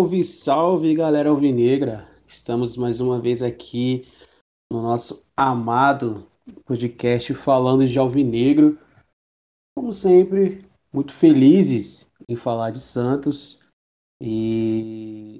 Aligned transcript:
Salve, 0.00 0.24
salve, 0.24 0.94
galera 0.94 1.28
alvinegra. 1.28 2.08
Estamos 2.26 2.74
mais 2.74 3.00
uma 3.00 3.20
vez 3.20 3.42
aqui 3.42 4.08
no 4.72 4.80
nosso 4.80 5.26
amado 5.36 6.26
podcast 6.64 7.34
falando 7.34 7.86
de 7.86 7.98
alvinegro. 7.98 8.78
Como 9.76 9.92
sempre, 9.92 10.62
muito 10.90 11.12
felizes 11.12 12.06
em 12.26 12.34
falar 12.34 12.70
de 12.70 12.80
Santos 12.80 13.60
e 14.22 15.36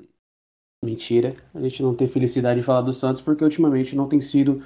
mentira, 0.85 1.35
a 1.55 1.61
gente 1.63 1.83
não 1.83 1.97
tem 1.97 2.07
felicidade 2.07 2.61
de 2.61 2.67
falar 2.67 2.83
do 2.83 2.93
Santos 2.93 3.23
porque 3.23 3.43
ultimamente 3.43 3.97
não 3.97 4.11
tem 4.11 4.21
sido 4.21 4.61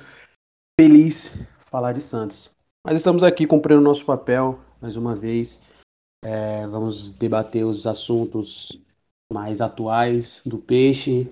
feliz 0.79 1.33
falar 1.66 1.92
de 1.92 2.02
Santos. 2.02 2.51
Mas 2.84 2.97
estamos 2.97 3.23
aqui 3.23 3.47
cumprindo 3.47 3.80
nosso 3.80 4.05
papel 4.05 4.59
mais 4.83 4.97
uma 4.97 5.15
vez. 5.15 5.61
É, 6.24 6.66
vamos 6.66 7.11
debater 7.12 7.65
os 7.65 7.87
assuntos 7.87 8.84
mais 9.34 9.61
atuais 9.61 10.41
do 10.47 10.59
Peixe 10.59 11.29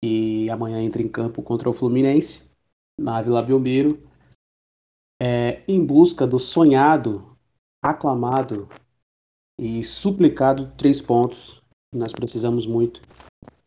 e 0.00 0.48
amanhã 0.48 0.80
entra 0.80 1.02
em 1.02 1.08
campo 1.08 1.42
contra 1.42 1.68
o 1.68 1.72
Fluminense 1.72 2.40
na 2.96 3.20
Vila 3.20 3.42
Belmiro 3.42 4.00
é, 5.20 5.62
em 5.66 5.84
busca 5.84 6.24
do 6.24 6.38
sonhado, 6.38 7.36
aclamado 7.82 8.68
e 9.58 9.82
suplicado 9.82 10.72
três 10.76 11.02
pontos 11.02 11.60
que 11.92 11.98
nós 11.98 12.12
precisamos 12.12 12.64
muito 12.64 13.02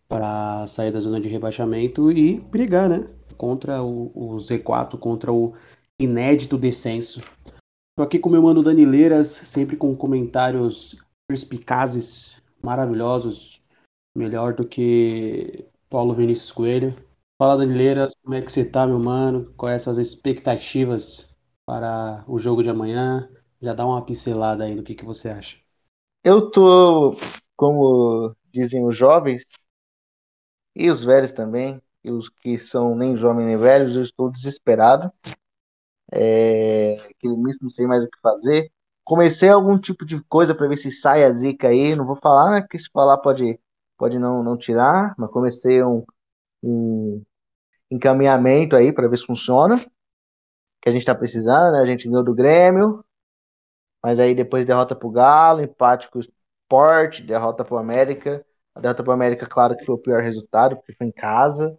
para 0.07 0.65
sair 0.67 0.91
da 0.91 0.99
zona 1.01 1.20
de 1.20 1.27
rebaixamento 1.27 2.09
e 2.12 2.39
brigar, 2.39 2.89
né, 2.89 3.09
contra 3.37 3.84
o, 3.84 4.12
o 4.15 4.37
Z4, 4.37 4.98
contra 4.98 5.34
o 5.34 5.53
inédito 5.99 6.57
descenso. 6.57 7.20
Estou 7.20 8.05
aqui 8.05 8.20
com 8.20 8.29
meu 8.29 8.41
mano 8.41 8.63
Danileiras, 8.63 9.27
sempre 9.27 9.76
com 9.76 9.96
comentários 9.96 10.96
perspicazes, 11.27 12.41
maravilhosos, 12.62 13.62
melhor 14.16 14.54
do 14.54 14.68
que 14.68 15.66
Paulo 15.90 16.13
Vinícius 16.13 16.52
Coelho. 16.52 16.96
Fala, 17.38 17.58
Danileiras, 17.58 18.16
como 18.24 18.35
é 18.35 18.41
que 18.41 18.52
você 18.52 18.63
tá, 18.63 18.88
meu 18.88 18.99
mano? 18.99 19.54
Quais 19.58 19.82
são 19.82 19.91
as 19.91 19.99
expectativas 19.99 21.30
para 21.66 22.24
o 22.27 22.40
jogo 22.40 22.63
de 22.63 22.70
amanhã? 22.70 23.30
Já 23.62 23.74
dá 23.74 23.86
uma 23.86 24.05
pincelada 24.05 24.63
aí 24.63 24.74
no 24.76 24.84
que, 24.84 24.96
que 24.96 25.05
você 25.05 25.30
acha. 25.30 25.58
Eu 26.24 26.49
tô, 26.52 27.16
como 27.55 28.36
dizem 28.52 28.86
os 28.86 28.96
jovens, 28.96 29.43
e 30.76 30.90
os 30.90 31.04
velhos 31.04 31.34
também, 31.34 31.82
e 32.04 32.12
os 32.12 32.30
que 32.30 32.58
são 32.58 32.96
nem 32.96 33.16
jovens 33.16 33.46
nem 33.46 33.58
velhos, 33.58 33.96
eu 33.96 34.04
estou 34.04 34.32
desesperado. 34.32 35.12
É, 36.12 36.96
aquele 37.10 37.36
misto, 37.38 37.63
não 37.63 37.70
sei 37.70 37.86
mais 37.88 38.04
o 38.04 38.08
que 38.10 38.20
fazer. 38.21 38.71
Comecei 39.04 39.49
algum 39.49 39.77
tipo 39.80 40.05
de 40.05 40.21
coisa 40.26 40.55
para 40.55 40.68
ver 40.68 40.77
se 40.77 40.91
sai 40.91 41.24
a 41.24 41.32
zica 41.34 41.68
aí. 41.70 41.96
Não 41.96 42.05
vou 42.05 42.16
falar, 42.16 42.52
né, 42.62 42.68
que 42.70 42.80
se 42.80 42.90
falar 42.91 43.18
pode 43.18 43.60
pode 43.98 44.20
não, 44.20 44.43
não 44.43 44.57
tirar, 44.57 45.15
mas 45.18 45.32
comecei 45.32 45.84
um, 45.84 46.04
um 46.63 47.24
encaminhamento 47.90 48.76
aí 48.76 48.91
para 48.91 49.07
ver 49.07 49.18
se 49.18 49.26
funciona, 49.26 49.79
que 50.82 50.90
a 50.90 50.91
gente 50.91 51.02
está 51.02 51.15
precisando, 51.15 51.74
né? 51.74 51.79
A 51.79 51.85
gente 51.85 52.07
ganhou 52.07 52.24
do 52.24 52.35
Grêmio, 52.35 53.04
mas 54.04 54.20
aí 54.20 54.35
depois 54.35 54.65
derrota 54.65 54.96
para 54.96 55.07
o 55.07 55.12
Galo, 55.12 55.62
empate 55.62 56.10
com 56.10 56.20
o 56.20 56.21
Sport, 56.21 57.21
derrota 57.21 57.65
para 57.65 57.76
o 57.76 57.77
América. 57.77 58.46
A 58.76 58.79
derrota 58.79 59.04
para 59.04 59.12
o 59.12 59.13
América, 59.13 59.48
claro 59.48 59.76
que 59.76 59.85
foi 59.85 59.96
o 59.96 59.99
pior 59.99 60.21
resultado, 60.21 60.76
porque 60.76 60.93
foi 60.93 61.07
em 61.07 61.12
casa. 61.12 61.77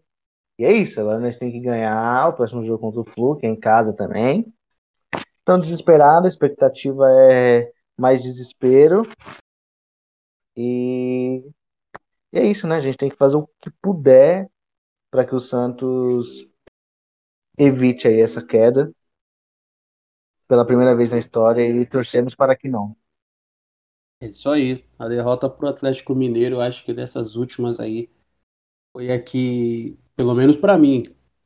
E 0.59 0.65
é 0.65 0.73
isso, 0.73 1.01
agora 1.01 1.21
nós 1.21 1.37
temos 1.37 1.55
que 1.55 1.61
ganhar 1.61 2.29
o 2.29 2.33
próximo 2.33 2.65
jogo 2.65 2.81
contra 2.81 3.01
o 3.01 3.05
Flu, 3.05 3.37
que 3.37 3.47
é 3.47 3.51
em 3.51 3.61
casa 3.61 3.93
também. 3.93 4.53
Então, 5.43 5.61
desesperado, 5.61 6.25
a 6.27 6.29
expectativa 6.29 7.05
é 7.13 7.71
mais 7.97 8.23
desespero. 8.23 9.03
E 10.57 11.49
e 12.33 12.39
é 12.39 12.47
isso, 12.47 12.67
né? 12.67 12.77
A 12.77 12.81
gente 12.81 12.99
tem 12.99 13.11
que 13.11 13.17
fazer 13.17 13.37
o 13.37 13.49
que 13.61 13.71
puder 13.83 14.51
para 15.11 15.25
que 15.27 15.35
o 15.35 15.41
Santos 15.41 16.47
evite 17.59 18.09
aí 18.09 18.21
essa 18.21 18.43
queda 18.45 18.91
pela 20.49 20.65
primeira 20.65 20.95
vez 20.95 21.13
na 21.13 21.19
história 21.19 21.63
e 21.69 21.87
torcemos 21.87 22.35
para 22.35 22.57
que 22.57 22.69
não. 22.69 22.97
É 24.21 24.27
isso 24.29 24.49
aí. 24.49 24.85
A 24.99 25.09
derrota 25.09 25.49
para 25.49 25.67
o 25.67 25.69
Atlético 25.69 26.15
Mineiro, 26.15 26.61
acho 26.61 26.85
que 26.85 26.95
dessas 26.95 27.37
últimas 27.37 27.79
aí, 27.79 28.09
foi 28.93 29.13
a 29.13 29.23
que, 29.23 29.99
pelo 30.17 30.35
menos 30.35 30.57
para 30.57 30.79
mim, 30.79 31.03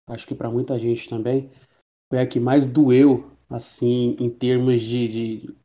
acho 0.07 0.27
que 0.27 0.35
para 0.35 0.51
muita 0.51 0.79
gente 0.79 1.09
também, 1.09 1.51
foi 2.11 2.21
a 2.21 2.27
que 2.27 2.41
mais 2.41 2.67
doeu, 2.67 3.31
assim, 3.49 4.17
em 4.21 4.31
termos 4.31 4.83
de, 4.83 5.09
de, 5.09 5.57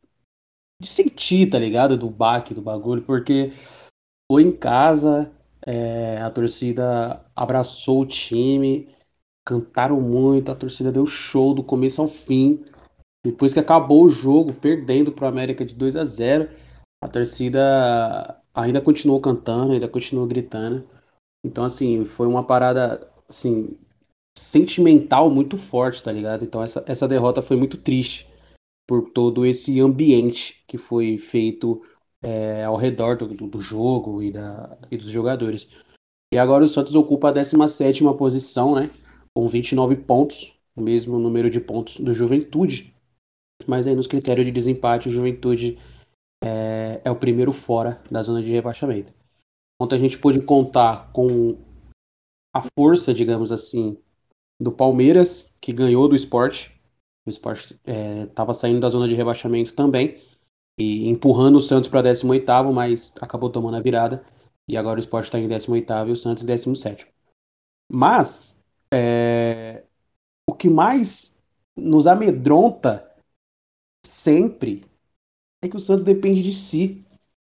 de 0.82 0.88
sentir, 0.88 1.50
tá 1.50 1.59
ligado? 1.59 1.97
Do 1.97 2.09
baque, 2.09 2.53
do 2.53 2.62
bagulho, 2.62 3.03
porque 3.03 3.52
foi 4.31 4.44
em 4.44 4.52
casa, 4.52 5.31
é, 5.66 6.18
a 6.22 6.30
torcida 6.30 7.24
abraçou 7.36 8.02
o 8.02 8.06
time, 8.06 8.90
cantaram 9.46 10.02
muito, 10.02 10.52
a 10.52 10.56
torcida 10.56 10.91
deu 10.91 11.06
show 11.06 11.53
do 11.53 11.63
começo 11.63 12.02
ao 12.02 12.08
fim. 12.08 12.64
Depois 13.24 13.53
que 13.53 13.59
acabou 13.59 14.03
o 14.03 14.09
jogo, 14.09 14.53
perdendo 14.53 15.12
para 15.12 15.25
o 15.25 15.28
América 15.28 15.66
de 15.66 15.75
2 15.75 15.96
a 15.96 16.06
0, 16.06 16.50
a 17.03 17.08
torcida 17.08 18.41
ainda 18.53 18.81
continuou 18.81 19.19
cantando, 19.19 19.74
ainda 19.74 19.88
continuou 19.88 20.28
gritando. 20.28 20.88
Então, 21.44 21.64
assim, 21.64 22.06
foi 22.06 22.28
uma 22.28 22.44
parada, 22.44 23.08
assim, 23.30 23.78
sentimental 24.38 25.30
muito 25.30 25.58
forte, 25.58 26.02
tá 26.02 26.12
ligado? 26.12 26.44
Então, 26.44 26.64
essa, 26.64 26.84
essa 26.88 27.08
derrota 27.08 27.41
foi 27.41 27.58
muito 27.58 27.78
triste 27.78 28.28
por 28.88 29.09
todo 29.12 29.46
esse 29.46 29.80
ambiente 29.80 30.64
que 30.68 30.78
foi 30.78 31.18
feito 31.18 31.81
é, 32.25 32.63
ao 32.63 32.75
redor 32.75 33.16
do, 33.18 33.28
do, 33.28 33.62
jogo 33.62 34.24
e, 34.24 34.31
da, 34.31 34.75
e 34.90 34.97
dos 34.97 35.12
jogadores. 35.12 35.69
E 36.34 36.40
agora 36.40 36.63
o 36.63 36.68
Santos 36.68 36.96
ocupa 36.96 37.30
a 37.30 37.31
17 37.31 38.03
posição, 38.18 38.74
né? 38.74 38.90
Com 39.36 39.47
29 39.47 39.96
pontos, 39.97 40.52
o 40.75 40.81
mesmo 40.81 41.19
número 41.19 41.52
de 41.52 41.59
pontos 41.59 42.00
do 42.00 42.16
Juventude. 42.16 42.96
Mas 43.68 43.85
aí 43.85 43.96
nos 43.96 44.08
critérios 44.08 44.46
de 44.46 44.52
desempate, 44.52 45.08
o 45.08 45.12
Juventude 45.12 45.78
é, 46.44 47.00
é 47.06 47.12
o 47.12 47.16
primeiro 47.16 47.53
fora 47.53 48.02
da 48.09 48.24
zona 48.24 48.41
de 48.41 48.52
rebaixamento. 48.52 49.14
Ontem 49.80 49.96
a 49.96 50.00
gente 50.00 50.18
pôde 50.18 50.41
contar 50.41 51.12
com 51.12 51.56
a 52.56 52.64
força, 52.78 53.14
digamos 53.14 53.52
assim, 53.52 53.97
do 54.59 54.72
Palmeiras, 54.72 55.52
que 55.62 55.72
ganhou 55.72 56.08
do 56.08 56.16
esporte. 56.16 56.72
O 57.28 57.30
esporte 57.30 57.80
estava 57.85 58.52
é, 58.52 58.53
saindo 58.53 58.80
da 58.80 58.90
zona 58.90 59.08
de 59.08 59.14
rebaixamento 59.14 59.74
também 59.74 60.18
e 60.78 61.08
empurrando 61.08 61.58
o 61.58 61.62
Santos 61.62 61.90
para 61.90 62.03
18º, 62.03 62.74
mas 62.74 63.13
acabou 63.22 63.50
tomando 63.50 63.78
a 63.78 63.81
virada. 63.81 64.24
E 64.68 64.75
agora 64.75 64.97
o 64.97 65.00
Sport 65.00 65.25
está 65.25 65.40
em 65.40 65.47
18º 65.47 66.09
e 66.09 66.12
o 66.12 66.16
Santos 66.16 66.44
em 66.44 66.47
17 66.47 67.08
Mas 67.91 68.59
é, 68.91 69.84
o 70.50 70.53
que 70.53 70.69
mais 70.69 71.35
nos 71.75 72.08
amedronta 72.08 73.09
sempre 74.06 74.85
é 75.64 75.68
que 75.68 75.78
o 75.78 75.80
Santos 75.80 76.03
depende 76.03 76.41
de 76.41 76.52
si 76.52 77.06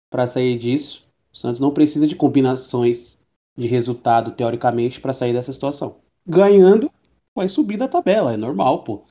para 0.10 0.28
sair 0.28 0.58
disso. 0.58 1.08
O 1.34 1.38
Santos 1.38 1.62
não 1.62 1.74
precisa 1.74 2.08
de 2.08 2.16
combinações 2.16 3.18
de 3.58 3.68
resultado, 3.68 4.32
teoricamente, 4.32 5.00
para 5.00 5.14
sair 5.14 5.34
dessa 5.34 5.54
situação. 5.54 5.98
Ganhando, 6.26 6.92
vai 7.36 7.48
subir 7.48 7.78
da 7.78 7.88
tabela, 7.88 8.34
é 8.34 8.38
normal, 8.38 8.84
pô. 8.84 9.04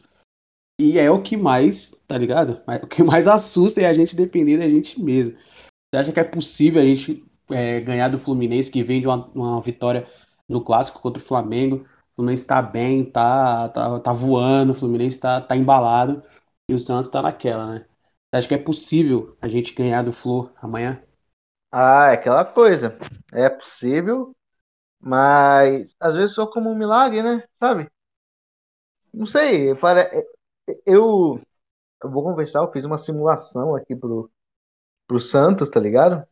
E 0.81 0.99
é 0.99 1.11
o 1.11 1.21
que 1.21 1.37
mais, 1.37 1.91
tá 2.09 2.17
ligado? 2.17 2.63
O 2.83 2.87
que 2.87 3.03
mais 3.03 3.27
assusta 3.29 3.83
é 3.83 3.87
a 3.87 3.93
gente 3.93 4.17
depender 4.17 4.57
da 4.57 4.67
gente 4.67 4.99
mesmo. 4.99 5.37
Você 5.37 6.01
acha 6.01 6.13
que 6.13 6.19
é 6.19 6.25
possível 6.25 6.81
a 6.81 6.87
gente 6.87 7.23
é, 7.51 7.81
ganhar 7.81 8.09
do 8.09 8.19
Fluminense, 8.19 8.71
que 8.71 8.83
vem 8.83 8.99
de 8.99 9.07
uma, 9.07 9.27
uma, 9.35 9.61
vitória 9.61 10.09
no 10.49 10.65
clássico 10.65 11.03
contra 11.03 11.23
o 11.23 11.25
Flamengo? 11.25 11.87
O 12.13 12.17
Fluminense 12.17 12.47
tá 12.47 12.63
bem, 12.63 13.05
tá, 13.05 13.69
tá, 13.69 14.01
tá 14.01 14.13
voando, 14.15 14.73
o 14.73 14.75
Fluminense 14.75 15.19
tá, 15.19 15.43
tá 15.43 15.55
embalado 15.55 16.23
e 16.67 16.73
o 16.73 16.79
Santos 16.79 17.11
tá 17.11 17.21
naquela, 17.21 17.67
né? 17.75 17.87
Você 18.31 18.39
acha 18.39 18.49
que 18.49 18.55
é 18.55 18.59
possível 18.59 19.37
a 19.39 19.49
gente 19.49 19.75
ganhar 19.75 20.01
do 20.01 20.15
Flu 20.15 20.51
amanhã? 20.63 21.03
Ah, 21.71 22.09
é 22.11 22.15
aquela 22.15 22.45
coisa. 22.45 22.97
É 23.35 23.51
possível, 23.51 24.35
mas 24.99 25.95
às 26.01 26.15
vezes 26.15 26.35
só 26.35 26.47
como 26.47 26.71
um 26.71 26.75
milagre, 26.75 27.23
né? 27.23 27.45
Sabe? 27.59 27.91
Não 29.13 29.27
sei, 29.27 29.75
para 29.75 30.09
eu, 30.87 31.41
eu 32.03 32.11
vou 32.11 32.23
conversar, 32.23 32.61
eu 32.61 32.73
fiz 32.73 32.85
uma 32.85 32.99
simulação 32.99 33.75
aqui 33.75 33.95
pro, 33.95 34.31
pro 35.07 35.21
Santos, 35.21 35.69
tá 35.69 35.81
ligado? 35.81 36.27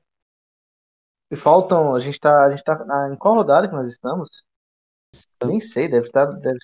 E 1.30 1.36
faltam, 1.36 1.94
a 1.94 2.00
gente 2.00 2.18
tá, 2.18 2.46
a 2.46 2.50
gente 2.50 2.64
tá 2.64 2.84
na, 2.84 3.12
em 3.12 3.16
qual 3.16 3.34
rodada 3.34 3.68
que 3.68 3.74
nós 3.74 3.90
estamos? 3.90 4.28
Nem 5.44 5.60
sei, 5.60 5.88
deve 5.88 6.06
estar, 6.06 6.26
deve 6.26 6.58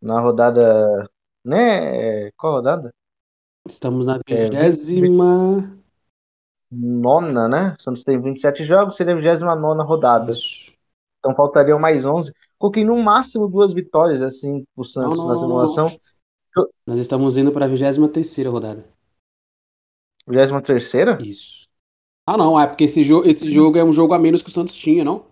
na 0.00 0.20
rodada, 0.20 1.08
né? 1.44 2.30
Qual 2.32 2.54
rodada? 2.54 2.94
Estamos 3.66 4.06
na 4.06 4.20
é, 4.26 4.48
vigésima 4.48 5.58
é, 5.60 5.76
nona, 6.70 7.48
né? 7.48 7.76
Santos 7.78 8.04
tem 8.04 8.20
27 8.20 8.64
jogos, 8.64 8.96
seria 8.96 9.14
a 9.14 9.16
29 9.16 9.82
rodada. 9.82 10.32
Então 11.18 11.34
faltariam 11.34 11.78
mais 11.78 12.06
11. 12.06 12.32
Coloquei 12.58 12.84
no 12.84 12.96
máximo 13.02 13.48
duas 13.48 13.72
vitórias, 13.72 14.22
assim, 14.22 14.64
pro 14.74 14.84
Santos 14.84 15.18
não, 15.18 15.24
não, 15.24 15.30
na 15.30 15.36
simulação. 15.36 15.86
Não, 15.86 16.00
nós 16.86 16.98
estamos 16.98 17.36
indo 17.36 17.52
para 17.52 17.66
a 17.66 17.68
23 17.68 18.46
rodada. 18.46 18.84
23? 20.26 20.92
Isso. 21.20 21.66
Ah, 22.26 22.36
não, 22.36 22.58
é 22.58 22.66
porque 22.66 22.84
esse, 22.84 23.04
jo 23.04 23.22
esse 23.24 23.50
jogo 23.50 23.78
é 23.78 23.84
um 23.84 23.92
jogo 23.92 24.12
a 24.12 24.18
menos 24.18 24.42
que 24.42 24.48
o 24.48 24.52
Santos 24.52 24.74
tinha, 24.74 25.04
não? 25.04 25.24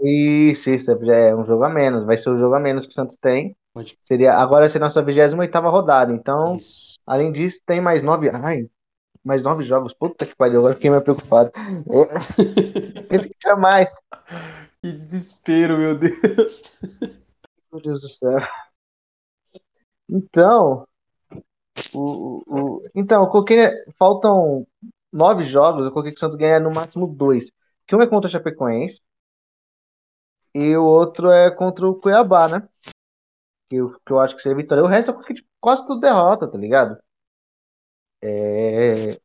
Isso, 0.00 0.68
isso, 0.70 0.90
é 0.90 1.34
um 1.34 1.44
jogo 1.44 1.64
a 1.64 1.70
menos. 1.70 2.04
Vai 2.04 2.16
ser 2.16 2.30
o 2.30 2.38
jogo 2.38 2.54
a 2.54 2.60
menos 2.60 2.84
que 2.84 2.90
o 2.90 2.94
Santos 2.94 3.16
tem. 3.16 3.56
Pode. 3.72 3.98
Seria, 4.04 4.34
agora 4.34 4.68
será 4.68 4.86
a 4.86 4.88
nossa 4.88 5.02
28 5.02 5.34
rodada. 5.70 6.12
Então, 6.12 6.56
Isso. 6.56 6.98
além 7.06 7.32
disso, 7.32 7.62
tem 7.64 7.80
mais 7.80 8.02
nove. 8.02 8.28
Ai, 8.28 8.68
mais 9.24 9.42
nove 9.42 9.62
jogos. 9.62 9.94
Puta 9.94 10.26
que 10.26 10.36
pariu, 10.36 10.58
agora 10.58 10.74
fiquei 10.74 10.90
mais 10.90 11.02
preocupado. 11.02 11.50
É, 11.56 13.02
Pensei 13.08 13.30
que 13.30 13.38
tinha 13.38 13.56
mais. 13.56 13.94
Que 14.82 14.92
desespero, 14.92 15.78
meu 15.78 15.94
Deus. 15.96 16.76
Meu 17.72 17.80
Deus 17.80 18.02
do 18.02 18.08
céu. 18.08 18.40
Então, 20.12 20.86
o, 21.94 22.42
o, 22.46 22.84
então, 22.94 23.22
eu 23.22 23.28
coloquei. 23.28 23.70
Faltam 23.98 24.66
nove 25.12 25.44
jogos, 25.44 25.84
eu 25.84 25.90
coloquei 25.92 26.12
que 26.12 26.18
o 26.18 26.20
Santos 26.20 26.36
ganha 26.36 26.60
no 26.60 26.70
máximo 26.72 27.06
dois. 27.06 27.50
Que 27.86 27.96
um 27.96 28.02
é 28.02 28.06
contra 28.06 28.28
o 28.28 28.30
Chapecoense 28.30 29.00
e 30.54 30.76
o 30.76 30.84
outro 30.84 31.30
é 31.30 31.50
contra 31.50 31.86
o 31.88 31.94
Cuiabá, 32.00 32.48
né? 32.48 32.68
Que 33.68 33.76
eu, 33.76 33.98
que 34.04 34.12
eu 34.12 34.20
acho 34.20 34.36
que 34.36 34.42
seria 34.42 34.56
vitória. 34.56 34.84
O 34.84 34.86
resto 34.86 35.08
eu 35.10 35.14
coloquei 35.14 35.36
de 35.36 35.46
quase 35.60 35.84
tudo 35.86 36.00
derrota, 36.00 36.48
tá 36.48 36.58
ligado? 36.58 36.98
É... 38.22 39.18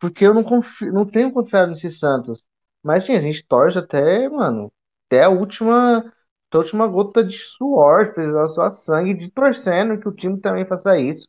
Porque 0.00 0.26
eu 0.26 0.34
não 0.34 0.44
confio, 0.44 0.92
não 0.92 1.06
tenho 1.06 1.32
confiado 1.32 1.70
nesse 1.70 1.90
Santos. 1.90 2.44
Mas 2.82 3.04
sim, 3.04 3.14
a 3.14 3.20
gente 3.20 3.44
torce 3.46 3.78
até, 3.78 4.28
mano, 4.28 4.72
até 5.06 5.24
a 5.24 5.28
última, 5.30 6.12
até 6.52 6.58
a 6.58 6.60
última 6.60 6.86
gota 6.86 7.24
de 7.24 7.38
suor, 7.38 8.12
precisar 8.14 8.48
suar 8.48 8.70
sangue, 8.72 9.14
de 9.14 9.30
torcendo 9.30 9.98
que 9.98 10.08
o 10.08 10.12
time 10.12 10.38
também 10.40 10.66
faça 10.66 10.98
isso. 10.98 11.26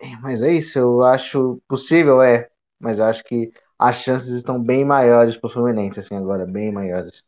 É, 0.00 0.16
Mas 0.20 0.42
é 0.42 0.52
isso, 0.52 0.78
eu 0.78 1.02
acho 1.02 1.60
possível, 1.68 2.22
é. 2.22 2.50
Mas 2.78 2.98
eu 2.98 3.04
acho 3.06 3.24
que 3.24 3.52
as 3.78 3.96
chances 3.96 4.30
estão 4.34 4.62
bem 4.62 4.84
maiores 4.84 5.36
pro 5.36 5.50
Fluminense, 5.50 6.00
assim, 6.00 6.14
agora, 6.16 6.46
bem 6.46 6.72
maiores. 6.72 7.26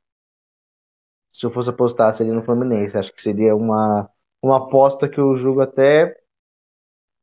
Se 1.32 1.46
eu 1.46 1.50
fosse 1.52 1.70
apostar, 1.70 2.12
seria 2.12 2.32
no 2.32 2.42
Fluminense. 2.42 2.96
Acho 2.98 3.12
que 3.12 3.22
seria 3.22 3.54
uma, 3.54 4.10
uma 4.42 4.56
aposta 4.58 5.08
que 5.08 5.18
eu 5.20 5.36
julgo 5.36 5.60
até 5.60 6.16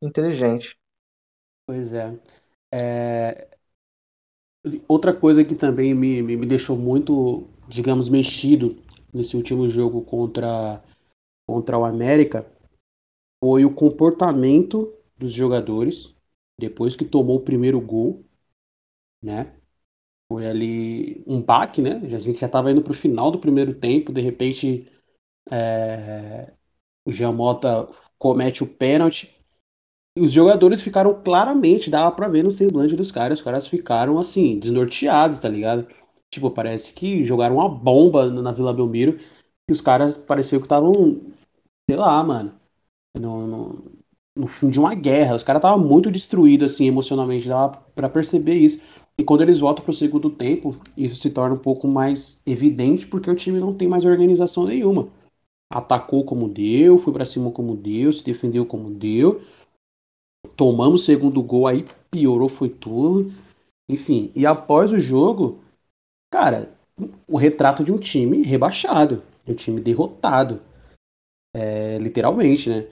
inteligente. 0.01 0.77
Pois 1.65 1.93
é. 1.93 2.19
É, 2.73 3.49
Outra 4.87 5.13
coisa 5.13 5.43
que 5.43 5.55
também 5.55 5.93
me, 5.93 6.21
me, 6.21 6.37
me 6.37 6.45
deixou 6.45 6.77
muito, 6.77 7.47
digamos, 7.67 8.09
mexido 8.09 8.77
nesse 9.13 9.35
último 9.35 9.69
jogo 9.69 10.01
contra, 10.01 10.83
contra 11.47 11.77
o 11.77 11.85
América 11.85 12.45
foi 13.43 13.65
o 13.65 13.73
comportamento 13.73 14.93
dos 15.17 15.33
jogadores 15.33 16.15
depois 16.59 16.95
que 16.95 17.05
tomou 17.05 17.37
o 17.37 17.43
primeiro 17.43 17.81
gol, 17.81 18.23
né? 19.21 19.53
Foi 20.31 20.45
ali 20.47 21.23
um 21.27 21.41
baque, 21.41 21.81
né? 21.81 22.01
A 22.15 22.19
gente 22.19 22.39
já 22.39 22.47
estava 22.47 22.71
indo 22.71 22.81
para 22.81 22.91
o 22.91 22.95
final 22.95 23.31
do 23.31 23.39
primeiro 23.39 23.73
tempo, 23.73 24.13
de 24.13 24.21
repente 24.21 24.89
é, 25.51 26.53
o 27.05 27.11
Giamota 27.11 27.89
comete 28.17 28.63
o 28.63 28.67
pênalti 28.67 29.35
e 30.15 30.21
os 30.21 30.31
jogadores 30.31 30.81
ficaram 30.81 31.21
claramente, 31.23 31.89
dava 31.89 32.15
pra 32.15 32.27
ver 32.27 32.43
no 32.43 32.51
semblante 32.51 32.95
dos 32.95 33.11
caras, 33.11 33.39
os 33.39 33.43
caras 33.43 33.67
ficaram 33.67 34.19
assim, 34.19 34.59
desnorteados, 34.59 35.39
tá 35.39 35.49
ligado? 35.49 35.87
Tipo, 36.33 36.49
parece 36.49 36.93
que 36.93 37.23
jogaram 37.23 37.55
uma 37.57 37.69
bomba 37.69 38.27
na 38.29 38.51
Vila 38.51 38.73
Belmiro 38.73 39.19
e 39.69 39.71
os 39.71 39.81
caras 39.81 40.17
pareciam 40.17 40.59
que 40.59 40.65
estavam, 40.65 41.21
sei 41.89 41.95
lá, 41.95 42.23
mano, 42.23 42.53
no, 43.17 43.47
no, 43.47 43.83
no 44.35 44.47
fim 44.47 44.69
de 44.69 44.79
uma 44.79 44.95
guerra. 44.95 45.35
Os 45.35 45.43
caras 45.43 45.59
estavam 45.59 45.85
muito 45.85 46.11
destruídos, 46.11 46.73
assim, 46.73 46.87
emocionalmente, 46.87 47.47
dava 47.47 47.77
pra 47.93 48.09
perceber 48.09 48.55
isso. 48.55 48.81
E 49.17 49.23
quando 49.23 49.41
eles 49.41 49.59
voltam 49.59 49.85
pro 49.85 49.93
segundo 49.93 50.29
tempo, 50.29 50.75
isso 50.97 51.15
se 51.15 51.29
torna 51.29 51.55
um 51.55 51.59
pouco 51.59 51.87
mais 51.87 52.41
evidente 52.47 53.05
porque 53.05 53.29
o 53.29 53.35
time 53.35 53.59
não 53.59 53.73
tem 53.73 53.87
mais 53.87 54.03
organização 54.03 54.65
nenhuma. 54.65 55.07
Atacou 55.71 56.23
como 56.25 56.49
deu, 56.49 56.97
foi 56.97 57.13
pra 57.13 57.25
cima 57.25 57.51
como 57.51 57.75
deu, 57.75 58.11
se 58.11 58.23
defendeu 58.23 58.65
como 58.65 58.89
deu 58.89 59.41
tomamos 60.55 61.01
o 61.01 61.05
segundo 61.05 61.41
gol, 61.41 61.67
aí 61.67 61.85
piorou, 62.11 62.49
foi 62.49 62.69
tudo. 62.69 63.31
Enfim, 63.89 64.31
e 64.35 64.45
após 64.45 64.91
o 64.91 64.99
jogo, 64.99 65.59
cara, 66.33 66.75
o 67.27 67.37
retrato 67.37 67.83
de 67.83 67.91
um 67.91 67.99
time 67.99 68.41
rebaixado, 68.41 69.21
de 69.45 69.51
um 69.51 69.55
time 69.55 69.79
derrotado. 69.79 70.63
É, 71.55 71.99
literalmente, 71.99 72.71
né? 72.71 72.87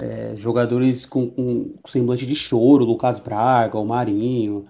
É, 0.00 0.36
jogadores 0.36 1.04
com, 1.04 1.28
com, 1.28 1.74
semblante 1.88 2.24
de 2.24 2.36
choro, 2.36 2.84
Lucas 2.84 3.18
Braga, 3.18 3.78
o 3.78 3.84
Marinho, 3.84 4.68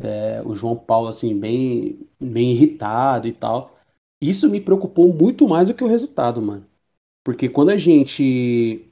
é, 0.00 0.40
o 0.44 0.54
João 0.54 0.76
Paulo, 0.76 1.08
assim, 1.08 1.36
bem, 1.36 2.08
bem 2.20 2.52
irritado 2.52 3.26
e 3.26 3.32
tal. 3.32 3.76
Isso 4.22 4.48
me 4.48 4.60
preocupou 4.60 5.12
muito 5.12 5.48
mais 5.48 5.66
do 5.66 5.74
que 5.74 5.82
o 5.82 5.88
resultado, 5.88 6.40
mano. 6.40 6.64
Porque 7.24 7.48
quando 7.48 7.70
a 7.70 7.76
gente. 7.76 8.88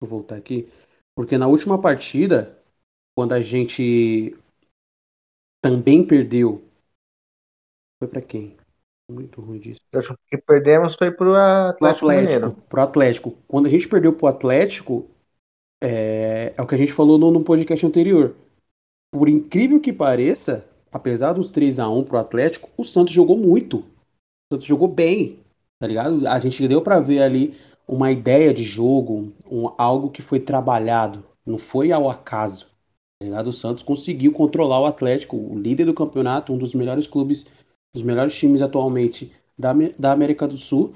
Vou 0.00 0.08
voltar 0.08 0.36
aqui. 0.36 0.68
Porque 1.16 1.36
na 1.36 1.48
última 1.48 1.80
partida, 1.80 2.56
quando 3.16 3.32
a 3.32 3.42
gente 3.42 4.36
também 5.60 6.06
perdeu. 6.06 6.62
Foi 8.04 8.08
para 8.08 8.20
quem? 8.20 8.54
Muito 9.10 9.40
ruim 9.40 9.58
disso. 9.58 9.80
Eu 9.90 9.98
acho 9.98 10.14
que 10.28 10.36
perdemos 10.36 10.94
foi 10.94 11.10
pro 11.10 11.34
Atlético, 11.34 11.78
pro 11.78 11.88
Atlético 11.88 12.08
Mineiro. 12.08 12.52
Pro 12.68 12.82
Atlético. 12.82 13.38
Quando 13.48 13.66
a 13.66 13.70
gente 13.70 13.88
perdeu 13.88 14.12
pro 14.12 14.26
Atlético, 14.26 15.06
é, 15.82 16.52
é 16.54 16.62
o 16.62 16.66
que 16.66 16.74
a 16.74 16.78
gente 16.78 16.92
falou 16.92 17.16
no, 17.16 17.30
no, 17.30 17.42
podcast 17.42 17.86
anterior. 17.86 18.34
Por 19.10 19.26
incrível 19.26 19.80
que 19.80 19.90
pareça, 19.90 20.68
apesar 20.92 21.32
dos 21.32 21.48
3 21.48 21.78
a 21.78 21.88
1 21.88 22.04
pro 22.04 22.18
Atlético, 22.18 22.68
o 22.76 22.84
Santos 22.84 23.14
jogou 23.14 23.38
muito. 23.38 23.78
O 23.78 24.54
Santos 24.54 24.66
jogou 24.66 24.88
bem, 24.88 25.38
tá 25.78 25.86
ligado? 25.86 26.28
A 26.28 26.38
gente 26.40 26.68
deu 26.68 26.82
para 26.82 27.00
ver 27.00 27.22
ali 27.22 27.56
uma 27.88 28.12
ideia 28.12 28.52
de 28.52 28.64
jogo, 28.64 29.32
um, 29.50 29.70
algo 29.78 30.10
que 30.10 30.20
foi 30.20 30.40
trabalhado, 30.40 31.24
não 31.46 31.56
foi 31.56 31.90
ao 31.90 32.10
acaso. 32.10 32.66
Tá 33.30 33.42
o 33.42 33.52
Santos 33.52 33.82
conseguiu 33.82 34.32
controlar 34.32 34.80
o 34.80 34.86
Atlético, 34.86 35.36
o 35.36 35.58
líder 35.58 35.86
do 35.86 35.94
campeonato, 35.94 36.52
um 36.52 36.58
dos 36.58 36.74
melhores 36.74 37.06
clubes, 37.06 37.46
dos 37.94 38.02
melhores 38.02 38.34
times 38.34 38.60
atualmente 38.60 39.32
da, 39.56 39.72
da 39.98 40.12
América 40.12 40.46
do 40.46 40.58
Sul. 40.58 40.94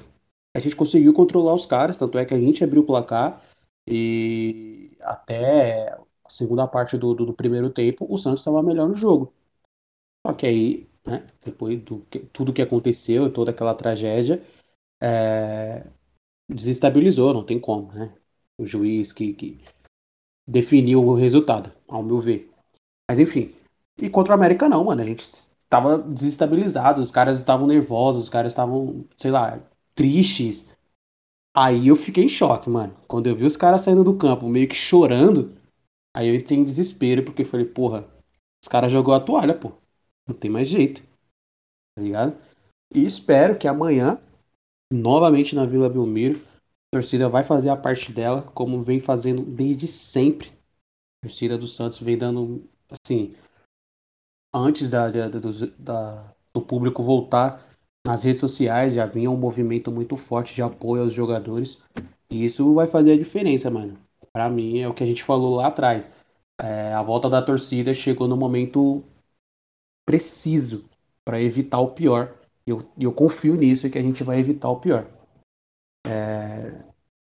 A 0.55 0.61
gente 0.61 0.75
conseguiu 0.75 1.15
controlar 1.15 1.55
os 1.55 1.65
caras, 1.65 1.97
tanto 1.97 2.19
é 2.19 2.25
que 2.25 2.35
a 2.35 2.41
gente 2.41 2.65
abriu 2.65 2.83
o 2.83 2.87
placar 2.87 3.41
e 3.87 4.91
até 5.01 5.93
a 5.93 6.29
segunda 6.29 6.67
parte 6.67 6.99
do, 6.99 7.15
do, 7.15 7.27
do 7.27 7.33
primeiro 7.33 7.71
tempo 7.71 8.07
o 8.11 8.19
Santos 8.19 8.41
estava 8.41 8.63
melhor 8.63 8.89
no 8.89 8.97
jogo. 8.97 9.33
Só 10.27 10.35
que 10.35 10.47
aí, 10.47 10.89
né, 11.07 11.27
depois 11.45 11.81
do 11.83 12.01
que, 12.11 12.19
tudo 12.19 12.53
que 12.53 12.61
aconteceu, 12.61 13.33
toda 13.33 13.53
aquela 13.53 13.75
tragédia, 13.75 14.43
é, 15.01 15.87
desestabilizou, 16.51 17.33
não 17.33 17.45
tem 17.45 17.61
como, 17.61 17.93
né? 17.93 18.13
O 18.59 18.67
juiz 18.67 19.13
que, 19.13 19.33
que 19.33 19.61
definiu 20.47 21.05
o 21.05 21.15
resultado, 21.15 21.73
ao 21.87 22.03
meu 22.03 22.21
ver. 22.21 22.51
Mas 23.09 23.21
enfim. 23.21 23.55
E 24.01 24.11
contra 24.11 24.33
o 24.33 24.35
América 24.35 24.69
não, 24.69 24.85
mano. 24.85 25.03
A 25.03 25.05
gente 25.05 25.23
estava 25.69 25.99
desestabilizado, 25.99 27.01
os 27.01 27.11
caras 27.11 27.39
estavam 27.39 27.67
nervosos, 27.67 28.25
os 28.25 28.29
caras 28.29 28.53
estavam, 28.53 29.05
sei 29.17 29.31
lá, 29.31 29.61
tristes. 29.95 30.67
Aí 31.55 31.89
eu 31.89 31.97
fiquei 31.97 32.25
em 32.25 32.29
choque, 32.29 32.71
mano. 32.71 32.97
Quando 33.07 33.27
eu 33.27 33.37
vi 33.37 33.45
os 33.45 33.57
caras 33.57 33.83
saindo 33.83 34.03
do 34.03 34.17
campo 34.17 34.49
meio 34.49 34.69
que 34.69 34.75
chorando, 34.75 35.55
aí 36.15 36.29
eu 36.29 36.35
entrei 36.35 36.59
em 36.59 36.65
desespero, 36.65 37.25
porque 37.25 37.45
falei, 37.45 37.67
porra, 37.67 38.09
os 38.63 38.69
caras 38.69 38.91
jogou 38.91 39.15
a 39.15 39.21
toalha, 39.21 39.55
pô. 39.55 39.73
Não 40.27 40.35
tem 40.35 40.51
mais 40.51 40.69
jeito. 40.69 41.03
Tá 41.97 42.03
ligado? 42.03 42.37
E 42.95 43.05
espero 43.05 43.59
que 43.59 43.69
amanhã 43.69 44.21
novamente 44.93 45.55
na 45.55 45.67
Vila 45.67 45.89
Belmiro. 45.89 46.41
A 46.91 46.97
torcida 46.97 47.29
vai 47.29 47.45
fazer 47.45 47.69
a 47.69 47.77
parte 47.77 48.13
dela, 48.13 48.43
como 48.43 48.83
vem 48.83 49.01
fazendo 49.01 49.43
desde 49.45 49.87
sempre. 49.87 50.49
A 50.49 51.29
torcida 51.29 51.59
do 51.59 51.67
Santos 51.67 51.99
vem 51.99 52.17
dando, 52.17 52.67
assim, 52.91 53.35
antes 54.59 54.89
da, 54.89 55.11
da, 55.11 55.29
do, 55.29 55.67
da, 55.79 56.35
do 56.53 56.61
público 56.61 57.03
voltar 57.03 57.65
nas 58.07 58.23
redes 58.23 58.41
sociais, 58.41 58.95
já 58.95 59.07
vinha 59.07 59.31
um 59.31 59.37
movimento 59.37 59.91
muito 59.93 60.17
forte 60.17 60.55
de 60.55 60.63
apoio 60.63 61.03
aos 61.03 61.13
jogadores. 61.13 61.83
E 62.31 62.45
isso 62.45 62.75
vai 62.75 62.87
fazer 62.87 63.13
a 63.13 63.19
diferença, 63.19 63.71
mano. 63.71 63.99
Para 64.33 64.49
mim, 64.49 64.79
é 64.79 64.89
o 64.89 64.95
que 64.95 65.03
a 65.03 65.07
gente 65.07 65.23
falou 65.23 65.57
lá 65.57 65.69
atrás. 65.69 66.11
É, 66.61 66.93
a 66.93 67.03
volta 67.03 67.29
da 67.29 67.43
torcida 67.43 67.95
chegou 67.95 68.27
no 68.27 68.37
momento 68.37 69.05
preciso 70.07 70.89
para 71.25 71.41
evitar 71.41 71.81
o 71.81 71.93
pior. 71.93 72.35
E 72.67 72.71
eu, 72.71 72.87
eu 72.99 73.13
confio 73.13 73.55
nisso 73.55 73.91
que 73.91 73.99
a 73.99 74.03
gente 74.03 74.25
vai 74.25 74.39
evitar 74.39 74.71
o 74.71 74.81
pior. 74.81 75.07
É, 76.07 76.85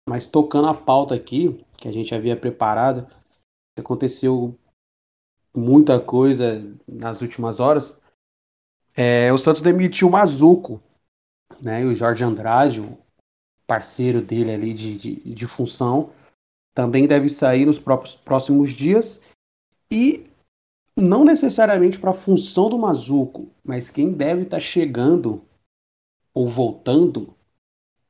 mas 0.08 0.26
tocando 0.26 0.68
a 0.68 0.74
pauta 0.74 1.14
aqui, 1.14 1.64
que 1.76 1.88
a 1.88 1.92
gente 1.92 2.14
havia 2.14 2.36
preparado, 2.36 3.06
aconteceu 3.76 4.56
muita 5.54 6.00
coisa 6.00 6.64
nas 6.86 7.20
últimas 7.20 7.60
horas. 7.60 7.98
É, 8.96 9.32
o 9.32 9.38
Santos 9.38 9.62
demitiu 9.62 10.08
o 10.08 10.10
Mazuco, 10.10 10.82
né? 11.62 11.82
E 11.82 11.84
o 11.84 11.94
Jorge 11.94 12.24
Andrade, 12.24 12.80
o 12.80 12.98
parceiro 13.66 14.20
dele 14.20 14.52
ali 14.52 14.74
de, 14.74 14.96
de, 14.96 15.34
de 15.34 15.46
função, 15.46 16.10
também 16.74 17.06
deve 17.06 17.28
sair 17.28 17.66
nos 17.66 17.78
próprios, 17.78 18.16
próximos 18.16 18.70
dias. 18.70 19.20
E 19.90 20.26
não 20.96 21.24
necessariamente 21.24 21.98
para 21.98 22.10
a 22.10 22.14
função 22.14 22.68
do 22.68 22.78
Mazuco, 22.78 23.48
mas 23.64 23.90
quem 23.90 24.12
deve 24.12 24.42
estar 24.42 24.56
tá 24.56 24.60
chegando 24.60 25.42
ou 26.34 26.48
voltando 26.48 27.34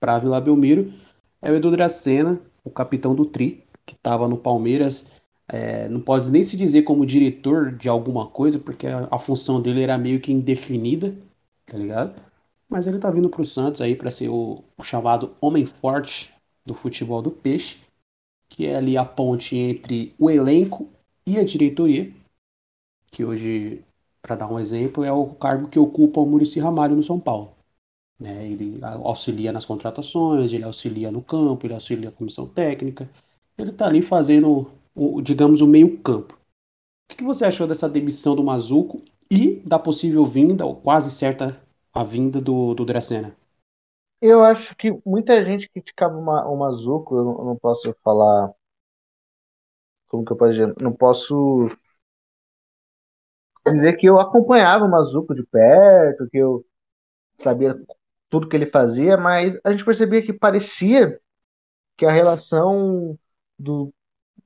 para 0.00 0.18
Vila 0.18 0.40
Belmiro 0.40 0.92
é 1.40 1.50
o 1.50 1.54
Edu 1.54 1.70
Dracena, 1.70 2.40
o 2.64 2.70
capitão 2.70 3.14
do 3.14 3.24
Tri, 3.24 3.64
que 3.86 3.94
estava 3.94 4.28
no 4.28 4.36
Palmeiras. 4.36 5.06
É, 5.48 5.88
não 5.88 6.00
pode 6.00 6.30
nem 6.30 6.42
se 6.42 6.56
dizer 6.56 6.82
como 6.82 7.06
diretor 7.06 7.72
de 7.72 7.88
alguma 7.88 8.26
coisa, 8.26 8.58
porque 8.58 8.86
a, 8.86 9.08
a, 9.10 9.18
função 9.18 9.62
dele 9.62 9.82
era 9.82 9.96
meio 9.96 10.20
que 10.20 10.30
indefinida, 10.30 11.16
tá 11.64 11.78
ligado? 11.78 12.20
Mas 12.68 12.86
ele 12.86 12.98
tá 12.98 13.10
vindo 13.10 13.30
pro 13.30 13.44
Santos 13.44 13.80
aí 13.80 13.96
para 13.96 14.10
ser 14.10 14.28
o, 14.28 14.62
o 14.76 14.82
chamado 14.84 15.34
homem 15.40 15.64
forte 15.64 16.30
do 16.66 16.74
futebol 16.74 17.22
do 17.22 17.30
Peixe, 17.30 17.78
que 18.48 18.66
é 18.66 18.76
ali 18.76 18.96
a 18.96 19.04
ponte 19.04 19.56
entre 19.56 20.14
o 20.18 20.30
elenco 20.30 20.88
e 21.26 21.38
a 21.38 21.44
diretoria, 21.44 22.12
que 23.10 23.24
hoje, 23.24 23.82
para 24.20 24.36
dar 24.36 24.52
um 24.52 24.58
exemplo, 24.58 25.02
é 25.04 25.12
o 25.12 25.26
cargo 25.26 25.68
que 25.68 25.78
ocupa 25.78 26.20
o 26.20 26.26
Murici 26.26 26.60
Ramalho 26.60 26.94
no 26.94 27.02
São 27.02 27.18
Paulo. 27.18 27.52
Né? 28.18 28.46
Ele 28.50 28.78
auxilia 28.82 29.52
nas 29.52 29.64
contratações, 29.64 30.52
ele 30.52 30.64
auxilia 30.64 31.10
no 31.10 31.22
campo, 31.22 31.66
ele 31.66 31.74
auxilia 31.74 32.08
a 32.08 32.12
comissão 32.12 32.46
técnica. 32.46 33.08
Ele 33.56 33.70
está 33.70 33.86
ali 33.86 34.02
fazendo, 34.02 34.70
o, 34.98 35.22
digamos, 35.22 35.60
o 35.60 35.66
meio-campo. 35.66 36.34
O 37.10 37.16
que 37.16 37.24
você 37.24 37.44
achou 37.44 37.66
dessa 37.66 37.88
demissão 37.88 38.34
do 38.34 38.44
Mazuco 38.44 39.02
e 39.30 39.56
da 39.60 39.78
possível 39.78 40.26
vinda, 40.26 40.66
ou 40.66 40.76
quase 40.76 41.10
certa 41.10 41.60
a 41.92 42.02
vinda 42.02 42.40
do, 42.40 42.74
do 42.74 42.84
Dracena? 42.84 43.34
Eu 44.20 44.42
acho 44.42 44.74
que 44.76 44.90
muita 45.06 45.42
gente 45.44 45.68
criticava 45.70 46.16
o 46.16 46.56
Mazuco, 46.56 47.16
eu 47.16 47.38
eu 47.38 47.44
não 47.44 47.56
posso 47.56 47.94
falar. 48.02 48.52
Como 50.08 50.24
que 50.24 50.32
eu 50.32 50.36
posso 50.36 50.52
dizer? 50.52 50.74
Não 50.82 50.92
posso 50.92 51.68
dizer 53.66 53.94
que 53.94 54.06
eu 54.06 54.18
acompanhava 54.18 54.84
o 54.84 54.90
Mazuco 54.90 55.34
de 55.34 55.44
perto, 55.44 56.28
que 56.30 56.38
eu 56.38 56.64
sabia 57.38 57.78
tudo 58.28 58.48
que 58.48 58.56
ele 58.56 58.66
fazia, 58.66 59.16
mas 59.16 59.58
a 59.64 59.70
gente 59.70 59.84
percebia 59.84 60.22
que 60.22 60.32
parecia 60.32 61.20
que 61.96 62.06
a 62.06 62.10
relação 62.10 63.18
do, 63.58 63.92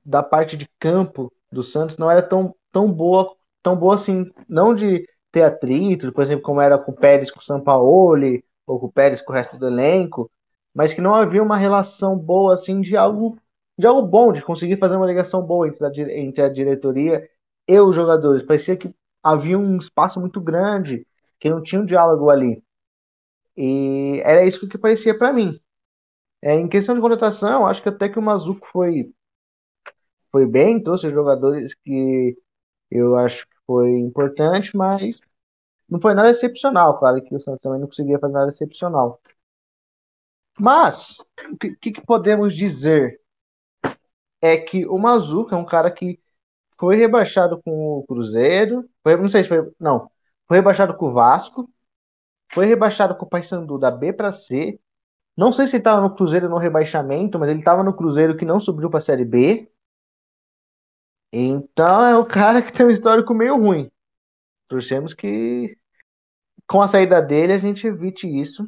da 0.05 0.23
parte 0.23 0.57
de 0.57 0.69
campo 0.79 1.31
do 1.51 1.63
Santos 1.63 1.97
não 1.97 2.09
era 2.09 2.21
tão, 2.21 2.55
tão 2.71 2.91
boa, 2.91 3.35
tão 3.61 3.75
boa 3.75 3.95
assim, 3.95 4.31
não 4.47 4.73
de 4.73 5.07
ter 5.31 5.43
atrito, 5.43 6.11
por 6.11 6.21
exemplo, 6.21 6.43
como 6.43 6.61
era 6.61 6.77
com 6.77 6.91
o 6.91 6.95
Pérez 6.95 7.31
com 7.31 7.39
o 7.39 7.43
Sampaoli, 7.43 8.43
ou 8.65 8.79
com 8.79 8.87
o 8.87 8.91
Pérez 8.91 9.21
com 9.21 9.31
o 9.31 9.35
resto 9.35 9.57
do 9.57 9.67
elenco, 9.67 10.29
mas 10.73 10.93
que 10.93 11.01
não 11.01 11.13
havia 11.15 11.43
uma 11.43 11.57
relação 11.57 12.17
boa 12.17 12.53
assim 12.53 12.81
de 12.81 12.95
algo 12.97 13.37
de 13.77 13.87
algo 13.87 14.07
bom, 14.07 14.31
de 14.31 14.41
conseguir 14.41 14.77
fazer 14.77 14.95
uma 14.95 15.07
ligação 15.07 15.41
boa 15.41 15.67
entre 15.67 15.85
a, 15.85 15.89
entre 16.19 16.43
a 16.43 16.49
diretoria 16.49 17.27
e 17.67 17.79
os 17.79 17.95
jogadores. 17.95 18.45
Parecia 18.45 18.77
que 18.77 18.93
havia 19.23 19.57
um 19.57 19.77
espaço 19.77 20.19
muito 20.19 20.39
grande, 20.41 21.07
que 21.39 21.49
não 21.49 21.61
tinha 21.61 21.81
um 21.81 21.85
diálogo 21.85 22.29
ali. 22.29 22.63
E 23.57 24.21
era 24.23 24.45
isso 24.45 24.67
que 24.67 24.77
parecia 24.77 25.17
para 25.17 25.33
mim. 25.33 25.59
É, 26.41 26.55
em 26.55 26.67
questão 26.67 26.95
de 26.95 27.01
contratação, 27.01 27.65
acho 27.65 27.81
que 27.81 27.89
até 27.89 28.09
que 28.09 28.19
o 28.19 28.21
Mazuco 28.21 28.67
foi, 28.67 29.11
foi 30.33 30.47
bem, 30.47 30.81
trouxe 30.81 31.09
jogadores 31.11 31.75
que 31.75 32.35
eu 32.91 33.15
acho 33.17 33.47
que 33.47 33.55
foi 33.67 33.91
importante, 33.99 34.75
mas 34.75 35.21
não 35.89 36.01
foi 36.01 36.15
nada 36.15 36.31
excepcional. 36.31 36.97
Claro 36.99 37.21
que 37.23 37.35
o 37.35 37.39
Santos 37.39 37.61
também 37.61 37.79
não 37.79 37.87
conseguia 37.87 38.19
fazer 38.19 38.33
nada 38.33 38.49
excepcional. 38.49 39.21
Mas, 40.59 41.17
o 41.51 41.57
que, 41.57 41.91
que 41.91 42.01
podemos 42.01 42.55
dizer 42.55 43.21
é 44.41 44.57
que 44.57 44.85
o 44.87 44.97
Mazuco 44.97 45.53
é 45.55 45.57
um 45.57 45.65
cara 45.65 45.89
que 45.91 46.19
foi 46.79 46.95
rebaixado 46.97 47.61
com 47.63 47.99
o 47.99 48.03
Cruzeiro, 48.05 48.89
foi, 49.03 49.15
não 49.17 49.29
sei 49.29 49.43
se 49.43 49.49
foi, 49.49 49.71
não, 49.79 50.11
foi 50.47 50.57
rebaixado 50.57 50.95
com 50.95 51.07
o 51.09 51.13
Vasco, 51.13 51.69
foi 52.51 52.65
rebaixado 52.65 53.15
com 53.15 53.25
o 53.25 53.29
Paysandu 53.29 53.79
da 53.79 53.91
B 53.91 54.13
para 54.13 54.31
C. 54.31 54.79
Não 55.37 55.51
sei 55.53 55.67
se 55.67 55.77
ele 55.77 55.81
estava 55.81 56.01
no 56.01 56.15
Cruzeiro 56.15 56.49
no 56.49 56.57
rebaixamento, 56.57 57.39
mas 57.39 57.49
ele 57.49 57.59
estava 57.59 57.83
no 57.83 57.95
Cruzeiro 57.95 58.37
que 58.37 58.45
não 58.45 58.59
subiu 58.59 58.89
para 58.89 58.99
a 58.99 59.01
Série 59.01 59.25
B. 59.25 59.71
Então 61.35 62.05
é 62.05 62.15
o 62.15 62.25
cara 62.25 62.61
que 62.61 62.71
tem 62.71 62.85
um 62.85 62.91
histórico 62.91 63.33
meio 63.33 63.57
ruim. 63.57 63.89
Torcemos 64.67 65.13
que 65.15 65.75
com 66.67 66.81
a 66.81 66.87
saída 66.87 67.21
dele 67.21 67.53
a 67.53 67.57
gente 67.57 67.87
evite 67.87 68.27
isso. 68.27 68.67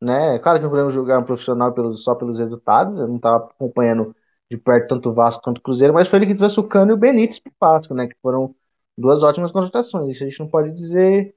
Né? 0.00 0.38
Claro 0.40 0.58
que 0.58 0.64
não 0.64 0.70
podemos 0.70 0.92
julgar 0.92 1.18
um 1.18 1.24
profissional 1.24 1.72
pelos, 1.72 2.04
só 2.04 2.14
pelos 2.14 2.38
resultados. 2.38 2.98
Eu 2.98 3.08
não 3.08 3.16
estava 3.16 3.46
acompanhando 3.46 4.14
de 4.50 4.58
perto 4.58 4.88
tanto 4.88 5.10
o 5.10 5.14
Vasco 5.14 5.42
quanto 5.42 5.58
o 5.58 5.62
Cruzeiro, 5.62 5.94
mas 5.94 6.08
foi 6.08 6.18
ele 6.18 6.26
que 6.26 6.34
trouxe 6.34 6.60
o 6.60 6.68
Cano 6.68 6.92
e 6.92 6.94
o 6.94 6.98
Benítez 6.98 7.38
para 7.38 7.50
o 7.50 7.72
Vasco, 7.72 7.94
né? 7.94 8.08
Que 8.08 8.16
foram 8.20 8.54
duas 8.98 9.22
ótimas 9.22 9.50
contratações. 9.50 10.10
Isso 10.10 10.24
a 10.24 10.28
gente 10.28 10.40
não 10.40 10.48
pode 10.48 10.70
dizer 10.72 11.34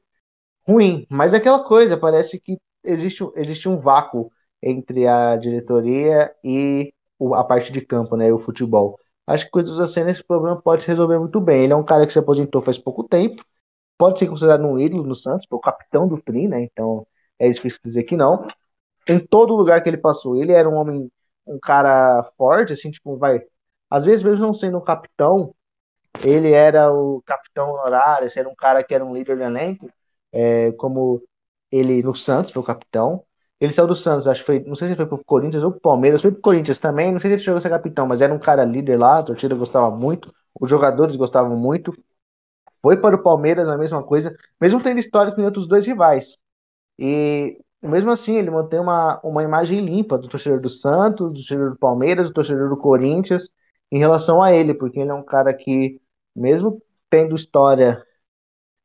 ruim. 0.67 1.07
Mas 1.09 1.33
é 1.33 1.37
aquela 1.37 1.63
coisa, 1.63 1.97
parece 1.97 2.39
que 2.39 2.57
existe, 2.83 3.23
existe 3.35 3.69
um 3.69 3.79
vácuo 3.79 4.31
entre 4.61 5.07
a 5.07 5.37
diretoria 5.37 6.35
e 6.43 6.93
a 7.35 7.43
parte 7.45 7.71
de 7.71 7.81
campo, 7.81 8.17
né? 8.17 8.31
O 8.33 8.37
futebol. 8.37 8.99
Acho 9.27 9.45
que 9.45 9.51
coisas 9.51 9.79
assim 9.79 10.01
esse 10.07 10.23
problema 10.23 10.61
pode 10.61 10.83
se 10.83 10.87
resolver 10.89 11.19
muito 11.19 11.39
bem. 11.41 11.63
Ele 11.65 11.73
é 11.73 11.75
um 11.75 11.83
cara 11.85 12.07
que 12.07 12.13
se 12.13 12.19
aposentou 12.19 12.61
faz 12.61 12.77
pouco 12.77 13.03
tempo, 13.03 13.43
pode 13.97 14.19
ser 14.19 14.27
considerado 14.27 14.65
um 14.65 14.79
ídolo 14.79 15.05
no 15.05 15.15
Santos, 15.15 15.47
o 15.51 15.59
capitão 15.59 16.07
do 16.07 16.21
Tri, 16.21 16.47
né? 16.47 16.63
Então 16.63 17.07
é 17.39 17.49
difícil 17.49 17.79
dizer 17.83 18.03
que 18.03 18.17
não. 18.17 18.47
Em 19.07 19.19
todo 19.19 19.55
lugar 19.55 19.81
que 19.83 19.89
ele 19.89 19.97
passou, 19.97 20.35
ele 20.37 20.51
era 20.53 20.69
um 20.69 20.75
homem, 20.75 21.11
um 21.47 21.59
cara 21.59 22.23
forte, 22.37 22.73
assim, 22.73 22.91
tipo, 22.91 23.17
vai. 23.17 23.41
Às 23.89 24.05
vezes, 24.05 24.23
mesmo 24.23 24.45
não 24.47 24.53
sendo 24.53 24.77
um 24.77 24.81
capitão, 24.83 25.55
ele 26.23 26.51
era 26.51 26.91
o 26.91 27.21
capitão 27.23 27.71
honorário, 27.71 28.29
era 28.35 28.49
um 28.49 28.55
cara 28.55 28.83
que 28.83 28.93
era 28.93 29.05
um 29.05 29.13
líder 29.15 29.37
de 29.37 29.43
elenco, 29.43 29.89
é, 30.31 30.71
como 30.73 31.21
ele 31.71 32.03
no 32.03 32.15
Santos, 32.15 32.51
foi 32.51 32.61
o 32.61 32.65
capitão. 32.65 33.23
Ele 33.59 33.73
saiu 33.73 33.87
do 33.87 33.95
Santos, 33.95 34.27
acho 34.27 34.41
que 34.41 34.45
foi, 34.45 34.59
não 34.63 34.75
sei 34.75 34.87
se 34.89 34.95
foi 34.95 35.05
pro 35.07 35.23
Corinthians 35.25 35.63
ou 35.63 35.71
pro 35.71 35.81
Palmeiras, 35.81 36.21
foi 36.21 36.31
pro 36.31 36.41
Corinthians 36.41 36.79
também, 36.79 37.11
não 37.11 37.19
sei 37.19 37.31
se 37.31 37.35
ele 37.35 37.43
chegou 37.43 37.57
a 37.57 37.61
ser 37.61 37.69
capitão, 37.69 38.05
mas 38.07 38.21
era 38.21 38.33
um 38.33 38.39
cara 38.39 38.63
líder 38.63 38.99
lá, 38.99 39.19
a 39.19 39.23
torcida 39.23 39.55
gostava 39.55 39.89
muito, 39.95 40.33
os 40.59 40.69
jogadores 40.69 41.15
gostavam 41.15 41.57
muito. 41.57 41.93
Foi 42.81 42.97
para 42.97 43.15
o 43.15 43.23
Palmeiras 43.23 43.67
a 43.69 43.77
mesma 43.77 44.03
coisa, 44.03 44.35
mesmo 44.61 44.81
tendo 44.81 44.99
histórico 44.99 45.41
em 45.41 45.45
outros 45.45 45.67
dois 45.67 45.85
rivais. 45.85 46.37
E 46.99 47.59
mesmo 47.81 48.11
assim, 48.11 48.37
ele 48.37 48.51
mantém 48.51 48.79
uma, 48.79 49.19
uma 49.23 49.43
imagem 49.43 49.81
limpa 49.85 50.17
do 50.17 50.27
torcedor 50.29 50.61
do 50.61 50.69
Santos, 50.69 51.29
do 51.29 51.33
torcedor 51.35 51.71
do 51.71 51.77
Palmeiras, 51.77 52.27
do 52.29 52.33
torcedor 52.33 52.69
do 52.69 52.77
Corinthians, 52.77 53.49
em 53.91 53.99
relação 53.99 54.41
a 54.43 54.53
ele, 54.53 54.73
porque 54.73 54.99
ele 54.99 55.11
é 55.11 55.13
um 55.13 55.23
cara 55.23 55.53
que, 55.53 56.01
mesmo 56.35 56.81
tendo 57.09 57.35
história 57.35 58.03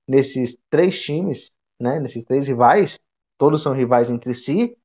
nesses 0.07 0.59
três 0.71 1.00
times, 1.02 1.50
né, 1.81 1.99
nesses 2.00 2.25
três 2.25 2.47
rivais, 2.47 2.99
todos 3.43 3.61
são 3.61 3.73
rivais 3.73 4.09
entre 4.09 4.35
si. 4.35 4.79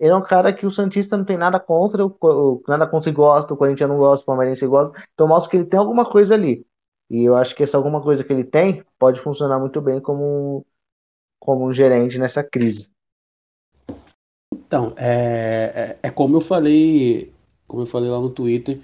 Ele 0.00 0.10
é 0.10 0.16
um 0.16 0.20
cara 0.20 0.52
que 0.52 0.66
o 0.66 0.70
Santista 0.70 1.16
não 1.16 1.24
tem 1.24 1.36
nada 1.36 1.60
contra, 1.60 2.04
o, 2.04 2.60
nada 2.66 2.88
contra 2.88 3.08
e 3.08 3.12
gosta, 3.12 3.54
o 3.54 3.56
Corinthians 3.56 3.88
não 3.88 3.96
gosta, 3.96 4.24
o 4.24 4.26
Palmeirense 4.26 4.66
gosta, 4.66 5.00
então 5.14 5.28
mostra 5.28 5.48
que 5.48 5.56
ele 5.58 5.66
tem 5.66 5.78
alguma 5.78 6.04
coisa 6.04 6.34
ali. 6.34 6.66
E 7.08 7.22
eu 7.22 7.36
acho 7.36 7.54
que 7.54 7.62
essa 7.62 7.76
alguma 7.76 8.02
coisa 8.02 8.24
que 8.24 8.32
ele 8.32 8.42
tem 8.42 8.84
pode 8.98 9.20
funcionar 9.20 9.60
muito 9.60 9.80
bem 9.80 10.00
como, 10.00 10.66
como 11.38 11.68
um 11.68 11.72
gerente 11.72 12.18
nessa 12.18 12.42
crise. 12.42 12.90
Então, 14.52 14.92
é, 14.96 15.98
é, 16.02 16.08
é 16.08 16.10
como 16.10 16.38
eu 16.38 16.40
falei, 16.40 17.32
como 17.68 17.82
eu 17.82 17.86
falei 17.86 18.10
lá 18.10 18.20
no 18.20 18.30
Twitter, 18.30 18.80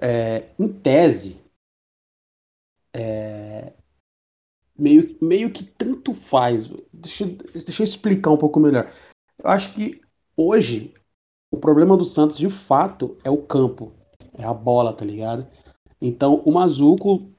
é, 0.00 0.44
em 0.60 0.68
tese, 0.68 1.42
é, 2.94 3.72
meio, 4.78 5.16
meio 5.20 5.50
que 5.50 5.64
tanto 5.64 6.12
faz. 6.12 6.70
Deixa, 6.92 7.26
deixa 7.26 7.82
eu 7.82 7.84
explicar 7.84 8.30
um 8.30 8.36
pouco 8.36 8.60
melhor. 8.60 8.92
Eu 9.42 9.50
acho 9.50 9.72
que 9.72 10.00
hoje 10.36 10.92
o 11.50 11.56
problema 11.56 11.96
do 11.96 12.04
Santos 12.04 12.36
de 12.36 12.50
fato 12.50 13.16
é 13.22 13.30
o 13.30 13.42
campo, 13.42 13.92
é 14.36 14.44
a 14.44 14.52
bola, 14.52 14.92
tá 14.92 15.04
ligado? 15.04 15.46
Então 16.00 16.42
o 16.44 16.52
Mazuco, 16.52 17.30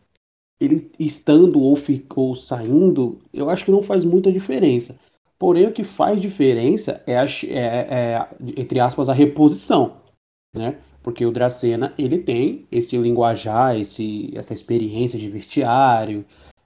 ele 0.60 0.92
estando 0.98 1.62
ou 1.62 1.76
ficou 1.76 2.34
saindo, 2.36 3.20
eu 3.34 3.50
acho 3.50 3.66
que 3.66 3.72
não 3.72 3.84
faz 3.84 4.06
muita 4.06 4.32
diferença. 4.32 4.98
Porém, 5.38 5.68
o 5.68 5.74
que 5.74 5.84
faz 5.84 6.22
diferença 6.22 7.04
é, 7.06 7.18
a, 7.18 7.26
é, 7.26 7.58
é 7.90 8.28
entre 8.56 8.80
aspas, 8.80 9.10
a 9.10 9.14
reposição, 9.14 9.98
né? 10.56 10.80
Porque 11.04 11.26
o 11.26 11.32
Dracena, 11.32 11.94
ele 12.00 12.18
tem 12.18 12.66
esse 12.72 12.98
linguajar, 12.98 13.78
esse, 13.78 14.32
essa 14.34 14.54
experiência 14.54 15.20
de 15.20 15.30
vestiário, 15.30 16.26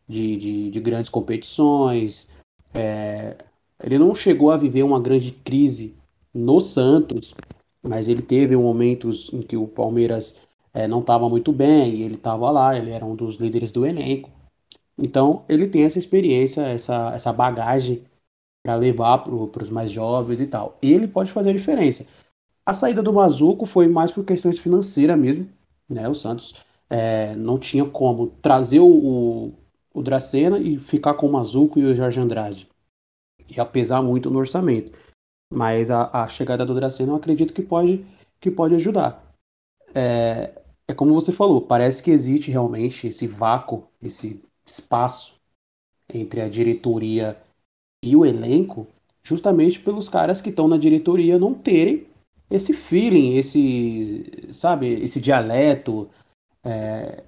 de, 0.09 0.35
de, 0.35 0.71
de 0.71 0.79
grandes 0.79 1.09
competições. 1.09 2.27
É, 2.73 3.37
ele 3.81 3.99
não 3.99 4.15
chegou 4.15 4.51
a 4.51 4.57
viver 4.57 4.83
uma 4.83 4.99
grande 4.99 5.31
crise 5.31 5.95
no 6.33 6.59
Santos, 6.59 7.35
mas 7.81 8.07
ele 8.07 8.21
teve 8.21 8.57
momentos 8.57 9.29
em 9.31 9.41
que 9.41 9.55
o 9.55 9.67
Palmeiras 9.67 10.35
é, 10.73 10.87
não 10.87 10.99
estava 10.99 11.29
muito 11.29 11.53
bem, 11.53 11.95
e 11.95 12.03
ele 12.03 12.15
estava 12.15 12.49
lá, 12.49 12.75
ele 12.75 12.91
era 12.91 13.05
um 13.05 13.15
dos 13.15 13.37
líderes 13.37 13.71
do 13.71 13.85
elenco. 13.85 14.29
Então 14.97 15.43
ele 15.47 15.67
tem 15.67 15.83
essa 15.83 15.99
experiência, 15.99 16.61
essa, 16.61 17.11
essa 17.13 17.31
bagagem 17.31 18.03
para 18.63 18.75
levar 18.75 19.19
para 19.19 19.63
os 19.63 19.69
mais 19.69 19.91
jovens 19.91 20.39
e 20.41 20.47
tal. 20.47 20.77
Ele 20.81 21.07
pode 21.07 21.31
fazer 21.31 21.51
a 21.51 21.53
diferença. 21.53 22.05
A 22.65 22.73
saída 22.73 23.01
do 23.01 23.13
Mazuco 23.13 23.65
foi 23.65 23.87
mais 23.87 24.11
por 24.11 24.25
questões 24.25 24.59
financeiras 24.59 25.17
mesmo, 25.17 25.47
né? 25.89 26.07
O 26.09 26.13
Santos 26.13 26.53
é, 26.89 27.35
não 27.35 27.57
tinha 27.57 27.85
como 27.85 28.27
trazer 28.41 28.79
o, 28.81 29.53
o 29.93 30.01
Dracena 30.01 30.59
e 30.59 30.77
ficar 30.77 31.15
com 31.15 31.27
o 31.27 31.31
Mazuco 31.31 31.79
e 31.79 31.85
o 31.85 31.95
Jorge 31.95 32.19
Andrade. 32.19 32.69
Ia 33.49 33.65
pesar 33.65 34.01
muito 34.01 34.29
no 34.29 34.39
orçamento. 34.39 34.97
Mas 35.51 35.89
a, 35.89 36.23
a 36.23 36.27
chegada 36.27 36.65
do 36.65 36.75
Dracena 36.75 37.11
eu 37.11 37.15
acredito 37.15 37.53
que 37.53 37.61
pode, 37.61 38.05
que 38.39 38.51
pode 38.51 38.75
ajudar. 38.75 39.23
É, 39.95 40.61
é 40.87 40.93
como 40.93 41.13
você 41.13 41.31
falou, 41.31 41.61
parece 41.61 42.03
que 42.03 42.11
existe 42.11 42.51
realmente 42.51 43.07
esse 43.07 43.25
vácuo, 43.25 43.87
esse 44.01 44.41
espaço 44.65 45.33
entre 46.13 46.41
a 46.41 46.49
diretoria 46.49 47.37
e 48.03 48.15
o 48.15 48.25
elenco, 48.25 48.87
justamente 49.23 49.79
pelos 49.79 50.07
caras 50.07 50.41
que 50.41 50.49
estão 50.49 50.67
na 50.67 50.77
diretoria 50.77 51.37
não 51.37 51.53
terem 51.53 52.07
esse 52.49 52.73
feeling, 52.73 53.37
esse, 53.37 54.49
sabe, 54.51 54.87
esse 54.87 55.19
dialeto, 55.19 56.09
é, 56.63 57.23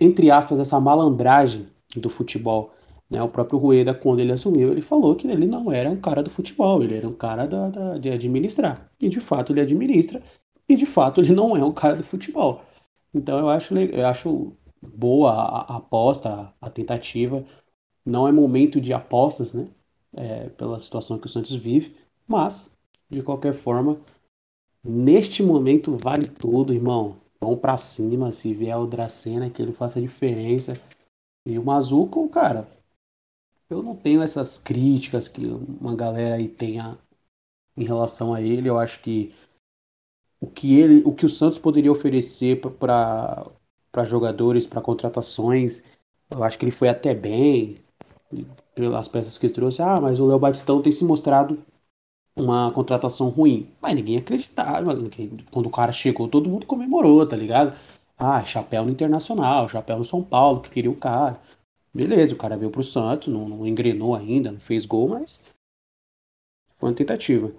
entre 0.00 0.30
aspas, 0.30 0.60
essa 0.60 0.80
malandragem 0.80 1.66
do 1.96 2.08
futebol. 2.08 2.72
Né? 3.10 3.22
O 3.22 3.28
próprio 3.28 3.58
Rueda, 3.58 3.92
quando 3.94 4.20
ele 4.20 4.32
assumiu, 4.32 4.72
ele 4.72 4.82
falou 4.82 5.14
que 5.14 5.26
ele 5.26 5.46
não 5.46 5.70
era 5.70 5.90
um 5.90 6.00
cara 6.00 6.22
do 6.22 6.30
futebol, 6.30 6.82
ele 6.82 6.96
era 6.96 7.08
um 7.08 7.12
cara 7.14 7.46
da, 7.46 7.68
da, 7.68 7.98
de 7.98 8.10
administrar. 8.10 8.90
E 9.00 9.08
de 9.08 9.20
fato 9.20 9.52
ele 9.52 9.60
administra, 9.60 10.22
e 10.68 10.74
de 10.76 10.86
fato 10.86 11.20
ele 11.20 11.32
não 11.32 11.56
é 11.56 11.64
um 11.64 11.72
cara 11.72 11.96
do 11.96 12.04
futebol. 12.04 12.62
Então 13.12 13.38
eu 13.38 13.48
acho, 13.50 13.76
eu 13.76 14.06
acho 14.06 14.52
boa 14.80 15.32
a, 15.32 15.74
a 15.74 15.76
aposta, 15.76 16.52
a 16.60 16.70
tentativa. 16.70 17.44
Não 18.04 18.26
é 18.26 18.32
momento 18.32 18.80
de 18.80 18.92
apostas, 18.92 19.52
né? 19.54 19.68
É, 20.14 20.48
pela 20.50 20.78
situação 20.78 21.18
que 21.18 21.26
o 21.26 21.30
Santos 21.30 21.54
vive, 21.56 21.96
mas, 22.26 22.70
de 23.08 23.22
qualquer 23.22 23.54
forma, 23.54 23.98
neste 24.84 25.42
momento 25.42 25.96
vale 26.02 26.26
tudo, 26.26 26.74
irmão. 26.74 27.16
Vão 27.42 27.56
para 27.56 27.76
cima, 27.76 28.30
se 28.30 28.54
vier 28.54 28.78
o 28.78 28.86
Dracena, 28.86 29.50
que 29.50 29.60
ele 29.60 29.72
faça 29.72 30.00
diferença. 30.00 30.74
E 31.44 31.58
o 31.58 31.64
Mazuco, 31.64 32.28
cara, 32.28 32.68
eu 33.68 33.82
não 33.82 33.96
tenho 33.96 34.22
essas 34.22 34.56
críticas 34.56 35.26
que 35.26 35.44
uma 35.80 35.96
galera 35.96 36.36
aí 36.36 36.46
tenha 36.46 36.96
em 37.76 37.82
relação 37.84 38.32
a 38.32 38.40
ele. 38.40 38.68
Eu 38.68 38.78
acho 38.78 39.02
que 39.02 39.34
o 40.40 40.46
que 40.46 40.78
ele, 40.78 41.02
o 41.04 41.12
que 41.12 41.26
o 41.26 41.28
Santos 41.28 41.58
poderia 41.58 41.90
oferecer 41.90 42.60
para 42.60 43.44
para 43.90 44.04
jogadores, 44.04 44.66
para 44.66 44.80
contratações, 44.80 45.82
eu 46.30 46.42
acho 46.42 46.58
que 46.58 46.64
ele 46.64 46.72
foi 46.72 46.88
até 46.88 47.12
bem 47.12 47.74
pelas 48.74 49.06
peças 49.06 49.36
que 49.36 49.50
trouxe. 49.50 49.82
Ah, 49.82 50.00
mas 50.00 50.18
o 50.18 50.26
Léo 50.26 50.38
Batistão 50.38 50.80
tem 50.80 50.90
se 50.90 51.04
mostrado 51.04 51.62
uma 52.36 52.70
contratação 52.72 53.28
ruim. 53.28 53.70
Mas 53.80 53.94
ninguém 53.94 54.18
acreditava. 54.18 54.92
Quando 55.50 55.66
o 55.66 55.70
cara 55.70 55.92
chegou, 55.92 56.28
todo 56.28 56.48
mundo 56.48 56.66
comemorou, 56.66 57.26
tá 57.26 57.36
ligado? 57.36 57.76
Ah, 58.18 58.42
chapéu 58.44 58.84
no 58.84 58.90
Internacional, 58.90 59.68
chapéu 59.68 59.98
no 59.98 60.04
São 60.04 60.22
Paulo, 60.22 60.60
que 60.60 60.70
queria 60.70 60.90
o 60.90 60.96
cara. 60.96 61.40
Beleza, 61.94 62.34
o 62.34 62.38
cara 62.38 62.56
veio 62.56 62.70
pro 62.70 62.82
Santos, 62.82 63.28
não, 63.28 63.48
não 63.48 63.66
engrenou 63.66 64.14
ainda, 64.14 64.50
não 64.50 64.60
fez 64.60 64.86
gol, 64.86 65.08
mas 65.08 65.40
foi 66.78 66.88
uma 66.88 66.94
tentativa. 66.94 67.52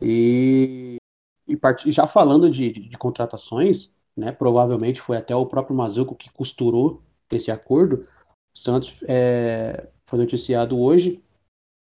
E, 0.00 0.96
e 1.46 1.56
part... 1.56 1.90
já 1.90 2.06
falando 2.06 2.50
de, 2.50 2.70
de, 2.70 2.88
de, 2.88 2.98
contratações, 2.98 3.90
né, 4.16 4.32
provavelmente 4.32 5.00
foi 5.00 5.16
até 5.16 5.34
o 5.34 5.46
próprio 5.46 5.76
Mazuco 5.76 6.14
que 6.14 6.30
costurou 6.30 7.02
esse 7.30 7.50
acordo. 7.50 8.06
O 8.54 8.58
Santos 8.58 9.02
é, 9.08 9.88
foi 10.06 10.18
noticiado 10.18 10.78
hoje 10.78 11.22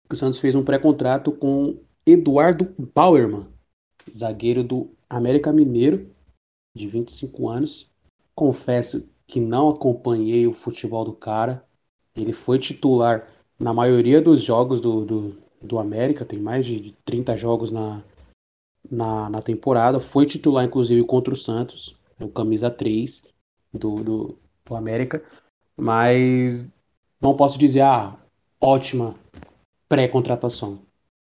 que 0.08 0.15
o 0.15 0.18
Santos 0.18 0.39
fez 0.39 0.56
um 0.56 0.63
pré-contrato 0.63 1.32
com 1.32 1.77
Eduardo 2.05 2.75
Bauerman, 2.93 3.48
zagueiro 4.13 4.63
do 4.63 4.92
América 5.09 5.53
Mineiro, 5.53 6.13
de 6.75 6.87
25 6.87 7.48
anos. 7.48 7.89
Confesso 8.35 9.07
que 9.25 9.39
não 9.39 9.70
acompanhei 9.70 10.46
o 10.46 10.53
futebol 10.53 11.05
do 11.05 11.13
cara. 11.13 11.66
Ele 12.16 12.33
foi 12.33 12.59
titular 12.59 13.27
na 13.57 13.74
maioria 13.74 14.22
dos 14.22 14.42
jogos 14.42 14.81
do, 14.81 15.05
do, 15.05 15.37
do 15.61 15.79
América, 15.79 16.25
tem 16.25 16.39
mais 16.39 16.66
de 16.66 16.92
30 17.05 17.37
jogos 17.37 17.72
na, 17.72 18.03
na, 18.92 19.29
na, 19.29 19.42
temporada. 19.42 20.00
Foi 20.01 20.25
titular, 20.25 20.66
inclusive, 20.66 21.03
contra 21.05 21.33
o 21.33 21.37
Santos, 21.37 21.96
o 22.20 22.27
camisa 22.27 22.70
3 22.70 23.24
do, 23.74 23.96
do, 24.03 24.39
do 24.66 24.75
América. 24.75 25.24
Mas 25.77 26.66
não 27.22 27.35
posso 27.35 27.57
dizer, 27.57 27.81
ah, 27.81 28.20
ótima 28.59 29.16
pré-contratação. 29.87 30.81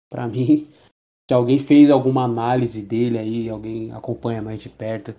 Para 0.10 0.28
mim, 0.28 0.70
se 1.30 1.34
alguém 1.34 1.60
fez 1.60 1.90
alguma 1.90 2.24
análise 2.24 2.82
dele 2.82 3.18
aí, 3.18 3.50
alguém 3.50 3.92
acompanha 3.92 4.42
mais 4.42 4.62
de 4.62 4.70
perto 4.70 5.14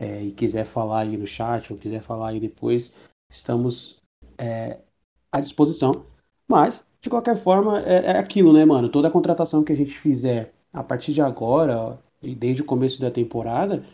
é, 0.00 0.22
e 0.22 0.32
quiser 0.32 0.64
falar 0.64 1.00
aí 1.00 1.16
no 1.16 1.26
chat 1.26 1.72
ou 1.72 1.78
quiser 1.78 2.02
falar 2.02 2.28
aí 2.28 2.40
depois, 2.40 2.92
estamos 3.30 4.00
é, 4.38 4.78
à 5.32 5.40
disposição. 5.40 6.04
Mas, 6.46 6.84
de 7.00 7.10
qualquer 7.10 7.36
forma, 7.36 7.80
é, 7.80 8.06
é, 8.06 8.18
aquilo, 8.18 8.52
né, 8.52 8.64
mano? 8.64 8.88
Toda 8.88 9.10
contratação 9.10 9.64
que 9.64 9.72
a 9.72 9.76
gente 9.76 9.90
fizer 9.90 10.52
a 10.72 10.82
partir 10.82 11.12
de 11.12 11.20
agora 11.20 11.98
e 12.22 12.34
desde 12.34 12.62
o 12.62 12.64
começo 12.64 13.00
da 13.00 13.10
temporada 13.10 13.84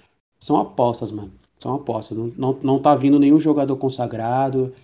são 0.40 0.56
apostas, 0.56 1.10
mano. 1.10 1.32
São 1.58 1.74
apostas. 1.74 2.16
Não, 2.16 2.26
não, 2.36 2.52
não 2.62 2.82
tá 2.82 2.94
vindo 2.94 3.18
nenhum 3.18 3.40
jogador 3.40 3.76
consagrado, 3.76 4.74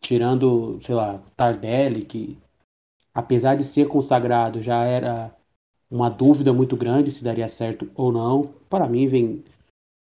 tirando, 0.00 0.78
sei 0.82 0.94
lá, 0.94 1.20
Tardelli, 1.36 2.04
que 2.04 2.38
apesar 3.18 3.56
de 3.56 3.64
ser 3.64 3.88
consagrado, 3.88 4.62
já 4.62 4.84
era 4.84 5.34
uma 5.90 6.08
dúvida 6.08 6.52
muito 6.52 6.76
grande 6.76 7.10
se 7.10 7.24
daria 7.24 7.48
certo 7.48 7.90
ou 7.96 8.12
não. 8.12 8.42
Para 8.70 8.88
mim, 8.88 9.08
vem, 9.08 9.44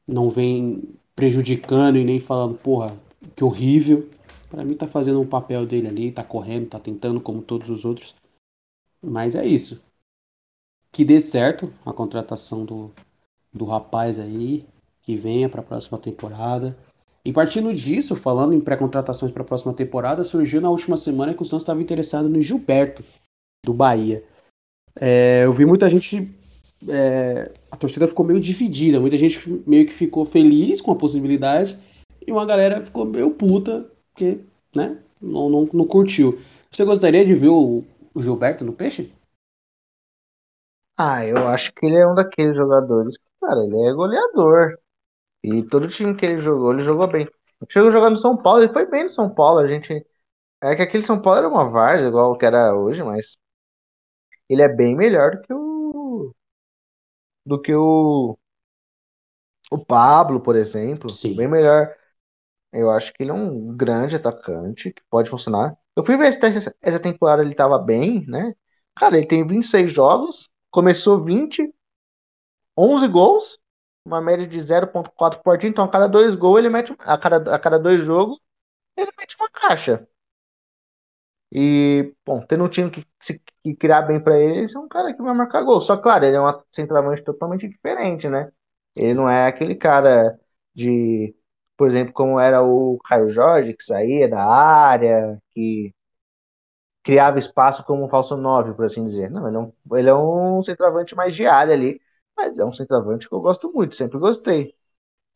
não 0.07 0.31
vem 0.31 0.95
prejudicando 1.17 1.99
e 1.99 2.05
nem 2.05 2.21
falando, 2.21 2.57
porra, 2.57 2.97
que 3.35 3.43
horrível. 3.43 4.09
Para 4.49 4.65
mim, 4.65 4.77
tá 4.77 4.87
fazendo 4.87 5.21
um 5.21 5.27
papel 5.27 5.67
dele 5.67 5.89
ali, 5.89 6.13
tá 6.13 6.23
correndo, 6.23 6.69
tá 6.69 6.79
tentando 6.79 7.21
como 7.21 7.43
todos 7.43 7.69
os 7.69 7.85
outros. 7.85 8.15
Mas 9.03 9.35
é 9.35 9.45
isso. 9.45 9.83
Que 10.93 11.05
dê 11.05 11.21
certo 11.21 11.75
a 11.85 11.93
contratação 11.93 12.65
do, 12.65 12.93
do 13.53 13.65
rapaz 13.65 14.21
aí, 14.21 14.65
que 15.03 15.17
venha 15.17 15.49
para 15.49 15.63
a 15.63 15.65
próxima 15.65 15.99
temporada. 15.99 16.79
E 17.25 17.33
partindo 17.33 17.73
disso, 17.75 18.17
falando 18.17 18.55
em 18.55 18.61
pré-contratações 18.61 19.31
para 19.31 19.43
a 19.43 19.47
próxima 19.47 19.75
temporada, 19.75 20.25
surgiu 20.25 20.61
na 20.61 20.71
última 20.71 20.97
semana 20.97 21.35
que 21.35 21.43
o 21.43 21.45
Santos 21.45 21.65
estava 21.65 21.83
interessado 21.83 22.29
no 22.29 22.41
Gilberto, 22.41 23.05
do 23.65 23.75
Bahia. 23.75 24.25
É, 24.99 25.45
eu 25.45 25.53
vi 25.53 25.67
muita 25.67 25.89
gente. 25.89 26.35
É, 26.89 27.53
a 27.71 27.77
torcida 27.77 28.09
ficou 28.09 28.25
meio 28.25 28.41
dividida, 28.41 28.99
muita 28.99 29.17
gente 29.17 29.63
meio 29.67 29.87
que 29.87 29.93
ficou 29.93 30.25
feliz 30.25 30.81
com 30.81 30.93
a 30.93 30.97
possibilidade 30.97 31.79
e 32.27 32.33
uma 32.33 32.47
galera 32.47 32.83
ficou 32.83 33.05
meio 33.05 33.31
puta, 33.33 33.87
porque 34.13 34.41
né, 34.75 34.99
não, 35.21 35.51
não, 35.51 35.69
não 35.73 35.85
curtiu. 35.85 36.41
Você 36.71 36.85
gostaria 36.85 37.25
de 37.25 37.35
ver 37.35 37.49
o, 37.49 37.85
o 38.15 38.23
Gilberto 38.23 38.65
no 38.65 38.73
Peixe? 38.73 39.13
Ah, 40.97 41.25
eu 41.27 41.49
acho 41.49 41.73
que 41.73 41.87
ele 41.87 41.97
é 41.97 42.07
um 42.07 42.15
daqueles 42.15 42.57
jogadores 42.57 43.17
que, 43.17 43.25
cara, 43.41 43.65
ele 43.65 43.77
é 43.77 43.93
goleador. 43.93 44.79
E 45.43 45.63
todo 45.65 45.89
time 45.89 46.15
que 46.17 46.25
ele 46.27 46.39
jogou, 46.39 46.73
ele 46.73 46.83
jogou 46.83 47.07
bem. 47.09 47.29
Chegou 47.69 47.89
a 47.89 47.93
jogar 47.93 48.11
no 48.11 48.17
São 48.17 48.37
Paulo, 48.37 48.63
ele 48.63 48.73
foi 48.73 48.87
bem 48.87 49.05
no 49.05 49.11
São 49.11 49.33
Paulo. 49.35 49.59
A 49.61 49.69
gente. 49.69 50.05
É 50.63 50.77
que 50.77 50.83
aquele 50.83 51.05
São 51.05 51.21
Paulo 51.23 51.39
era 51.41 51.49
uma 51.49 51.71
várzea, 51.71 52.09
igual 52.09 52.37
que 52.39 52.47
era 52.47 52.75
hoje, 52.77 53.03
mas 53.05 53.37
ele 54.51 54.61
é 54.61 54.69
bem 54.69 54.95
melhor 54.95 55.31
do 55.37 55.41
que 55.43 55.53
o. 55.55 56.35
Do 57.47 57.61
que 57.61 57.75
o. 57.75 58.39
O 59.71 59.79
Pablo, 59.85 60.41
por 60.41 60.57
exemplo. 60.57 61.09
Sim. 61.11 61.37
Bem 61.37 61.49
melhor. 61.49 61.95
Eu 62.73 62.91
acho 62.91 63.13
que 63.15 63.23
ele 63.25 63.33
é 63.33 63.35
um 63.35 63.77
grande 63.77 64.17
atacante 64.17 64.93
que 64.93 65.03
pode 65.11 65.31
funcionar. 65.31 65.77
Eu 65.97 66.05
fui 66.05 66.17
ver 66.19 66.33
se 66.33 66.75
essa 66.83 67.01
temporada 67.01 67.43
ele 67.43 67.55
tava 67.55 67.79
bem, 67.79 68.27
né? 68.29 68.55
Cara, 68.97 69.19
ele 69.19 69.27
tem 69.27 69.47
26 69.47 69.93
jogos, 69.93 70.49
começou 70.71 71.25
20, 71.25 71.63
11 72.77 73.09
gols 73.09 73.59
uma 74.05 74.21
média 74.21 74.47
de 74.47 74.61
0.4 74.61 75.43
por 75.43 75.63
então 75.65 75.85
a 75.85 75.89
cada 75.91 76.07
dois 76.09 76.35
gols 76.35 76.59
ele 76.59 76.69
mete 76.71 76.95
a 77.01 77.19
cada, 77.19 77.55
a 77.55 77.59
cada 77.59 77.79
dois 77.79 78.03
jogos 78.05 78.39
ele 78.97 79.13
mete 79.19 79.37
uma 79.39 79.51
caixa. 79.51 80.07
E, 81.53 82.15
bom, 82.25 82.41
tendo 82.47 82.65
um 82.65 82.69
time 82.69 82.91
que, 82.91 83.05
se, 83.21 83.41
que 83.65 83.75
criar 83.75 84.03
bem 84.03 84.21
para 84.23 84.39
ele, 84.39 84.61
esse 84.63 84.77
é 84.77 84.81
um 84.81 84.89
cara 84.89 85.13
que 85.15 85.21
vai 85.23 85.35
marcar 85.35 85.63
gol. 85.63 85.81
Só, 85.81 85.97
claro, 85.97 86.25
ele 86.25 86.37
é 86.37 86.41
um 86.41 86.47
centroavante 86.71 87.25
totalmente 87.25 87.69
diferente, 87.69 88.29
né? 88.29 88.53
Ele 88.97 89.15
não 89.15 89.29
é 89.29 89.47
aquele 89.49 89.75
cara 89.75 90.39
de, 90.75 91.35
por 91.77 91.89
exemplo, 91.89 92.13
como 92.13 92.39
era 92.39 92.63
o 92.63 92.99
Caio 93.05 93.29
Jorge, 93.29 93.75
que 93.75 93.83
saía 93.85 94.29
da 94.29 94.45
área, 94.45 95.41
que 95.51 95.93
criava 97.03 97.39
espaço 97.39 97.85
como 97.85 98.05
um 98.05 98.09
falso 98.09 98.37
9, 98.37 98.75
por 98.75 98.85
assim 98.85 99.05
dizer. 99.05 99.31
Não, 99.31 99.47
ele 99.49 99.57
é 99.57 99.61
um, 99.61 99.73
ele 99.99 100.09
é 100.11 100.15
um 100.15 100.63
centroavante 100.63 101.15
mais 101.15 101.35
de 101.35 101.47
área 101.47 101.75
ali, 101.75 102.01
mas 102.41 102.59
é 102.59 102.65
um 102.65 102.73
centroavante 102.73 103.29
que 103.29 103.35
eu 103.35 103.41
gosto 103.41 103.73
muito, 103.73 103.95
sempre 103.95 104.19
gostei. 104.19 104.75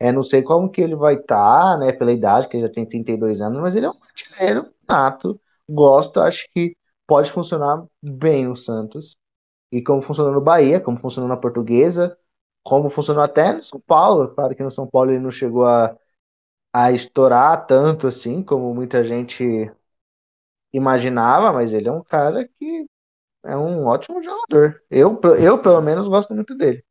É, 0.01 0.13
não 0.13 0.23
sei 0.23 0.43
como 0.43 0.71
que 0.71 0.81
ele 0.81 0.97
vai 0.97 1.15
estar, 1.17 1.73
tá, 1.75 1.79
né, 1.79 1.93
pela 1.93 2.13
idade, 2.13 2.49
que 2.49 2.57
ele 2.57 2.67
já 2.69 2.73
tem 2.73 2.87
32 2.87 3.41
anos, 3.41 3.61
mas 3.61 3.77
ele 3.77 3.87
é 3.87 3.91
um 3.91 4.05
artilheiro 4.05 4.73
nato, 4.89 5.41
gosto, 5.69 6.21
acho 6.21 6.49
que 6.53 6.77
pode 7.07 7.31
funcionar 7.33 7.85
bem 8.03 8.47
no 8.47 8.57
Santos. 8.57 9.17
E 9.73 9.83
como 9.83 10.03
funcionou 10.03 10.33
no 10.33 10.41
Bahia, 10.41 10.81
como 10.81 10.99
funcionou 10.99 11.29
na 11.29 11.37
Portuguesa, 11.37 12.19
como 12.65 12.91
funcionou 12.91 13.23
até 13.25 13.53
no 13.55 13.63
São 13.63 13.81
Paulo. 13.81 14.29
Claro 14.35 14.55
que 14.57 14.63
no 14.65 14.71
São 14.73 14.87
Paulo 14.89 15.11
ele 15.13 15.21
não 15.21 15.31
chegou 15.33 15.67
a, 15.67 15.97
a 16.73 16.93
estourar 16.93 17.67
tanto 17.67 18.07
assim 18.09 18.43
como 18.43 18.75
muita 18.75 19.05
gente 19.05 19.45
imaginava, 20.73 21.53
mas 21.53 21.73
ele 21.73 21.89
é 21.89 21.93
um 21.93 22.03
cara 22.03 22.47
que 22.49 22.87
é 23.45 23.57
um 23.57 23.87
ótimo 23.87 24.23
jogador. 24.23 24.83
Eu, 24.91 25.21
eu 25.41 25.61
pelo 25.63 25.81
menos, 25.83 26.09
gosto 26.09 26.35
muito 26.35 26.57
dele. 26.57 26.85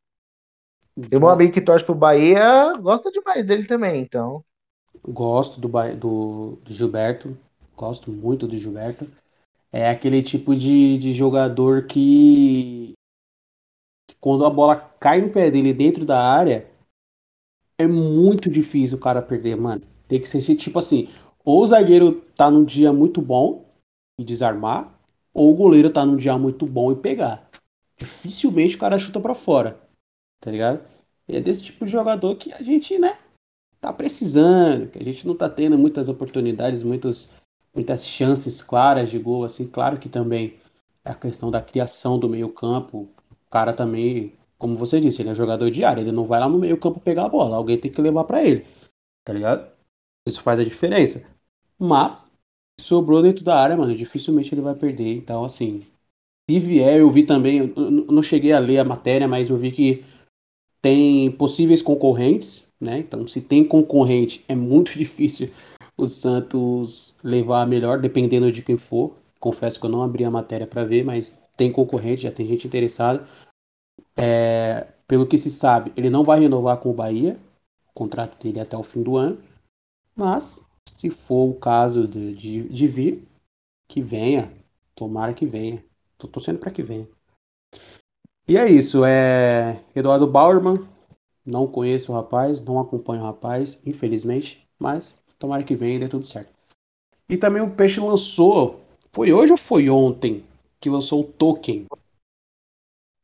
O 0.96 1.20
meu 1.20 1.30
amigo 1.30 1.54
que 1.54 1.62
torce 1.62 1.84
pro 1.84 1.96
Bahia 1.96 2.78
gosta 2.78 3.12
demais 3.12 3.46
dele 3.46 3.66
também, 3.66 4.02
então. 4.02 4.44
Gosto 5.08 5.60
do, 5.60 5.68
do, 5.96 6.58
do 6.64 6.74
Gilberto. 6.74 7.38
Gosto 7.76 8.12
muito 8.12 8.48
do 8.48 8.58
Gilberto. 8.58 9.08
É 9.72 9.90
aquele 9.90 10.22
tipo 10.22 10.56
de, 10.56 11.00
de 11.00 11.14
jogador 11.14 11.88
que, 11.88 12.94
que 14.08 14.16
quando 14.20 14.46
a 14.46 14.50
bola 14.50 14.76
cai 14.76 15.20
no 15.20 15.32
pé 15.32 15.50
dele 15.50 15.74
dentro 15.74 16.06
da 16.06 16.22
área, 16.22 16.70
é 17.78 17.88
muito 17.88 18.50
difícil 18.50 18.98
o 18.98 19.02
cara 19.02 19.22
perder, 19.22 19.56
mano. 19.56 19.82
Tem 20.08 20.22
que 20.22 20.28
ser 20.28 20.56
tipo 20.56 20.78
assim, 20.78 21.10
ou 21.44 21.64
o 21.64 21.66
zagueiro 21.66 22.22
tá 22.38 22.52
num 22.52 22.64
dia 22.64 22.94
muito 22.94 23.20
bom 23.20 23.66
e 24.20 24.24
desarmar, 24.24 24.94
ou 25.34 25.52
o 25.52 25.56
goleiro 25.56 25.90
tá 25.90 26.06
num 26.06 26.16
dia 26.16 26.38
muito 26.38 26.68
bom 26.68 26.92
e 26.92 26.96
pegar. 26.96 27.50
Dificilmente 27.98 28.76
o 28.76 28.80
cara 28.80 29.00
chuta 29.00 29.20
para 29.20 29.34
fora, 29.34 29.80
tá 30.44 30.52
ligado? 30.52 30.86
E 31.28 31.38
é 31.38 31.42
desse 31.42 31.64
tipo 31.64 31.86
de 31.86 31.92
jogador 31.92 32.36
que 32.36 32.52
a 32.52 32.62
gente, 32.62 33.00
né, 33.00 33.18
tá 33.80 33.94
precisando, 33.94 34.90
que 34.90 35.00
a 35.00 35.04
gente 35.04 35.26
não 35.26 35.36
tá 35.36 35.50
tendo 35.50 35.78
muitas 35.78 36.10
oportunidades, 36.10 36.84
muitos, 36.84 37.30
muitas 37.74 38.06
chances 38.06 38.62
claras 38.62 39.10
de 39.10 39.18
gol, 39.18 39.46
assim, 39.46 39.66
claro 39.66 39.98
que 39.98 40.10
também 40.10 40.60
é 41.06 41.12
a 41.12 41.16
questão 41.16 41.50
da 41.50 41.62
criação 41.62 42.20
do 42.20 42.28
meio 42.28 42.50
campo, 42.50 43.10
o 43.32 43.50
cara 43.50 43.72
também, 43.72 44.34
como 44.58 44.76
você 44.76 45.00
disse, 45.00 45.22
ele 45.22 45.30
é 45.30 45.36
jogador 45.36 45.72
de 45.72 45.84
área, 45.86 46.02
ele 46.02 46.12
não 46.12 46.26
vai 46.26 46.42
lá 46.42 46.50
no 46.50 46.60
meio 46.60 46.78
campo 46.78 47.00
pegar 47.00 47.26
a 47.26 47.30
bola, 47.30 47.56
alguém 47.56 47.80
tem 47.80 47.92
que 47.92 48.02
levar 48.02 48.26
para 48.26 48.44
ele, 48.44 48.66
tá 49.24 49.32
ligado? 49.32 49.72
Isso 50.28 50.42
faz 50.42 50.60
a 50.60 50.64
diferença. 50.64 51.24
Mas, 51.80 52.26
sobrou 52.80 53.22
dentro 53.22 53.44
da 53.46 53.58
área, 53.58 53.78
mano, 53.78 53.96
dificilmente 53.96 54.54
ele 54.54 54.62
vai 54.62 54.76
perder. 54.76 55.16
Então, 55.16 55.44
assim, 55.44 55.82
se 56.50 56.60
vier, 56.60 57.00
eu 57.00 57.12
vi 57.12 57.24
também, 57.24 57.60
eu 57.60 58.06
não 58.12 58.24
cheguei 58.24 58.52
a 58.54 58.60
ler 58.60 58.80
a 58.80 58.86
matéria, 58.86 59.28
mas 59.28 59.50
eu 59.50 59.58
vi 59.58 59.72
que 59.72 60.06
tem 60.84 61.32
possíveis 61.32 61.82
concorrentes, 61.82 62.62
né? 62.80 63.00
Então, 63.00 63.26
se 63.26 63.40
tem 63.40 63.64
concorrente, 63.64 64.44
é 64.50 64.54
muito 64.54 64.92
difícil 65.00 65.50
o 65.98 66.08
Santos 66.08 67.16
levar 67.24 67.62
a 67.62 67.66
melhor, 67.66 68.00
dependendo 68.00 68.52
de 68.52 68.62
quem 68.62 68.78
for. 68.78 69.16
Confesso 69.40 69.80
que 69.80 69.86
eu 69.86 69.90
não 69.90 70.04
abri 70.04 70.26
a 70.26 70.32
matéria 70.32 70.68
para 70.68 70.84
ver, 70.84 71.06
mas 71.06 71.40
tem 71.56 71.72
concorrente, 71.72 72.24
já 72.24 72.32
tem 72.32 72.46
gente 72.46 72.68
interessada. 72.68 73.26
É, 74.18 74.88
pelo 75.08 75.26
que 75.26 75.38
se 75.38 75.50
sabe, 75.50 75.94
ele 75.96 76.10
não 76.10 76.24
vai 76.24 76.42
renovar 76.42 76.78
com 76.78 76.90
o 76.90 76.94
Bahia, 76.94 77.40
o 77.90 77.94
contrato 77.94 78.42
dele 78.44 78.60
é 78.60 78.64
até 78.64 78.76
o 78.76 78.84
fim 78.84 79.02
do 79.02 79.16
ano. 79.16 79.38
Mas, 80.16 80.62
se 80.86 81.10
for 81.10 81.50
o 81.50 81.56
caso 81.56 82.08
de, 82.08 82.34
de, 82.36 82.68
de 82.68 82.88
vir, 82.88 83.28
que 83.88 84.02
venha. 84.02 84.52
Tomara 84.96 85.34
que 85.34 85.46
venha. 85.46 85.84
Tô 86.18 86.28
torcendo 86.28 86.60
para 86.60 86.72
que 86.72 86.84
venha. 86.84 87.08
E 88.48 88.58
é 88.58 88.70
isso. 88.70 89.04
É 89.06 89.80
Eduardo 89.96 90.28
Bauerman. 90.28 90.88
Não 91.46 91.68
conheço 91.68 92.12
o 92.12 92.16
rapaz, 92.16 92.62
não 92.62 92.80
acompanho 92.80 93.22
o 93.22 93.26
rapaz, 93.26 93.80
infelizmente. 93.86 94.66
Mas 94.80 95.14
tomara 95.38 95.64
que 95.64 95.76
venha 95.76 95.96
e 95.96 96.00
dê 96.00 96.08
tudo 96.08 96.26
certo. 96.26 96.54
E 97.28 97.38
também 97.38 97.62
o 97.62 97.72
Peixe 97.72 98.00
lançou. 98.00 98.82
Foi 99.12 99.32
hoje 99.32 99.52
ou 99.52 99.58
foi 99.58 99.90
ontem 99.90 100.46
que 100.80 100.90
lançou 100.90 101.22
o 101.22 101.32
token? 101.32 101.86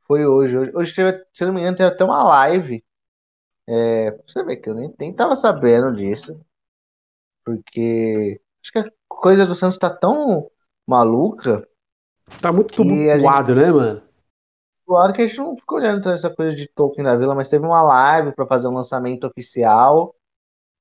Foi 0.03 0.25
hoje. 0.25 0.57
Hoje, 0.57 0.71
hoje 0.75 0.95
teve, 0.95 1.25
se 1.33 1.45
não 1.45 1.53
me 1.53 1.61
engano, 1.61 1.77
teve 1.77 1.89
até 1.89 2.03
uma 2.03 2.23
live. 2.23 2.83
É, 3.67 4.11
você 4.27 4.43
vê 4.43 4.57
que 4.57 4.69
eu 4.69 4.73
nem, 4.73 4.93
nem 4.99 5.13
tava 5.13 5.35
sabendo 5.35 5.95
disso. 5.95 6.39
Porque 7.45 8.41
acho 8.61 8.71
que 8.71 8.79
a 8.79 8.91
coisa 9.07 9.45
do 9.45 9.55
Santos 9.55 9.77
tá 9.77 9.89
tão 9.89 10.49
maluca. 10.87 11.67
Tá 12.41 12.51
muito 12.51 12.73
tumultuado, 12.73 13.53
gente... 13.53 13.63
né, 13.63 13.71
mano? 13.71 14.08
Claro 14.89 15.13
que 15.13 15.21
a 15.21 15.27
gente 15.27 15.37
não 15.37 15.55
ficou 15.55 15.77
olhando 15.77 16.01
toda 16.01 16.15
essa 16.15 16.33
coisa 16.33 16.57
de 16.57 16.67
Tolkien 16.67 17.05
da 17.05 17.15
Vila, 17.15 17.35
mas 17.35 17.47
teve 17.47 17.63
uma 17.63 17.83
live 17.83 18.31
para 18.33 18.47
fazer 18.47 18.67
um 18.67 18.73
lançamento 18.73 19.27
oficial. 19.27 20.15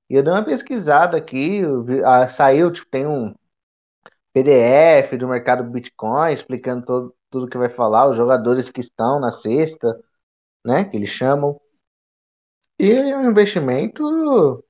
E 0.09 0.15
eu 0.15 0.23
dei 0.23 0.33
uma 0.33 0.43
pesquisada 0.43 1.19
aqui, 1.19 1.61
saiu, 2.31 2.73
tipo, 2.73 2.91
tem 2.91 3.07
um 3.07 3.35
PDF 4.33 5.15
do 5.19 5.29
mercado 5.29 5.63
Bitcoin 5.63 6.33
explicando 6.33 6.87
todo, 6.87 7.15
tudo 7.29 7.49
que 7.51 7.59
vai 7.59 7.69
falar, 7.69 8.09
os 8.09 8.17
jogadores 8.17 8.71
que 8.71 8.81
estão 8.81 9.21
na 9.21 9.31
sexta, 9.31 10.01
né, 10.65 10.85
que 10.85 10.97
eles 10.97 11.11
chamam. 11.11 11.61
E 12.79 12.91
é 12.91 13.15
um 13.15 13.31
investimento 13.31 14.65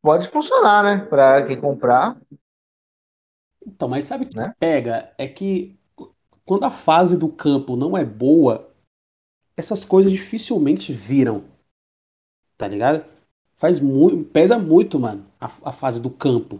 pode 0.00 0.28
funcionar, 0.28 0.84
né? 0.84 1.04
Para 1.06 1.44
quem 1.44 1.60
comprar. 1.60 2.16
Então, 3.66 3.88
mas 3.88 4.04
sabe 4.04 4.26
o 4.26 4.28
que 4.28 4.36
né? 4.36 4.54
pega? 4.60 5.12
É 5.18 5.26
que 5.26 5.77
quando 6.48 6.64
a 6.64 6.70
fase 6.70 7.14
do 7.14 7.28
campo 7.28 7.76
não 7.76 7.94
é 7.94 8.02
boa, 8.02 8.70
essas 9.54 9.84
coisas 9.84 10.10
dificilmente 10.10 10.94
viram. 10.94 11.44
Tá 12.56 12.66
ligado? 12.66 13.04
Faz 13.58 13.78
muito, 13.78 14.24
pesa 14.30 14.58
muito, 14.58 14.98
mano, 14.98 15.26
a, 15.38 15.44
a 15.44 15.72
fase 15.74 16.00
do 16.00 16.08
campo. 16.08 16.58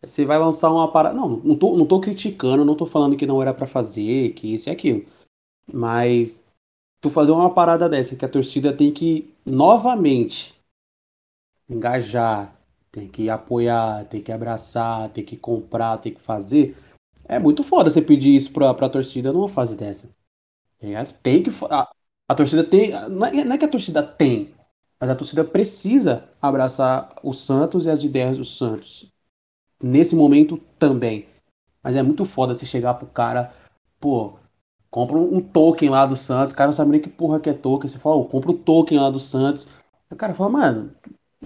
Você 0.00 0.24
vai 0.24 0.38
lançar 0.38 0.70
uma 0.70 0.92
parada. 0.92 1.12
Não, 1.12 1.28
não 1.28 1.58
tô, 1.58 1.76
não 1.76 1.84
tô 1.84 2.00
criticando, 2.00 2.64
não 2.64 2.76
tô 2.76 2.86
falando 2.86 3.16
que 3.16 3.26
não 3.26 3.42
era 3.42 3.52
para 3.52 3.66
fazer, 3.66 4.32
que 4.34 4.54
isso 4.54 4.68
e 4.68 4.72
aquilo. 4.72 5.04
Mas 5.72 6.40
tu 7.00 7.10
fazer 7.10 7.32
uma 7.32 7.52
parada 7.52 7.88
dessa 7.88 8.14
que 8.14 8.24
a 8.24 8.28
torcida 8.28 8.72
tem 8.72 8.92
que 8.92 9.34
novamente 9.44 10.54
engajar, 11.68 12.56
tem 12.92 13.08
que 13.08 13.28
apoiar, 13.28 14.04
tem 14.04 14.22
que 14.22 14.30
abraçar, 14.30 15.08
tem 15.08 15.24
que 15.24 15.36
comprar, 15.36 15.98
tem 15.98 16.14
que 16.14 16.20
fazer. 16.20 16.76
É 17.26 17.38
muito 17.38 17.62
foda 17.62 17.90
você 17.90 18.02
pedir 18.02 18.36
isso 18.36 18.52
pra, 18.52 18.72
pra 18.74 18.88
torcida 18.88 19.32
numa 19.32 19.48
fase 19.48 19.76
dessa. 19.76 20.08
Tá 20.80 21.04
tem 21.22 21.42
que. 21.42 21.50
A, 21.70 21.88
a 22.28 22.34
torcida 22.34 22.64
tem. 22.64 22.90
Não 23.08 23.26
é, 23.26 23.44
não 23.44 23.54
é 23.54 23.58
que 23.58 23.64
a 23.64 23.68
torcida 23.68 24.02
tem, 24.02 24.54
mas 25.00 25.10
a 25.10 25.14
torcida 25.16 25.44
precisa 25.44 26.28
abraçar 26.40 27.14
o 27.22 27.32
Santos 27.32 27.86
e 27.86 27.90
as 27.90 28.02
ideias 28.02 28.36
do 28.36 28.44
Santos. 28.44 29.10
Nesse 29.82 30.14
momento 30.16 30.58
também. 30.78 31.26
Mas 31.82 31.96
é 31.96 32.02
muito 32.02 32.24
foda 32.24 32.54
você 32.54 32.64
chegar 32.64 32.94
pro 32.94 33.06
cara, 33.06 33.52
pô, 34.00 34.38
compra 34.90 35.18
um 35.18 35.40
token 35.40 35.90
lá 35.90 36.06
do 36.06 36.16
Santos, 36.16 36.52
o 36.52 36.56
cara 36.56 36.68
não 36.68 36.72
sabe 36.74 36.92
nem 36.92 37.00
que 37.00 37.10
porra 37.10 37.40
que 37.40 37.50
é 37.50 37.54
token. 37.54 37.88
Você 37.88 37.98
fala, 37.98 38.16
oh, 38.16 38.24
compra 38.26 38.50
o 38.52 38.58
token 38.58 38.98
lá 38.98 39.10
do 39.10 39.20
Santos. 39.20 39.66
O 40.10 40.16
cara 40.16 40.34
fala, 40.34 40.50
mano, 40.50 40.94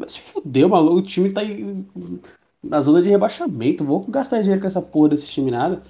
se 0.06 0.20
fudeu, 0.20 0.68
maluco. 0.68 0.98
O 0.98 1.02
time 1.02 1.32
tá 1.32 1.42
na 2.62 2.80
zona 2.80 3.02
de 3.02 3.08
rebaixamento. 3.08 3.84
Vou 3.84 4.04
gastar 4.06 4.40
dinheiro 4.40 4.60
com 4.60 4.66
essa 4.66 4.82
porra 4.82 5.10
desse 5.10 5.26
time 5.26 5.50
nada. 5.50 5.82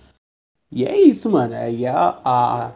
E 0.70 0.85
é 0.85 0.96
isso, 0.98 1.31
mano. 1.31 1.54
Aí 1.54 1.87
a, 1.87 2.20
a, 2.24 2.72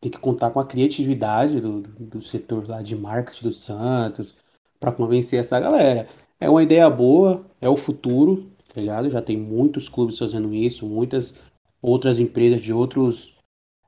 tem 0.00 0.10
que 0.10 0.18
contar 0.18 0.50
com 0.50 0.60
a 0.60 0.66
criatividade 0.66 1.60
do, 1.60 1.82
do 1.82 2.22
setor 2.22 2.68
lá 2.68 2.82
de 2.82 2.96
marketing 2.96 3.48
do 3.48 3.52
Santos 3.52 4.34
para 4.78 4.92
convencer 4.92 5.40
essa 5.40 5.58
galera. 5.60 6.08
É 6.38 6.48
uma 6.48 6.62
ideia 6.62 6.88
boa, 6.90 7.44
é 7.60 7.68
o 7.68 7.76
futuro, 7.76 8.50
tá 8.72 8.80
ligado? 8.80 9.10
Já 9.10 9.22
tem 9.22 9.36
muitos 9.36 9.88
clubes 9.88 10.18
fazendo 10.18 10.52
isso, 10.54 10.86
muitas 10.86 11.34
outras 11.80 12.18
empresas 12.18 12.60
de 12.60 12.72
outros 12.72 13.34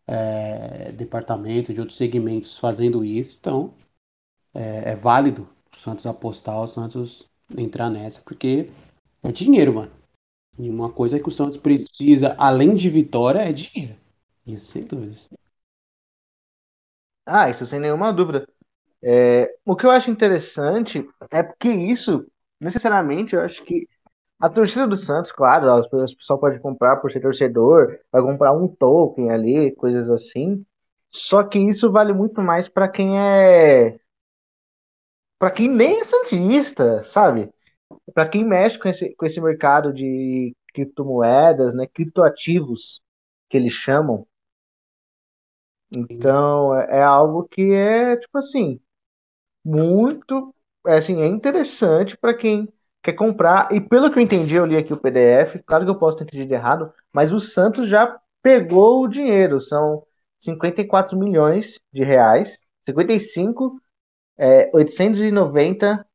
é, 0.06 0.92
departamentos, 0.92 1.74
de 1.74 1.80
outros 1.80 1.98
segmentos 1.98 2.58
fazendo 2.58 3.04
isso. 3.04 3.36
Então, 3.40 3.74
é, 4.54 4.92
é 4.92 4.96
válido 4.96 5.48
o 5.72 5.76
Santos 5.76 6.06
apostar, 6.06 6.60
o 6.60 6.66
Santos 6.66 7.28
entrar 7.56 7.90
nessa, 7.90 8.20
porque 8.20 8.70
é 9.22 9.32
dinheiro, 9.32 9.74
mano. 9.74 9.92
E 10.58 10.68
uma 10.68 10.90
coisa 10.90 11.20
que 11.20 11.28
o 11.28 11.32
Santos 11.32 11.58
precisa, 11.58 12.34
além 12.38 12.74
de 12.74 12.90
vitória, 12.90 13.40
é 13.40 13.52
dinheiro. 13.52 13.96
Isso 14.46 14.66
sem 14.66 14.84
dúvidas. 14.84 15.28
Ah, 17.26 17.50
isso 17.50 17.64
sem 17.66 17.78
nenhuma 17.78 18.12
dúvida. 18.12 18.48
É, 19.02 19.54
o 19.64 19.76
que 19.76 19.86
eu 19.86 19.90
acho 19.90 20.10
interessante 20.10 21.06
é 21.30 21.42
porque 21.42 21.68
isso, 21.68 22.26
necessariamente, 22.60 23.34
eu 23.34 23.42
acho 23.42 23.64
que 23.64 23.86
a 24.40 24.48
torcida 24.48 24.86
do 24.86 24.96
Santos, 24.96 25.32
claro, 25.32 25.68
o 25.80 25.90
pessoal 26.16 26.38
pode 26.38 26.60
comprar 26.60 26.96
por 26.96 27.10
ser 27.12 27.20
torcedor, 27.20 27.98
vai 28.10 28.22
comprar 28.22 28.52
um 28.52 28.68
token 28.68 29.30
ali, 29.30 29.74
coisas 29.74 30.08
assim. 30.10 30.64
Só 31.10 31.42
que 31.42 31.58
isso 31.58 31.90
vale 31.90 32.12
muito 32.12 32.40
mais 32.40 32.68
para 32.68 32.88
quem 32.88 33.18
é 33.18 33.98
para 35.38 35.50
quem 35.50 35.68
nem 35.68 36.00
é 36.00 36.04
santista, 36.04 37.02
sabe? 37.04 37.50
Para 38.14 38.28
quem 38.28 38.44
mexe 38.44 38.78
com 38.78 38.88
esse, 38.88 39.14
com 39.16 39.26
esse 39.26 39.40
mercado 39.40 39.92
de 39.92 40.54
criptomoedas, 40.74 41.74
né, 41.74 41.86
criptoativos 41.86 43.00
que 43.50 43.56
eles 43.56 43.72
chamam. 43.72 44.26
Então, 45.96 46.74
é, 46.74 46.98
é 46.98 47.02
algo 47.02 47.44
que 47.48 47.72
é 47.72 48.16
tipo 48.16 48.38
assim, 48.38 48.80
muito, 49.64 50.54
é, 50.86 50.96
assim, 50.96 51.22
é 51.22 51.26
interessante 51.26 52.16
para 52.16 52.34
quem 52.34 52.68
quer 53.02 53.14
comprar. 53.14 53.72
E 53.72 53.80
pelo 53.80 54.10
que 54.12 54.18
eu 54.18 54.22
entendi, 54.22 54.54
eu 54.56 54.66
li 54.66 54.76
aqui 54.76 54.92
o 54.92 54.98
PDF, 55.00 55.62
claro 55.66 55.84
que 55.84 55.90
eu 55.90 55.98
posso 55.98 56.18
ter 56.18 56.24
entendido 56.24 56.54
errado, 56.54 56.92
mas 57.12 57.32
o 57.32 57.40
Santos 57.40 57.88
já 57.88 58.18
pegou 58.42 59.02
o 59.04 59.08
dinheiro, 59.08 59.60
são 59.60 60.04
54 60.40 61.18
milhões 61.18 61.78
de 61.92 62.04
reais, 62.04 62.58
55 62.86 63.80
é, 64.38 64.70
890 64.74 66.06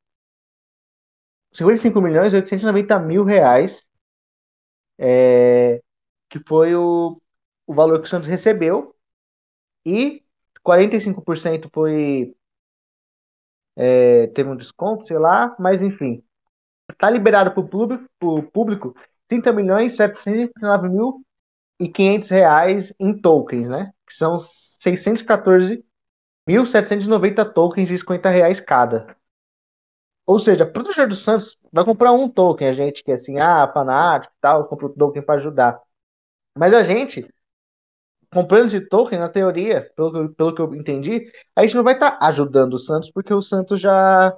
55 1.54 2.02
milhões 2.02 2.34
e 2.34 2.36
890 2.38 3.00
mil 3.00 3.24
reais, 3.24 3.86
é, 4.98 5.82
que 6.30 6.40
foi 6.48 6.76
o, 6.76 7.22
o 7.68 7.74
valor 7.74 8.00
que 8.00 8.08
o 8.08 8.10
Santos 8.10 8.28
recebeu, 8.28 8.96
e 9.86 10.24
45% 10.64 11.70
foi 11.74 12.36
é, 13.76 14.28
teve 14.28 14.50
um 14.50 14.56
desconto, 14.56 15.06
sei 15.06 15.18
lá, 15.18 15.56
mas 15.60 15.82
enfim. 15.82 16.24
Tá 16.98 17.10
liberado 17.10 17.52
para 17.52 17.60
o 17.62 17.68
público, 17.68 18.08
público 18.52 18.96
30 19.28 19.54
milhões 19.54 19.96
709 19.96 20.90
mil 20.90 21.26
e 21.80 21.90
500 21.90 22.30
reais 22.30 22.94
em 23.00 23.20
tokens, 23.20 23.70
né? 23.70 23.92
Que 24.08 24.14
são 24.14 24.38
614.790 26.48 27.54
tokens 27.54 27.90
e 27.90 27.98
50 27.98 28.30
reais 28.30 28.60
cada. 28.60 29.16
Ou 30.26 30.40
seja, 30.40 30.64
o 30.64 30.72
torcedor 30.72 31.10
do 31.10 31.16
Santos, 31.16 31.58
vai 31.72 31.84
comprar 31.84 32.12
um 32.14 32.30
token. 32.30 32.68
A 32.68 32.74
gente 32.74 33.04
que 33.04 33.12
é 33.12 33.16
assim, 33.16 33.40
ah, 33.40 33.70
fanático 33.74 34.34
e 34.38 34.42
tal, 34.42 34.68
compra 34.68 34.86
o 34.88 34.90
token 34.90 35.22
para 35.22 35.36
ajudar. 35.36 35.82
Mas 36.58 36.74
a 36.74 36.84
gente, 36.84 37.28
comprando 38.34 38.68
esse 38.68 38.82
token, 38.82 39.20
na 39.20 39.30
teoria, 39.30 39.92
pelo 39.96 40.34
pelo 40.34 40.56
que 40.56 40.62
eu 40.62 40.76
entendi, 40.76 41.32
a 41.56 41.64
gente 41.64 41.76
não 41.76 41.84
vai 41.84 41.94
estar 41.96 42.12
tá 42.20 42.28
ajudando 42.28 42.74
o 42.76 42.78
Santos, 42.78 43.12
porque 43.12 43.34
o 43.34 43.42
Santos 43.42 43.82
já, 43.82 44.38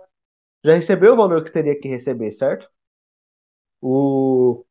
já 0.63 0.74
recebeu 0.76 1.13
o 1.13 1.18
valor 1.18 1.44
que 1.44 1.52
teria 1.52 1.80
que 1.80 1.88
receber, 1.88 2.32
certo? 2.32 2.70
O, 3.82 4.65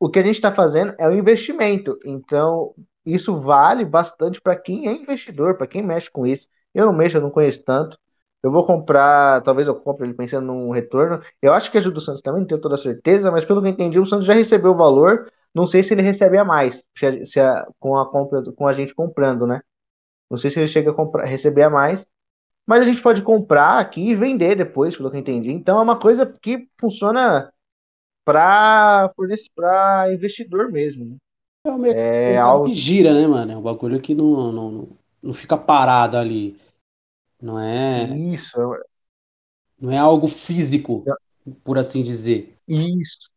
o 0.00 0.10
que 0.10 0.18
a 0.18 0.22
gente 0.22 0.36
está 0.36 0.54
fazendo 0.54 0.94
é 0.98 1.08
um 1.08 1.12
investimento. 1.12 1.98
Então, 2.04 2.74
isso 3.06 3.40
vale 3.40 3.84
bastante 3.84 4.40
para 4.40 4.56
quem 4.56 4.88
é 4.88 4.92
investidor, 4.92 5.56
para 5.56 5.66
quem 5.66 5.82
mexe 5.82 6.10
com 6.10 6.26
isso. 6.26 6.48
Eu 6.74 6.86
não 6.86 6.92
mexo, 6.92 7.16
eu 7.16 7.22
não 7.22 7.30
conheço 7.30 7.64
tanto. 7.64 7.98
Eu 8.42 8.50
vou 8.52 8.64
comprar, 8.66 9.42
talvez 9.42 9.66
eu 9.68 9.74
compre 9.74 10.06
ele 10.06 10.14
pensando 10.14 10.46
num 10.46 10.70
retorno. 10.70 11.22
Eu 11.42 11.52
acho 11.54 11.70
que 11.70 11.78
ajuda 11.78 11.98
o 11.98 12.00
Santos 12.00 12.22
também, 12.22 12.40
não 12.40 12.46
tenho 12.46 12.60
toda 12.60 12.76
certeza, 12.76 13.30
mas 13.30 13.44
pelo 13.44 13.60
que 13.62 13.68
eu 13.68 13.72
entendi, 13.72 13.98
o 13.98 14.06
Santos 14.06 14.26
já 14.26 14.34
recebeu 14.34 14.72
o 14.72 14.76
valor. 14.76 15.30
Não 15.54 15.66
sei 15.66 15.82
se 15.82 15.94
ele 15.94 16.02
recebe 16.02 16.36
a 16.38 16.44
mais, 16.44 16.84
se 17.24 17.40
a, 17.40 17.66
com 17.80 17.96
a 17.98 18.10
compra, 18.10 18.42
com 18.52 18.66
a 18.68 18.72
gente 18.72 18.94
comprando, 18.94 19.46
né? 19.46 19.62
Não 20.30 20.38
sei 20.38 20.50
se 20.50 20.60
ele 20.60 20.68
chega 20.68 20.90
a 20.90 20.94
comprar, 20.94 21.24
receber 21.24 21.62
a 21.62 21.70
mais, 21.70 22.06
mas 22.66 22.82
a 22.82 22.84
gente 22.84 23.02
pode 23.02 23.22
comprar 23.22 23.78
aqui 23.80 24.10
e 24.10 24.14
vender 24.16 24.56
depois, 24.56 24.96
pelo 24.96 25.10
que 25.10 25.16
eu 25.16 25.20
entendi. 25.20 25.52
Então 25.52 25.78
é 25.78 25.82
uma 25.82 25.98
coisa 25.98 26.26
que 26.26 26.68
funciona 26.80 27.52
para 28.24 29.12
investidor 30.12 30.70
mesmo. 30.72 31.04
Né? 31.06 31.16
É, 31.68 32.30
um 32.30 32.34
é 32.34 32.36
algo 32.38 32.66
que 32.66 32.74
gira, 32.74 33.12
né, 33.14 33.26
mano? 33.26 33.52
É 33.52 33.56
um 33.56 33.62
bagulho 33.62 34.00
que 34.00 34.14
não, 34.14 34.52
não, 34.52 34.88
não 35.22 35.34
fica 35.34 35.56
parado 35.56 36.16
ali. 36.16 36.56
Não 37.40 37.58
é. 37.58 38.16
Isso. 38.16 38.56
Não 39.78 39.92
é 39.92 39.98
algo 39.98 40.26
físico, 40.28 41.04
por 41.62 41.78
assim 41.78 42.02
dizer. 42.02 42.56
Isso. 42.66 43.30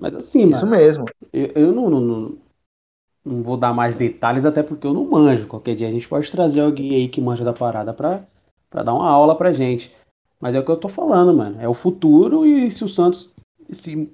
Mas 0.00 0.14
assim, 0.14 0.48
Isso 0.48 0.50
mano. 0.50 0.70
mesmo. 0.70 1.04
Eu, 1.32 1.46
eu 1.54 1.72
não, 1.72 1.90
não, 1.90 2.00
não, 2.00 3.42
vou 3.42 3.56
dar 3.56 3.72
mais 3.72 3.94
detalhes, 3.94 4.44
até 4.44 4.62
porque 4.62 4.86
eu 4.86 4.94
não 4.94 5.04
manjo. 5.04 5.46
Qualquer 5.46 5.74
dia 5.74 5.88
a 5.88 5.92
gente 5.92 6.08
pode 6.08 6.30
trazer 6.30 6.60
alguém 6.60 6.94
aí 6.94 7.08
que 7.08 7.20
manja 7.20 7.44
da 7.44 7.52
parada 7.52 7.92
pra, 7.92 8.24
pra 8.68 8.82
dar 8.82 8.94
uma 8.94 9.08
aula 9.08 9.36
pra 9.36 9.52
gente. 9.52 9.94
Mas 10.40 10.54
é 10.54 10.60
o 10.60 10.64
que 10.64 10.70
eu 10.70 10.76
tô 10.76 10.88
falando, 10.88 11.34
mano. 11.34 11.60
É 11.60 11.68
o 11.68 11.74
futuro 11.74 12.46
e 12.46 12.70
se 12.70 12.84
o 12.84 12.88
Santos. 12.88 13.32
Se 13.70 14.10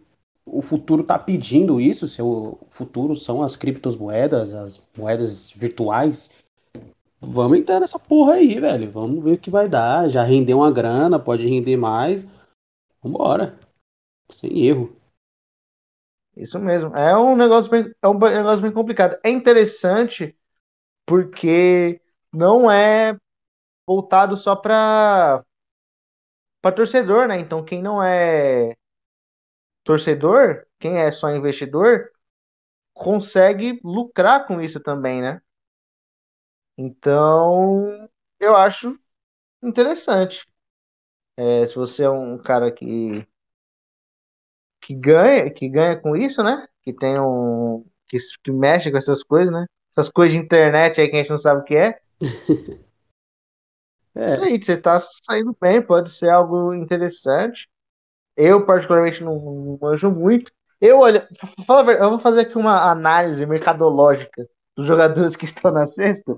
o 0.47 0.63
futuro 0.63 1.05
tá 1.05 1.19
pedindo 1.19 1.81
isso, 1.81 2.07
se 2.07 2.21
o 2.21 2.59
futuro 2.69 3.17
são 3.17 3.43
as 3.43 3.57
criptomoedas, 3.57 4.55
as 4.55 4.81
moedas 4.97 5.51
virtuais, 5.51 6.31
Vamos 7.27 7.59
entrar 7.59 7.81
nessa 7.81 7.99
porra 7.99 8.35
aí, 8.35 8.61
velho. 8.61 8.91
Vamos 8.91 9.23
ver 9.25 9.33
o 9.33 9.39
que 9.39 9.51
vai 9.51 9.69
dar. 9.69 10.09
Já 10.09 10.23
rendeu 10.23 10.59
uma 10.59 10.71
grana, 10.71 11.19
pode 11.19 11.49
render 11.49 11.77
mais. 11.77 12.25
Vambora. 13.03 13.59
Sem 14.31 14.67
erro. 14.67 14.95
Isso 16.37 16.59
mesmo. 16.59 16.95
É 16.97 17.17
um 17.17 17.37
negócio 17.37 17.71
bem, 17.71 17.93
é 18.03 18.09
um 18.09 18.19
negócio 18.19 18.63
bem 18.63 18.73
complicado. 18.73 19.19
É 19.23 19.31
interessante 19.31 20.37
porque 21.07 22.01
não 22.33 22.71
é 22.71 23.17
voltado 23.87 24.37
só 24.37 24.57
para 24.57 25.45
para 26.61 26.75
torcedor, 26.75 27.29
né? 27.29 27.39
Então 27.39 27.65
quem 27.65 27.83
não 27.83 28.03
é 28.03 28.75
torcedor, 29.85 30.67
quem 30.81 30.99
é 30.99 31.13
só 31.13 31.31
investidor, 31.31 32.11
consegue 32.95 33.81
lucrar 33.85 34.47
com 34.47 34.61
isso 34.61 34.81
também, 34.81 35.21
né? 35.21 35.41
Então, 36.77 38.09
eu 38.41 38.57
acho 38.57 38.99
interessante. 39.63 40.47
É, 41.37 41.67
se 41.67 41.75
você 41.75 42.05
é 42.05 42.11
um 42.11 42.39
cara 42.39 42.71
que, 42.71 43.27
que 44.81 44.95
ganha, 44.95 45.51
que 45.51 45.69
ganha 45.69 46.01
com 46.01 46.17
isso, 46.17 46.43
né? 46.43 46.67
Que 46.83 46.93
tem 46.93 47.19
um. 47.19 47.85
Que, 48.09 48.19
que 48.43 48.53
mexe 48.53 48.91
com 48.91 48.99
essas 48.99 49.23
coisas, 49.23 49.53
né? 49.53 49.67
Essas 49.93 50.09
coisas 50.09 50.33
de 50.33 50.45
internet 50.45 51.01
aí 51.01 51.09
que 51.09 51.17
a 51.17 51.19
gente 51.21 51.31
não 51.31 51.39
sabe 51.39 51.61
o 51.63 51.65
que 51.65 51.77
é. 51.77 52.01
é. 54.15 54.27
Isso 54.27 54.43
aí, 54.43 54.63
você 54.63 54.77
tá 54.77 54.99
saindo 55.01 55.57
bem, 55.61 55.83
pode 55.83 56.11
ser 56.11 56.29
algo 56.31 56.75
interessante. 56.75 57.69
Eu, 58.37 58.65
particularmente, 58.67 59.23
não, 59.23 59.37
não 59.39 59.79
manjo 59.81 60.11
muito. 60.11 60.53
Eu, 60.81 61.01
olha, 61.01 61.29
fala, 61.67 61.93
eu 61.93 62.11
vou 62.11 62.19
fazer 62.19 62.41
aqui 62.41 62.59
uma 62.59 62.91
análise 62.91 63.47
mercadológica 63.47 64.49
dos 64.77 64.87
jogadores 64.87 65.37
que 65.37 65.45
estão 65.45 65.71
na 65.71 65.87
sexta, 65.87 66.37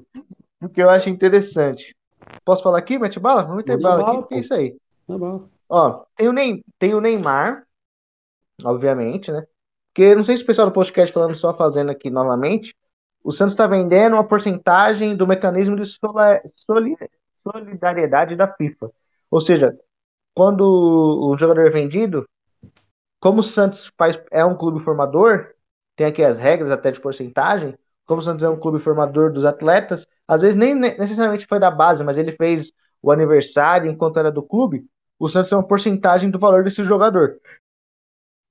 porque 0.61 0.83
eu 0.83 0.91
acho 0.91 1.09
interessante. 1.09 1.97
Posso 2.45 2.63
falar 2.63 2.79
aqui, 2.79 2.99
mete 2.99 3.19
bala? 3.19 3.43
Vamos 3.43 3.59
meter 3.59 3.81
bala, 3.81 4.05
bala 4.05 4.21
aqui, 4.21 4.35
é 4.35 4.39
isso 4.39 4.55
aí. 4.55 4.77
Ó, 5.69 6.05
tem 6.17 6.29
o, 6.29 6.33
Ney, 6.33 6.65
tem 6.79 6.95
o 6.95 7.01
Neymar, 7.01 7.67
obviamente, 8.63 9.33
né? 9.33 9.47
Porque 9.93 10.15
não 10.15 10.23
sei 10.23 10.37
se 10.37 10.43
o 10.43 10.47
pessoal 10.47 10.69
do 10.69 10.75
podcast 10.75 11.13
falando 11.13 11.35
só 11.35 11.55
fazendo 11.55 11.91
aqui 11.91 12.11
novamente. 12.11 12.77
O 13.25 13.33
Santos 13.33 13.55
está 13.55 13.67
vendendo 13.67 14.13
uma 14.13 14.29
porcentagem 14.29 15.17
do 15.17 15.27
mecanismo 15.27 15.75
de 15.75 15.85
solidariedade 17.43 18.37
da 18.37 18.47
FIFA. 18.47 18.93
Ou 19.31 19.41
seja, 19.41 19.77
quando 20.37 20.61
o 20.61 21.37
jogador 21.39 21.67
é 21.67 21.71
vendido, 21.71 22.29
como 23.19 23.41
o 23.41 23.43
Santos 23.43 23.91
faz, 23.97 24.21
é 24.31 24.45
um 24.45 24.55
clube 24.55 24.81
formador, 24.81 25.55
tem 25.97 26.07
aqui 26.07 26.23
as 26.23 26.37
regras 26.37 26.71
até 26.71 26.91
de 26.93 27.01
porcentagem, 27.01 27.75
como 28.05 28.21
o 28.21 28.23
Santos 28.23 28.45
é 28.45 28.49
um 28.49 28.61
clube 28.61 28.79
formador 28.79 29.33
dos 29.33 29.47
atletas, 29.47 30.07
às 30.29 30.43
vezes 30.43 30.55
nem 30.55 30.75
necessariamente 30.75 31.47
foi 31.47 31.59
da 31.59 31.71
base, 31.71 32.05
mas 32.05 32.19
ele 32.19 32.33
fez 32.33 32.71
o 33.01 33.11
aniversário 33.11 33.91
enquanto 33.91 34.19
era 34.19 34.31
do 34.31 34.43
clube, 34.43 34.87
o 35.19 35.27
Santos 35.27 35.49
tem 35.49 35.57
uma 35.57 35.67
porcentagem 35.67 36.31
do 36.31 36.39
valor 36.39 36.63
desse 36.63 36.85
jogador. 36.85 37.41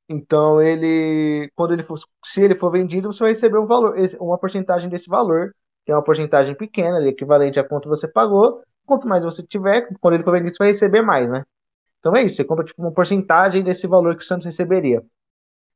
Então 0.09 0.59
ele, 0.59 1.51
quando 1.55 1.73
ele 1.73 1.83
for, 1.83 1.99
se 2.23 2.41
ele 2.41 2.55
for 2.55 2.71
vendido, 2.71 3.13
você 3.13 3.19
vai 3.19 3.29
receber 3.29 3.59
um 3.59 3.67
valor, 3.67 3.95
uma 4.19 4.39
porcentagem 4.39 4.89
desse 4.89 5.07
valor, 5.07 5.53
que 5.85 5.91
é 5.91 5.95
uma 5.95 6.03
porcentagem 6.03 6.55
pequena, 6.55 6.99
equivalente 7.07 7.59
a 7.59 7.63
quanto 7.63 7.87
você 7.87 8.07
pagou. 8.07 8.63
Quanto 8.87 9.07
mais 9.07 9.23
você 9.23 9.43
tiver, 9.43 9.87
quando 10.01 10.15
ele 10.15 10.23
for 10.23 10.31
vendido, 10.31 10.55
você 10.55 10.63
vai 10.63 10.67
receber 10.69 11.01
mais, 11.03 11.29
né? 11.29 11.43
Então 12.05 12.15
é 12.15 12.23
isso, 12.23 12.35
você 12.35 12.43
compra 12.43 12.63
tipo 12.63 12.79
uma 12.79 12.91
porcentagem 12.91 13.63
desse 13.63 13.87
valor 13.87 14.15
que 14.15 14.23
o 14.23 14.27
Santos 14.27 14.45
receberia. 14.45 15.03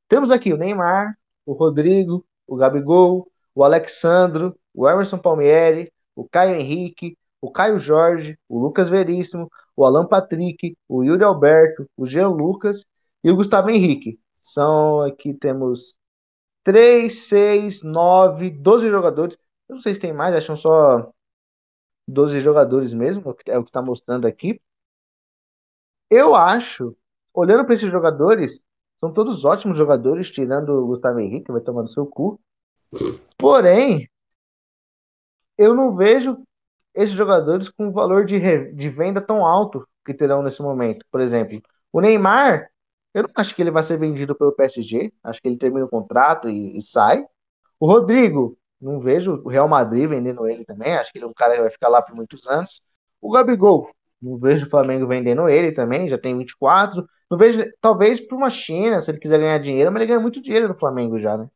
Temos 0.07 0.29
aqui 0.29 0.53
o 0.53 0.57
Neymar, 0.57 1.17
o 1.43 1.53
Rodrigo, 1.53 2.23
o 2.45 2.55
Gabigol, 2.55 3.27
o 3.55 3.63
Alexandro, 3.63 4.55
o 4.71 4.87
Emerson 4.87 5.17
Palmieri, 5.17 5.91
o 6.15 6.29
Caio 6.29 6.53
Henrique, 6.53 7.17
o 7.41 7.51
Caio 7.51 7.79
Jorge, 7.79 8.37
o 8.47 8.59
Lucas 8.59 8.89
Veríssimo, 8.89 9.49
o 9.75 9.83
Alan 9.83 10.05
Patrick, 10.05 10.77
o 10.87 11.03
Yuri 11.03 11.23
Alberto, 11.23 11.89
o 11.97 12.05
Jean 12.05 12.27
Lucas 12.29 12.85
e 13.23 13.31
o 13.31 13.35
Gustavo 13.35 13.71
Henrique. 13.71 14.19
São 14.39 15.01
aqui 15.01 15.33
temos 15.33 15.95
3, 16.63 17.11
6, 17.27 17.81
9, 17.81 18.51
12 18.51 18.87
jogadores. 18.87 19.35
Eu 19.67 19.77
não 19.77 19.81
sei 19.81 19.95
se 19.95 19.99
tem 19.99 20.13
mais, 20.13 20.35
acham 20.35 20.55
só 20.55 21.11
12 22.07 22.39
jogadores 22.41 22.93
mesmo, 22.93 23.35
é 23.47 23.57
o 23.57 23.63
que 23.63 23.69
está 23.71 23.81
mostrando 23.81 24.27
aqui. 24.27 24.61
Eu 26.09 26.35
acho, 26.35 26.95
olhando 27.33 27.65
para 27.65 27.75
esses 27.75 27.89
jogadores, 27.91 28.61
são 28.99 29.13
todos 29.13 29.45
ótimos 29.45 29.77
jogadores, 29.77 30.29
tirando 30.31 30.69
o 30.69 30.87
Gustavo 30.87 31.19
Henrique, 31.19 31.51
vai 31.51 31.61
tomar 31.61 31.83
no 31.83 31.89
seu 31.89 32.05
cu. 32.05 32.39
Porém, 33.37 34.09
eu 35.57 35.73
não 35.73 35.95
vejo 35.95 36.37
esses 36.93 37.15
jogadores 37.15 37.69
com 37.69 37.91
valor 37.91 38.25
de, 38.25 38.39
de 38.73 38.89
venda 38.89 39.21
tão 39.21 39.45
alto 39.45 39.87
que 40.05 40.13
terão 40.13 40.41
nesse 40.41 40.61
momento. 40.61 41.05
Por 41.11 41.21
exemplo, 41.21 41.61
o 41.91 42.01
Neymar, 42.01 42.69
eu 43.13 43.23
não 43.23 43.29
acho 43.35 43.55
que 43.55 43.61
ele 43.61 43.71
vai 43.71 43.83
ser 43.83 43.97
vendido 43.97 44.35
pelo 44.35 44.51
PSG, 44.53 45.13
acho 45.23 45.41
que 45.41 45.47
ele 45.47 45.57
termina 45.57 45.85
o 45.85 45.89
contrato 45.89 46.49
e, 46.49 46.77
e 46.77 46.81
sai. 46.81 47.25
O 47.79 47.87
Rodrigo, 47.87 48.57
não 48.81 48.99
vejo 48.99 49.41
o 49.43 49.49
Real 49.49 49.67
Madrid 49.67 50.09
vendendo 50.09 50.47
ele 50.47 50.65
também, 50.65 50.95
acho 50.95 51.11
que 51.11 51.17
ele 51.19 51.25
é 51.25 51.27
um 51.27 51.33
cara 51.33 51.55
que 51.55 51.61
vai 51.61 51.69
ficar 51.69 51.89
lá 51.89 52.01
por 52.01 52.15
muitos 52.15 52.47
anos. 52.47 52.81
O 53.21 53.31
Gabigol, 53.31 53.89
não 54.21 54.37
vejo 54.37 54.65
o 54.65 54.69
Flamengo 54.69 55.07
vendendo 55.07 55.47
ele 55.49 55.71
também, 55.71 56.07
já 56.09 56.17
tem 56.17 56.37
24. 56.37 57.07
Não 57.29 57.37
vejo, 57.37 57.63
talvez 57.81 58.19
para 58.21 58.37
uma 58.37 58.49
China, 58.49 58.99
se 59.01 59.11
ele 59.11 59.19
quiser 59.19 59.39
ganhar 59.39 59.57
dinheiro, 59.59 59.91
mas 59.91 60.01
ele 60.01 60.07
ganha 60.09 60.19
muito 60.19 60.41
dinheiro 60.41 60.67
no 60.67 60.75
Flamengo 60.79 61.19
já, 61.19 61.37
né? 61.37 61.47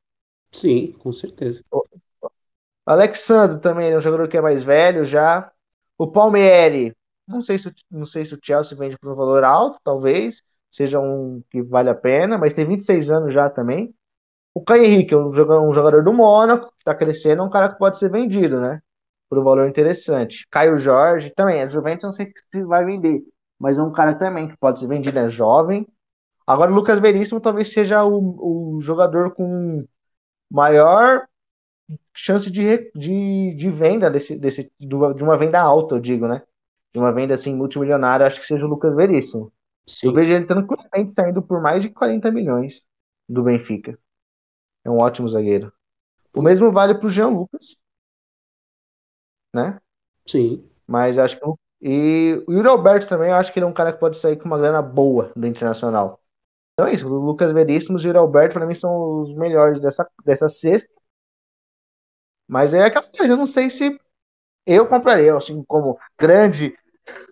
Sim, 0.54 0.94
com 0.94 1.12
certeza. 1.12 1.64
O 1.72 1.84
Alexandre 2.86 3.60
também 3.60 3.92
é 3.92 3.98
um 3.98 4.02
jogador 4.02 4.28
que 4.28 4.38
é 4.38 4.42
mais 4.42 4.64
velho 4.64 5.06
já. 5.06 5.52
O 5.98 6.12
Palmieri, 6.12 6.96
não 7.28 7.42
sei 7.42 7.58
se, 7.60 7.74
não 7.90 8.06
sei 8.06 8.26
se 8.26 8.34
o 8.34 8.40
Chelsea 8.44 8.78
vende 8.78 8.98
por 8.98 9.12
um 9.12 9.16
valor 9.16 9.44
alto, 9.44 9.80
talvez. 9.84 10.44
seja 10.72 11.00
um 11.00 11.42
que 11.50 11.62
vale 11.62 11.90
a 11.90 11.96
pena, 11.96 12.38
mas 12.38 12.54
tem 12.54 12.66
26 12.66 13.10
anos 13.10 13.34
já 13.34 13.50
também. 13.50 13.94
O 14.56 14.64
Caio 14.64 14.86
Henrique, 14.86 15.16
um 15.16 15.34
jogador, 15.34 15.62
um 15.70 15.74
jogador 15.76 16.04
do 16.04 16.14
Mônaco, 16.14 16.68
que 16.72 16.78
está 16.80 16.96
crescendo, 16.96 17.44
é 17.44 17.46
um 17.46 17.50
cara 17.52 17.70
que 17.72 17.80
pode 17.80 18.00
ser 18.00 18.10
vendido, 18.12 18.60
né? 18.62 18.82
Por 19.34 19.40
um 19.40 19.44
valor 19.44 19.68
interessante. 19.68 20.48
Caio 20.52 20.78
Jorge 20.78 21.32
também, 21.32 21.64
a 21.64 21.68
Juventus 21.68 22.04
não 22.04 22.12
sei 22.12 22.32
se 22.52 22.64
vai 22.64 22.86
vender, 22.86 23.24
mas 23.58 23.80
é 23.80 23.82
um 23.82 23.92
cara 23.92 24.14
também 24.14 24.48
que 24.48 24.56
pode 24.56 24.80
ser 24.80 24.86
vendido, 24.86 25.18
é 25.18 25.28
jovem. 25.28 25.88
Agora 26.46 26.72
o 26.72 26.76
Lucas 26.76 27.00
Veríssimo 27.00 27.42
talvez 27.42 27.74
seja 27.74 28.06
o, 28.06 28.76
o 28.78 28.82
jogador 28.84 29.32
com 29.34 29.88
maior 30.52 31.26
chance 32.14 32.52
de, 32.52 32.92
de, 32.94 33.56
de 33.56 33.70
venda 33.72 34.08
desse, 34.08 34.38
desse, 34.38 34.72
de 34.80 34.94
uma 35.24 35.36
venda 35.36 35.60
alta, 35.60 35.96
eu 35.96 36.00
digo, 36.00 36.28
né? 36.28 36.44
De 36.94 37.00
uma 37.00 37.12
venda 37.12 37.34
assim 37.34 37.56
multimilionária, 37.56 38.28
acho 38.28 38.40
que 38.40 38.46
seja 38.46 38.68
o 38.68 38.70
Lucas 38.70 38.96
Veríssimo. 38.96 39.52
Sim. 39.88 40.10
Eu 40.10 40.14
vejo 40.14 40.32
ele 40.32 40.46
tranquilamente 40.46 41.12
saindo 41.12 41.42
por 41.42 41.60
mais 41.60 41.82
de 41.82 41.90
40 41.90 42.30
milhões 42.30 42.84
do 43.28 43.42
Benfica. 43.42 43.98
É 44.86 44.92
um 44.92 45.00
ótimo 45.00 45.28
zagueiro. 45.28 45.74
O 46.36 46.42
mesmo 46.44 46.72
vale 46.72 46.94
para 46.94 47.08
o 47.08 47.10
Jean 47.10 47.30
Lucas, 47.30 47.76
né? 49.54 49.80
Sim. 50.28 50.68
Mas 50.88 51.18
acho 51.18 51.40
que 51.40 51.46
e 51.86 52.42
o 52.48 52.54
Yuri 52.54 52.68
Alberto 52.70 53.08
também, 53.10 53.30
eu 53.30 53.36
acho 53.36 53.52
que 53.52 53.60
ele 53.60 53.66
é 53.66 53.68
um 53.68 53.74
cara 53.74 53.92
que 53.92 54.00
pode 54.00 54.18
sair 54.18 54.38
com 54.38 54.46
uma 54.46 54.58
grana 54.58 54.82
boa 54.82 55.34
do 55.36 55.46
Internacional. 55.46 56.22
Então 56.74 56.88
é 56.88 56.94
isso, 56.94 57.06
o 57.06 57.20
Lucas 57.20 57.52
Veríssimo 57.52 58.00
e 58.00 58.02
o 58.02 58.06
Yuri 58.08 58.18
Alberto 58.18 58.54
para 58.54 58.66
mim 58.66 58.74
são 58.74 59.22
os 59.22 59.36
melhores 59.36 59.82
dessa, 59.82 60.10
dessa 60.24 60.48
sexta. 60.48 60.90
Mas 62.48 62.74
é 62.74 62.84
aquela 62.84 63.06
coisa, 63.06 63.34
eu 63.34 63.38
não 63.38 63.46
sei 63.46 63.70
se 63.70 64.00
eu 64.66 64.88
compraria, 64.88 65.36
assim, 65.36 65.62
como 65.66 66.00
grande 66.18 66.74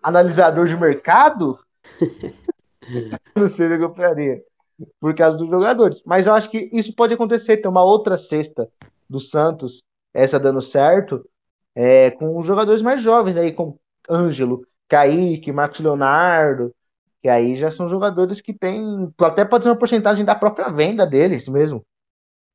analisador 0.03 0.67
de 0.67 0.75
mercado, 0.75 1.57
não 3.33 3.49
sei 3.49 3.67
se 3.67 3.73
eu 3.73 3.87
compraria 3.87 4.43
por 4.99 5.15
causa 5.15 5.37
dos 5.37 5.49
jogadores. 5.49 6.01
Mas 6.05 6.27
eu 6.27 6.33
acho 6.33 6.49
que 6.49 6.69
isso 6.73 6.93
pode 6.93 7.13
acontecer. 7.13 7.57
Tem 7.57 7.71
uma 7.71 7.83
outra 7.83 8.17
cesta 8.17 8.69
do 9.09 9.19
Santos, 9.19 9.81
essa 10.13 10.39
dando 10.39 10.61
certo, 10.61 11.25
é, 11.75 12.11
com 12.11 12.37
os 12.37 12.45
jogadores 12.45 12.81
mais 12.81 13.01
jovens 13.01 13.37
aí, 13.37 13.51
com 13.51 13.77
Ângelo, 14.09 14.65
Kaique, 14.87 15.51
Marcos 15.51 15.79
Leonardo, 15.79 16.73
que 17.21 17.29
aí 17.29 17.55
já 17.55 17.69
são 17.69 17.87
jogadores 17.87 18.41
que 18.41 18.53
têm. 18.53 19.13
Até 19.19 19.45
pode 19.45 19.63
ser 19.63 19.69
uma 19.69 19.77
porcentagem 19.77 20.25
da 20.25 20.35
própria 20.35 20.69
venda 20.69 21.05
deles 21.05 21.47
mesmo. 21.47 21.85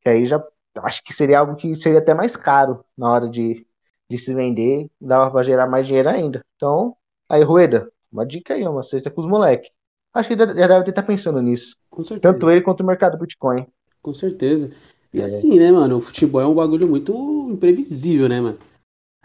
Que 0.02 0.08
aí 0.08 0.26
já 0.26 0.42
acho 0.82 1.02
que 1.02 1.14
seria 1.14 1.38
algo 1.38 1.56
que 1.56 1.74
seria 1.76 1.98
até 1.98 2.12
mais 2.12 2.36
caro 2.36 2.84
na 2.96 3.10
hora 3.10 3.28
de, 3.28 3.66
de 4.10 4.18
se 4.18 4.34
vender, 4.34 4.90
dava 5.00 5.30
para 5.30 5.42
gerar 5.42 5.66
mais 5.66 5.86
dinheiro 5.86 6.08
ainda. 6.08 6.44
Então, 6.56 6.96
aí, 7.28 7.42
Rueda, 7.42 7.90
uma 8.12 8.26
dica 8.26 8.54
aí, 8.54 8.66
uma 8.66 8.82
cesta 8.82 9.10
com 9.10 9.20
os 9.20 9.26
moleques. 9.26 9.70
Acho 10.12 10.30
que 10.30 10.36
já 10.36 10.46
deve 10.46 10.88
estar 10.88 11.02
pensando 11.02 11.40
nisso. 11.42 11.76
Tanto 12.20 12.50
ele 12.50 12.62
quanto 12.62 12.80
o 12.80 12.86
mercado 12.86 13.18
Bitcoin. 13.18 13.66
Com 14.02 14.14
certeza. 14.14 14.70
E 15.12 15.20
é. 15.20 15.24
assim, 15.24 15.58
né, 15.58 15.70
mano? 15.70 15.98
O 15.98 16.00
futebol 16.00 16.40
é 16.40 16.46
um 16.46 16.54
bagulho 16.54 16.88
muito 16.88 17.48
imprevisível, 17.50 18.28
né, 18.28 18.40
mano? 18.40 18.58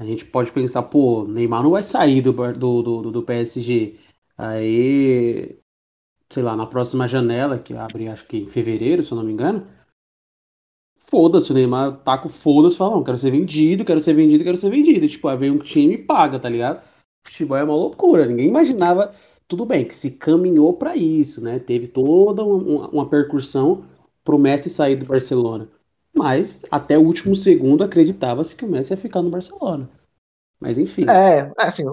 A 0.02 0.04
gente 0.04 0.26
pode 0.26 0.52
pensar, 0.52 0.82
pô, 0.82 1.26
Neymar 1.28 1.62
não 1.62 1.70
vai 1.70 1.84
sair 1.84 2.22
do, 2.22 2.34
do, 2.34 2.82
do, 2.82 3.12
do 3.12 3.24
PSG. 3.24 4.00
Aí, 4.36 5.60
sei 6.28 6.42
lá, 6.42 6.56
na 6.56 6.66
próxima 6.66 7.08
janela, 7.08 7.60
que 7.60 7.76
abre 7.76 8.08
acho 8.08 8.26
que 8.26 8.38
em 8.38 8.48
fevereiro, 8.48 9.04
se 9.04 9.12
eu 9.12 9.18
não 9.18 9.24
me 9.24 9.32
engano. 9.32 9.68
Foda-se, 10.98 11.52
o 11.52 11.54
Neymar 11.54 12.02
tá 12.04 12.18
com 12.18 12.30
foda-se, 12.30 12.78
fala, 12.78 12.96
não, 12.96 13.04
quero 13.04 13.18
ser 13.20 13.30
vendido, 13.30 13.86
quero 13.86 14.02
ser 14.02 14.16
vendido, 14.16 14.44
quero 14.44 14.58
ser 14.58 14.72
vendido. 14.72 15.08
Tipo, 15.08 15.28
aí 15.28 15.38
vem 15.38 15.52
um 15.52 15.60
time 15.60 15.94
e 15.94 15.98
paga, 16.00 16.40
tá 16.40 16.50
ligado? 16.50 16.84
Futebol 17.28 17.58
é 17.58 17.64
uma 17.64 17.76
loucura. 17.76 18.26
Ninguém 18.26 18.48
imaginava 18.48 19.14
tudo 19.48 19.68
bem 19.68 19.86
que 19.86 19.94
se 19.94 20.10
caminhou 20.10 20.74
para 20.74 20.96
isso, 20.96 21.44
né? 21.44 21.60
Teve 21.60 21.86
toda 21.86 22.44
uma, 22.44 22.90
uma 22.90 23.08
percussão 23.08 23.86
para 24.24 24.36
o 24.36 24.40
Messi 24.40 24.68
sair 24.68 24.96
do 24.96 25.06
Barcelona. 25.06 25.70
Mas 26.14 26.62
até 26.70 26.98
o 26.98 27.04
último 27.04 27.36
segundo 27.36 27.84
acreditava-se 27.84 28.56
que 28.56 28.66
o 28.66 28.68
Messi 28.68 28.94
ia 28.94 28.98
ficar 28.98 29.22
no 29.22 29.30
Barcelona. 29.30 29.90
Mas 30.60 30.78
enfim. 30.78 31.10
É, 31.10 31.52
assim, 31.58 31.86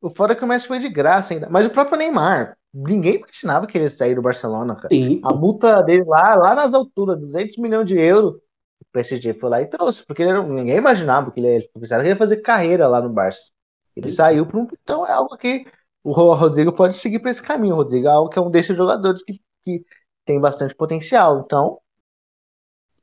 o 0.00 0.10
fora 0.10 0.32
é 0.32 0.36
que 0.36 0.44
o 0.44 0.46
Messi 0.46 0.66
foi 0.66 0.78
de 0.78 0.88
graça 0.88 1.32
ainda. 1.32 1.48
Mas 1.48 1.66
o 1.66 1.70
próprio 1.70 1.96
Neymar, 1.96 2.56
ninguém 2.72 3.16
imaginava 3.16 3.66
que 3.66 3.76
ele 3.76 3.84
ia 3.84 3.90
sair 3.90 4.14
do 4.14 4.22
Barcelona, 4.22 4.74
cara. 4.74 4.88
Sim. 4.90 5.20
A 5.24 5.34
multa 5.34 5.82
dele 5.82 6.04
lá, 6.04 6.34
lá 6.34 6.54
nas 6.54 6.74
alturas, 6.74 7.18
200 7.18 7.56
milhões 7.56 7.86
de 7.86 7.98
euros, 7.98 8.34
o 8.34 8.84
PSG 8.92 9.34
foi 9.34 9.48
lá 9.50 9.62
e 9.62 9.66
trouxe, 9.66 10.04
porque 10.04 10.24
ninguém 10.24 10.76
imaginava 10.76 11.30
que 11.30 11.40
ele 11.40 11.58
ia, 11.58 11.60
que 11.60 11.94
ele 11.94 12.08
ia 12.08 12.16
fazer 12.16 12.38
carreira 12.38 12.86
lá 12.88 13.00
no 13.00 13.08
Barça. 13.08 13.52
Ele 13.96 14.08
Sim. 14.08 14.16
saiu 14.16 14.46
para 14.46 14.58
um. 14.58 14.68
Então 14.82 15.06
é 15.06 15.12
algo 15.12 15.36
que 15.36 15.66
o 16.02 16.12
Rodrigo 16.12 16.72
pode 16.72 16.96
seguir 16.96 17.20
para 17.20 17.30
esse 17.30 17.42
caminho. 17.42 17.74
O 17.74 17.78
Rodrigo 17.78 18.08
é, 18.08 18.32
que 18.32 18.38
é 18.38 18.42
um 18.42 18.50
desses 18.50 18.76
jogadores 18.76 19.22
que, 19.22 19.40
que 19.64 19.84
tem 20.24 20.40
bastante 20.40 20.74
potencial. 20.74 21.42
Então, 21.44 21.78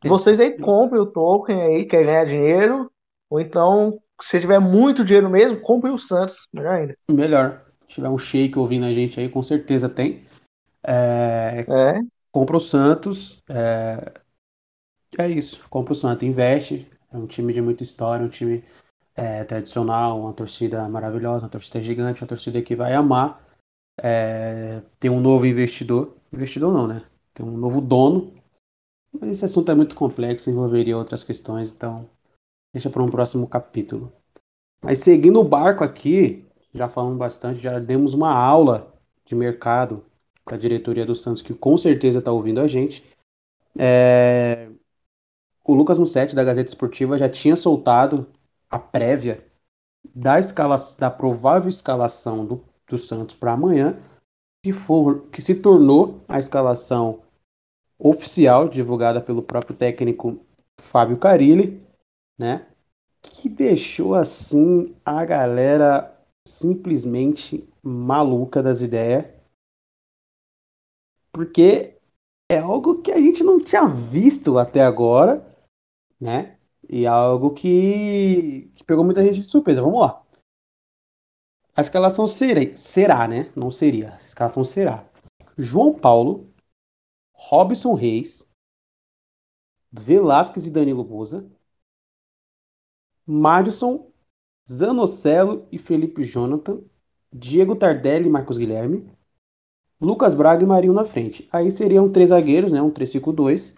vocês 0.08 0.40
aí 0.40 0.58
comprem 0.58 1.02
o 1.02 1.06
token 1.06 1.62
aí, 1.62 1.86
quer 1.86 2.06
ganhar 2.06 2.26
dinheiro, 2.26 2.92
ou 3.30 3.40
então, 3.40 4.00
se 4.22 4.40
tiver 4.40 4.60
muito 4.60 5.04
dinheiro 5.04 5.30
mesmo, 5.30 5.60
comprem 5.60 5.94
o 5.94 6.00
Santos, 6.00 6.48
melhor 6.54 6.76
ainda. 6.76 6.98
Melhor. 7.10 7.66
Se 7.88 7.96
tiver 7.96 8.10
um 8.10 8.18
shake 8.18 8.58
ouvindo 8.58 8.86
a 8.86 8.92
gente 8.92 9.20
aí, 9.20 9.28
com 9.28 9.44
certeza 9.44 9.90
tem. 9.90 10.24
É... 10.84 11.66
é. 11.68 12.02
Compra 12.32 12.58
o 12.58 12.60
Santos. 12.60 13.42
É... 13.50 14.14
é 15.18 15.28
isso. 15.28 15.62
Compra 15.70 15.94
o 15.94 15.96
Santos, 15.96 16.28
investe. 16.28 16.90
É 17.12 17.18
um 17.18 17.28
time 17.28 17.52
de 17.52 17.62
muita 17.62 17.84
história, 17.84 18.26
um 18.26 18.30
time 18.30 18.64
é, 19.16 19.44
tradicional, 19.44 20.20
uma 20.20 20.34
torcida 20.34 20.88
maravilhosa, 20.88 21.46
uma 21.46 21.50
torcida 21.50 21.82
gigante, 21.82 22.22
uma 22.22 22.28
torcida 22.28 22.62
que 22.62 22.76
vai 22.76 22.94
amar. 22.94 23.44
É, 24.02 24.82
tem 25.00 25.12
um 25.12 25.20
novo 25.20 25.46
investidor, 25.46 26.16
investidor 26.32 26.74
não, 26.74 26.88
né? 26.88 27.04
Tem 27.34 27.46
um 27.46 27.58
novo 27.58 27.82
dono, 27.82 28.34
mas 29.12 29.32
esse 29.32 29.46
assunto 29.46 29.72
é 29.72 29.76
muito 29.76 29.96
complexo, 29.96 30.50
envolveria 30.50 30.98
outras 30.98 31.24
questões, 31.24 31.72
então 31.72 32.08
deixa 32.74 32.90
para 32.90 33.04
um 33.04 33.10
próximo 33.10 33.48
capítulo. 33.48 34.12
Mas 34.82 35.00
seguindo 35.00 35.40
o 35.40 35.44
barco 35.44 35.84
aqui, 35.84 36.46
já 36.74 36.88
falamos 36.88 37.18
bastante, 37.18 37.60
já 37.60 37.80
demos 37.80 38.14
uma 38.14 38.32
aula 38.32 38.94
de 39.26 39.36
mercado 39.36 40.06
para 40.46 40.56
a 40.56 40.60
diretoria 40.60 41.06
do 41.06 41.16
Santos, 41.16 41.42
que 41.42 41.54
com 41.54 41.78
certeza 41.78 42.20
está 42.20 42.32
ouvindo 42.32 42.60
a 42.60 42.68
gente. 42.68 43.06
É... 43.78 44.70
O 45.64 45.74
Lucas 45.74 46.00
Mussetti, 46.00 46.36
da 46.36 46.44
Gazeta 46.44 46.70
Esportiva, 46.70 47.18
já 47.18 47.30
tinha 47.30 47.56
soltado 47.56 48.28
a 48.70 48.80
prévia 48.80 49.46
da, 50.16 50.40
escala, 50.40 50.78
da 50.98 51.12
provável 51.12 51.70
escalação 51.70 52.46
do, 52.46 52.64
do 52.88 52.98
Santos 52.98 53.36
para 53.36 53.54
amanhã, 53.54 53.98
que, 54.64 54.74
for, 54.74 55.28
que 55.32 55.42
se 55.42 55.56
tornou 55.56 56.20
a 56.28 56.40
escalação 56.40 57.22
oficial 58.00 58.70
divulgada 58.70 59.20
pelo 59.20 59.44
próprio 59.44 59.76
técnico 59.76 60.40
Fábio 60.80 61.18
Carilli, 61.18 61.86
né? 62.38 62.66
Que 63.22 63.50
deixou 63.50 64.16
assim 64.16 64.96
a 65.04 65.26
galera 65.26 66.18
simplesmente 66.48 67.68
maluca 67.84 68.64
das 68.64 68.82
ideias. 68.82 69.26
Porque 71.32 71.98
é 72.50 72.58
algo 72.58 73.02
que 73.02 73.12
a 73.12 73.20
gente 73.20 73.44
não 73.44 73.60
tinha 73.60 73.86
visto 73.86 74.58
até 74.58 74.82
agora, 74.82 75.46
né? 76.20 76.58
E 76.90 77.06
algo 77.06 77.54
que, 77.54 78.72
que 78.74 78.84
pegou 78.84 79.06
muita 79.06 79.22
gente 79.22 79.42
de 79.42 79.50
surpresa. 79.50 79.82
Vamos 79.82 80.00
lá. 80.00 80.24
A 81.76 81.82
escalação 81.82 82.28
será, 82.28 82.76
será, 82.76 83.28
né? 83.28 83.52
Não 83.56 83.70
seria. 83.70 84.14
A 84.14 84.18
escalação 84.18 84.64
será. 84.64 85.08
João 85.58 85.94
Paulo, 85.94 86.49
Robson 87.42 87.94
Reis, 87.94 88.46
Velasquez 89.90 90.68
e 90.68 90.72
Danilo 90.72 91.06
Boza, 91.06 91.50
Madison, 93.26 94.12
Zanocelo 94.68 95.66
e 95.72 95.78
Felipe 95.78 96.22
Jonathan, 96.22 96.82
Diego 97.32 97.78
Tardelli 97.78 98.28
e 98.28 98.30
Marcos 98.30 98.58
Guilherme, 98.58 99.10
Lucas 100.02 100.34
Braga 100.34 100.64
e 100.64 100.68
Marinho 100.68 100.92
na 100.92 101.06
frente. 101.06 101.48
Aí 101.50 101.72
seriam 101.72 102.12
três 102.12 102.30
zagueiros, 102.30 102.74
né? 102.74 102.82
Um 102.82 102.92
3-5-2. 102.92 103.74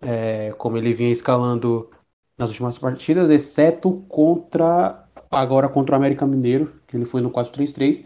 É, 0.00 0.52
como 0.52 0.78
ele 0.78 0.94
vinha 0.94 1.12
escalando 1.12 1.90
nas 2.38 2.48
últimas 2.48 2.78
partidas, 2.78 3.28
exceto 3.28 4.00
contra 4.08 5.06
agora 5.30 5.68
contra 5.68 5.94
o 5.94 5.98
América 5.98 6.26
Mineiro, 6.26 6.80
que 6.86 6.96
ele 6.96 7.04
foi 7.04 7.20
no 7.20 7.30
4-3-3, 7.30 8.04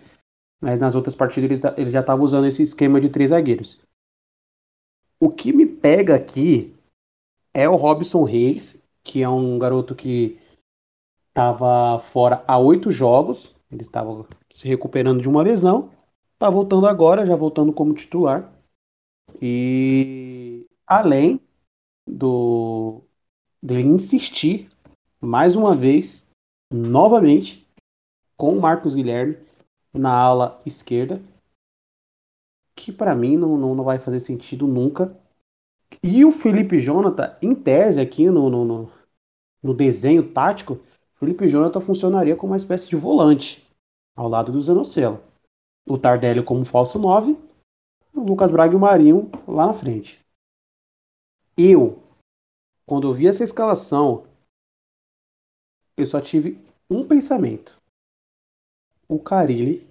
mas 0.60 0.78
nas 0.78 0.94
outras 0.94 1.14
partidas 1.14 1.60
ele 1.76 1.90
já 1.90 2.00
estava 2.00 2.22
usando 2.22 2.46
esse 2.46 2.62
esquema 2.62 3.00
de 3.00 3.08
três 3.08 3.30
zagueiros. 3.30 3.85
O 5.20 5.30
que 5.30 5.52
me 5.52 5.66
pega 5.66 6.14
aqui 6.14 6.74
é 7.54 7.68
o 7.68 7.76
Robson 7.76 8.22
Reis, 8.22 8.80
que 9.02 9.22
é 9.22 9.28
um 9.28 9.58
garoto 9.58 9.94
que 9.94 10.38
estava 11.28 12.00
fora 12.00 12.44
há 12.46 12.58
oito 12.58 12.90
jogos, 12.90 13.54
ele 13.70 13.82
estava 13.82 14.26
se 14.52 14.66
recuperando 14.68 15.20
de 15.20 15.28
uma 15.28 15.42
lesão, 15.42 15.90
está 16.34 16.50
voltando 16.50 16.86
agora, 16.86 17.26
já 17.26 17.34
voltando 17.34 17.72
como 17.72 17.94
titular. 17.94 18.52
E 19.40 20.66
além 20.86 21.40
do 22.06 23.02
dele 23.62 23.88
insistir 23.88 24.68
mais 25.20 25.56
uma 25.56 25.74
vez, 25.74 26.26
novamente, 26.70 27.66
com 28.36 28.56
o 28.56 28.60
Marcos 28.60 28.94
Guilherme 28.94 29.36
na 29.92 30.12
ala 30.12 30.60
esquerda. 30.64 31.20
Que 32.76 32.92
para 32.92 33.14
mim 33.14 33.36
não, 33.36 33.56
não, 33.56 33.74
não 33.74 33.82
vai 33.82 33.98
fazer 33.98 34.20
sentido 34.20 34.66
nunca. 34.66 35.16
E 36.02 36.24
o 36.24 36.30
Felipe 36.30 36.78
Jonathan, 36.78 37.36
em 37.40 37.54
tese, 37.54 38.00
aqui 38.00 38.28
no, 38.28 38.50
no, 38.50 38.64
no, 38.64 38.92
no 39.62 39.74
desenho 39.74 40.32
tático, 40.32 40.78
Felipe 41.14 41.48
Jonathan 41.48 41.80
funcionaria 41.80 42.36
como 42.36 42.52
uma 42.52 42.56
espécie 42.56 42.88
de 42.88 42.96
volante 42.96 43.66
ao 44.14 44.28
lado 44.28 44.52
do 44.52 44.60
Zanocelo. 44.60 45.22
O 45.88 45.96
Tardelli 45.96 46.42
como 46.42 46.64
falso 46.64 46.98
9, 46.98 47.38
o 48.14 48.20
Lucas 48.20 48.50
Braga 48.50 48.74
e 48.74 48.76
o 48.76 48.80
Marinho 48.80 49.30
lá 49.48 49.66
na 49.66 49.74
frente. 49.74 50.20
Eu, 51.56 52.02
quando 52.84 53.08
eu 53.08 53.14
vi 53.14 53.26
essa 53.26 53.42
escalação, 53.42 54.26
eu 55.96 56.04
só 56.04 56.20
tive 56.20 56.58
um 56.90 57.06
pensamento. 57.06 57.80
O 59.08 59.18
Carilli 59.18 59.86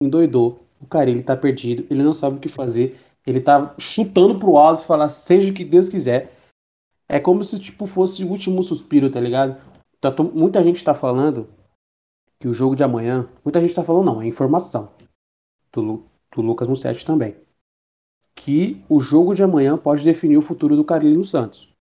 endoidou. 0.00 0.60
O 0.82 0.86
Carilli 0.86 1.22
tá 1.22 1.36
perdido, 1.36 1.86
ele 1.88 2.02
não 2.02 2.12
sabe 2.12 2.36
o 2.36 2.40
que 2.40 2.48
fazer. 2.48 2.98
Ele 3.24 3.40
tá 3.40 3.74
chutando 3.78 4.38
pro 4.38 4.56
alto 4.56 4.82
e 4.82 4.86
falar, 4.86 5.08
seja 5.08 5.52
o 5.52 5.54
que 5.54 5.64
Deus 5.64 5.88
quiser. 5.88 6.36
É 7.08 7.20
como 7.20 7.44
se 7.44 7.58
tipo 7.58 7.86
fosse 7.86 8.24
o 8.24 8.28
último 8.28 8.62
suspiro, 8.62 9.10
tá 9.10 9.20
ligado? 9.20 9.60
Tá, 10.00 10.10
muita 10.22 10.62
gente 10.64 10.82
tá 10.82 10.92
falando 10.92 11.48
que 12.40 12.48
o 12.48 12.54
jogo 12.54 12.74
de 12.74 12.82
amanhã. 12.82 13.28
Muita 13.44 13.60
gente 13.60 13.74
tá 13.74 13.84
falando, 13.84 14.06
não, 14.06 14.22
é 14.22 14.26
informação. 14.26 14.92
Do, 15.72 16.04
do 16.34 16.42
Lucas 16.42 16.66
Mussetti 16.66 17.06
também. 17.06 17.36
Que 18.34 18.84
o 18.88 18.98
jogo 18.98 19.34
de 19.34 19.44
amanhã 19.44 19.78
pode 19.78 20.02
definir 20.02 20.36
o 20.36 20.42
futuro 20.42 20.74
do 20.74 20.84
Carilli 20.84 21.16
no 21.16 21.24
Santos. 21.24 21.72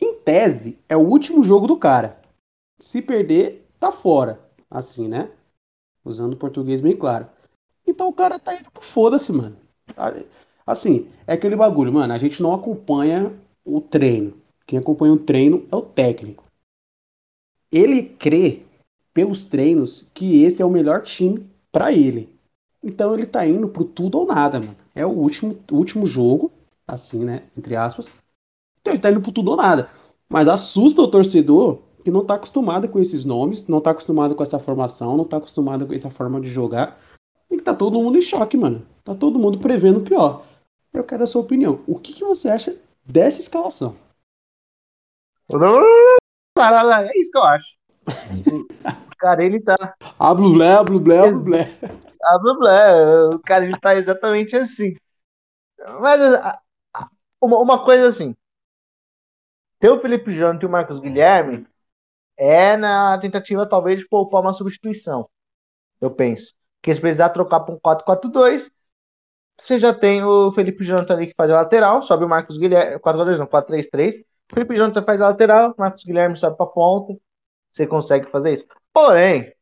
Em 0.00 0.14
tese, 0.20 0.78
é 0.88 0.96
o 0.96 1.00
último 1.00 1.42
jogo 1.42 1.66
do 1.66 1.76
cara. 1.76 2.22
Se 2.78 3.02
perder, 3.02 3.68
tá 3.80 3.90
fora. 3.90 4.48
Assim, 4.70 5.08
né? 5.08 5.30
Usando 6.04 6.36
português 6.36 6.80
bem 6.80 6.96
claro. 6.96 7.26
Então 7.86 8.08
o 8.08 8.12
cara 8.12 8.38
tá 8.38 8.54
indo 8.54 8.70
pro 8.70 8.82
foda-se, 8.82 9.32
mano. 9.32 9.56
Assim, 10.66 11.08
é 11.26 11.34
aquele 11.34 11.56
bagulho, 11.56 11.92
mano. 11.92 12.12
A 12.12 12.18
gente 12.18 12.42
não 12.42 12.52
acompanha 12.52 13.32
o 13.64 13.80
treino. 13.80 14.34
Quem 14.66 14.78
acompanha 14.78 15.12
o 15.12 15.18
treino 15.18 15.66
é 15.70 15.76
o 15.76 15.82
técnico. 15.82 16.44
Ele 17.70 18.02
crê 18.02 18.62
pelos 19.12 19.44
treinos 19.44 20.08
que 20.14 20.42
esse 20.42 20.62
é 20.62 20.64
o 20.64 20.70
melhor 20.70 21.02
time 21.02 21.46
para 21.70 21.92
ele. 21.92 22.28
Então 22.82 23.14
ele 23.14 23.26
tá 23.26 23.46
indo 23.46 23.68
pro 23.68 23.84
tudo 23.84 24.18
ou 24.18 24.26
nada, 24.26 24.58
mano. 24.58 24.76
É 24.94 25.06
o 25.06 25.10
último, 25.10 25.58
último 25.70 26.06
jogo, 26.06 26.52
assim, 26.86 27.24
né? 27.24 27.44
Entre 27.56 27.76
aspas. 27.76 28.10
Então 28.80 28.92
ele 28.92 29.02
tá 29.02 29.10
indo 29.10 29.20
pro 29.20 29.32
tudo 29.32 29.52
ou 29.52 29.56
nada. 29.56 29.90
Mas 30.28 30.48
assusta 30.48 31.00
o 31.02 31.08
torcedor 31.08 31.80
que 32.02 32.10
não 32.10 32.24
tá 32.24 32.34
acostumado 32.34 32.88
com 32.88 32.98
esses 32.98 33.24
nomes, 33.24 33.66
não 33.66 33.80
tá 33.80 33.92
acostumado 33.92 34.34
com 34.34 34.42
essa 34.42 34.58
formação, 34.58 35.16
não 35.16 35.24
tá 35.24 35.36
acostumado 35.36 35.86
com 35.86 35.94
essa 35.94 36.10
forma 36.10 36.40
de 36.40 36.48
jogar. 36.48 36.98
E 37.50 37.56
que 37.56 37.62
tá 37.62 37.74
todo 37.74 38.00
mundo 38.00 38.18
em 38.18 38.20
choque, 38.20 38.56
mano. 38.56 38.86
Tá 39.04 39.14
todo 39.14 39.38
mundo 39.38 39.58
prevendo 39.58 39.98
o 40.00 40.04
pior. 40.04 40.44
Eu 40.92 41.04
quero 41.04 41.24
a 41.24 41.26
sua 41.26 41.42
opinião. 41.42 41.82
O 41.86 41.98
que, 41.98 42.12
que 42.12 42.24
você 42.24 42.48
acha 42.48 42.76
dessa 43.04 43.40
escalação? 43.40 43.96
É 46.54 47.18
isso 47.18 47.30
que 47.30 47.38
eu 47.38 47.44
acho. 47.44 47.76
cara, 49.18 49.42
ele 49.42 49.58
tá. 49.58 49.96
A 50.18 50.34
blublé, 50.34 50.74
a 50.74 50.82
blublé, 50.82 51.18
a 51.18 51.30
blublé. 51.30 51.70
A 52.22 52.38
blublé. 52.38 53.34
O 53.34 53.38
cara, 53.38 53.64
ele 53.64 53.80
tá 53.80 53.96
exatamente 53.96 54.54
assim. 54.54 54.94
Mas 55.98 56.20
uma, 57.40 57.58
uma 57.58 57.84
coisa 57.84 58.08
assim. 58.08 58.36
Ter 59.80 59.90
o 59.90 59.98
Felipe 59.98 60.30
Jonathan 60.30 60.66
e 60.66 60.68
o 60.68 60.70
Marcos 60.70 60.98
Guilherme 61.00 61.66
é 62.42 62.76
na 62.76 63.18
tentativa, 63.18 63.64
talvez, 63.66 64.00
de 64.00 64.08
poupar 64.08 64.40
uma 64.40 64.52
substituição. 64.52 65.28
Eu 66.00 66.10
penso. 66.10 66.54
Porque 66.80 66.94
se 66.94 67.00
precisar 67.00 67.30
trocar 67.30 67.60
para 67.60 67.74
um 67.74 67.78
4-4-2, 67.78 68.70
você 69.60 69.78
já 69.78 69.94
tem 69.94 70.24
o 70.24 70.52
Felipe 70.52 70.84
Jonathan 70.84 71.14
ali 71.14 71.28
que 71.28 71.34
faz 71.36 71.50
a 71.50 71.54
lateral, 71.56 72.02
sobe 72.02 72.24
o 72.24 72.28
Marcos 72.28 72.58
Guilherme, 72.58 72.98
4-2 73.00 73.38
não, 73.38 73.46
4-3-3. 73.46 74.16
Felipe 74.52 74.76
Jonathan 74.76 75.04
faz 75.04 75.20
a 75.20 75.28
lateral, 75.28 75.74
Marcos 75.78 76.04
Guilherme 76.04 76.36
sobe 76.36 76.56
para 76.56 76.66
ponta. 76.66 77.14
Você 77.72 77.86
consegue 77.86 78.30
fazer 78.30 78.54
isso. 78.54 78.66
Porém, 78.92 79.52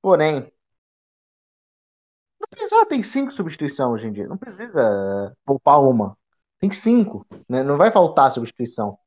porém, 0.00 0.50
não 2.40 2.48
precisa, 2.50 2.86
tem 2.86 3.02
cinco 3.02 3.32
substituições 3.32 3.90
hoje 3.92 4.06
em 4.08 4.12
dia. 4.12 4.26
Não 4.28 4.36
precisa 4.36 5.36
poupar 5.44 5.80
uma. 5.82 6.16
Tem 6.58 6.70
cinco, 6.72 7.26
né? 7.48 7.62
Não 7.62 7.76
vai 7.76 7.90
faltar 7.92 8.30
substituição. 8.32 8.98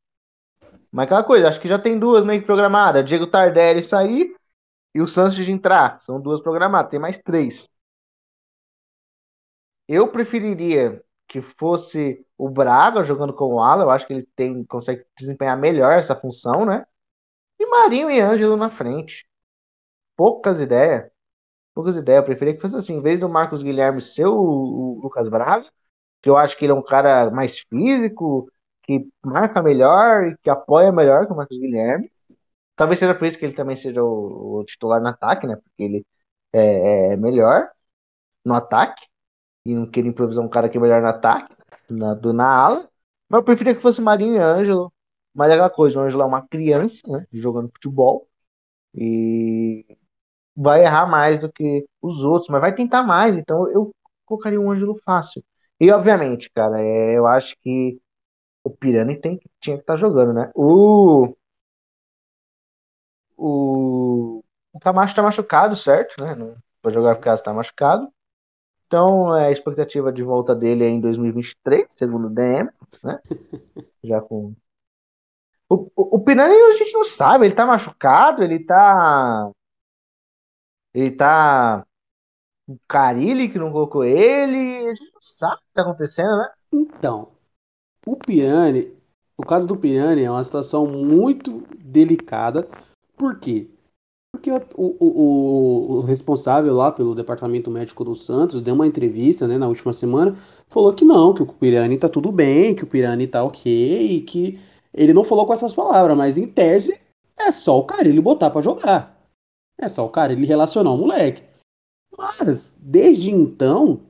Mas 0.92 1.06
aquela 1.06 1.24
coisa, 1.24 1.48
acho 1.48 1.60
que 1.60 1.68
já 1.68 1.80
tem 1.80 2.00
duas 2.00 2.24
meio 2.26 2.42
que 2.42 2.46
programadas. 2.46 3.06
Diego 3.06 3.28
Tardelli 3.28 3.84
sair 3.84 4.36
e 4.96 5.02
o 5.02 5.06
de 5.06 5.52
entrar. 5.52 6.00
São 6.02 6.20
duas 6.20 6.42
programadas, 6.42 6.90
tem 6.92 7.00
mais 7.00 7.20
três. 7.20 7.68
Eu 9.88 10.12
preferiria 10.12 11.04
que 11.28 11.42
fosse 11.42 12.26
o 12.38 12.50
Braga 12.50 13.04
jogando 13.04 13.34
com 13.34 13.56
o 13.56 13.62
ala. 13.62 13.84
Eu 13.84 13.90
acho 13.90 14.08
que 14.08 14.14
ele 14.14 14.28
tem, 14.36 14.64
consegue 14.66 15.06
desempenhar 15.18 15.58
melhor 15.58 15.94
essa 15.94 16.16
função, 16.16 16.66
né? 16.66 16.86
E 17.60 17.66
Marinho 17.66 18.10
e 18.12 18.20
Ângelo 18.22 18.58
na 18.58 18.70
frente. 18.70 19.28
Poucas 20.16 20.60
ideias. 20.60 21.10
Poucas 21.74 21.98
ideias. 21.98 22.20
Eu 22.22 22.26
preferia 22.26 22.56
que 22.56 22.62
fosse 22.62 22.78
assim, 22.78 22.96
em 22.98 23.02
vez 23.02 23.20
do 23.20 23.30
Marcos 23.30 23.64
Guilherme 23.64 24.02
ser 24.02 24.26
o, 24.28 24.36
o 24.36 25.00
Lucas 25.04 25.30
Braga, 25.30 25.68
que 26.22 26.30
eu 26.30 26.38
acho 26.38 26.58
que 26.58 26.66
ele 26.66 26.72
é 26.74 26.76
um 26.76 26.84
cara 26.84 27.30
mais 27.32 27.60
físico, 27.60 28.52
que 28.88 29.10
marca 29.26 29.62
melhor 29.62 30.28
e 30.28 30.38
que 30.38 30.50
apoia 30.50 30.92
melhor 30.92 31.28
que 31.28 31.34
o 31.34 31.36
Marcos 31.36 31.60
Guilherme. 31.60 32.12
Talvez 32.76 33.00
seja 33.00 33.16
por 33.16 33.28
isso 33.28 33.38
que 33.40 33.46
ele 33.46 33.56
também 33.56 33.76
seja 33.76 34.04
o, 34.04 34.60
o 34.60 34.66
titular 34.66 35.02
no 35.02 35.10
ataque, 35.10 35.48
né? 35.48 35.56
Porque 35.58 35.84
ele 35.84 36.08
é, 36.54 37.14
é, 37.14 37.18
melhor 37.18 37.70
no 38.46 38.54
ataque. 38.56 39.06
E 39.66 39.76
não 39.76 39.90
queria 39.90 40.10
improvisar 40.12 40.46
um 40.46 40.50
cara 40.50 40.70
que 40.70 40.78
é 40.78 40.82
melhor 40.82 41.02
no 41.02 41.08
ataque, 41.10 41.56
na, 41.90 42.14
do, 42.14 42.34
na 42.34 42.48
ala. 42.48 42.90
Mas 43.30 43.40
eu 43.40 43.44
preferia 43.44 43.76
que 43.76 43.82
fosse 43.82 44.02
Marinho 44.02 44.36
e 44.36 44.40
Ângelo. 44.40 44.94
Mas 45.34 45.52
é 45.52 45.54
aquela 45.54 45.70
coisa, 45.70 46.00
o 46.00 46.04
Ângelo 46.04 46.24
é 46.24 46.26
uma 46.26 46.48
criança, 46.48 47.02
né? 47.08 47.28
Jogando 47.34 47.70
futebol. 47.70 48.28
E 48.96 49.86
vai 50.56 50.84
errar 50.84 51.08
mais 51.08 51.40
do 51.40 51.52
que 51.52 51.88
os 52.02 52.24
outros, 52.24 52.50
mas 52.50 52.62
vai 52.62 52.74
tentar 52.76 53.04
mais. 53.04 53.38
Então 53.38 53.70
eu 53.72 53.94
colocaria 54.26 54.60
um 54.60 54.72
Ângelo 54.72 55.00
fácil. 55.06 55.44
E 55.80 55.92
obviamente, 55.92 56.50
cara, 56.52 56.82
é, 56.82 57.18
eu 57.18 57.28
acho 57.28 57.56
que 57.62 58.00
o 58.68 58.70
Pirani 58.70 59.16
tem, 59.16 59.40
tinha 59.60 59.78
que 59.78 59.84
estar 59.84 59.94
tá 59.94 59.98
jogando, 59.98 60.34
né? 60.34 60.52
O 60.54 61.34
o, 63.38 64.44
o 64.74 64.80
Camacho 64.80 65.12
está 65.12 65.22
machucado, 65.22 65.76
certo? 65.76 66.22
Né? 66.22 66.36
Não 66.36 66.56
vai 66.84 66.94
jogar 66.94 67.16
por 67.16 67.24
causa 67.24 67.42
está 67.42 67.54
machucado. 67.54 68.12
Então, 68.88 69.36
é, 69.36 69.48
a 69.48 69.52
expectativa 69.52 70.12
de 70.12 70.24
volta 70.24 70.56
dele 70.56 70.84
é 70.86 70.90
em 70.90 71.02
2023, 71.02 71.88
segundo 71.92 72.28
o 72.28 72.30
DM, 72.30 72.70
né? 73.04 73.20
Já 74.04 74.22
com. 74.22 74.56
O, 75.70 75.76
o, 75.96 76.16
o 76.18 76.24
Pirani 76.24 76.56
a 76.56 76.76
gente 76.76 76.94
não 76.94 77.04
sabe, 77.04 77.46
ele 77.46 77.56
tá 77.56 77.66
machucado, 77.66 78.44
ele 78.44 78.64
tá. 78.64 79.52
Ele 80.94 81.12
tá. 81.12 81.86
O 82.68 82.78
Carilli 82.88 83.50
que 83.50 83.60
não 83.60 83.72
colocou 83.72 84.04
ele, 84.04 84.88
a 84.90 84.96
gente 84.96 85.12
não 85.14 85.22
sabe 85.22 85.56
o 85.56 85.58
que 85.60 85.74
tá 85.74 85.82
acontecendo, 85.84 86.38
né? 86.38 86.50
Então, 86.74 87.37
o 88.12 88.16
Pirani, 88.16 88.92
o 89.38 89.44
caso 89.44 89.68
do 89.68 89.78
Pirani 89.78 90.24
é 90.24 90.32
uma 90.32 90.44
situação 90.44 90.88
muito 90.88 91.64
delicada, 91.80 92.68
por 93.16 93.40
quê? 93.40 93.68
Porque 94.32 94.52
o, 94.52 94.62
o, 94.76 95.98
o, 95.98 96.02
responsável 96.02 96.74
lá 96.74 96.92
pelo 96.92 97.16
departamento 97.16 97.72
médico 97.72 98.04
do 98.04 98.16
Santos 98.16 98.62
deu 98.62 98.76
uma 98.76 98.86
entrevista 98.86 99.48
né, 99.48 99.58
na 99.58 99.68
última 99.68 99.92
semana, 99.94 100.38
falou 100.68 100.94
que 100.94 101.04
não, 101.04 101.34
que 101.34 101.42
o 101.42 101.48
Pirani 101.48 101.98
tá 101.98 102.08
tudo 102.08 102.32
bem, 102.32 102.76
que 102.76 102.84
o 102.84 102.88
Pirani 102.88 103.28
tá 103.28 103.44
ok, 103.44 104.18
e 104.18 104.22
que 104.22 104.60
ele 104.94 105.14
não 105.14 105.24
falou 105.24 105.46
com 105.46 105.54
essas 105.54 105.74
palavras, 105.74 106.16
mas 106.16 106.38
em 106.38 106.48
tese 106.48 107.00
é 107.38 107.52
só 107.52 107.80
o 107.80 107.86
cara 107.86 108.08
ele 108.08 108.22
botar 108.22 108.50
para 108.50 108.62
jogar. 108.62 109.18
É 109.80 109.88
só 109.88 110.06
o 110.06 110.10
cara 110.10 110.34
ele 110.34 110.46
relacionar 110.46 110.92
o 110.92 110.98
moleque. 110.98 111.44
Mas 112.18 112.76
desde 112.80 113.32
então 113.32 114.02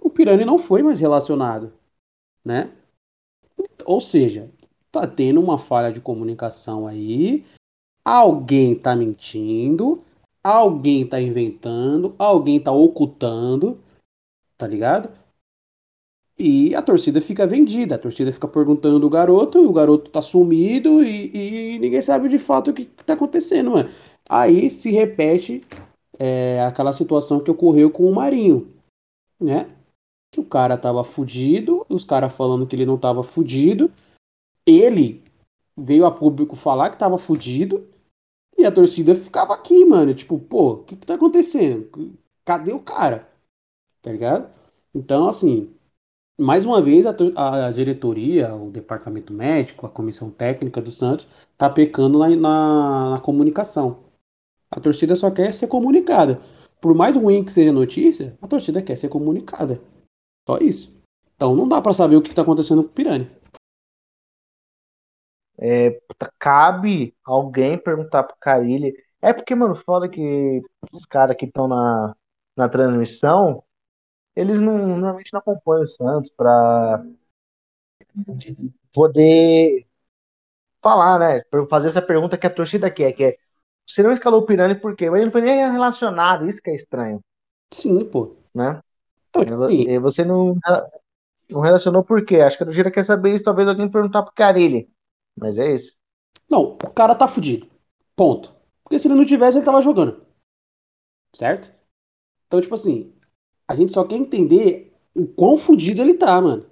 o 0.00 0.10
Pirani 0.10 0.44
não 0.44 0.58
foi 0.58 0.82
mais 0.82 1.00
relacionado, 1.00 1.72
né? 2.44 2.70
Ou 3.84 4.00
seja, 4.00 4.50
tá 4.90 5.06
tendo 5.06 5.40
uma 5.40 5.58
falha 5.58 5.92
de 5.92 6.00
comunicação 6.00 6.86
aí 6.86 7.44
Alguém 8.06 8.74
está 8.74 8.94
mentindo, 8.94 10.00
alguém 10.40 11.02
está 11.02 11.20
inventando, 11.20 12.14
alguém 12.16 12.58
está 12.58 12.70
ocultando, 12.70 13.80
tá 14.56 14.64
ligado? 14.64 15.10
E 16.38 16.72
a 16.76 16.82
torcida 16.82 17.20
fica 17.20 17.48
vendida, 17.48 17.96
a 17.96 17.98
torcida 17.98 18.32
fica 18.32 18.46
perguntando 18.46 19.04
o 19.04 19.10
garoto, 19.10 19.58
e 19.58 19.66
o 19.66 19.72
garoto 19.72 20.08
tá 20.08 20.22
sumido 20.22 21.02
e, 21.02 21.74
e 21.74 21.78
ninguém 21.80 22.00
sabe 22.00 22.28
de 22.28 22.38
fato 22.38 22.70
o 22.70 22.74
que, 22.74 22.84
que 22.84 23.04
tá 23.04 23.14
acontecendo, 23.14 23.72
mano. 23.72 23.90
Aí 24.28 24.70
se 24.70 24.92
repete 24.92 25.64
é, 26.16 26.62
aquela 26.62 26.92
situação 26.92 27.40
que 27.40 27.50
ocorreu 27.50 27.90
com 27.90 28.04
o 28.04 28.14
Marinho, 28.14 28.72
né? 29.40 29.68
Que 30.30 30.40
o 30.40 30.44
cara 30.44 30.76
tava 30.76 31.04
fudido, 31.04 31.86
os 31.88 32.04
caras 32.04 32.34
falando 32.34 32.66
que 32.66 32.76
ele 32.76 32.86
não 32.86 32.98
tava 32.98 33.22
fudido, 33.22 33.90
ele 34.66 35.22
veio 35.76 36.06
a 36.06 36.10
público 36.10 36.56
falar 36.56 36.90
que 36.90 36.98
tava 36.98 37.18
fudido, 37.18 37.88
e 38.58 38.64
a 38.64 38.72
torcida 38.72 39.14
ficava 39.14 39.54
aqui, 39.54 39.84
mano. 39.84 40.14
Tipo, 40.14 40.38
pô, 40.38 40.72
o 40.72 40.84
que, 40.84 40.96
que 40.96 41.06
tá 41.06 41.14
acontecendo? 41.14 42.16
cadê 42.44 42.72
o 42.72 42.80
cara? 42.80 43.28
Tá 44.00 44.12
ligado? 44.12 44.50
Então, 44.94 45.28
assim, 45.28 45.74
mais 46.38 46.64
uma 46.64 46.80
vez 46.80 47.04
a, 47.06 47.14
a, 47.66 47.70
diretoria, 47.72 48.54
o 48.54 48.70
departamento 48.70 49.32
médico, 49.32 49.86
a 49.86 49.90
comissão 49.90 50.30
técnica 50.30 50.80
do 50.80 50.90
Santos 50.90 51.26
tá 51.58 51.68
pecando 51.68 52.18
na, 52.18 52.28
na, 52.30 53.10
na 53.10 53.18
comunicação. 53.18 54.04
A 54.70 54.80
torcida 54.80 55.16
só 55.16 55.30
quer 55.30 55.52
ser 55.52 55.66
comunicada. 55.66 56.40
Por 56.80 56.94
mais 56.94 57.16
ruim 57.16 57.44
que 57.44 57.52
seja 57.52 57.70
a 57.70 57.74
notícia, 57.74 58.38
a 58.40 58.46
torcida 58.46 58.82
quer 58.82 58.96
ser 58.96 59.08
comunicada. 59.08 59.80
Só 60.46 60.58
isso. 60.58 60.96
Então 61.34 61.54
não 61.54 61.68
dá 61.68 61.82
para 61.82 61.94
saber 61.94 62.16
o 62.16 62.22
que 62.22 62.30
está 62.30 62.42
acontecendo 62.42 62.82
com 62.82 62.90
o 62.90 62.92
Pirani. 62.92 63.30
É, 65.58 66.00
cabe 66.38 67.14
alguém 67.24 67.78
perguntar 67.78 68.24
pro 68.24 68.36
Carilli. 68.38 68.94
É 69.20 69.32
porque, 69.32 69.54
mano, 69.54 69.74
foda 69.74 70.08
que 70.08 70.62
os 70.92 71.04
caras 71.06 71.36
que 71.36 71.46
estão 71.46 71.66
na, 71.66 72.14
na 72.56 72.68
transmissão, 72.68 73.62
eles 74.34 74.60
não, 74.60 74.78
normalmente 74.78 75.32
não 75.32 75.40
acompanham 75.40 75.84
o 75.84 75.88
Santos 75.88 76.30
pra 76.30 77.04
poder 78.92 79.86
falar, 80.82 81.18
né? 81.18 81.42
Fazer 81.68 81.88
essa 81.88 82.02
pergunta 82.02 82.38
que 82.38 82.46
a 82.46 82.54
torcida 82.54 82.90
quer, 82.90 83.12
que 83.12 83.24
é 83.24 83.38
você 83.86 84.02
não 84.02 84.10
escalou 84.12 84.40
o 84.40 84.46
Pirani 84.46 84.74
por 84.74 84.96
quê? 84.96 85.08
Mas 85.08 85.18
ele 85.18 85.26
não 85.26 85.32
foi 85.32 85.42
nem 85.42 85.70
relacionado, 85.70 86.48
isso 86.48 86.60
que 86.60 86.70
é 86.70 86.74
estranho. 86.74 87.20
Sim, 87.72 88.04
pô. 88.04 88.36
Né? 88.52 88.80
Então, 89.42 89.66
tipo, 89.66 89.90
e 89.90 89.98
você 89.98 90.24
não, 90.24 90.56
não 91.48 91.60
relacionou 91.60 92.02
por 92.02 92.24
quê? 92.24 92.36
Acho 92.36 92.56
que 92.56 92.62
a 92.62 92.66
torcida 92.66 92.90
quer 92.90 93.04
saber 93.04 93.34
isso, 93.34 93.44
talvez 93.44 93.68
alguém 93.68 93.90
perguntar 93.90 94.22
pro 94.22 94.34
Carilli. 94.34 94.90
Mas 95.36 95.58
é 95.58 95.74
isso. 95.74 95.94
Não, 96.50 96.72
o 96.72 96.76
cara 96.76 97.14
tá 97.14 97.28
fudido. 97.28 97.68
Ponto. 98.14 98.54
Porque 98.82 98.98
se 98.98 99.08
ele 99.08 99.14
não 99.14 99.24
tivesse, 99.24 99.58
ele 99.58 99.64
tava 99.64 99.82
jogando. 99.82 100.24
Certo? 101.34 101.72
Então, 102.46 102.60
tipo 102.60 102.74
assim, 102.74 103.12
a 103.68 103.74
gente 103.74 103.92
só 103.92 104.04
quer 104.04 104.16
entender 104.16 104.94
o 105.14 105.26
quão 105.26 105.56
fudido 105.56 106.00
ele 106.00 106.14
tá, 106.14 106.40
mano. 106.40 106.66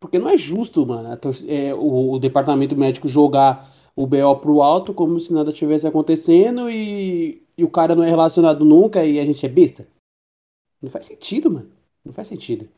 Porque 0.00 0.18
não 0.18 0.28
é 0.28 0.36
justo, 0.36 0.86
mano, 0.86 1.08
é, 1.48 1.74
o, 1.74 2.12
o, 2.12 2.18
departamento 2.18 2.76
médico 2.76 3.08
jogar 3.08 3.72
o 3.96 4.06
BO 4.06 4.36
pro 4.40 4.60
alto 4.60 4.92
como 4.92 5.18
se 5.18 5.32
nada 5.32 5.52
tivesse 5.52 5.86
acontecendo 5.86 6.68
e, 6.68 7.46
e 7.56 7.64
o 7.64 7.70
cara 7.70 7.94
não 7.94 8.04
é 8.04 8.10
relacionado 8.10 8.64
nunca 8.64 9.04
e 9.04 9.18
a 9.18 9.24
gente 9.24 9.46
é 9.46 9.48
besta. 9.48 9.86
Não 10.84 10.90
faz 10.90 11.06
sentido, 11.06 11.50
mano. 11.50 11.72
Não 12.04 12.12
faz 12.12 12.28
sentido. 12.28 12.68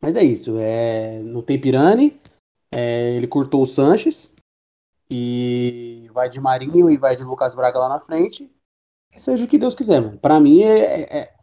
Mas 0.00 0.16
é 0.16 0.24
isso. 0.24 0.58
É, 0.58 1.20
não 1.20 1.42
tem 1.42 1.60
Pirani. 1.60 2.18
É, 2.72 3.14
ele 3.14 3.28
cortou 3.28 3.62
o 3.62 3.66
Sanches. 3.66 4.34
E 5.10 6.08
vai 6.10 6.30
de 6.30 6.40
Marinho 6.40 6.90
e 6.90 6.96
vai 6.96 7.14
de 7.14 7.22
Lucas 7.22 7.54
Braga 7.54 7.78
lá 7.78 7.88
na 7.90 8.00
frente. 8.00 8.50
Que 9.12 9.20
seja 9.20 9.44
o 9.44 9.46
que 9.46 9.58
Deus 9.58 9.74
quiser, 9.74 10.00
mano. 10.00 10.18
Pra 10.18 10.40
mim 10.40 10.62
é, 10.62 11.02
é, 11.02 11.34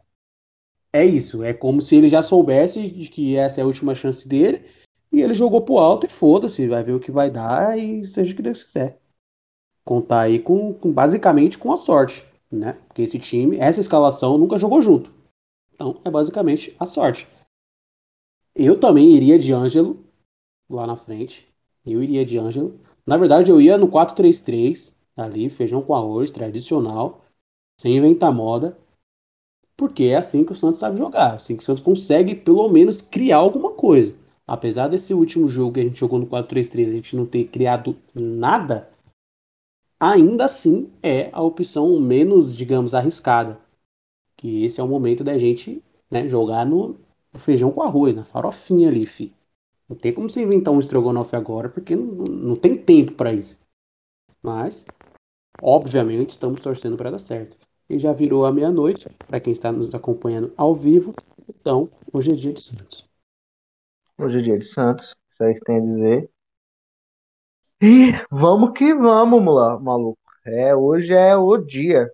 é 0.92 1.04
isso. 1.04 1.44
É 1.44 1.54
como 1.54 1.80
se 1.80 1.94
ele 1.94 2.08
já 2.08 2.20
soubesse 2.20 2.90
de 2.90 3.08
que 3.08 3.36
essa 3.36 3.60
é 3.60 3.62
a 3.62 3.66
última 3.66 3.94
chance 3.94 4.26
dele. 4.26 4.68
E 5.12 5.22
ele 5.22 5.34
jogou 5.34 5.62
pro 5.62 5.78
alto 5.78 6.04
e 6.06 6.10
foda-se. 6.10 6.66
Vai 6.66 6.82
ver 6.82 6.94
o 6.94 7.00
que 7.00 7.12
vai 7.12 7.30
dar 7.30 7.78
e 7.78 8.04
seja 8.04 8.32
o 8.32 8.36
que 8.36 8.42
Deus 8.42 8.64
quiser. 8.64 9.00
Contar 9.84 10.22
aí 10.22 10.40
com, 10.40 10.74
com 10.74 10.92
basicamente 10.92 11.56
com 11.56 11.72
a 11.72 11.76
sorte. 11.76 12.33
Né? 12.54 12.74
Porque 12.86 13.02
esse 13.02 13.18
time, 13.18 13.56
essa 13.56 13.80
escalação 13.80 14.38
nunca 14.38 14.56
jogou 14.56 14.80
junto. 14.80 15.12
Então 15.72 16.00
é 16.04 16.10
basicamente 16.10 16.74
a 16.78 16.86
sorte. 16.86 17.26
Eu 18.54 18.78
também 18.78 19.12
iria 19.12 19.38
de 19.38 19.52
Ângelo 19.52 20.04
lá 20.70 20.86
na 20.86 20.96
frente. 20.96 21.46
Eu 21.84 22.00
iria 22.02 22.24
de 22.24 22.38
Ângelo. 22.38 22.78
Na 23.04 23.16
verdade, 23.16 23.50
eu 23.50 23.60
ia 23.60 23.76
no 23.76 23.88
4-3-3, 23.88 24.94
ali, 25.16 25.50
feijão 25.50 25.82
com 25.82 25.94
arroz, 25.94 26.30
tradicional, 26.30 27.24
sem 27.78 27.96
inventar 27.96 28.32
moda. 28.32 28.78
Porque 29.76 30.04
é 30.04 30.16
assim 30.16 30.44
que 30.44 30.52
o 30.52 30.56
Santos 30.56 30.78
sabe 30.78 30.96
jogar. 30.96 31.34
Assim 31.34 31.56
que 31.56 31.62
o 31.62 31.66
Santos 31.66 31.82
consegue, 31.82 32.36
pelo 32.36 32.68
menos, 32.68 33.02
criar 33.02 33.38
alguma 33.38 33.72
coisa. 33.72 34.14
Apesar 34.46 34.86
desse 34.86 35.12
último 35.12 35.48
jogo 35.48 35.72
que 35.72 35.80
a 35.80 35.82
gente 35.82 35.98
jogou 35.98 36.20
no 36.20 36.26
4-3-3, 36.26 36.88
a 36.88 36.92
gente 36.92 37.16
não 37.16 37.26
ter 37.26 37.44
criado 37.48 37.96
nada, 38.14 38.88
ainda 40.04 40.44
assim 40.44 40.90
é 41.02 41.30
a 41.32 41.42
opção 41.42 41.98
menos, 41.98 42.54
digamos, 42.54 42.94
arriscada. 42.94 43.58
Que 44.36 44.64
esse 44.64 44.78
é 44.78 44.84
o 44.84 44.88
momento 44.88 45.24
da 45.24 45.38
gente 45.38 45.82
né, 46.10 46.28
jogar 46.28 46.66
no, 46.66 46.98
feijão 47.38 47.70
com 47.70 47.82
arroz, 47.82 48.14
na 48.14 48.24
farofinha 48.24 48.88
ali, 48.88 49.06
fi. 49.06 49.32
Não 49.88 49.96
tem 49.96 50.12
como 50.12 50.28
você 50.28 50.42
inventar 50.42 50.74
um 50.74 50.80
estrogonofe 50.80 51.34
agora, 51.36 51.70
porque 51.70 51.96
não, 51.96 52.24
não 52.24 52.56
tem 52.56 52.74
tempo 52.74 53.12
para 53.12 53.32
isso. 53.32 53.58
Mas, 54.42 54.84
obviamente, 55.62 56.30
estamos 56.30 56.60
torcendo 56.60 56.96
para 56.98 57.10
dar 57.10 57.18
certo. 57.18 57.56
E 57.88 57.98
já 57.98 58.12
virou 58.12 58.44
a 58.44 58.52
meia-noite, 58.52 59.08
para 59.26 59.40
quem 59.40 59.52
está 59.52 59.72
nos 59.72 59.94
acompanhando 59.94 60.52
ao 60.56 60.74
vivo. 60.74 61.12
Então, 61.48 61.88
hoje 62.12 62.32
é 62.32 62.34
dia 62.34 62.52
de 62.52 62.60
Santos. 62.60 63.06
Hoje 64.18 64.38
é 64.38 64.42
dia 64.42 64.58
de 64.58 64.66
Santos, 64.66 65.14
isso 65.32 65.42
aí 65.42 65.54
que 65.54 65.60
tem 65.60 65.76
a 65.76 65.80
dizer. 65.80 66.30
E 67.86 68.14
vamos 68.30 68.72
que 68.72 68.94
vamos, 68.94 69.44
maluco. 69.44 70.18
É, 70.42 70.74
hoje 70.74 71.12
é 71.12 71.36
o 71.36 71.54
dia. 71.58 72.10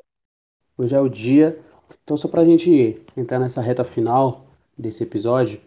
Hoje 0.77 0.97
é 0.97 1.01
o 1.01 1.09
dia. 1.09 1.61
Então, 2.03 2.16
só 2.16 2.27
para 2.27 2.41
a 2.41 2.45
gente 2.45 3.01
entrar 3.16 3.39
nessa 3.39 3.61
reta 3.61 3.85
final, 3.85 4.47
desse 4.77 5.05
episódio, 5.05 5.61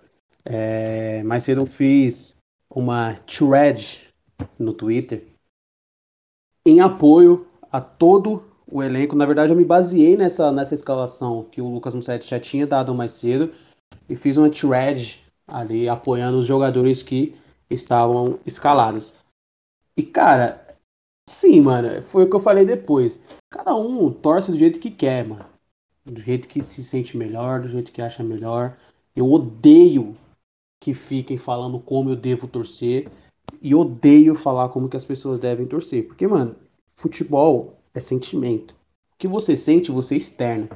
é, 0.44 1.24
mais 1.24 1.46
cedo 1.46 1.62
eu 1.62 1.66
fiz 1.66 2.36
uma 2.70 3.14
thread 3.26 4.14
no 4.60 4.74
Twitter 4.74 5.26
em 6.68 6.82
apoio 6.82 7.48
a 7.72 7.80
todo 7.80 8.44
o 8.70 8.84
elenco. 8.84 9.16
Na 9.16 9.26
verdade, 9.26 9.54
eu 9.54 9.58
me 9.58 9.64
baseei 9.64 10.18
nessa, 10.18 10.52
nessa 10.52 10.74
escalação 10.74 11.48
que 11.50 11.62
o 11.62 11.70
Lucas 11.70 11.96
Mussetti 11.96 12.30
já 12.30 12.42
tinha 12.42 12.68
dado 12.68 12.94
mais 12.94 13.14
cedo 13.14 13.54
e 14.10 14.18
fiz 14.18 14.36
uma 14.36 14.50
thread 14.50 15.24
ali 15.48 15.88
apoiando 15.88 16.40
os 16.40 16.46
jogadores 16.46 17.02
que 17.02 17.34
estavam 17.70 18.38
escalados. 18.46 19.14
E 19.96 20.04
cara, 20.04 20.66
sim, 21.30 21.62
mano, 21.62 22.02
foi 22.02 22.24
o 22.24 22.30
que 22.30 22.36
eu 22.36 22.40
falei 22.40 22.66
depois. 22.66 23.20
Cada 23.50 23.76
um 23.76 24.12
torce 24.12 24.52
do 24.52 24.58
jeito 24.58 24.80
que 24.80 24.90
quer, 24.90 25.28
mano. 25.28 25.46
Do 26.06 26.20
jeito 26.20 26.48
que 26.48 26.62
se 26.62 26.84
sente 26.84 27.16
melhor, 27.16 27.62
do 27.62 27.68
jeito 27.68 27.92
que 27.92 28.02
acha 28.02 28.24
melhor. 28.24 28.78
Eu 29.16 29.32
odeio 29.32 30.16
que 30.82 30.94
fiquem 30.94 31.38
falando 31.38 31.80
como 31.80 32.10
eu 32.10 32.16
devo 32.16 32.48
torcer 32.48 33.10
e 33.62 33.74
odeio 33.74 34.36
falar 34.36 34.70
como 34.70 34.90
que 34.90 34.98
as 34.98 35.06
pessoas 35.06 35.40
devem 35.40 35.66
torcer. 35.66 36.06
Porque, 36.08 36.28
mano, 36.28 36.56
futebol 36.96 37.78
é 37.94 38.00
sentimento. 38.00 38.72
O 39.14 39.18
que 39.18 39.28
você 39.28 39.56
sente, 39.56 39.92
você 39.92 40.18
externa. 40.18 40.68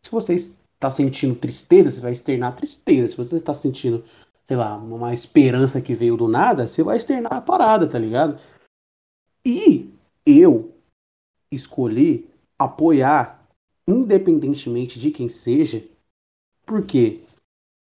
Se 0.00 0.10
você 0.10 0.34
está 0.34 0.90
sentindo 0.90 1.34
tristeza, 1.34 1.90
você 1.90 2.00
vai 2.00 2.12
externar 2.12 2.54
tristeza. 2.54 3.08
Se 3.08 3.16
você 3.16 3.36
está 3.36 3.52
sentindo, 3.52 4.04
sei 4.44 4.56
lá, 4.56 4.76
uma 4.76 5.12
esperança 5.12 5.80
que 5.80 5.94
veio 5.94 6.16
do 6.16 6.28
nada, 6.28 6.66
você 6.66 6.82
vai 6.82 6.96
externar 6.96 7.32
a 7.32 7.40
parada, 7.40 7.88
tá 7.88 7.98
ligado? 7.98 8.38
E 9.44 9.90
eu 10.24 10.74
escolhi 11.50 12.28
apoiar, 12.58 13.46
independentemente 13.86 14.98
de 14.98 15.10
quem 15.10 15.28
seja, 15.28 15.84
porque 16.64 17.20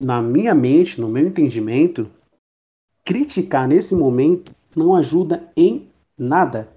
na 0.00 0.22
minha 0.22 0.54
mente, 0.54 1.00
no 1.00 1.08
meu 1.08 1.26
entendimento, 1.26 2.10
criticar 3.04 3.68
nesse 3.68 3.94
momento 3.94 4.54
não 4.74 4.94
ajuda 4.94 5.50
em 5.56 5.88
nada. 6.16 6.70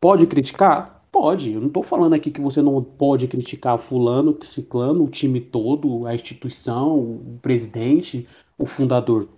Pode 0.00 0.26
criticar? 0.26 1.06
Pode. 1.10 1.52
Eu 1.52 1.60
não 1.60 1.68
estou 1.68 1.82
falando 1.82 2.14
aqui 2.14 2.30
que 2.30 2.40
você 2.40 2.62
não 2.62 2.82
pode 2.82 3.26
criticar 3.26 3.78
fulano, 3.78 4.38
ciclano, 4.44 5.04
o 5.04 5.10
time 5.10 5.40
todo, 5.40 6.06
a 6.06 6.14
instituição, 6.14 6.98
o 6.98 7.38
presidente, 7.42 8.26
o 8.58 8.66
fundador. 8.66 9.28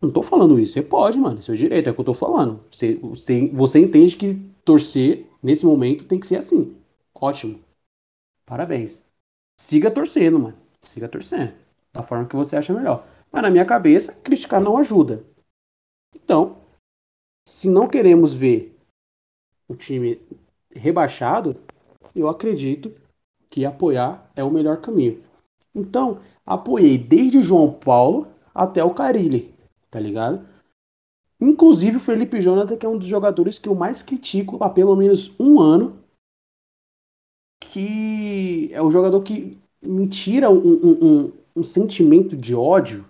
Não 0.00 0.08
estou 0.08 0.22
falando 0.22 0.58
isso. 0.58 0.74
Você 0.74 0.82
pode, 0.82 1.18
mano. 1.18 1.42
Seu 1.42 1.54
direito, 1.54 1.88
é 1.88 1.90
o 1.90 1.94
que 1.94 2.00
eu 2.00 2.02
estou 2.02 2.14
falando. 2.14 2.64
Você, 2.70 2.94
você, 2.94 3.48
você 3.48 3.80
entende 3.80 4.16
que 4.16 4.34
torcer 4.64 5.26
nesse 5.42 5.66
momento 5.66 6.06
tem 6.06 6.18
que 6.18 6.26
ser 6.26 6.36
assim. 6.36 6.76
Ótimo. 7.14 7.60
Parabéns. 8.46 9.02
Siga 9.60 9.90
torcendo, 9.90 10.38
mano. 10.38 10.56
Siga 10.80 11.08
torcendo 11.08 11.52
da 11.92 12.02
forma 12.02 12.26
que 12.26 12.36
você 12.36 12.56
acha 12.56 12.72
melhor. 12.72 13.06
Mas 13.30 13.42
na 13.42 13.50
minha 13.50 13.64
cabeça, 13.64 14.12
criticar 14.12 14.60
não 14.60 14.78
ajuda. 14.78 15.24
Então, 16.14 16.56
se 17.46 17.68
não 17.68 17.88
queremos 17.88 18.34
ver 18.34 18.76
o 19.68 19.74
time 19.74 20.20
rebaixado, 20.70 21.56
eu 22.14 22.28
acredito 22.28 22.92
que 23.48 23.64
apoiar 23.64 24.30
é 24.34 24.42
o 24.42 24.50
melhor 24.50 24.80
caminho. 24.80 25.22
Então, 25.74 26.20
apoiei 26.44 26.98
desde 26.98 27.42
João 27.42 27.72
Paulo 27.72 28.28
até 28.54 28.82
o 28.84 28.94
Carilli, 28.94 29.54
tá 29.90 29.98
ligado? 29.98 30.46
Inclusive 31.40 31.96
o 31.96 32.00
Felipe 32.00 32.40
Jonathan, 32.40 32.76
que 32.76 32.84
é 32.84 32.88
um 32.88 32.98
dos 32.98 33.06
jogadores 33.06 33.58
que 33.58 33.68
eu 33.68 33.74
mais 33.74 34.02
critico 34.02 34.62
há 34.62 34.68
pelo 34.68 34.94
menos 34.94 35.34
um 35.40 35.60
ano, 35.60 35.98
que 37.58 38.70
é 38.72 38.82
o 38.82 38.90
jogador 38.90 39.22
que 39.22 39.58
me 39.82 40.06
tira 40.08 40.50
um, 40.50 40.58
um, 40.58 40.98
um, 41.02 41.32
um 41.56 41.62
sentimento 41.62 42.36
de 42.36 42.54
ódio 42.54 43.08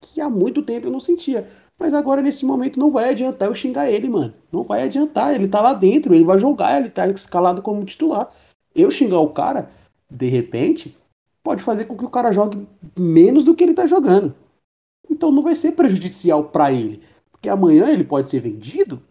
que 0.00 0.20
há 0.20 0.28
muito 0.28 0.62
tempo 0.62 0.88
eu 0.88 0.90
não 0.90 0.98
sentia. 1.00 1.48
Mas 1.78 1.94
agora, 1.94 2.20
nesse 2.20 2.44
momento, 2.44 2.78
não 2.78 2.90
vai 2.90 3.10
adiantar 3.10 3.48
eu 3.48 3.54
xingar 3.54 3.90
ele, 3.90 4.08
mano. 4.08 4.34
Não 4.52 4.62
vai 4.62 4.82
adiantar. 4.82 5.34
Ele 5.34 5.48
tá 5.48 5.60
lá 5.60 5.72
dentro, 5.72 6.14
ele 6.14 6.24
vai 6.24 6.38
jogar, 6.38 6.80
ele 6.80 6.90
tá 6.90 7.08
escalado 7.08 7.62
como 7.62 7.84
titular. 7.84 8.30
Eu 8.74 8.90
xingar 8.90 9.20
o 9.20 9.30
cara, 9.30 9.70
de 10.10 10.28
repente, 10.28 10.96
pode 11.42 11.62
fazer 11.62 11.84
com 11.86 11.96
que 11.96 12.04
o 12.04 12.10
cara 12.10 12.30
jogue 12.30 12.66
menos 12.96 13.44
do 13.44 13.54
que 13.54 13.64
ele 13.64 13.74
tá 13.74 13.86
jogando. 13.86 14.34
Então 15.10 15.30
não 15.30 15.42
vai 15.42 15.56
ser 15.56 15.72
prejudicial 15.72 16.44
para 16.44 16.72
ele. 16.72 17.02
Porque 17.30 17.48
amanhã 17.48 17.90
ele 17.90 18.04
pode 18.04 18.28
ser 18.28 18.40
vendido, 18.40 19.02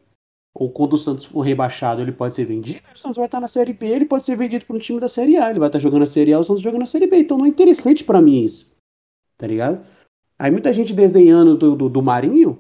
ou 0.54 0.72
quando 0.72 0.94
o 0.94 0.98
Santos 0.98 1.26
for 1.26 1.42
rebaixado, 1.42 2.02
ele 2.02 2.12
pode 2.12 2.34
ser 2.34 2.46
vendido, 2.46 2.82
o 2.94 2.98
Santos 2.98 3.18
vai 3.18 3.26
estar 3.26 3.40
na 3.40 3.48
Série 3.48 3.74
B, 3.74 3.88
ele 3.88 4.06
pode 4.06 4.26
ser 4.26 4.36
vendido 4.36 4.66
para 4.66 4.76
um 4.76 4.80
time 4.80 5.00
da 5.00 5.08
Série 5.08 5.38
A, 5.38 5.50
ele 5.50 5.60
vai 5.60 5.70
estar 5.70 5.80
jogando 5.80 6.04
a 6.04 6.08
Série 6.08 6.34
A, 6.34 6.40
o 6.40 6.44
Santos 6.44 6.62
jogando 6.62 6.84
a 6.84 6.86
Série 6.86 7.08
B. 7.08 7.18
Então 7.20 7.38
não 7.38 7.46
é 7.46 7.50
interessante 7.50 8.04
para 8.04 8.22
mim 8.22 8.44
isso. 8.44 8.70
Tá 9.38 9.48
ligado? 9.48 9.86
Aí 10.38 10.52
muita 10.52 10.74
gente 10.74 10.94
desdenhando 10.94 11.56
do, 11.56 11.76
do, 11.76 11.90
do, 11.90 12.02
Marinho, 12.02 12.60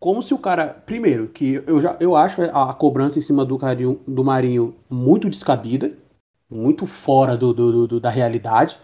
como 0.00 0.22
se 0.22 0.34
o 0.34 0.38
cara. 0.38 0.68
Primeiro, 0.68 1.28
que 1.28 1.62
eu 1.66 1.80
já 1.80 1.96
eu 2.00 2.16
acho 2.16 2.42
a, 2.42 2.70
a 2.70 2.74
cobrança 2.74 3.18
em 3.18 3.22
cima 3.22 3.44
do, 3.44 3.58
carinho, 3.58 4.00
do 4.06 4.24
Marinho 4.24 4.74
muito 4.88 5.30
descabida, 5.30 5.96
muito 6.50 6.86
fora 6.86 7.36
do, 7.36 7.52
do, 7.52 7.86
do, 7.86 8.00
da 8.00 8.10
realidade. 8.10 8.78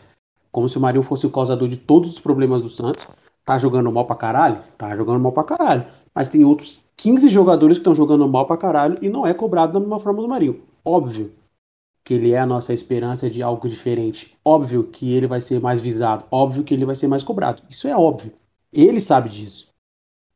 Como 0.50 0.68
se 0.68 0.78
o 0.78 0.80
Marinho 0.80 1.02
fosse 1.02 1.26
o 1.26 1.30
causador 1.30 1.68
de 1.68 1.76
todos 1.76 2.10
os 2.10 2.20
problemas 2.20 2.62
do 2.62 2.70
Santos. 2.70 3.06
Tá 3.44 3.58
jogando 3.58 3.90
mal 3.90 4.04
pra 4.04 4.16
caralho? 4.16 4.60
Tá 4.76 4.96
jogando 4.96 5.20
mal 5.20 5.32
pra 5.32 5.44
caralho. 5.44 5.86
Mas 6.14 6.28
tem 6.28 6.44
outros 6.44 6.82
15 6.96 7.28
jogadores 7.28 7.76
que 7.76 7.80
estão 7.80 7.94
jogando 7.94 8.28
mal 8.28 8.46
pra 8.46 8.56
caralho 8.56 8.98
e 9.00 9.08
não 9.08 9.26
é 9.26 9.32
cobrado 9.32 9.72
da 9.72 9.80
mesma 9.80 9.98
forma 9.98 10.22
do 10.22 10.28
Marinho. 10.28 10.62
Óbvio 10.84 11.32
que 12.04 12.14
ele 12.14 12.32
é 12.32 12.38
a 12.38 12.46
nossa 12.46 12.72
esperança 12.72 13.30
de 13.30 13.42
algo 13.42 13.68
diferente. 13.68 14.36
Óbvio 14.44 14.84
que 14.84 15.14
ele 15.14 15.26
vai 15.26 15.40
ser 15.40 15.60
mais 15.60 15.80
visado. 15.80 16.24
Óbvio 16.30 16.64
que 16.64 16.74
ele 16.74 16.84
vai 16.84 16.96
ser 16.96 17.06
mais 17.06 17.22
cobrado. 17.22 17.62
Isso 17.68 17.86
é 17.86 17.96
óbvio. 17.96 18.32
Ele 18.72 19.00
sabe 19.00 19.28
disso. 19.28 19.68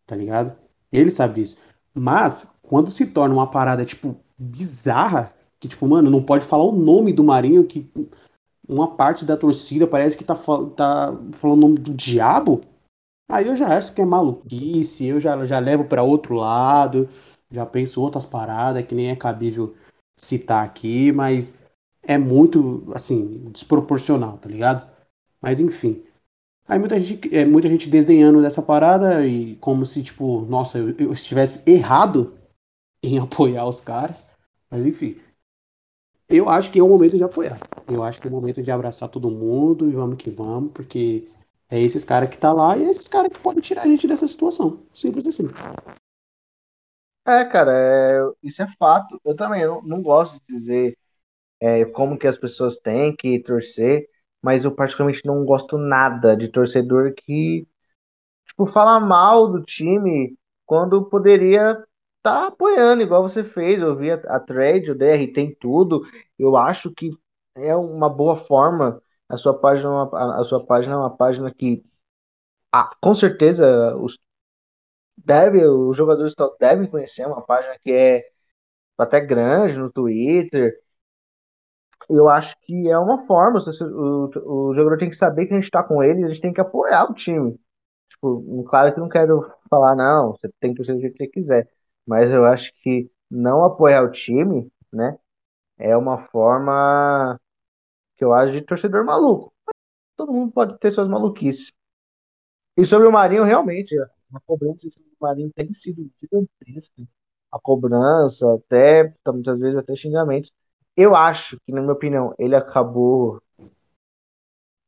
Tá 0.07 0.15
ligado? 0.15 0.55
Ele 0.93 1.11
sabe 1.11 1.41
disso. 1.41 1.57
Mas, 1.93 2.47
quando 2.63 2.91
se 2.91 3.07
torna 3.07 3.35
uma 3.35 3.51
parada, 3.51 3.85
tipo, 3.85 4.17
bizarra, 4.39 5.33
que, 5.59 5.69
tipo, 5.69 5.87
mano, 5.87 6.11
não 6.11 6.23
pode 6.23 6.45
falar 6.45 6.65
o 6.65 6.73
nome 6.73 7.13
do 7.13 7.25
Marinho, 7.25 7.65
que 7.65 7.89
uma 8.69 8.97
parte 8.97 9.25
da 9.25 9.37
torcida 9.37 9.87
parece 9.87 10.17
que 10.17 10.25
tá, 10.25 10.35
tá 10.35 11.17
falando 11.33 11.59
o 11.59 11.61
nome 11.69 11.79
do 11.79 11.95
diabo, 11.95 12.63
aí 13.29 13.47
eu 13.47 13.57
já 13.57 13.77
acho 13.77 13.93
que 13.95 14.01
é 14.01 14.05
maluquice, 14.05 15.07
eu 15.07 15.21
já, 15.21 15.45
já 15.47 15.59
levo 15.59 15.85
para 15.85 16.03
outro 16.03 16.35
lado, 16.37 17.09
já 17.51 17.65
penso 17.67 18.01
outras 18.01 18.27
paradas 18.27 18.85
que 18.87 18.95
nem 18.95 19.11
é 19.11 19.17
cabível 19.17 19.75
citar 20.17 20.65
aqui, 20.65 21.13
mas 21.13 21.55
é 22.03 22.19
muito, 22.19 22.85
assim, 22.95 23.51
desproporcional, 23.53 24.39
tá 24.39 24.49
ligado? 24.49 24.89
Mas 25.41 25.61
enfim. 25.61 26.03
Aí 26.67 26.79
muita 26.79 26.99
gente, 26.99 27.35
é, 27.35 27.45
muita 27.45 27.69
gente 27.69 27.91
desdenhando 27.91 28.41
dessa 28.41 28.63
parada 28.63 29.27
e 29.27 29.57
como 29.57 29.85
se, 29.85 30.03
tipo, 30.03 30.43
nossa, 30.43 30.79
eu, 30.79 30.95
eu 30.99 31.13
estivesse 31.13 31.63
errado 31.71 32.35
em 33.03 33.19
apoiar 33.21 33.67
os 33.67 33.81
caras. 33.81 34.25
Mas 34.71 34.87
enfim. 34.87 35.17
Eu 36.29 36.49
acho 36.49 36.71
que 36.71 36.79
é 36.79 36.83
o 36.83 36.89
momento 36.89 37.17
de 37.17 37.25
apoiar. 37.25 37.61
Eu 37.89 38.03
acho 38.03 38.21
que 38.21 38.27
é 38.27 38.31
o 38.31 38.33
momento 38.33 38.63
de 38.63 38.71
abraçar 38.71 39.09
todo 39.09 39.31
mundo 39.31 39.89
e 39.89 39.93
vamos 39.93 40.17
que 40.17 40.31
vamos, 40.31 40.73
porque 40.73 41.29
é 41.71 41.81
esses 41.81 42.05
caras 42.05 42.31
que 42.31 42.39
tá 42.39 42.53
lá 42.53 42.77
e 42.77 42.85
é 42.85 42.91
esses 42.91 43.09
caras 43.09 43.33
que 43.33 43.39
podem 43.39 43.61
tirar 43.61 43.83
a 43.83 43.87
gente 43.87 44.07
dessa 44.07 44.27
situação. 44.27 44.83
Simples 44.93 45.27
assim. 45.27 45.49
É, 47.27 47.45
cara, 47.45 47.73
é, 47.75 48.21
isso 48.43 48.63
é 48.63 48.69
fato. 48.79 49.21
Eu 49.25 49.35
também 49.35 49.67
não, 49.67 49.83
não 49.83 50.03
gosto 50.03 50.39
de 50.41 50.55
dizer 50.55 50.99
é, 51.61 51.85
como 51.87 52.19
que 52.19 52.27
as 52.27 52.37
pessoas 52.37 52.79
têm 52.79 53.15
que 53.15 53.39
torcer, 53.41 54.09
mas 54.43 54.65
eu 54.65 54.75
particularmente 54.75 55.25
não 55.25 55.45
gosto 55.45 55.79
nada 55.79 56.37
de 56.37 56.49
torcedor 56.49 57.15
que, 57.15 57.67
tipo, 58.47 58.67
fala 58.67 59.01
mal 59.01 59.51
do 59.51 59.63
time 59.63 60.37
quando 60.67 61.05
poderia 61.07 61.83
tá 62.25 62.49
apoiando, 62.49 63.03
igual 63.05 63.23
você 63.23 63.45
fez. 63.45 63.83
Eu 63.83 63.97
vi 63.97 64.13
a, 64.13 64.17
a 64.17 64.41
trade, 64.41 64.93
o 64.93 64.97
DR 64.99 65.33
tem 65.35 65.55
tudo. 65.57 66.03
Eu 66.39 66.57
acho 66.57 66.93
que 66.93 67.11
é 67.57 67.77
uma 67.77 68.11
boa 68.11 68.37
forma. 68.37 69.03
A 69.29 69.37
sua 69.39 69.59
página, 69.59 69.91
é 69.91 70.17
a, 70.17 70.41
a 70.41 70.45
sua 70.45 70.65
página 70.67 70.95
é 70.97 70.99
uma 70.99 71.17
página 71.17 71.53
que, 71.55 71.85
ah, 72.73 72.91
com 73.01 73.15
certeza, 73.15 73.97
os 73.99 74.19
deve, 75.17 75.65
os 75.67 75.97
jogadores 75.97 76.35
devem 76.61 76.89
conhecer 76.89 77.23
é 77.23 77.27
uma 77.27 77.43
página 77.43 77.79
que 77.83 77.93
é 77.93 78.25
até 78.99 79.21
grande 79.21 79.79
no 79.79 79.93
Twitter. 79.93 80.75
Eu 82.09 82.29
acho 82.29 82.55
que 82.63 82.89
é 82.89 82.99
uma 82.99 83.25
forma. 83.27 83.59
O, 83.59 84.31
o, 84.39 84.69
o 84.71 84.75
jogador 84.75 84.99
tem 84.99 85.09
que 85.11 85.17
saber 85.17 85.47
que 85.47 85.53
a 85.55 85.57
gente 85.57 85.65
está 85.65 85.83
com 85.83 86.03
ele, 86.03 86.25
a 86.25 86.29
gente 86.29 86.41
tem 86.41 86.53
que 86.53 86.61
apoiar 86.61 87.11
o 87.11 87.15
time. 87.15 87.59
Tipo, 88.11 88.65
claro 88.65 88.95
que 88.95 89.01
não 89.01 89.09
quero 89.09 89.51
falar, 89.71 89.97
não, 89.97 90.33
você 90.33 90.51
tem 90.61 90.73
que 90.73 90.79
torcer 90.79 90.95
do 90.97 91.01
jeito 91.03 91.15
que 91.17 91.25
você 91.25 91.31
quiser. 91.31 91.71
Mas 92.07 92.31
eu 92.31 92.45
acho 92.45 92.73
que 92.83 93.11
não 93.31 93.65
apoiar 93.65 94.03
o 94.05 94.11
time, 94.11 94.71
né, 94.93 95.19
é 95.79 95.97
uma 95.97 96.19
forma 96.19 97.41
que 98.17 98.25
eu 98.25 98.33
acho 98.35 98.53
de 98.53 98.63
torcedor 98.63 99.05
maluco. 99.05 99.53
Todo 100.17 100.33
mundo 100.33 100.53
pode 100.53 100.79
ter 100.79 100.91
suas 100.93 101.09
maluquices. 101.09 101.73
E 102.77 102.85
sobre 102.87 103.07
o 103.07 103.13
Marinho, 103.13 103.45
realmente, 103.45 103.97
a 104.01 104.41
cobrança 104.47 104.89
do 104.89 105.03
Marinho 105.21 105.51
tem 105.55 105.73
sido 105.75 106.11
gigantesca. 106.21 107.03
A 107.53 107.59
cobrança, 107.61 108.53
até, 108.55 109.15
tá, 109.23 109.33
muitas 109.33 109.61
vezes, 109.61 109.77
até 109.77 109.95
xingamentos. 109.95 110.53
Eu 110.97 111.15
acho 111.15 111.57
que, 111.65 111.73
na 111.73 111.81
minha 111.81 111.93
opinião, 111.93 112.35
ele 112.39 112.57
acabou 112.57 113.41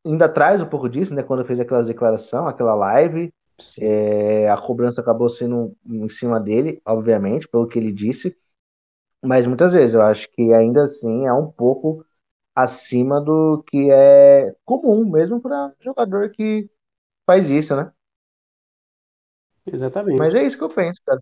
ainda 0.05 0.29
traz 0.29 0.63
um 0.63 0.69
pouco 0.69 0.89
disso, 0.89 1.15
né? 1.15 1.23
Quando 1.23 1.45
fez 1.45 1.59
aquela 1.61 1.83
declaração, 1.83 2.47
aquela 2.47 2.75
live, 2.75 3.33
é, 3.81 4.49
a 4.51 4.57
cobrança 4.57 5.01
acabou 5.01 5.29
sendo 5.29 5.77
em 5.87 6.09
cima 6.09 6.41
dele, 6.41 6.81
obviamente, 6.85 7.49
pelo 7.49 7.67
que 7.69 7.79
ele 7.79 7.93
disse. 7.93 8.37
Mas 9.25 9.47
muitas 9.47 9.73
vezes 9.73 9.95
eu 9.95 10.03
acho 10.03 10.31
que 10.33 10.53
ainda 10.53 10.85
assim 10.85 11.27
é 11.27 11.33
um 11.33 11.51
pouco 11.51 12.05
acima 12.55 13.21
do 13.21 13.63
que 13.69 13.91
é 13.91 14.55
comum, 14.65 15.11
mesmo 15.11 15.41
para 15.41 15.73
jogador 15.81 16.31
que 16.31 16.71
faz 17.27 17.51
isso, 17.51 17.77
né? 17.77 17.93
Exatamente. 19.67 20.19
Mas 20.19 20.35
é 20.35 20.45
isso 20.45 20.57
que 20.57 20.65
eu 20.65 20.69
penso, 20.69 21.01
cara. 21.05 21.21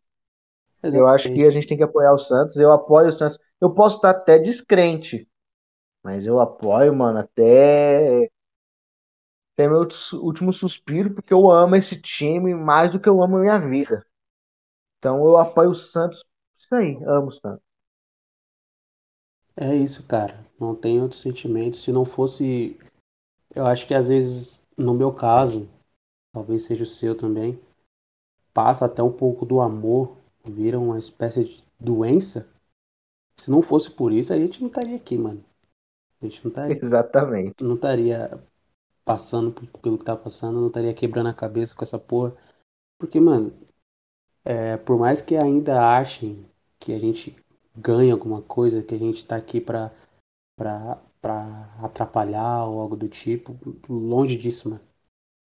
Exatamente. 0.83 0.97
Eu 0.99 1.09
acho 1.09 1.33
que 1.33 1.45
a 1.45 1.51
gente 1.51 1.67
tem 1.67 1.77
que 1.77 1.83
apoiar 1.83 2.13
o 2.13 2.19
Santos. 2.19 2.57
Eu 2.57 2.73
apoio 2.73 3.09
o 3.09 3.13
Santos. 3.13 3.39
Eu 3.61 3.73
posso 3.75 3.97
estar 3.97 4.11
até 4.11 4.39
descrente, 4.39 5.29
mas 6.03 6.27
eu 6.27 6.41
apoio, 6.41 6.95
mano, 6.95 7.21
até 7.21 8.31
até 9.55 9.69
meu 9.69 9.87
último 10.15 10.53
suspiro, 10.53 11.15
porque 11.15 11.33
eu 11.33 11.51
amo 11.51 11.77
esse 11.77 12.01
time 12.01 12.55
mais 12.55 12.91
do 12.91 13.01
que 13.01 13.09
eu 13.09 13.23
amo 13.23 13.37
a 13.37 13.41
minha 13.41 13.59
vida. 13.59 14.05
Então 14.99 15.25
eu 15.25 15.37
apoio 15.37 15.71
o 15.71 15.75
Santos. 15.75 16.23
Isso 16.59 16.75
aí, 16.75 16.97
amo 17.05 17.29
o 17.29 17.33
Santos. 17.33 17.63
É 19.57 19.75
isso, 19.75 20.03
cara. 20.05 20.45
Não 20.59 20.75
tem 20.75 21.01
outro 21.01 21.17
sentimento. 21.17 21.77
Se 21.77 21.93
não 21.93 22.05
fosse. 22.05 22.77
Eu 23.55 23.65
acho 23.67 23.87
que 23.87 23.95
às 23.95 24.09
vezes, 24.09 24.65
no 24.77 24.93
meu 24.93 25.15
caso, 25.15 25.69
talvez 26.33 26.65
seja 26.65 26.83
o 26.83 26.87
seu 26.87 27.17
também, 27.17 27.61
passa 28.53 28.87
até 28.87 29.01
um 29.03 29.13
pouco 29.13 29.47
do 29.47 29.61
amor, 29.61 30.17
vira 30.45 30.79
uma 30.79 30.99
espécie 30.99 31.45
de 31.45 31.65
doença. 31.79 32.49
Se 33.37 33.51
não 33.51 33.63
fosse 33.63 33.91
por 33.91 34.13
isso, 34.13 34.33
a 34.33 34.39
gente 34.39 34.61
não 34.61 34.69
estaria 34.69 34.97
aqui, 34.97 35.17
mano. 35.17 35.45
A 36.21 36.25
gente 36.25 36.45
não 36.45 36.49
estaria. 36.49 36.79
Exatamente. 36.83 37.63
Não 37.63 37.77
estaria 37.77 38.43
passando 39.05 39.53
pelo 39.81 39.99
que 39.99 40.05
tá 40.05 40.17
passando, 40.17 40.61
não 40.61 40.69
estaria 40.69 40.95
quebrando 40.95 41.29
a 41.29 41.35
cabeça 41.35 41.75
com 41.75 41.85
essa 41.85 41.99
porra. 41.99 42.35
Porque, 42.99 43.21
mano, 43.21 43.53
é, 44.45 44.77
por 44.77 44.99
mais 44.99 45.23
que 45.23 45.37
ainda 45.37 45.97
achem 45.99 46.47
que 46.79 46.93
a 46.93 46.99
gente 46.99 47.37
ganha 47.77 48.13
alguma 48.13 48.43
coisa, 48.43 48.83
que 48.83 48.95
a 48.95 48.99
gente 48.99 49.25
tá 49.25 49.37
aqui 49.37 49.61
pra, 49.61 49.93
pra, 50.57 51.03
pra 51.21 51.75
atrapalhar 51.83 52.67
ou 52.67 52.81
algo 52.81 52.97
do 52.97 53.09
tipo, 53.09 53.59
longe 53.89 54.37
disso, 54.37 54.71
mano. 54.71 54.83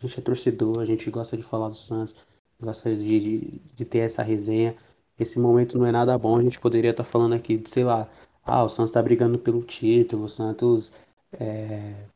A 0.01 0.07
gente 0.07 0.20
é 0.20 0.24
torcedor, 0.24 0.80
a 0.80 0.86
gente 0.86 1.10
gosta 1.12 1.38
de 1.38 1.43
falar 1.43 1.70
do 1.70 1.76
Santos, 1.76 2.16
gosta 2.60 2.93
de, 2.95 3.20
de, 3.20 3.62
de 3.76 3.86
ter 3.86 3.99
essa 3.99 4.24
resenha. 4.24 4.76
Esse 5.20 5.39
momento 5.39 5.78
não 5.78 5.86
é 5.86 5.91
nada 5.91 6.18
bom, 6.18 6.38
a 6.38 6.43
gente 6.43 6.60
poderia 6.60 6.91
estar 6.91 7.03
tá 7.03 7.10
falando 7.10 7.36
aqui 7.36 7.57
de, 7.57 7.70
sei 7.70 7.84
lá, 7.84 8.10
ah, 8.43 8.64
o 8.64 8.70
Santos 8.70 8.91
tá 8.91 9.01
brigando 9.03 9.38
pelo 9.39 9.64
título, 9.64 10.26
o 10.26 10.30
Santos 10.30 10.91
é, 11.34 12.07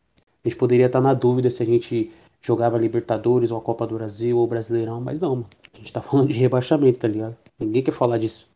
a 0.43 0.49
gente 0.49 0.57
poderia 0.57 0.87
estar 0.87 1.01
na 1.01 1.13
dúvida 1.13 1.49
se 1.49 1.63
a 1.63 1.65
gente 1.65 2.11
jogava 2.41 2.77
Libertadores 2.77 3.51
ou 3.51 3.57
a 3.57 3.61
Copa 3.61 3.87
do 3.87 3.95
Brasil 3.95 4.37
ou 4.37 4.45
Brasileirão, 4.45 4.99
mas 4.99 5.19
não, 5.19 5.37
mano. 5.37 5.49
A 5.73 5.77
gente 5.77 5.93
tá 5.93 6.01
falando 6.03 6.31
de 6.31 6.39
rebaixamento, 6.39 6.99
tá 6.99 7.07
ligado? 7.07 7.37
Ninguém 7.57 7.83
quer 7.83 7.93
falar 7.93 8.17
disso. 8.17 8.49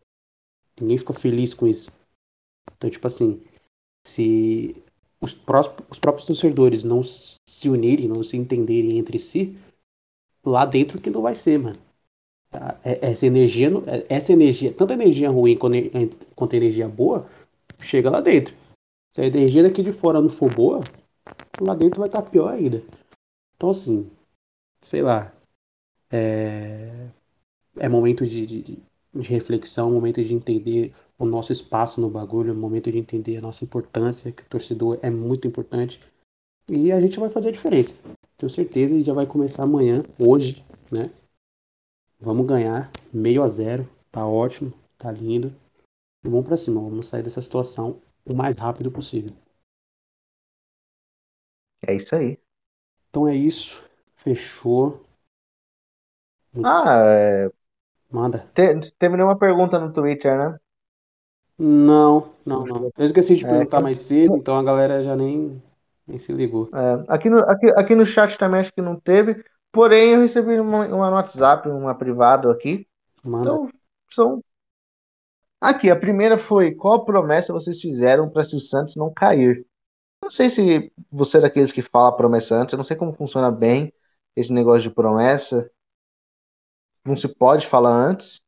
Ninguém 0.80 0.98
fica 0.98 1.14
feliz 1.14 1.54
com 1.54 1.66
isso. 1.66 1.90
Então, 2.76 2.90
tipo 2.90 3.08
assim, 3.08 3.42
se 4.06 4.76
os, 5.22 5.34
próximos, 5.34 5.80
os 5.90 5.98
próprios 5.98 6.28
torcedores 6.28 6.84
não 6.84 7.02
se 7.04 7.70
unirem, 7.70 8.08
não 8.08 8.24
se 8.24 8.38
entenderem 8.38 8.98
entre 8.98 9.18
si, 9.18 9.58
lá 10.46 10.66
dentro 10.66 11.02
que 11.02 11.10
não 11.10 11.22
vai 11.22 11.34
ser, 11.34 11.58
mano. 11.58 11.78
É, 12.84 13.10
essa 13.12 13.26
energia, 13.26 13.70
é, 13.88 14.06
essa 14.10 14.32
energia, 14.32 14.74
tanta 14.74 14.94
energia 14.94 15.30
ruim 15.30 15.58
quanto 15.58 16.54
energia 16.54 16.88
boa, 16.88 17.28
chega 17.80 18.10
lá 18.10 18.22
dentro. 18.22 18.54
Se 19.14 19.22
a 19.22 19.26
energia 19.26 19.64
daqui 19.64 19.82
de 19.82 19.92
fora 19.92 20.22
não 20.22 20.30
for 20.30 20.54
boa, 20.54 20.82
lá 21.62 21.76
dentro 21.76 22.00
vai 22.00 22.08
estar 22.08 22.22
tá 22.22 22.30
pior 22.30 22.50
ainda. 22.50 22.82
Então, 23.56 23.70
assim, 23.70 24.10
sei 24.82 25.02
lá. 25.02 25.34
É, 26.10 27.10
é 27.78 27.90
momento 27.90 28.26
de, 28.26 28.46
de, 28.46 28.62
de 28.62 28.80
reflexão, 29.30 29.92
momento 29.92 30.24
de 30.24 30.34
entender 30.34 30.94
o 31.18 31.26
nosso 31.26 31.52
espaço 31.52 32.00
no 32.00 32.10
bagulho, 32.10 32.56
momento 32.56 32.92
de 32.92 32.98
entender 32.98 33.38
a 33.38 33.42
nossa 33.42 33.64
importância, 33.64 34.32
que 34.32 34.44
o 34.44 34.50
torcedor 34.50 35.00
é 35.02 35.10
muito 35.10 35.48
importante. 35.48 36.00
E 36.70 36.92
a 36.92 37.00
gente 37.00 37.20
vai 37.20 37.30
fazer 37.30 37.50
a 37.50 37.52
diferença. 37.52 37.96
Tenho 38.38 38.50
certeza 38.50 38.96
e 38.96 39.04
já 39.04 39.14
vai 39.14 39.26
começar 39.26 39.64
amanhã, 39.64 40.04
hoje, 40.20 40.64
né? 40.92 41.10
Vamos 42.20 42.46
ganhar 42.46 42.92
meio 43.14 43.44
a 43.44 43.48
zero. 43.48 43.88
Tá 44.12 44.28
ótimo, 44.28 44.74
tá 44.98 45.12
lindo. 45.12 45.54
E 46.24 46.30
vamos 46.30 46.46
pra 46.46 46.58
cima, 46.58 46.82
vamos 46.82 47.08
sair 47.08 47.24
dessa 47.24 47.42
situação 47.42 48.02
o 48.26 48.34
mais 48.34 48.56
rápido 48.58 48.92
possível. 48.92 49.32
É 51.88 51.96
isso 51.96 52.16
aí. 52.16 52.38
Então 53.10 53.28
é 53.28 53.36
isso. 53.36 53.82
Fechou. 54.18 55.02
Ah, 56.64 57.02
é... 57.06 57.50
Manda. 58.12 58.40
Te, 58.54 58.92
teve 59.00 59.16
nenhuma 59.16 59.38
pergunta 59.38 59.80
no 59.80 59.92
Twitter, 59.92 60.38
né? 60.38 60.58
Não, 61.58 62.32
não, 62.46 62.66
não. 62.66 62.92
Eu 62.98 63.06
esqueci 63.06 63.36
de 63.36 63.44
perguntar 63.44 63.80
é, 63.80 63.84
mais 63.84 63.98
cedo, 64.00 64.38
então 64.38 64.58
a 64.58 64.64
galera 64.64 65.02
já 65.02 65.16
nem, 65.16 65.62
nem 66.06 66.18
se 66.18 66.32
ligou. 66.32 66.70
É, 66.72 67.06
aqui, 67.08 67.30
no, 67.30 67.40
aqui, 67.40 67.68
aqui 67.72 67.96
no 67.96 68.06
chat 68.06 68.38
também 68.38 68.60
acho 68.60 68.72
que 68.72 68.82
não 68.82 68.96
teve, 69.00 69.44
porém 69.72 70.12
eu 70.12 70.22
recebi 70.22 70.60
uma, 70.60 70.86
uma 70.86 71.10
no 71.10 71.16
WhatsApp, 71.16 71.68
uma 71.68 71.96
privada 71.96 72.52
aqui. 72.52 72.88
Manda. 73.24 73.50
Então, 73.50 73.72
são. 74.12 74.44
Aqui, 75.60 75.90
a 75.90 75.96
primeira 75.96 76.38
foi: 76.38 76.76
qual 76.76 77.04
promessa 77.04 77.52
vocês 77.52 77.82
fizeram 77.82 78.30
para 78.30 78.44
se 78.44 78.56
o 78.56 78.60
Santos 78.60 78.96
não 78.96 79.12
cair? 79.12 79.66
Não 80.22 80.32
sei 80.32 80.50
se 80.50 80.92
você 81.12 81.38
é 81.38 81.42
daqueles 81.42 81.72
que 81.72 81.82
fala 81.82 82.16
promessa 82.16 82.56
antes, 82.56 82.74
eu 82.74 82.78
não 82.78 82.84
sei 82.84 82.98
como 82.98 83.14
funciona 83.14 83.52
bem 83.52 83.94
esse 84.36 84.52
negócio 84.52 84.90
de 84.90 84.96
promessa. 84.96 85.70
Não 87.06 87.16
se 87.16 87.28
pode 87.28 87.66
falar 87.66 87.94
antes? 87.94 88.42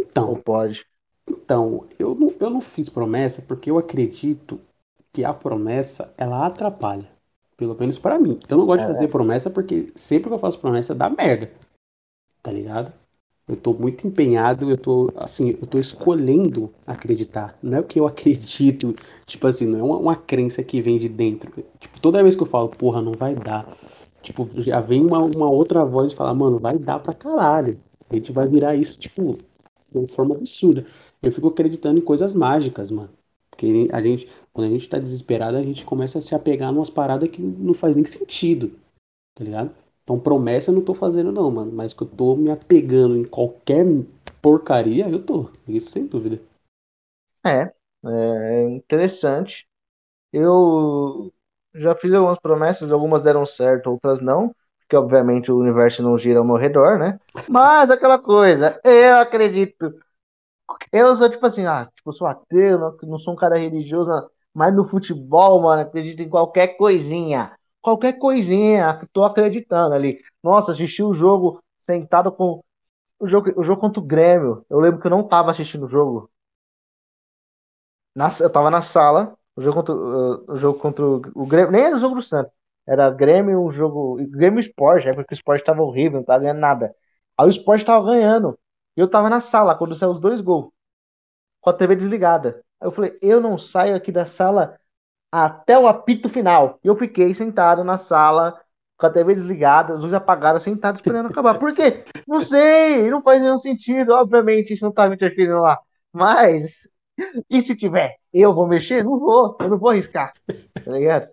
Então, 0.00 0.30
Ou 0.30 0.42
pode? 0.42 0.86
Então, 1.28 1.86
eu 1.98 2.14
não, 2.14 2.34
eu 2.40 2.50
não 2.50 2.60
fiz 2.60 2.88
promessa 2.88 3.42
porque 3.42 3.70
eu 3.70 3.78
acredito 3.78 4.60
que 5.12 5.24
a 5.24 5.34
promessa 5.34 6.12
ela 6.16 6.46
atrapalha. 6.46 7.10
Pelo 7.56 7.74
menos 7.74 7.98
para 7.98 8.18
mim. 8.18 8.38
Eu 8.48 8.56
não 8.56 8.66
gosto 8.66 8.82
é. 8.82 8.86
de 8.86 8.92
fazer 8.92 9.08
promessa 9.08 9.50
porque 9.50 9.92
sempre 9.96 10.28
que 10.28 10.34
eu 10.34 10.38
faço 10.38 10.60
promessa 10.60 10.94
dá 10.94 11.10
merda. 11.10 11.50
Tá 12.40 12.52
ligado? 12.52 12.92
Eu 13.48 13.56
tô 13.56 13.72
muito 13.72 14.06
empenhado, 14.06 14.70
eu 14.70 14.76
tô 14.76 15.10
assim, 15.16 15.50
eu 15.60 15.66
tô 15.66 15.78
escolhendo 15.78 16.70
acreditar. 16.86 17.58
Não 17.62 17.78
é 17.78 17.80
o 17.80 17.84
que 17.84 17.98
eu 17.98 18.06
acredito, 18.08 18.94
tipo 19.26 19.46
assim, 19.46 19.66
não 19.66 19.78
é 19.80 19.82
uma, 19.82 19.96
uma 19.96 20.16
crença 20.16 20.62
que 20.62 20.80
vem 20.82 20.98
de 20.98 21.08
dentro. 21.08 21.50
Tipo, 21.80 22.00
toda 22.00 22.22
vez 22.22 22.36
que 22.36 22.42
eu 22.42 22.46
falo, 22.46 22.68
porra, 22.68 23.00
não 23.00 23.12
vai 23.12 23.34
dar. 23.34 23.76
Tipo, 24.22 24.48
já 24.62 24.80
vem 24.80 25.04
uma, 25.04 25.22
uma 25.24 25.48
outra 25.50 25.84
voz 25.84 26.12
e 26.12 26.14
fala, 26.16 26.34
mano, 26.34 26.58
vai 26.58 26.78
dar 26.78 26.98
pra 27.00 27.14
caralho. 27.14 27.78
A 28.10 28.14
gente 28.16 28.32
vai 28.32 28.46
virar 28.46 28.74
isso, 28.74 28.98
tipo, 28.98 29.38
de 29.90 29.98
uma 29.98 30.08
forma 30.08 30.34
absurda. 30.34 30.84
Eu 31.22 31.32
fico 31.32 31.48
acreditando 31.48 31.98
em 31.98 32.02
coisas 32.04 32.34
mágicas, 32.34 32.90
mano. 32.90 33.10
Porque 33.50 33.88
a 33.92 34.02
gente, 34.02 34.28
quando 34.52 34.68
a 34.68 34.70
gente 34.70 34.88
tá 34.88 34.98
desesperado, 34.98 35.56
a 35.56 35.62
gente 35.62 35.84
começa 35.84 36.18
a 36.18 36.22
se 36.22 36.34
apegar 36.34 36.72
numas 36.72 36.90
paradas 36.90 37.28
que 37.28 37.42
não 37.42 37.74
faz 37.74 37.96
nem 37.96 38.04
sentido. 38.04 38.72
Tá 39.34 39.44
ligado? 39.44 39.70
Então 40.08 40.18
promessa 40.18 40.70
eu 40.70 40.74
não 40.74 40.80
tô 40.80 40.94
fazendo 40.94 41.30
não, 41.30 41.50
mano. 41.50 41.70
Mas 41.70 41.92
que 41.92 42.02
eu 42.02 42.06
tô 42.06 42.34
me 42.34 42.50
apegando 42.50 43.14
em 43.14 43.24
qualquer 43.24 43.84
porcaria, 44.40 45.06
eu 45.06 45.22
tô. 45.22 45.50
Isso 45.68 45.90
sem 45.90 46.06
dúvida. 46.06 46.40
É, 47.44 47.70
é 48.06 48.70
interessante. 48.70 49.68
Eu 50.32 51.30
já 51.74 51.94
fiz 51.94 52.10
algumas 52.14 52.38
promessas, 52.38 52.90
algumas 52.90 53.20
deram 53.20 53.44
certo, 53.44 53.90
outras 53.90 54.22
não. 54.22 54.54
Porque 54.80 54.96
obviamente 54.96 55.52
o 55.52 55.58
universo 55.58 56.02
não 56.02 56.16
gira 56.16 56.38
ao 56.38 56.44
meu 56.44 56.56
redor, 56.56 56.98
né? 56.98 57.20
Mas 57.46 57.90
aquela 57.90 58.18
coisa, 58.18 58.80
eu 58.82 59.18
acredito 59.18 59.94
eu 60.92 61.16
sou 61.16 61.28
tipo 61.28 61.44
assim, 61.44 61.66
ah, 61.66 61.86
tipo, 61.94 62.12
sou 62.12 62.26
ateu, 62.26 62.78
não, 62.78 62.96
não 63.02 63.18
sou 63.18 63.34
um 63.34 63.36
cara 63.36 63.58
religioso, 63.58 64.10
mas 64.54 64.74
no 64.74 64.84
futebol, 64.84 65.60
mano, 65.62 65.82
acredito 65.82 66.22
em 66.22 66.28
qualquer 66.28 66.76
coisinha. 66.76 67.57
Qualquer 67.88 68.18
coisinha, 68.18 68.98
tô 69.14 69.24
acreditando 69.24 69.94
ali. 69.94 70.20
Nossa, 70.42 70.72
assisti 70.72 71.02
o 71.02 71.14
jogo 71.14 71.62
sentado 71.80 72.30
com. 72.30 72.62
O 73.18 73.26
jogo, 73.26 73.50
o 73.58 73.64
jogo 73.64 73.80
contra 73.80 73.98
o 73.98 74.04
Grêmio. 74.04 74.62
Eu 74.68 74.78
lembro 74.78 75.00
que 75.00 75.06
eu 75.06 75.10
não 75.10 75.26
tava 75.26 75.50
assistindo 75.50 75.86
o 75.86 75.88
jogo. 75.88 76.30
Na, 78.14 78.28
eu 78.40 78.50
tava 78.50 78.70
na 78.70 78.82
sala. 78.82 79.34
O 79.56 79.62
jogo 79.62 79.76
contra, 79.76 79.94
uh, 79.94 80.52
o 80.52 80.56
jogo 80.58 80.78
contra 80.78 81.02
o, 81.02 81.22
o 81.34 81.46
Grêmio. 81.46 81.72
Nem 81.72 81.82
era 81.84 81.96
o 81.96 81.98
jogo 81.98 82.16
do 82.16 82.22
Santos. 82.22 82.52
Era 82.86 83.08
Grêmio, 83.08 83.58
um 83.64 83.70
jogo. 83.72 84.18
Grêmio 84.28 84.60
Esporte, 84.60 85.08
é 85.08 85.14
porque 85.14 85.32
o 85.34 85.36
Esporte 85.36 85.64
tava 85.64 85.82
horrível, 85.82 86.18
não 86.18 86.24
tava 86.26 86.40
ganhando 86.40 86.60
nada. 86.60 86.94
Aí 87.38 87.46
o 87.46 87.50
Esporte 87.50 87.86
tava 87.86 88.04
ganhando. 88.04 88.58
E 88.98 89.00
eu 89.00 89.08
tava 89.08 89.30
na 89.30 89.40
sala 89.40 89.74
quando 89.74 89.94
saiu 89.94 90.10
os 90.10 90.20
dois 90.20 90.42
gols, 90.42 90.70
com 91.62 91.70
a 91.70 91.72
TV 91.72 91.96
desligada. 91.96 92.62
Aí 92.80 92.86
eu 92.86 92.92
falei, 92.92 93.18
eu 93.22 93.40
não 93.40 93.56
saio 93.56 93.96
aqui 93.96 94.12
da 94.12 94.26
sala 94.26 94.78
até 95.30 95.78
o 95.78 95.86
apito 95.86 96.28
final. 96.28 96.78
Eu 96.82 96.96
fiquei 96.96 97.34
sentado 97.34 97.84
na 97.84 97.98
sala, 97.98 98.58
com 98.96 99.06
a 99.06 99.10
TV 99.10 99.34
desligada, 99.34 99.94
as 99.94 100.00
luzes 100.00 100.14
apagadas, 100.14 100.62
sentado 100.62 100.96
esperando 100.96 101.26
acabar. 101.28 101.58
Por 101.58 101.72
quê? 101.72 102.04
Não 102.26 102.40
sei, 102.40 103.08
não 103.10 103.22
faz 103.22 103.40
nenhum 103.40 103.58
sentido. 103.58 104.12
Obviamente, 104.12 104.74
isso 104.74 104.84
não 104.84 104.92
tá 104.92 105.08
me 105.08 105.14
interferindo 105.14 105.60
lá. 105.60 105.78
Mas, 106.12 106.88
e 107.48 107.60
se 107.60 107.76
tiver? 107.76 108.16
Eu 108.32 108.54
vou 108.54 108.66
mexer? 108.66 109.04
Não 109.04 109.18
vou, 109.18 109.56
eu 109.60 109.68
não 109.68 109.78
vou 109.78 109.90
arriscar. 109.90 110.32
Tá 110.84 110.92
ligado? 110.92 111.28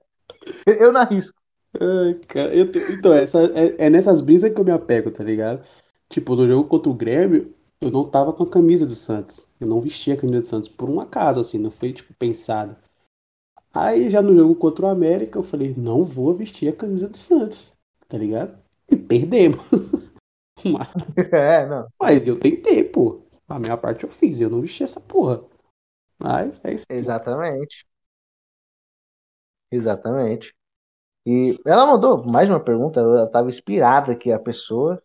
Eu 0.65 0.91
não 0.91 1.01
arrisco. 1.01 1.39
Ai, 1.79 2.13
cara, 2.27 2.55
eu, 2.55 2.65
então, 2.89 3.13
essa, 3.13 3.43
é, 3.53 3.85
é 3.85 3.89
nessas 3.89 4.21
brisas 4.21 4.53
que 4.53 4.59
eu 4.59 4.65
me 4.65 4.71
apego, 4.71 5.11
tá 5.11 5.23
ligado? 5.23 5.65
Tipo, 6.09 6.35
no 6.35 6.47
jogo 6.47 6.69
contra 6.69 6.89
o 6.89 6.93
Grêmio, 6.93 7.53
eu 7.81 7.91
não 7.91 8.07
tava 8.09 8.31
com 8.31 8.43
a 8.43 8.49
camisa 8.49 8.85
do 8.85 8.95
Santos. 8.95 9.49
Eu 9.59 9.67
não 9.67 9.81
vestia 9.81 10.13
a 10.13 10.17
camisa 10.17 10.41
do 10.41 10.47
Santos 10.47 10.69
por 10.69 10.89
um 10.89 10.99
acaso, 10.99 11.39
assim, 11.39 11.57
não 11.57 11.71
foi, 11.71 11.91
tipo, 11.93 12.13
pensado. 12.13 12.75
Aí 13.75 14.09
já 14.09 14.21
no 14.21 14.35
jogo 14.35 14.55
contra 14.55 14.85
o 14.85 14.89
América, 14.89 15.37
eu 15.37 15.43
falei, 15.43 15.73
não 15.77 16.05
vou 16.05 16.33
vestir 16.33 16.69
a 16.69 16.75
camisa 16.75 17.09
do 17.09 17.17
Santos, 17.17 17.73
tá 18.07 18.17
ligado? 18.17 18.57
E 18.89 18.95
perdemos. 18.95 19.59
Mas, 20.65 20.89
é, 21.33 21.65
não. 21.67 21.87
Mas 21.99 22.27
eu 22.27 22.39
tentei, 22.39 22.83
pô. 22.83 23.21
A 23.47 23.59
minha 23.59 23.77
parte 23.77 24.03
eu 24.05 24.09
fiz, 24.09 24.41
eu 24.41 24.49
não 24.49 24.61
vesti 24.61 24.83
essa 24.83 24.99
porra. 25.01 25.43
Mas 26.19 26.61
é 26.65 26.73
isso. 26.75 26.85
Exatamente. 26.89 27.85
Exatamente. 29.71 30.53
E 31.27 31.59
ela 31.65 31.85
mandou 31.87 32.23
mais 32.25 32.49
uma 32.49 32.59
pergunta, 32.63 32.99
ela 33.01 33.27
tava 33.29 33.49
inspirada 33.49 34.13
aqui, 34.13 34.31
a 34.31 34.39
pessoa. 34.39 35.01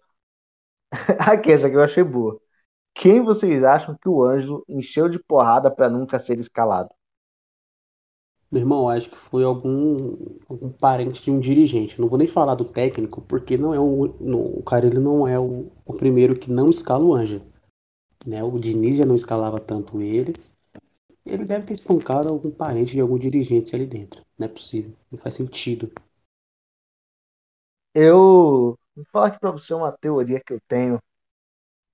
Aqui, 1.32 1.52
essa 1.52 1.66
aqui 1.66 1.76
eu 1.76 1.82
achei 1.82 2.02
boa. 2.04 2.40
Quem 2.94 3.22
vocês 3.22 3.62
acham 3.64 3.96
que 4.00 4.08
o 4.08 4.24
Ângelo 4.24 4.64
encheu 4.68 5.08
de 5.08 5.18
porrada 5.22 5.70
para 5.70 5.88
nunca 5.90 6.20
ser 6.20 6.38
escalado? 6.40 6.90
Meu 8.50 8.62
irmão, 8.62 8.88
acho 8.88 9.08
que 9.10 9.16
foi 9.16 9.44
algum, 9.44 10.16
algum 10.48 10.70
parente 10.72 11.22
de 11.22 11.30
um 11.30 11.38
dirigente. 11.38 12.00
Não 12.00 12.08
vou 12.08 12.18
nem 12.18 12.26
falar 12.26 12.56
do 12.56 12.64
técnico, 12.64 13.22
porque 13.22 13.56
não 13.56 13.72
é 13.72 13.78
o, 13.78 14.58
o 14.58 14.62
cara 14.62 14.86
ele 14.86 14.98
não 14.98 15.26
é 15.26 15.38
o, 15.38 15.70
o 15.86 15.94
primeiro 15.94 16.36
que 16.38 16.50
não 16.50 16.68
escala 16.68 17.04
o 17.04 17.14
Ângelo. 17.14 17.44
Né? 18.26 18.42
O 18.42 18.58
Diniz 18.58 18.96
já 18.96 19.06
não 19.06 19.14
escalava 19.14 19.60
tanto 19.60 20.00
ele. 20.00 20.34
Ele 21.24 21.44
deve 21.44 21.66
ter 21.66 21.74
espancado 21.74 22.28
algum 22.28 22.50
parente 22.50 22.92
de 22.92 23.00
algum 23.00 23.18
dirigente 23.18 23.74
ali 23.74 23.86
dentro. 23.86 24.24
Não 24.36 24.46
é 24.46 24.48
possível. 24.48 24.96
Não 25.10 25.18
faz 25.18 25.34
sentido. 25.34 25.92
Eu 27.94 28.76
Vou 29.00 29.06
falar 29.10 29.28
aqui 29.28 29.38
pra 29.38 29.50
você 29.50 29.72
uma 29.72 29.92
teoria 29.92 30.42
que 30.44 30.52
eu 30.52 30.60
tenho. 30.68 31.00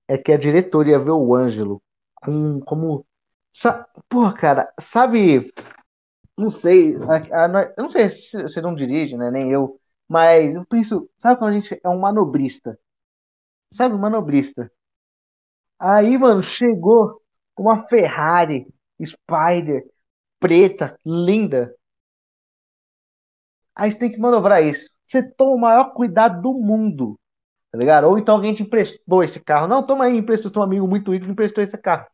É 0.07 0.17
que 0.17 0.31
a 0.31 0.37
diretoria 0.37 0.99
vê 0.99 1.11
o 1.11 1.33
Ângelo 1.33 1.81
com, 2.15 2.59
como. 2.61 3.05
Sa, 3.53 3.87
porra, 4.09 4.33
cara, 4.33 4.73
sabe. 4.79 5.53
Não 6.37 6.49
sei. 6.49 6.95
A, 7.31 7.45
a, 7.45 7.73
eu 7.77 7.83
não 7.83 7.91
sei 7.91 8.09
se 8.09 8.41
você 8.41 8.61
não 8.61 8.75
dirige, 8.75 9.17
né? 9.17 9.31
Nem 9.31 9.51
eu. 9.51 9.79
Mas 10.07 10.53
eu 10.55 10.65
penso. 10.65 11.09
Sabe 11.17 11.39
quando 11.39 11.51
a 11.51 11.53
gente 11.55 11.79
é 11.83 11.89
um 11.89 11.99
manobrista? 11.99 12.79
Sabe, 13.73 13.95
um 13.95 13.99
manobrista. 13.99 14.71
Aí, 15.79 16.17
mano, 16.17 16.41
chegou 16.43 17.21
uma 17.57 17.87
Ferrari 17.87 18.67
Spider 19.03 19.85
preta, 20.39 20.99
linda. 21.05 21.75
Aí 23.75 23.91
você 23.91 23.99
tem 23.99 24.11
que 24.11 24.19
manobrar 24.19 24.63
isso 24.63 24.89
você 25.05 25.23
toma 25.23 25.53
o 25.53 25.57
maior 25.57 25.93
cuidado 25.93 26.41
do 26.41 26.53
mundo. 26.53 27.17
Tá 27.71 27.77
ligado? 27.77 28.05
Ou 28.07 28.17
então 28.19 28.35
alguém 28.35 28.53
te 28.55 28.63
emprestou 28.63 29.23
esse 29.23 29.39
carro. 29.39 29.67
Não, 29.67 29.83
toma 29.85 30.05
aí, 30.05 30.17
emprestou 30.17 30.51
um 30.61 30.65
amigo 30.65 30.87
muito 30.87 31.13
rico 31.13 31.25
emprestou 31.27 31.63
esse 31.63 31.77
carro. 31.77 32.07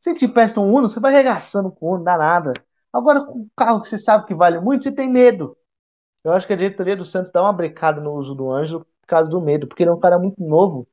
Se 0.00 0.14
te 0.14 0.26
empresta 0.26 0.60
um 0.60 0.72
Uno, 0.74 0.88
você 0.88 1.00
vai 1.00 1.14
arregaçando 1.14 1.70
com 1.72 1.86
o 1.86 1.94
Uno, 1.96 2.04
dá 2.04 2.18
nada. 2.18 2.54
Agora, 2.92 3.24
com 3.24 3.40
um 3.40 3.48
carro 3.56 3.82
que 3.82 3.88
você 3.88 3.98
sabe 3.98 4.26
que 4.26 4.34
vale 4.34 4.60
muito, 4.60 4.84
você 4.84 4.92
tem 4.92 5.08
medo. 5.08 5.56
Eu 6.24 6.32
acho 6.32 6.46
que 6.46 6.52
a 6.52 6.56
diretoria 6.56 6.96
do 6.96 7.04
Santos 7.04 7.30
dá 7.30 7.42
uma 7.42 7.52
brecada 7.52 8.00
no 8.00 8.12
uso 8.14 8.34
do 8.34 8.50
Ângelo 8.50 8.84
por 9.00 9.06
causa 9.06 9.30
do 9.30 9.40
medo, 9.40 9.66
porque 9.66 9.82
ele 9.82 9.90
é 9.90 9.94
um 9.94 10.00
cara 10.00 10.18
muito 10.18 10.42
novo. 10.42 10.86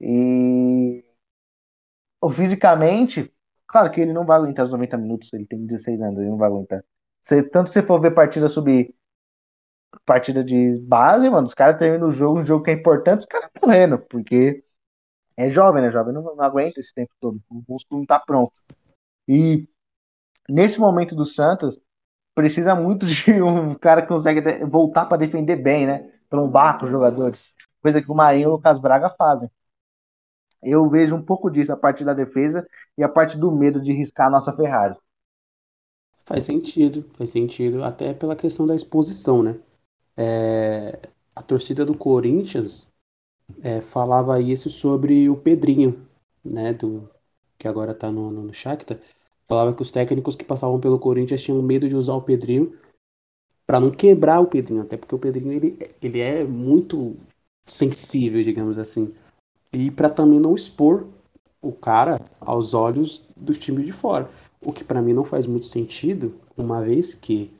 E. 0.00 1.04
Fisicamente, 2.34 3.32
claro 3.68 3.90
que 3.90 4.00
ele 4.00 4.12
não 4.12 4.26
vai 4.26 4.36
aguentar 4.36 4.64
os 4.64 4.72
90 4.72 4.96
minutos, 4.96 5.32
ele 5.32 5.46
tem 5.46 5.64
16 5.64 6.00
anos, 6.00 6.18
ele 6.18 6.28
não 6.30 6.36
vai 6.36 6.48
aguentar. 6.48 6.84
Se, 7.22 7.42
tanto 7.42 7.70
se 7.70 7.82
for 7.82 8.00
ver 8.00 8.12
partida 8.12 8.48
subir 8.48 8.94
partida 10.04 10.44
de 10.44 10.78
base, 10.80 11.28
mano, 11.30 11.46
os 11.46 11.54
caras 11.54 11.78
terminam 11.78 12.08
o 12.08 12.12
jogo, 12.12 12.40
um 12.40 12.46
jogo 12.46 12.64
que 12.64 12.70
é 12.70 12.74
importante, 12.74 13.20
os 13.20 13.26
caras 13.26 13.50
morrendo, 13.62 13.98
porque 13.98 14.62
é 15.36 15.50
jovem, 15.50 15.82
né? 15.82 15.90
Jovem 15.90 16.14
não, 16.14 16.22
não 16.22 16.44
aguenta 16.44 16.80
esse 16.80 16.94
tempo 16.94 17.10
todo. 17.20 17.40
O 17.50 17.62
músculo 17.68 18.00
não 18.00 18.06
tá 18.06 18.18
pronto. 18.20 18.52
E 19.28 19.68
nesse 20.48 20.78
momento 20.78 21.14
do 21.14 21.24
Santos, 21.24 21.80
precisa 22.34 22.74
muito 22.74 23.06
de 23.06 23.32
um 23.42 23.74
cara 23.74 24.02
que 24.02 24.08
consegue 24.08 24.40
voltar 24.66 25.06
para 25.06 25.16
defender 25.16 25.56
bem, 25.56 25.86
né? 25.86 26.10
Trombar 26.28 26.78
com 26.78 26.84
os 26.84 26.90
jogadores. 26.90 27.52
Coisa 27.82 28.02
que 28.02 28.10
o 28.10 28.14
Marinho 28.14 28.44
e 28.44 28.46
o 28.46 28.50
Lucas 28.52 28.78
Braga 28.78 29.10
fazem. 29.10 29.50
Eu 30.62 30.88
vejo 30.88 31.14
um 31.14 31.22
pouco 31.22 31.50
disso, 31.50 31.72
a 31.72 31.76
parte 31.76 32.04
da 32.04 32.12
defesa 32.12 32.66
e 32.98 33.02
a 33.02 33.08
parte 33.08 33.38
do 33.38 33.52
medo 33.52 33.80
de 33.80 33.92
riscar 33.92 34.26
a 34.26 34.30
nossa 34.30 34.52
Ferrari. 34.52 34.96
Faz 36.24 36.42
sentido, 36.44 37.08
faz 37.16 37.30
sentido, 37.30 37.84
até 37.84 38.12
pela 38.12 38.34
questão 38.34 38.66
da 38.66 38.74
exposição, 38.74 39.42
né? 39.42 39.56
É, 40.16 40.98
a 41.34 41.42
torcida 41.42 41.84
do 41.84 41.96
Corinthians 41.96 42.88
é, 43.62 43.80
falava 43.80 44.40
isso 44.40 44.68
sobre 44.68 45.28
o 45.30 45.36
Pedrinho, 45.36 46.04
né? 46.44 46.72
Do, 46.72 47.08
que 47.56 47.68
agora 47.68 47.94
tá 47.94 48.10
no, 48.10 48.30
no, 48.30 48.42
no 48.42 48.52
Shakhtar. 48.54 48.98
Falava 49.48 49.72
que 49.72 49.82
os 49.82 49.92
técnicos 49.92 50.34
que 50.34 50.44
passavam 50.44 50.80
pelo 50.80 50.98
Corinthians 50.98 51.42
tinham 51.42 51.62
medo 51.62 51.88
de 51.88 51.94
usar 51.94 52.14
o 52.14 52.22
Pedrinho 52.22 52.76
para 53.66 53.80
não 53.80 53.90
quebrar 53.90 54.40
o 54.40 54.46
Pedrinho, 54.46 54.82
até 54.82 54.96
porque 54.96 55.14
o 55.14 55.18
Pedrinho 55.18 55.52
ele, 55.52 55.78
ele 56.00 56.20
é 56.20 56.44
muito 56.44 57.16
sensível, 57.66 58.42
digamos 58.42 58.78
assim, 58.78 59.12
e 59.72 59.90
para 59.90 60.08
também 60.08 60.38
não 60.38 60.54
expor 60.54 61.06
o 61.60 61.72
cara 61.72 62.20
aos 62.40 62.74
olhos 62.74 63.24
do 63.36 63.52
time 63.52 63.84
de 63.84 63.92
fora, 63.92 64.30
o 64.60 64.72
que 64.72 64.84
para 64.84 65.02
mim 65.02 65.12
não 65.12 65.24
faz 65.24 65.46
muito 65.46 65.66
sentido, 65.66 66.34
uma 66.56 66.80
vez 66.80 67.12
que 67.12 67.52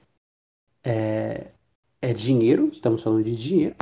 é, 0.84 1.50
é 2.00 2.12
dinheiro, 2.12 2.68
estamos 2.72 3.02
falando 3.02 3.24
de 3.24 3.34
dinheiro, 3.34 3.74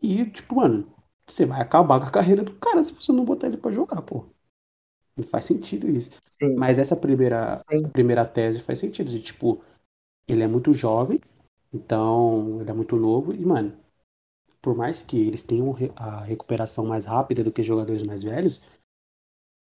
e 0.00 0.24
tipo, 0.26 0.56
mano, 0.56 0.86
você 1.26 1.44
vai 1.44 1.60
acabar 1.60 2.00
com 2.00 2.06
a 2.06 2.10
carreira 2.10 2.44
do 2.44 2.54
cara 2.54 2.82
se 2.82 2.92
você 2.92 3.10
não 3.12 3.24
botar 3.24 3.48
ele 3.48 3.56
para 3.56 3.72
jogar, 3.72 4.02
pô. 4.02 4.24
Não 5.16 5.24
faz 5.24 5.44
sentido 5.44 5.88
isso. 5.90 6.10
Sim. 6.30 6.54
Mas 6.56 6.78
essa 6.78 6.96
primeira, 6.96 7.54
essa 7.70 7.88
primeira 7.88 8.24
tese 8.24 8.60
faz 8.60 8.78
sentido. 8.78 9.10
De, 9.10 9.20
tipo, 9.20 9.62
ele 10.28 10.42
é 10.42 10.48
muito 10.48 10.72
jovem, 10.72 11.20
então 11.72 12.60
ele 12.60 12.70
é 12.70 12.74
muito 12.74 12.96
novo. 12.96 13.34
E, 13.34 13.44
mano, 13.46 13.74
por 14.62 14.76
mais 14.76 15.02
que 15.02 15.28
eles 15.28 15.42
tenham 15.42 15.74
a 15.96 16.20
recuperação 16.22 16.86
mais 16.86 17.06
rápida 17.06 17.44
do 17.44 17.52
que 17.52 17.62
jogadores 17.64 18.04
mais 18.04 18.22
velhos, 18.22 18.60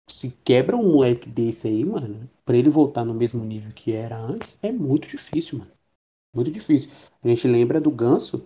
se 0.08 0.30
quebra 0.44 0.76
um 0.76 0.92
moleque 0.92 1.28
desse 1.28 1.66
aí, 1.68 1.84
mano, 1.84 2.28
pra 2.44 2.56
ele 2.56 2.68
voltar 2.68 3.04
no 3.04 3.14
mesmo 3.14 3.44
nível 3.44 3.72
que 3.72 3.92
era 3.92 4.18
antes, 4.18 4.58
é 4.62 4.70
muito 4.72 5.08
difícil, 5.08 5.58
mano. 5.58 5.70
Muito 6.34 6.50
difícil. 6.50 6.90
A 7.22 7.28
gente 7.28 7.48
lembra 7.48 7.80
do 7.80 7.90
Ganso, 7.90 8.44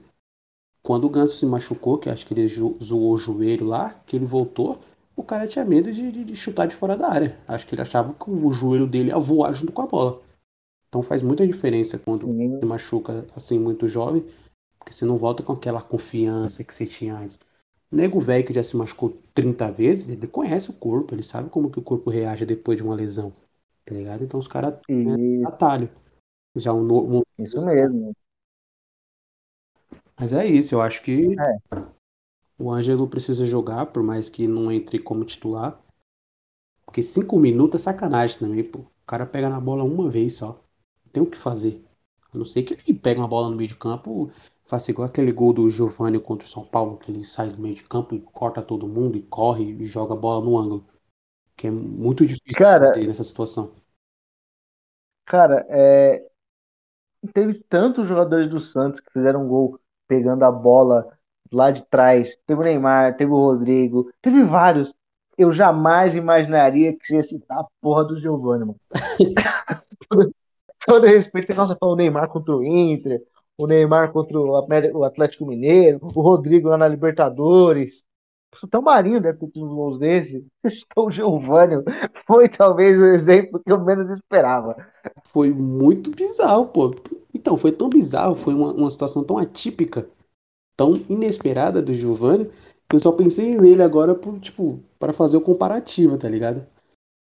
quando 0.82 1.06
o 1.06 1.10
Ganso 1.10 1.36
se 1.36 1.46
machucou, 1.46 1.98
que 1.98 2.10
acho 2.10 2.26
que 2.26 2.34
ele 2.34 2.48
zoou 2.48 3.14
o 3.14 3.18
joelho 3.18 3.66
lá, 3.66 3.94
que 4.06 4.16
ele 4.16 4.26
voltou, 4.26 4.80
o 5.16 5.22
cara 5.22 5.46
tinha 5.46 5.64
medo 5.64 5.92
de, 5.92 6.10
de, 6.10 6.24
de, 6.24 6.34
chutar 6.34 6.66
de 6.66 6.74
fora 6.74 6.96
da 6.96 7.08
área. 7.08 7.38
Acho 7.46 7.66
que 7.66 7.74
ele 7.74 7.82
achava 7.82 8.12
que 8.14 8.30
o 8.30 8.50
joelho 8.50 8.86
dele 8.86 9.10
ia 9.10 9.18
voar 9.18 9.52
junto 9.52 9.72
com 9.72 9.82
a 9.82 9.86
bola. 9.86 10.22
Então 10.88 11.02
faz 11.02 11.22
muita 11.22 11.46
diferença 11.46 11.98
quando 11.98 12.26
Sim. 12.26 12.58
se 12.60 12.66
machuca 12.66 13.26
assim 13.34 13.58
muito 13.58 13.88
jovem, 13.88 14.24
porque 14.78 14.92
você 14.92 15.04
não 15.04 15.18
volta 15.18 15.42
com 15.42 15.52
aquela 15.52 15.82
confiança 15.82 16.62
que 16.62 16.74
você 16.74 16.86
tinha 16.86 17.16
antes. 17.16 17.38
Nego 17.90 18.20
velho 18.20 18.44
que 18.44 18.52
já 18.52 18.62
se 18.62 18.76
machucou 18.76 19.16
30 19.32 19.70
vezes, 19.70 20.08
ele 20.08 20.26
conhece 20.26 20.70
o 20.70 20.72
corpo, 20.72 21.14
ele 21.14 21.22
sabe 21.22 21.48
como 21.48 21.70
que 21.70 21.78
o 21.78 21.82
corpo 21.82 22.10
reage 22.10 22.44
depois 22.44 22.76
de 22.76 22.82
uma 22.82 22.94
lesão. 22.94 23.32
Tá 23.84 23.94
ligado? 23.94 24.24
Então 24.24 24.40
os 24.40 24.48
caras 24.48 24.78
né, 24.88 25.44
atalho. 25.46 25.88
Já 26.56 26.72
um, 26.72 27.18
um, 27.18 27.22
Isso 27.38 27.64
mesmo. 27.64 28.14
Mas 30.16 30.32
é 30.32 30.46
isso, 30.46 30.74
eu 30.74 30.80
acho 30.80 31.02
que 31.02 31.36
é. 31.38 31.94
O 32.58 32.70
Ângelo 32.70 33.08
precisa 33.08 33.44
jogar, 33.44 33.86
por 33.86 34.02
mais 34.02 34.28
que 34.28 34.46
não 34.46 34.70
entre 34.70 34.98
como 34.98 35.24
titular. 35.24 35.80
Porque 36.84 37.02
cinco 37.02 37.38
minutos 37.38 37.80
é 37.80 37.84
sacanagem 37.84 38.38
também, 38.38 38.62
pô. 38.62 38.80
O 38.80 39.06
cara 39.06 39.26
pega 39.26 39.48
na 39.48 39.60
bola 39.60 39.82
uma 39.82 40.08
vez 40.08 40.34
só. 40.34 40.62
Não 41.04 41.12
tem 41.12 41.22
o 41.22 41.26
que 41.26 41.36
fazer. 41.36 41.84
A 42.32 42.38
não 42.38 42.44
ser 42.44 42.62
que 42.62 42.74
ele 42.74 42.98
pegue 42.98 43.20
uma 43.20 43.28
bola 43.28 43.50
no 43.50 43.56
meio 43.56 43.68
de 43.68 43.76
campo, 43.76 44.30
faça 44.66 44.90
igual 44.90 45.08
aquele 45.08 45.32
gol 45.32 45.52
do 45.52 45.68
Giovanni 45.68 46.18
contra 46.20 46.46
o 46.46 46.50
São 46.50 46.64
Paulo, 46.64 46.96
que 46.96 47.10
ele 47.10 47.24
sai 47.24 47.48
do 47.48 47.60
meio 47.60 47.74
de 47.74 47.84
campo 47.84 48.14
e 48.14 48.20
corta 48.20 48.62
todo 48.62 48.86
mundo 48.86 49.16
e 49.16 49.22
corre 49.22 49.64
e 49.64 49.86
joga 49.86 50.14
a 50.14 50.16
bola 50.16 50.44
no 50.44 50.56
ângulo. 50.56 50.86
Que 51.56 51.66
é 51.66 51.70
muito 51.70 52.24
difícil 52.24 52.56
cara, 52.56 52.96
nessa 52.96 53.24
situação. 53.24 53.72
Cara, 55.24 55.66
é... 55.68 56.28
teve 57.32 57.54
tantos 57.68 58.06
jogadores 58.06 58.48
do 58.48 58.58
Santos 58.58 59.00
que 59.00 59.12
fizeram 59.12 59.44
um 59.44 59.48
gol 59.48 59.80
pegando 60.06 60.44
a 60.44 60.50
bola 60.50 61.16
lá 61.54 61.70
de 61.70 61.82
trás. 61.84 62.36
Teve 62.46 62.60
o 62.60 62.64
Neymar, 62.64 63.16
teve 63.16 63.30
o 63.32 63.36
Rodrigo, 63.36 64.10
teve 64.20 64.42
vários. 64.44 64.94
Eu 65.36 65.52
jamais 65.52 66.14
imaginaria 66.14 66.92
que 66.92 67.06
você 67.06 67.16
ia 67.16 67.22
citar 67.22 67.58
a 67.58 67.66
porra 67.80 68.04
do 68.04 68.18
Giovanni, 68.20 68.66
mano. 68.66 68.76
todo, 70.08 70.34
todo 70.86 71.06
respeito, 71.06 71.46
que 71.46 71.54
nossa, 71.54 71.76
o 71.80 71.96
Neymar 71.96 72.28
contra 72.28 72.54
o 72.54 72.62
Inter, 72.62 73.20
o 73.58 73.66
Neymar 73.66 74.12
contra 74.12 74.38
o 74.38 75.04
Atlético 75.04 75.46
Mineiro, 75.46 75.98
o 76.02 76.20
Rodrigo 76.20 76.68
lá 76.68 76.76
na 76.76 76.88
Libertadores. 76.88 78.04
O 78.62 78.68
Tamarinho 78.68 79.20
deve 79.20 79.38
ter 79.38 79.48
tido 79.48 79.66
uns 79.66 79.74
gols 79.74 79.98
desse. 79.98 80.46
O 80.96 81.10
Giovanni 81.10 81.82
foi 82.24 82.48
talvez 82.48 83.00
o 83.00 83.06
exemplo 83.06 83.60
que 83.60 83.72
eu 83.72 83.84
menos 83.84 84.08
esperava. 84.10 84.76
Foi 85.32 85.50
muito 85.50 86.12
bizarro, 86.12 86.66
pô. 86.66 86.94
Então, 87.34 87.56
foi 87.56 87.72
tão 87.72 87.88
bizarro, 87.88 88.36
foi 88.36 88.54
uma, 88.54 88.72
uma 88.72 88.90
situação 88.90 89.24
tão 89.24 89.38
atípica 89.38 90.08
tão 90.76 90.96
inesperada 91.08 91.80
do 91.80 91.94
Giovanni 91.94 92.50
eu 92.92 93.00
só 93.00 93.12
pensei 93.12 93.58
nele 93.58 93.82
agora 93.82 94.18
tipo, 94.40 94.80
para 94.98 95.12
fazer 95.12 95.36
o 95.36 95.40
comparativo, 95.40 96.18
tá 96.18 96.28
ligado? 96.28 96.66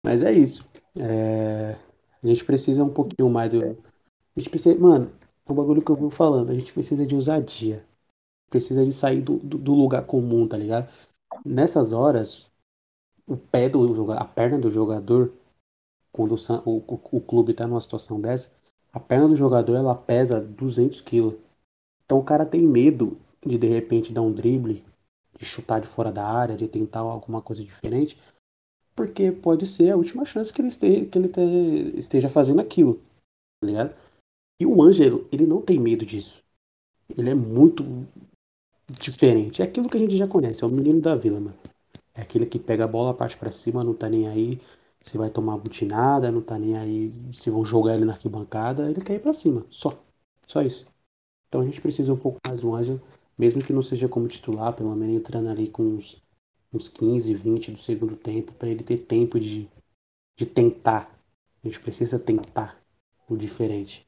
Mas 0.04 0.22
é 0.22 0.32
isso. 0.32 0.68
É... 0.96 1.76
A 2.22 2.26
gente 2.26 2.44
precisa 2.44 2.84
um 2.84 2.88
pouquinho 2.88 3.28
mais 3.28 3.52
do. 3.52 3.62
A 3.64 4.38
gente 4.38 4.50
precisa. 4.50 4.78
Mano, 4.78 5.10
é 5.46 5.52
um 5.52 5.54
bagulho 5.54 5.82
que 5.82 5.90
eu 5.90 5.96
vou 5.96 6.10
falando. 6.10 6.50
A 6.50 6.54
gente 6.54 6.72
precisa 6.72 7.06
de 7.06 7.14
ousadia. 7.14 7.84
Precisa 8.48 8.84
de 8.84 8.92
sair 8.92 9.22
do, 9.22 9.38
do, 9.38 9.58
do 9.58 9.74
lugar 9.74 10.06
comum, 10.06 10.46
tá 10.46 10.56
ligado? 10.56 10.88
Nessas 11.44 11.92
horas, 11.92 12.46
o 13.26 13.36
pé 13.36 13.68
do 13.68 13.86
jogador, 13.94 14.22
a 14.22 14.24
perna 14.24 14.58
do 14.58 14.70
jogador, 14.70 15.32
quando 16.12 16.36
o, 16.64 16.76
o, 16.76 17.00
o 17.12 17.20
clube 17.20 17.54
tá 17.54 17.66
numa 17.66 17.80
situação 17.80 18.20
dessa, 18.20 18.50
a 18.92 19.00
perna 19.00 19.28
do 19.28 19.34
jogador 19.34 19.74
ela 19.74 19.94
pesa 19.96 20.40
200 20.40 21.00
quilos. 21.00 21.34
Então 22.04 22.18
o 22.18 22.24
cara 22.24 22.46
tem 22.46 22.62
medo 22.62 23.18
de 23.46 23.56
de 23.56 23.66
repente 23.66 24.12
dar 24.12 24.22
um 24.22 24.32
drible, 24.32 24.84
de 25.38 25.44
chutar 25.44 25.80
de 25.80 25.86
fora 25.86 26.10
da 26.10 26.26
área, 26.26 26.56
de 26.56 26.66
tentar 26.66 27.00
alguma 27.00 27.40
coisa 27.40 27.62
diferente, 27.62 28.18
porque 28.94 29.30
pode 29.30 29.66
ser 29.66 29.90
a 29.90 29.96
última 29.96 30.24
chance 30.24 30.52
que 30.52 30.60
ele 30.60 30.68
esteja, 30.68 31.06
que 31.06 31.18
ele 31.18 31.98
esteja 31.98 32.28
fazendo 32.28 32.60
aquilo, 32.60 32.94
tá 33.60 33.66
ligado? 33.66 33.94
E 34.60 34.66
o 34.66 34.82
Ângelo, 34.82 35.28
ele 35.30 35.46
não 35.46 35.60
tem 35.60 35.78
medo 35.78 36.04
disso. 36.04 36.42
Ele 37.16 37.30
é 37.30 37.34
muito 37.34 37.84
diferente. 39.00 39.60
É 39.60 39.64
aquilo 39.64 39.88
que 39.88 39.96
a 39.96 40.00
gente 40.00 40.16
já 40.16 40.26
conhece, 40.26 40.64
é 40.64 40.66
o 40.66 40.70
menino 40.70 41.00
da 41.00 41.14
vila, 41.14 41.38
mano. 41.38 41.56
É 42.14 42.22
aquele 42.22 42.46
que 42.46 42.58
pega 42.58 42.84
a 42.84 42.88
bola, 42.88 43.12
parte 43.12 43.36
para 43.36 43.52
cima, 43.52 43.84
não 43.84 43.94
tá 43.94 44.08
nem 44.08 44.26
aí 44.26 44.58
se 45.02 45.18
vai 45.18 45.30
tomar 45.30 45.58
butinada, 45.58 46.32
não 46.32 46.40
tá 46.40 46.58
nem 46.58 46.76
aí 46.76 47.12
se 47.32 47.50
vão 47.50 47.64
jogar 47.64 47.94
ele 47.94 48.04
na 48.04 48.14
arquibancada, 48.14 48.90
ele 48.90 49.00
quer 49.00 49.14
ir 49.14 49.20
pra 49.20 49.32
cima, 49.32 49.64
só. 49.70 49.96
Só 50.46 50.62
isso. 50.62 50.86
Então 51.48 51.60
a 51.60 51.64
gente 51.64 51.80
precisa 51.80 52.12
um 52.12 52.16
pouco 52.16 52.38
mais 52.44 52.60
do 52.60 52.74
Ângelo 52.74 53.00
mesmo 53.38 53.64
que 53.64 53.72
não 53.72 53.82
seja 53.82 54.08
como 54.08 54.28
titular, 54.28 54.72
pelo 54.72 54.94
menos 54.94 55.16
entrando 55.16 55.48
ali 55.48 55.68
com 55.68 55.82
uns, 55.82 56.22
uns 56.72 56.88
15, 56.88 57.34
20 57.34 57.72
do 57.72 57.78
segundo 57.78 58.16
tempo, 58.16 58.52
para 58.52 58.68
ele 58.68 58.82
ter 58.82 58.98
tempo 58.98 59.38
de, 59.38 59.68
de 60.36 60.46
tentar. 60.46 61.10
A 61.62 61.68
gente 61.68 61.80
precisa 61.80 62.18
tentar 62.18 62.80
o 63.28 63.36
diferente. 63.36 64.06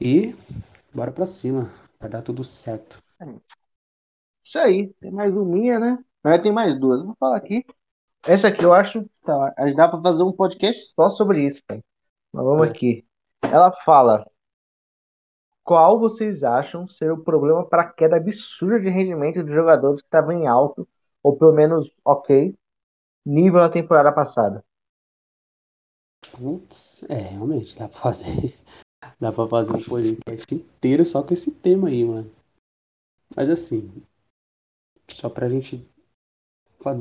E 0.00 0.34
bora 0.94 1.12
pra 1.12 1.26
cima, 1.26 1.72
vai 1.98 2.08
dar 2.08 2.22
tudo 2.22 2.44
certo. 2.44 3.02
Isso 4.44 4.58
aí, 4.58 4.92
tem 5.00 5.10
mais 5.10 5.34
uma 5.34 5.80
né? 5.80 5.98
Na 6.22 6.30
verdade, 6.30 6.42
tem 6.44 6.52
mais 6.52 6.78
duas. 6.78 7.02
Vou 7.02 7.16
falar 7.18 7.36
aqui. 7.36 7.64
Essa 8.24 8.48
aqui 8.48 8.64
eu 8.64 8.72
acho. 8.72 9.08
Tá, 9.22 9.54
dá 9.76 9.88
pra 9.88 10.00
fazer 10.00 10.22
um 10.22 10.32
podcast 10.32 10.92
só 10.94 11.08
sobre 11.08 11.46
isso, 11.46 11.62
cara. 11.66 11.82
Mas 12.32 12.44
vamos 12.44 12.66
é. 12.66 12.70
aqui. 12.70 13.06
Ela 13.42 13.72
fala: 13.84 14.28
qual 15.66 15.98
vocês 15.98 16.44
acham 16.44 16.86
ser 16.86 17.10
o 17.10 17.24
problema 17.24 17.66
para 17.66 17.82
a 17.82 17.92
queda 17.92 18.16
absurda 18.16 18.78
de 18.78 18.88
rendimento 18.88 19.42
de 19.42 19.52
jogadores 19.52 20.00
que 20.00 20.06
estavam 20.06 20.30
em 20.30 20.46
alto, 20.46 20.88
ou 21.20 21.36
pelo 21.36 21.52
menos 21.52 21.92
ok, 22.04 22.56
nível 23.26 23.58
na 23.58 23.68
temporada 23.68 24.12
passada? 24.12 24.64
Putz, 26.30 27.02
é, 27.08 27.14
realmente, 27.16 27.76
dá 27.76 27.88
pra 27.88 27.98
fazer. 27.98 28.56
Dá 29.20 29.30
pra 29.32 29.46
fazer 29.46 29.72
um 29.72 29.82
podcast 29.82 30.52
inteiro 30.52 31.04
só 31.04 31.22
com 31.22 31.32
esse 31.32 31.50
tema 31.50 31.88
aí, 31.88 32.04
mano. 32.04 32.30
Mas 33.34 33.48
assim, 33.48 33.88
só 35.08 35.30
pra 35.30 35.48
gente 35.48 35.88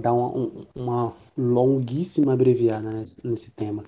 dar 0.02 0.14
uma, 0.14 0.68
uma 0.76 1.18
longuíssima 1.36 2.34
abreviada 2.34 2.92
nesse, 2.92 3.28
nesse 3.28 3.52
tema. 3.52 3.84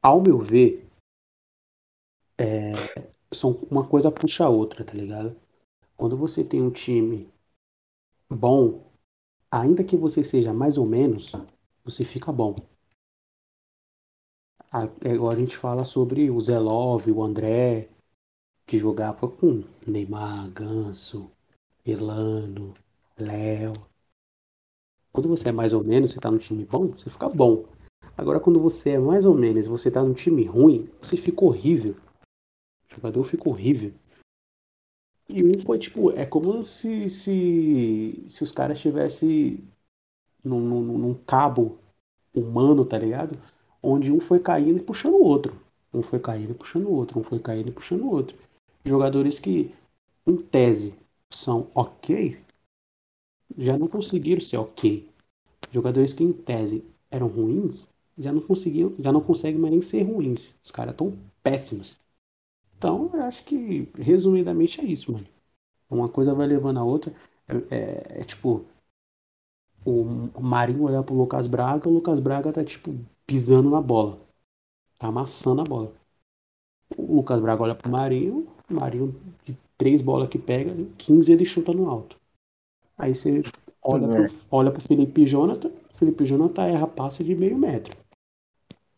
Ao 0.00 0.20
meu 0.20 0.38
ver, 0.38 0.88
é, 2.38 2.72
são 3.32 3.52
uma 3.70 3.86
coisa 3.86 4.10
puxa 4.10 4.44
a 4.44 4.48
outra, 4.48 4.84
tá 4.84 4.94
ligado? 4.94 5.36
Quando 5.96 6.16
você 6.16 6.44
tem 6.44 6.62
um 6.62 6.70
time 6.70 7.28
bom, 8.30 8.90
ainda 9.50 9.84
que 9.84 9.96
você 9.96 10.22
seja 10.22 10.52
mais 10.52 10.78
ou 10.78 10.86
menos, 10.86 11.32
você 11.84 12.04
fica 12.04 12.32
bom. 12.32 12.56
Agora 14.70 15.36
a 15.36 15.40
gente 15.40 15.56
fala 15.56 15.82
sobre 15.82 16.30
o 16.30 16.40
Zelov, 16.40 17.10
o 17.10 17.22
André, 17.22 17.88
que 18.66 18.78
jogava 18.78 19.26
com 19.26 19.64
Neymar, 19.86 20.50
Ganso, 20.50 21.30
Elano, 21.86 22.74
Léo. 23.16 23.72
Quando 25.10 25.28
você 25.28 25.48
é 25.48 25.52
mais 25.52 25.72
ou 25.72 25.82
menos, 25.82 26.12
você 26.12 26.20
tá 26.20 26.30
no 26.30 26.38
time 26.38 26.66
bom, 26.66 26.88
você 26.88 27.08
fica 27.08 27.28
bom. 27.28 27.64
Agora 28.16 28.38
quando 28.38 28.60
você 28.60 28.90
é 28.90 28.98
mais 28.98 29.24
ou 29.24 29.34
menos 29.34 29.66
e 29.66 29.68
você 29.68 29.90
tá 29.90 30.02
num 30.02 30.12
time 30.12 30.44
ruim, 30.44 30.90
você 31.00 31.16
fica 31.16 31.44
horrível. 31.44 31.96
O 32.90 32.94
jogador 32.94 33.24
fica 33.24 33.48
horrível. 33.48 33.92
E 35.28 35.44
um 35.44 35.60
foi 35.64 35.78
tipo, 35.78 36.10
é 36.12 36.24
como 36.24 36.62
se, 36.64 37.10
se, 37.10 38.26
se 38.30 38.42
os 38.42 38.50
caras 38.50 38.78
estivessem 38.78 39.62
num, 40.42 40.60
num, 40.60 40.98
num 40.98 41.14
cabo 41.14 41.78
humano, 42.34 42.84
tá 42.84 42.98
ligado? 42.98 43.38
Onde 43.82 44.10
um 44.10 44.20
foi 44.20 44.40
caindo 44.40 44.78
e 44.78 44.82
puxando 44.82 45.14
o 45.14 45.22
outro. 45.22 45.60
Um 45.92 46.02
foi 46.02 46.18
caindo 46.18 46.52
e 46.52 46.54
puxando 46.54 46.86
o 46.86 46.92
outro, 46.92 47.20
um 47.20 47.22
foi 47.22 47.38
caindo 47.38 47.68
e 47.68 47.72
puxando 47.72 48.02
o 48.02 48.10
outro. 48.10 48.36
Jogadores 48.84 49.38
que, 49.38 49.74
em 50.26 50.36
tese, 50.36 50.94
são 51.30 51.70
ok, 51.74 52.38
já 53.56 53.78
não 53.78 53.88
conseguiram 53.88 54.40
ser 54.40 54.56
ok. 54.56 55.08
Jogadores 55.70 56.12
que, 56.12 56.24
em 56.24 56.32
tese, 56.32 56.84
eram 57.10 57.26
ruins, 57.26 57.86
já 58.16 58.32
não 58.32 58.40
conseguiam, 58.40 58.94
já 58.98 59.12
não 59.12 59.20
conseguem 59.20 59.60
mais 59.60 59.72
nem 59.72 59.82
ser 59.82 60.02
ruins. 60.02 60.54
Os 60.62 60.70
caras 60.70 60.92
estão 60.92 61.16
péssimos. 61.42 61.98
Então, 62.78 63.10
eu 63.12 63.22
acho 63.24 63.44
que, 63.44 63.88
resumidamente, 63.96 64.80
é 64.80 64.84
isso, 64.84 65.12
mano. 65.12 65.26
Uma 65.90 66.08
coisa 66.08 66.32
vai 66.34 66.46
levando 66.46 66.78
a 66.78 66.84
outra. 66.84 67.12
É, 67.48 67.74
é, 67.74 68.20
é 68.20 68.24
tipo, 68.24 68.64
o, 69.84 70.02
o 70.34 70.42
Marinho 70.42 70.84
olhar 70.84 71.02
pro 71.02 71.14
Lucas 71.14 71.48
Braga, 71.48 71.88
o 71.88 71.92
Lucas 71.92 72.20
Braga 72.20 72.52
tá, 72.52 72.64
tipo, 72.64 72.94
pisando 73.26 73.68
na 73.68 73.80
bola. 73.80 74.18
Tá 74.96 75.08
amassando 75.08 75.60
a 75.60 75.64
bola. 75.64 75.92
O 76.96 77.16
Lucas 77.16 77.40
Braga 77.40 77.62
olha 77.62 77.74
pro 77.74 77.90
Marinho, 77.90 78.46
o 78.70 78.74
Marinho, 78.74 79.14
de 79.44 79.56
três 79.76 80.00
bolas 80.00 80.28
que 80.28 80.38
pega, 80.38 80.72
15 80.96 81.32
ele 81.32 81.44
chuta 81.44 81.72
no 81.72 81.90
alto. 81.90 82.16
Aí 82.96 83.14
você 83.14 83.42
olha, 83.82 84.06
é. 84.06 84.08
pro, 84.08 84.34
olha 84.50 84.70
pro 84.70 84.80
Felipe 84.80 85.26
Jonathan, 85.26 85.70
Felipe 85.96 86.24
Jonathan 86.24 86.62
erra 86.64 86.86
passe 86.86 87.24
de 87.24 87.34
meio 87.34 87.58
metro. 87.58 87.96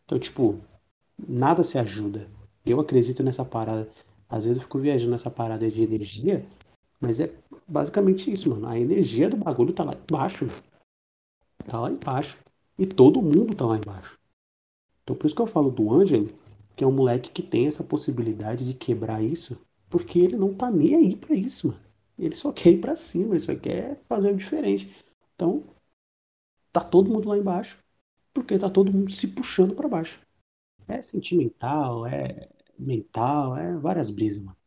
Então, 0.05 0.19
tipo, 0.19 0.59
nada 1.17 1.63
se 1.63 1.77
ajuda. 1.77 2.27
Eu 2.65 2.79
acredito 2.79 3.23
nessa 3.23 3.43
parada. 3.43 3.89
Às 4.29 4.45
vezes 4.45 4.57
eu 4.57 4.63
fico 4.63 4.79
viajando 4.79 5.11
nessa 5.11 5.29
parada 5.29 5.69
de 5.69 5.83
energia, 5.83 6.45
mas 6.99 7.19
é 7.19 7.33
basicamente 7.67 8.31
isso, 8.31 8.49
mano. 8.49 8.67
A 8.67 8.79
energia 8.79 9.29
do 9.29 9.37
bagulho 9.37 9.73
tá 9.73 9.83
lá 9.83 9.93
embaixo. 9.93 10.47
Tá 11.65 11.79
lá 11.79 11.91
embaixo. 11.91 12.37
E 12.77 12.85
todo 12.85 13.21
mundo 13.21 13.55
tá 13.55 13.65
lá 13.65 13.77
embaixo. 13.77 14.17
Então 15.03 15.15
por 15.15 15.25
isso 15.25 15.35
que 15.35 15.41
eu 15.41 15.47
falo 15.47 15.71
do 15.71 15.91
Ângelo, 15.91 16.29
que 16.75 16.83
é 16.83 16.87
um 16.87 16.91
moleque 16.91 17.31
que 17.31 17.43
tem 17.43 17.67
essa 17.67 17.83
possibilidade 17.83 18.65
de 18.65 18.73
quebrar 18.73 19.21
isso, 19.21 19.57
porque 19.89 20.19
ele 20.19 20.37
não 20.37 20.53
tá 20.53 20.71
nem 20.71 20.95
aí 20.95 21.15
pra 21.15 21.35
isso, 21.35 21.67
mano. 21.67 21.79
Ele 22.17 22.35
só 22.35 22.51
quer 22.53 22.71
ir 22.71 22.81
pra 22.81 22.95
cima, 22.95 23.33
ele 23.35 23.39
só 23.39 23.55
quer 23.55 23.99
fazer 24.07 24.31
o 24.31 24.37
diferente. 24.37 24.95
Então, 25.35 25.63
tá 26.71 26.81
todo 26.81 27.09
mundo 27.09 27.27
lá 27.27 27.37
embaixo, 27.37 27.77
porque 28.33 28.57
tá 28.57 28.69
todo 28.69 28.91
mundo 28.91 29.11
se 29.11 29.27
puxando 29.27 29.75
para 29.75 29.87
baixo. 29.87 30.19
É 30.95 31.01
sentimental, 31.01 32.05
é 32.05 32.49
mental, 32.77 33.55
é 33.57 33.75
várias 33.77 34.09
brisas, 34.11 34.43
mano. 34.43 34.57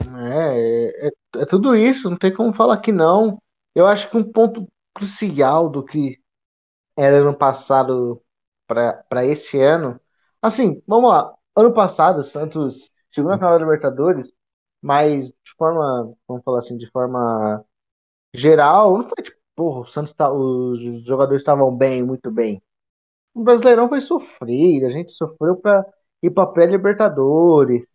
É, 0.00 1.08
é, 1.08 1.10
é, 1.42 1.46
tudo 1.46 1.74
isso, 1.76 2.08
não 2.10 2.16
tem 2.18 2.32
como 2.34 2.52
falar 2.54 2.78
que 2.80 2.92
não. 2.92 3.40
Eu 3.74 3.86
acho 3.86 4.10
que 4.10 4.16
um 4.16 4.24
ponto 4.32 4.66
crucial 4.94 5.68
do 5.68 5.84
que 5.84 6.18
era 6.96 7.18
ano 7.18 7.36
passado 7.36 8.22
para 8.66 9.26
esse 9.26 9.60
ano. 9.60 10.00
Assim, 10.42 10.82
vamos 10.86 11.10
lá. 11.10 11.34
Ano 11.56 11.74
passado, 11.74 12.24
Santos 12.24 12.90
chegou 13.12 13.30
na 13.30 13.38
final 13.38 13.52
da 13.54 13.64
Libertadores, 13.64 14.32
mas 14.82 15.28
de 15.30 15.52
forma, 15.58 16.14
vamos 16.28 16.44
falar 16.44 16.60
assim, 16.60 16.76
de 16.78 16.90
forma 16.90 17.64
geral, 18.34 18.98
não 18.98 19.08
foi 19.08 19.24
tipo, 19.24 19.38
porra, 19.56 19.80
o 19.82 19.86
Santos 19.86 20.14
tá, 20.14 20.32
os 20.32 21.04
jogadores 21.06 21.42
estavam 21.42 21.76
bem, 21.76 22.02
muito 22.02 22.30
bem. 22.30 22.62
O 23.38 23.44
Brasileirão 23.44 23.88
foi 23.88 24.00
sofrido, 24.00 24.86
a 24.86 24.90
gente 24.90 25.12
sofreu 25.12 25.54
para 25.56 25.86
ir 26.20 26.28
para 26.28 26.48
pré-Libertadores. 26.48 27.86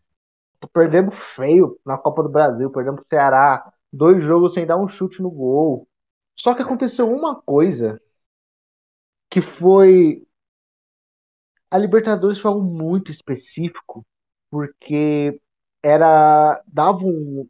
Perdemos 0.71 1.17
feio 1.17 1.77
na 1.85 1.97
Copa 1.97 2.23
do 2.23 2.29
Brasil, 2.29 2.71
perdemos 2.71 3.01
pro 3.01 3.09
Ceará, 3.09 3.73
dois 3.91 4.23
jogos 4.23 4.53
sem 4.53 4.65
dar 4.65 4.77
um 4.77 4.87
chute 4.87 5.21
no 5.21 5.29
gol. 5.29 5.85
Só 6.39 6.55
que 6.55 6.61
aconteceu 6.61 7.11
uma 7.13 7.41
coisa 7.41 8.01
que 9.29 9.41
foi 9.41 10.25
a 11.69 11.77
Libertadores 11.77 12.39
foi 12.39 12.49
algo 12.49 12.63
muito 12.63 13.11
específico, 13.11 14.05
porque 14.49 15.41
era 15.83 16.63
dava 16.65 17.03
um 17.03 17.49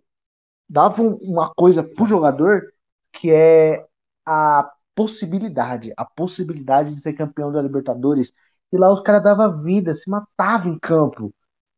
dava 0.68 1.04
uma 1.04 1.54
coisa 1.54 1.84
pro 1.84 2.08
jogador 2.08 2.74
que 3.12 3.32
é 3.32 3.86
a 4.26 4.72
possibilidade, 4.96 5.94
a 5.98 6.06
possibilidade 6.06 6.94
de 6.94 7.02
ser 7.02 7.14
campeão 7.14 7.52
da 7.52 7.62
Libertadores. 7.62 8.34
E 8.72 8.78
lá 8.78 8.92
os 8.92 9.02
caras 9.02 9.24
davam 9.24 9.62
vida, 9.64 9.94
se 9.94 10.10
matavam 10.10 10.74
em 10.74 10.80
campo. 10.80 11.34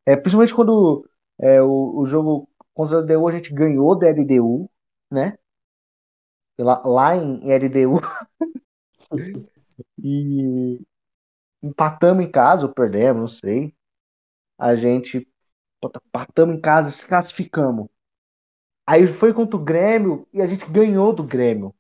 É, 0.05 0.16
principalmente 0.16 0.53
quando 0.55 1.07
é, 1.39 1.61
o, 1.61 1.99
o 1.99 2.05
jogo 2.05 2.49
contra 2.74 2.97
a 2.97 3.01
LDU 3.01 3.28
a 3.28 3.32
gente 3.32 3.53
ganhou 3.53 3.97
da 3.97 4.07
LDU, 4.09 4.70
né? 5.11 5.38
Lá, 6.57 6.82
lá 6.86 7.16
em 7.16 7.41
LDU. 7.51 7.99
e 9.99 10.82
empatamos 11.61 12.26
em 12.26 12.32
casa 12.32 12.66
ou 12.66 12.74
perdemos, 12.74 13.22
não 13.22 13.28
sei. 13.28 13.76
A 14.57 14.76
gente 14.76 15.28
empatamos 15.84 16.55
em 16.55 16.61
casa, 16.61 16.91
se 16.91 17.05
classificamos. 17.05 17.88
Aí 18.88 19.07
foi 19.07 19.34
contra 19.34 19.55
o 19.57 19.63
Grêmio 19.63 20.28
e 20.34 20.41
a 20.41 20.47
gente 20.47 20.70
ganhou 20.72 21.13
do 21.13 21.24
Grêmio 21.24 21.74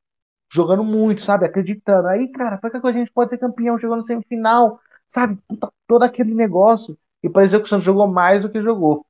jogando 0.51 0.83
muito, 0.83 1.21
sabe? 1.21 1.45
Acreditando. 1.45 2.07
Aí, 2.07 2.29
cara, 2.31 2.57
para 2.57 2.69
que 2.79 2.87
a 2.87 2.91
gente 2.91 3.11
pode 3.11 3.29
ser 3.31 3.37
campeão 3.37 3.77
chegando 3.79 3.97
no 3.97 4.03
semifinal, 4.03 4.79
sabe? 5.07 5.37
todo 5.87 6.03
aquele 6.03 6.33
negócio. 6.33 6.97
E 7.23 7.29
pareceu 7.29 7.59
que 7.59 7.65
o 7.65 7.69
Santos 7.69 7.85
jogou 7.85 8.07
mais 8.07 8.41
do 8.41 8.49
que 8.51 8.61
jogou. 8.61 9.05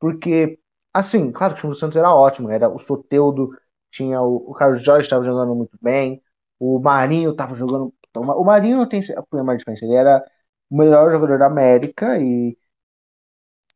Porque, 0.00 0.58
assim, 0.92 1.32
claro 1.32 1.54
que 1.54 1.60
o 1.60 1.62
time 1.62 1.72
do 1.74 1.78
Santos 1.78 1.96
era 1.96 2.14
ótimo. 2.14 2.50
Era 2.50 2.68
o 2.68 2.78
Soteudo, 2.78 3.50
tinha 3.90 4.20
o, 4.22 4.50
o 4.50 4.54
Carlos 4.54 4.82
Jorge 4.84 5.06
estava 5.06 5.24
jogando 5.24 5.54
muito 5.54 5.76
bem. 5.80 6.22
O 6.58 6.78
Marinho 6.80 7.32
estava 7.32 7.54
jogando. 7.54 7.92
O 8.16 8.44
Marinho 8.44 8.78
não 8.78 8.88
tem 8.88 9.00
a 9.32 9.44
mais 9.44 9.58
diferença. 9.58 9.84
Ele 9.84 9.94
era 9.94 10.24
o 10.70 10.76
melhor 10.76 11.10
jogador 11.12 11.38
da 11.38 11.46
América 11.46 12.18
e, 12.20 12.56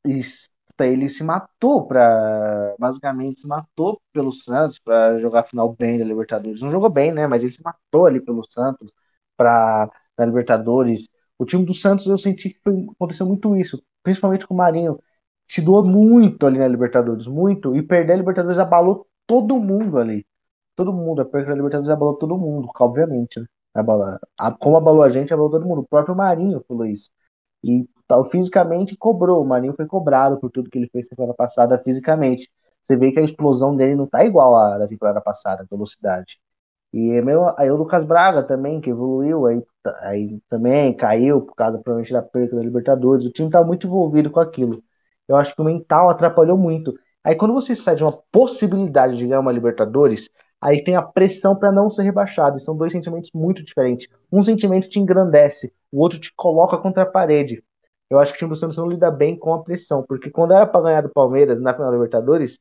e 0.06 0.20
ele 0.87 1.09
se 1.09 1.24
matou 1.24 1.87
para 1.87 2.74
basicamente 2.78 3.41
se 3.41 3.49
matou 3.49 4.01
pelo 4.12 4.33
Santos 4.33 4.78
para 4.78 5.18
jogar 5.20 5.45
final 5.45 5.74
bem 5.74 5.99
da 5.99 6.05
Libertadores. 6.05 6.61
Não 6.61 6.70
jogou 6.70 6.91
bem, 6.91 7.12
né? 7.12 7.26
Mas 7.26 7.43
ele 7.43 7.53
se 7.53 7.62
matou 7.62 8.07
ali 8.07 8.20
pelo 8.20 8.43
Santos 8.51 8.91
para 9.37 9.91
da 10.16 10.24
Libertadores. 10.24 11.09
O 11.39 11.45
time 11.45 11.64
do 11.64 11.74
Santos 11.74 12.07
eu 12.07 12.18
senti 12.18 12.51
que 12.51 12.61
foi, 12.62 12.87
aconteceu 12.95 13.26
muito 13.26 13.57
isso, 13.57 13.83
principalmente 14.03 14.47
com 14.47 14.55
o 14.55 14.57
Marinho. 14.57 14.99
Se 15.49 15.61
doou 15.61 15.85
muito 15.85 16.47
ali 16.47 16.59
na 16.59 16.68
Libertadores, 16.68 17.26
muito, 17.26 17.74
e 17.76 17.83
perder 17.83 18.14
a 18.14 18.16
Libertadores 18.16 18.59
abalou 18.59 19.07
todo 19.26 19.59
mundo 19.59 19.99
ali. 19.99 20.26
Todo 20.76 20.93
mundo, 20.93 21.22
a 21.22 21.24
perda 21.24 21.51
da 21.51 21.57
Libertadores 21.57 21.91
abalou 21.91 22.14
todo 22.16 22.39
mundo, 22.39 22.68
obviamente, 22.80 23.41
né? 23.41 23.47
Abala, 23.74 24.20
como 24.61 24.76
abalou 24.76 25.03
a 25.03 25.09
gente, 25.09 25.33
abalou 25.33 25.51
todo 25.51 25.66
mundo. 25.66 25.80
O 25.83 25.89
próprio 25.89 26.14
Marinho 26.14 26.62
falou 26.68 26.87
isso. 26.87 27.11
E 27.62 27.86
tal, 28.06 28.24
fisicamente 28.30 28.96
cobrou. 28.96 29.42
O 29.42 29.46
Marinho 29.46 29.74
foi 29.74 29.86
cobrado 29.86 30.38
por 30.38 30.50
tudo 30.50 30.70
que 30.70 30.78
ele 30.78 30.88
fez 30.88 31.08
temporada 31.08 31.34
passada 31.34 31.78
fisicamente. 31.78 32.50
Você 32.82 32.96
vê 32.96 33.12
que 33.12 33.20
a 33.20 33.22
explosão 33.24 33.76
dele 33.76 33.94
não 33.94 34.06
tá 34.06 34.24
igual 34.24 34.56
à 34.56 34.78
da 34.78 34.86
temporada 34.86 35.20
passada, 35.20 35.66
velocidade. 35.70 36.40
E 36.92 37.10
é 37.12 37.22
meu, 37.22 37.54
aí 37.58 37.70
o 37.70 37.76
Lucas 37.76 38.04
Braga 38.04 38.42
também, 38.42 38.80
que 38.80 38.90
evoluiu, 38.90 39.46
aí, 39.46 39.62
aí 40.02 40.40
também 40.48 40.94
caiu 40.94 41.40
por 41.40 41.54
causa 41.54 41.78
provavelmente 41.78 42.12
da 42.12 42.22
perda 42.22 42.56
da 42.56 42.62
Libertadores. 42.62 43.24
O 43.26 43.30
time 43.32 43.50
tá 43.50 43.64
muito 43.64 43.86
envolvido 43.86 44.30
com 44.30 44.40
aquilo. 44.40 44.82
Eu 45.26 45.36
acho 45.36 45.54
que 45.54 45.62
o 45.62 45.64
mental 45.64 46.10
atrapalhou 46.10 46.58
muito. 46.58 46.94
Aí 47.24 47.34
quando 47.34 47.54
você 47.54 47.74
sai 47.74 47.96
de 47.96 48.04
uma 48.04 48.12
possibilidade 48.30 49.16
de 49.16 49.26
ganhar 49.26 49.40
uma 49.40 49.52
Libertadores, 49.52 50.28
aí 50.62 50.82
tem 50.84 50.94
a 50.94 51.02
pressão 51.02 51.56
para 51.56 51.72
não 51.72 51.90
ser 51.90 52.04
rebaixado. 52.04 52.56
E 52.56 52.60
são 52.60 52.76
dois 52.76 52.92
sentimentos 52.92 53.30
muito 53.34 53.62
diferentes. 53.64 54.08
Um 54.30 54.42
sentimento 54.42 54.88
te 54.88 55.00
engrandece, 55.00 55.72
o 55.90 56.00
outro 56.00 56.20
te 56.20 56.32
coloca 56.34 56.78
contra 56.78 57.02
a 57.02 57.06
parede. 57.06 57.62
Eu 58.08 58.18
acho 58.20 58.32
que 58.32 58.36
o 58.36 58.38
time 58.40 58.50
do 58.50 58.56
Santos 58.56 58.76
não 58.76 58.86
lida 58.86 59.10
bem 59.10 59.36
com 59.36 59.52
a 59.54 59.62
pressão, 59.62 60.04
porque 60.06 60.30
quando 60.30 60.52
era 60.52 60.66
para 60.66 60.82
ganhar 60.82 61.00
do 61.02 61.08
Palmeiras 61.10 61.60
na 61.60 61.74
final 61.74 61.90
da 61.90 61.96
Libertadores, 61.96 62.58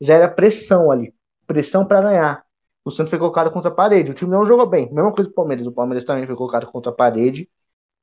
já 0.00 0.14
era 0.14 0.28
pressão 0.28 0.90
ali, 0.90 1.14
pressão 1.46 1.84
para 1.84 2.00
ganhar. 2.02 2.44
O 2.84 2.90
Santos 2.90 3.10
foi 3.10 3.18
colocado 3.18 3.50
contra 3.50 3.70
a 3.70 3.74
parede. 3.74 4.10
O 4.10 4.14
time 4.14 4.30
não 4.30 4.44
jogou 4.44 4.66
bem. 4.66 4.92
Mesma 4.92 5.12
coisa 5.12 5.30
do 5.30 5.34
Palmeiras. 5.34 5.66
O 5.66 5.72
Palmeiras 5.72 6.04
também 6.04 6.26
foi 6.26 6.36
colocado 6.36 6.66
contra 6.66 6.92
a 6.92 6.94
parede. 6.94 7.48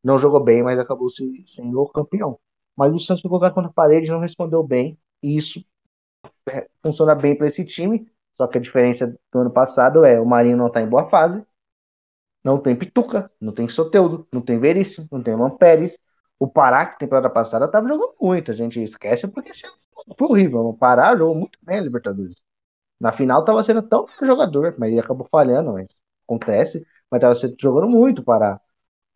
Não 0.03 0.17
jogou 0.17 0.43
bem, 0.43 0.63
mas 0.63 0.79
acabou 0.79 1.07
sendo 1.09 1.81
o 1.81 1.87
campeão. 1.89 2.39
Mas 2.75 2.93
o 2.93 2.99
Santos 2.99 3.21
foi 3.21 3.29
colocado 3.29 3.53
contra 3.53 3.69
a 3.69 3.73
parede, 3.73 4.09
não 4.09 4.19
respondeu 4.19 4.63
bem. 4.63 4.97
E 5.21 5.37
isso 5.37 5.63
é, 6.49 6.67
funciona 6.81 7.15
bem 7.15 7.35
para 7.37 7.47
esse 7.47 7.63
time. 7.65 8.07
Só 8.41 8.47
que 8.47 8.57
a 8.57 8.61
diferença 8.61 9.05
do 9.31 9.39
ano 9.39 9.51
passado 9.51 10.03
é 10.03 10.19
o 10.19 10.25
Marinho 10.25 10.57
não 10.57 10.65
está 10.65 10.81
em 10.81 10.89
boa 10.89 11.07
fase, 11.07 11.45
não 12.43 12.57
tem 12.59 12.75
Pituca, 12.75 13.31
não 13.39 13.53
tem 13.53 13.69
Soteudo, 13.69 14.27
não 14.31 14.41
tem 14.41 14.57
Veríssimo, 14.59 15.07
não 15.11 15.21
tem 15.21 15.35
Luan 15.35 15.51
Pérez. 15.51 15.95
O 16.39 16.47
Pará, 16.47 16.87
que 16.87 16.97
temporada 16.97 17.29
passada 17.29 17.65
estava 17.65 17.87
jogando 17.87 18.15
muito, 18.19 18.49
a 18.51 18.55
gente 18.55 18.81
esquece 18.81 19.27
porque 19.27 19.51
foi 20.17 20.27
horrível. 20.27 20.61
O 20.65 20.73
Pará 20.75 21.15
jogou 21.15 21.35
muito 21.35 21.59
bem 21.61 21.77
a 21.77 21.81
Libertadores. 21.81 22.35
Na 22.99 23.11
final 23.11 23.41
estava 23.41 23.63
sendo 23.63 23.83
tão 23.83 24.07
jogador, 24.23 24.75
mas 24.79 24.91
ele 24.91 25.01
acabou 25.01 25.27
falhando, 25.31 25.73
mas 25.73 25.87
acontece. 26.25 26.85
Mas 27.11 27.23
estava 27.23 27.55
jogando 27.59 27.89
muito 27.89 28.21
o 28.21 28.25
Pará. 28.25 28.59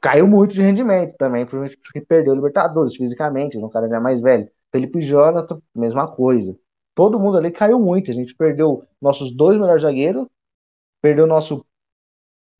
Caiu 0.01 0.27
muito 0.27 0.53
de 0.55 0.61
rendimento 0.61 1.15
também, 1.17 1.45
porque 1.47 2.01
perdeu 2.07 2.33
o 2.33 2.35
Libertadores 2.37 2.95
fisicamente, 2.95 3.57
um 3.57 3.69
cara 3.69 3.89
já 3.89 3.99
mais 3.99 4.21
velho. 4.21 4.49
Felipe 4.71 5.01
Jonathan, 5.01 5.61
mesma 5.75 6.07
coisa. 6.07 6.57
Todo 6.95 7.19
mundo 7.19 7.37
ali 7.37 7.51
caiu 7.51 7.79
muito. 7.79 8.09
A 8.09 8.13
gente 8.13 8.33
perdeu 8.33 8.83
nossos 9.01 9.31
dois 9.31 9.59
melhores 9.59 9.83
zagueiros, 9.83 10.27
perdeu 11.01 11.27
nosso 11.27 11.65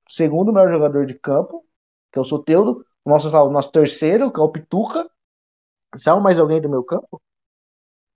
segundo 0.07 0.53
melhor 0.53 0.69
jogador 0.69 1.05
de 1.05 1.15
campo, 1.15 1.65
que 2.11 2.19
é 2.19 2.21
o 2.21 2.25
Soteudo, 2.25 2.85
o 3.03 3.09
nosso, 3.09 3.29
nosso 3.49 3.71
terceiro, 3.71 4.31
que 4.31 4.39
é 4.39 4.43
o 4.43 4.51
Pituca. 4.51 5.09
Saiu 5.97 6.19
mais 6.19 6.37
alguém 6.37 6.61
do 6.61 6.69
meu 6.69 6.83
campo? 6.83 7.21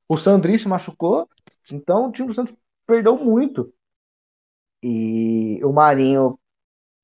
O 0.07 0.17
Sandri 0.17 0.59
se 0.59 0.67
machucou, 0.67 1.29
então 1.71 2.07
o 2.07 2.11
time 2.11 2.27
do 2.27 2.33
Santos 2.33 2.53
perdeu 2.85 3.15
muito. 3.17 3.73
E 4.83 5.63
o 5.63 5.71
Marinho 5.71 6.39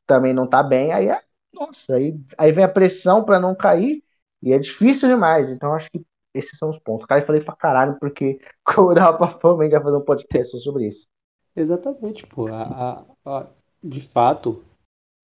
também 0.07 0.33
não 0.33 0.47
tá 0.47 0.63
bem, 0.63 0.91
aí 0.91 1.09
é, 1.09 1.21
nossa, 1.53 1.95
aí, 1.95 2.19
aí 2.37 2.51
vem 2.51 2.63
a 2.63 2.69
pressão 2.69 3.23
para 3.23 3.39
não 3.39 3.55
cair, 3.55 4.03
e 4.41 4.53
é 4.53 4.59
difícil 4.59 5.07
demais. 5.07 5.49
Então 5.51 5.73
acho 5.73 5.89
que 5.91 6.05
esses 6.35 6.57
são 6.59 6.69
os 6.69 6.77
pontos. 6.79 7.05
Cara, 7.05 7.21
eu 7.21 7.25
falei 7.25 7.41
pra 7.41 7.55
caralho, 7.55 7.97
porque 7.99 8.39
como 8.63 8.93
dava 8.93 9.17
pra 9.17 9.39
fome, 9.39 9.61
a 9.61 9.63
gente 9.65 9.73
vai 9.73 9.83
fazer 9.83 9.97
um 9.97 10.05
podcast 10.05 10.59
sobre 10.59 10.87
isso. 10.87 11.07
Exatamente, 11.55 12.27
pô. 12.27 12.47
A, 12.47 12.63
a, 12.63 13.05
a, 13.25 13.47
de 13.83 14.01
fato, 14.01 14.63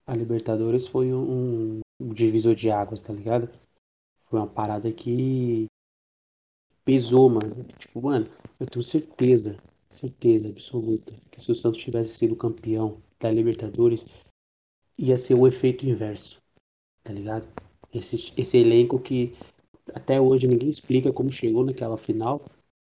a 0.06 0.14
Libertadores 0.14 0.88
foi 0.88 1.12
um, 1.12 1.80
um 2.00 2.12
divisor 2.12 2.54
de 2.54 2.70
águas, 2.70 3.02
tá 3.02 3.12
ligado? 3.12 3.48
Foi 4.24 4.38
uma 4.38 4.46
parada 4.46 4.90
que 4.90 5.66
pesou, 6.84 7.28
mano. 7.28 7.64
Tipo, 7.78 8.02
mano, 8.02 8.26
eu 8.58 8.66
tenho 8.66 8.82
certeza, 8.82 9.56
certeza 9.90 10.48
absoluta, 10.48 11.14
que 11.30 11.40
se 11.40 11.52
o 11.52 11.54
Santos 11.54 11.82
tivesse 11.82 12.14
sido 12.14 12.34
campeão 12.34 13.00
da 13.20 13.30
Libertadores, 13.30 14.04
ia 14.98 15.18
ser 15.18 15.34
o 15.34 15.46
efeito 15.46 15.86
inverso, 15.86 16.40
tá 17.02 17.12
ligado? 17.12 17.46
Esse, 17.92 18.32
esse 18.36 18.56
elenco 18.56 18.98
que 18.98 19.34
até 19.94 20.20
hoje 20.20 20.46
ninguém 20.46 20.68
explica 20.68 21.12
como 21.12 21.30
chegou 21.30 21.64
naquela 21.64 21.96
final. 21.96 22.44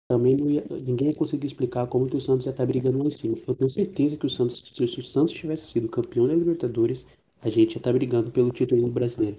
Também 0.08 0.36
ia, 0.52 0.64
ninguém 0.70 1.08
ia 1.08 1.14
conseguir 1.14 1.46
explicar 1.46 1.86
como 1.86 2.06
que 2.06 2.16
o 2.16 2.20
Santos 2.20 2.44
ia 2.44 2.50
estar 2.50 2.66
brigando 2.66 2.98
lá 2.98 3.06
em 3.06 3.10
cima. 3.10 3.36
Eu 3.46 3.54
tenho 3.54 3.70
certeza 3.70 4.16
que 4.16 4.26
o 4.26 4.30
Santos, 4.30 4.62
se 4.74 4.82
o 4.82 5.02
Santos 5.02 5.32
tivesse 5.32 5.72
sido 5.72 5.88
campeão 5.88 6.26
da 6.28 6.34
Libertadores, 6.34 7.06
a 7.40 7.48
gente 7.48 7.74
ia 7.74 7.78
estar 7.78 7.92
brigando 7.92 8.30
pelo 8.30 8.50
título 8.50 8.90
brasileiro. 8.90 9.38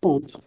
Ponto. 0.00 0.42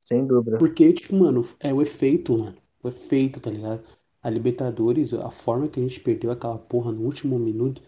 Sem 0.00 0.26
dúvida. 0.26 0.58
Porque, 0.58 0.92
tipo, 0.92 1.14
mano, 1.16 1.46
é 1.60 1.72
o 1.72 1.82
efeito, 1.82 2.36
mano. 2.36 2.56
O 2.82 2.88
efeito, 2.88 3.40
tá 3.40 3.50
ligado? 3.50 3.84
A 4.22 4.30
Libertadores, 4.30 5.12
a 5.12 5.30
forma 5.30 5.68
que 5.68 5.78
a 5.78 5.82
gente 5.82 6.00
perdeu 6.00 6.30
aquela 6.30 6.58
porra 6.58 6.90
no 6.90 7.02
último 7.02 7.38
minuto, 7.38 7.82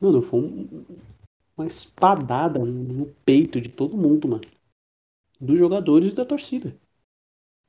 mano, 0.00 0.22
foi 0.22 0.40
um, 0.40 0.84
uma 1.56 1.66
espadada 1.66 2.64
no 2.64 3.06
peito 3.24 3.60
de 3.60 3.68
todo 3.68 3.96
mundo, 3.96 4.26
mano 4.26 4.42
dos 5.40 5.58
jogadores 5.58 6.12
e 6.12 6.14
da 6.14 6.24
torcida. 6.24 6.76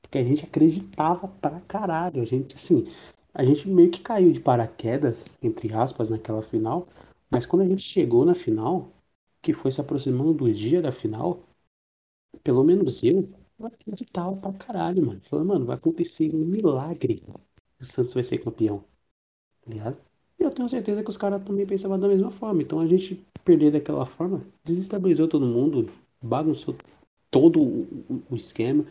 Porque 0.01 0.17
a 0.17 0.23
gente 0.23 0.45
acreditava 0.45 1.27
pra 1.27 1.61
caralho. 1.61 2.21
A 2.21 2.25
gente, 2.25 2.55
assim, 2.55 2.85
a 3.33 3.45
gente 3.45 3.67
meio 3.67 3.89
que 3.91 4.01
caiu 4.01 4.31
de 4.31 4.41
paraquedas, 4.41 5.25
entre 5.41 5.73
aspas, 5.73 6.09
naquela 6.09 6.41
final. 6.41 6.85
Mas 7.29 7.45
quando 7.45 7.61
a 7.63 7.67
gente 7.67 7.81
chegou 7.81 8.25
na 8.25 8.35
final, 8.35 8.91
que 9.41 9.53
foi 9.53 9.71
se 9.71 9.79
aproximando 9.79 10.33
do 10.33 10.53
dia 10.53 10.81
da 10.81 10.91
final, 10.91 11.39
pelo 12.43 12.63
menos 12.63 13.01
eu, 13.03 13.29
eu 13.59 13.65
acreditava 13.65 14.35
pra 14.35 14.53
caralho, 14.53 15.05
mano. 15.05 15.21
Falei, 15.29 15.45
mano, 15.45 15.65
vai 15.65 15.75
acontecer 15.77 16.33
um 16.35 16.45
milagre. 16.45 17.21
O 17.79 17.85
Santos 17.85 18.13
vai 18.13 18.23
ser 18.23 18.39
campeão. 18.39 18.83
Tá 19.61 19.71
ligado? 19.71 19.97
E 20.39 20.43
eu 20.43 20.49
tenho 20.49 20.67
certeza 20.69 21.03
que 21.03 21.09
os 21.09 21.17
caras 21.17 21.43
também 21.43 21.65
pensavam 21.65 21.99
da 21.99 22.07
mesma 22.07 22.31
forma. 22.31 22.61
Então 22.61 22.79
a 22.79 22.87
gente 22.87 23.23
perder 23.45 23.71
daquela 23.71 24.05
forma 24.05 24.45
desestabilizou 24.63 25.27
todo 25.27 25.45
mundo, 25.45 25.89
bagunçou 26.21 26.75
todo 27.31 27.61
o, 28.29 28.35
esquema, 28.35 28.85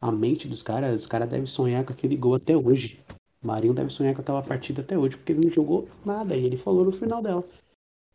a 0.00 0.10
mente 0.10 0.48
dos 0.48 0.62
caras, 0.62 1.02
os 1.02 1.06
caras 1.06 1.28
devem 1.28 1.46
sonhar 1.46 1.84
com 1.84 1.92
aquele 1.92 2.16
gol 2.16 2.34
até 2.34 2.56
hoje. 2.56 2.98
O 3.42 3.46
Marinho 3.46 3.74
deve 3.74 3.90
sonhar 3.90 4.14
com 4.14 4.22
aquela 4.22 4.42
partida 4.42 4.80
até 4.82 4.98
hoje, 4.98 5.16
porque 5.16 5.32
ele 5.32 5.46
não 5.46 5.52
jogou 5.52 5.88
nada. 6.04 6.34
E 6.34 6.44
ele 6.44 6.56
falou 6.56 6.84
no 6.84 6.92
final 6.92 7.22
dela. 7.22 7.44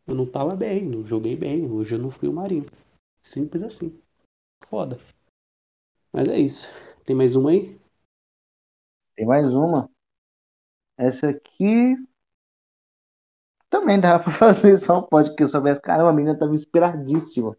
Eu 0.08 0.16
não 0.16 0.26
tava 0.26 0.56
bem, 0.56 0.84
não 0.84 1.06
joguei 1.06 1.36
bem, 1.36 1.70
hoje 1.70 1.94
eu 1.94 2.00
não 2.00 2.10
fui 2.10 2.28
o 2.28 2.34
Marinho. 2.34 2.66
Simples 3.22 3.62
assim. 3.64 3.98
Foda. 4.68 5.00
Mas 6.12 6.28
é 6.28 6.40
isso. 6.40 6.74
Tem 7.06 7.16
mais 7.16 7.36
uma 7.36 7.52
aí? 7.52 7.80
Tem 9.16 9.26
mais 9.26 9.54
uma. 9.54 9.90
Essa 10.98 11.30
aqui 11.30 11.96
também 13.70 14.00
dá 14.00 14.20
pra 14.20 14.32
fazer 14.34 14.78
só 14.78 15.00
um 15.00 15.04
podcast 15.04 15.52
sobre 15.52 15.72
essa. 15.72 15.82
Caramba, 15.82 16.10
a 16.10 16.14
menina 16.14 16.38
tava 16.38 16.54
inspiradíssima. 16.54 17.56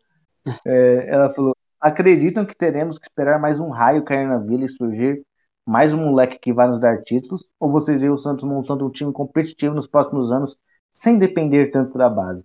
É, 0.67 1.09
ela 1.09 1.33
falou: 1.33 1.57
Acreditam 1.81 2.45
que 2.45 2.55
teremos 2.55 2.99
que 2.99 3.07
esperar 3.07 3.41
mais 3.41 3.59
um 3.59 3.71
raio 3.71 4.05
cair 4.05 4.29
na 4.29 4.37
vila 4.37 4.67
e 4.67 4.69
surgir 4.69 5.25
mais 5.67 5.95
um 5.95 6.05
moleque 6.05 6.39
que 6.39 6.53
vai 6.53 6.69
nos 6.69 6.79
dar 6.79 7.03
títulos? 7.03 7.49
Ou 7.59 7.71
vocês 7.71 8.01
veem 8.01 8.13
o 8.13 8.19
Santos 8.19 8.45
montando 8.45 8.87
um 8.87 8.91
time 8.91 9.13
competitivo 9.13 9.75
nos 9.75 9.87
próximos 9.87 10.31
anos 10.31 10.59
sem 10.93 11.19
depender 11.19 11.71
tanto 11.71 11.97
da 11.97 12.11
base? 12.11 12.45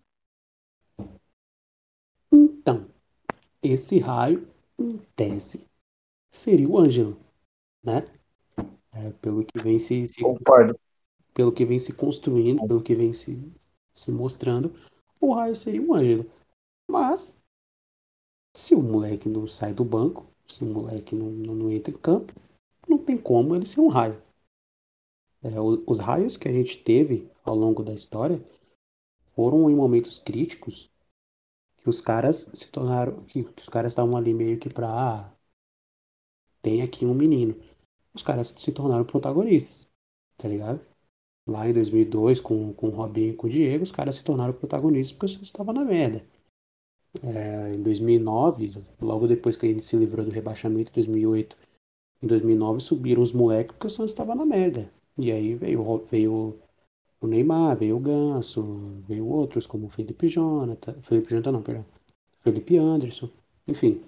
Então, 2.32 2.88
esse 3.62 4.00
raio, 4.00 4.48
em 4.80 4.98
tese, 5.16 5.68
seria 6.32 6.70
o 6.70 6.80
Ângelo, 6.80 7.18
né? 7.84 8.08
É, 8.94 9.12
pelo 9.22 9.44
que 9.44 9.62
vem 9.62 9.78
se, 9.80 10.08
se 10.08 10.22
Concordo. 10.22 10.80
pelo 11.34 11.52
que 11.52 11.66
vem 11.66 11.80
se 11.80 11.92
construindo, 11.92 12.66
pelo 12.66 12.82
que 12.82 12.96
vem 12.96 13.12
se, 13.12 13.52
se 13.94 14.12
mostrando, 14.12 14.74
o 15.20 15.34
raio 15.34 15.56
seria 15.56 15.82
o 15.82 15.94
Ângelo. 15.94 16.26
Mas 16.90 17.38
se 18.58 18.74
o 18.74 18.82
moleque 18.82 19.30
não 19.30 19.48
sai 19.48 19.74
do 19.74 19.84
banco, 19.84 20.26
se 20.48 20.64
o 20.64 20.68
moleque 20.68 21.16
não, 21.16 21.30
não, 21.30 21.56
não 21.56 21.72
entra 21.72 21.94
em 21.94 21.98
campo, 21.98 22.34
não 22.88 22.98
tem 22.98 23.18
como 23.18 23.56
ele 23.56 23.66
ser 23.66 23.82
um 23.82 23.88
raio. 23.88 24.22
É, 25.44 25.60
os 25.60 26.00
raios 26.00 26.38
que 26.38 26.48
a 26.48 26.52
gente 26.52 26.78
teve 26.78 27.30
ao 27.44 27.56
longo 27.56 27.84
da 27.84 27.94
história 27.94 28.42
foram 29.36 29.70
em 29.70 29.76
momentos 29.76 30.18
críticos 30.18 30.90
que 31.78 31.90
os 31.90 32.02
caras 32.02 32.50
se 32.54 32.68
tornaram, 32.70 33.24
que, 33.26 33.44
que 33.44 33.62
os 33.62 33.70
caras 33.70 33.92
estavam 33.92 34.18
ali 34.18 34.34
meio 34.34 34.58
que 34.58 34.70
pra 34.70 34.90
ah, 34.90 35.32
tem 36.62 36.82
aqui 36.82 37.06
um 37.06 37.14
menino. 37.14 37.56
Os 38.14 38.24
caras 38.24 38.54
se 38.58 38.72
tornaram 38.72 39.06
protagonistas, 39.06 39.88
tá 40.38 40.48
ligado? 40.48 40.80
Lá 41.48 41.70
em 41.70 41.74
2002, 41.74 42.40
com, 42.40 42.74
com 42.74 42.88
o 42.88 42.92
Robinho 42.92 43.34
e 43.34 43.36
com 43.36 43.46
o 43.46 43.50
Diego, 43.50 43.84
os 43.84 43.92
caras 43.92 44.16
se 44.16 44.24
tornaram 44.24 44.54
protagonistas 44.54 45.16
porque 45.16 45.44
estava 45.44 45.72
na 45.72 45.84
merda. 45.86 46.26
É, 47.24 47.74
em 47.74 47.82
2009, 47.82 48.82
logo 49.02 49.28
depois 49.28 49.56
que 49.56 49.66
a 49.66 49.70
gente 49.70 49.84
se 49.84 49.96
livrou 49.96 50.26
do 50.26 50.32
rebaixamento, 50.32 50.92
em 50.92 50.96
2008, 50.96 51.58
em 52.22 52.28
2009 52.28 52.80
subiram 52.80 53.22
os 53.22 53.34
moleques 53.34 53.74
porque 53.74 53.88
o 53.88 53.90
Santos 53.90 54.12
estava 54.12 54.36
na 54.36 54.46
merda. 54.46 54.90
E 55.18 55.32
aí 55.32 55.56
veio, 55.56 56.06
veio 56.12 56.60
o 57.22 57.28
Neymar, 57.28 57.78
veio 57.78 57.98
o 57.98 58.00
Ganso, 58.00 58.64
veio 59.08 59.28
outros 59.28 59.66
como 59.66 59.88
o 59.88 59.90
Felipe 59.90 60.28
Jonathan, 60.28 60.94
Felipe 61.04 61.30
Jonathan 61.30 61.52
não, 61.52 61.62
perdão, 61.62 61.86
Felipe 62.42 62.78
Anderson, 62.78 63.30
enfim. 63.68 64.02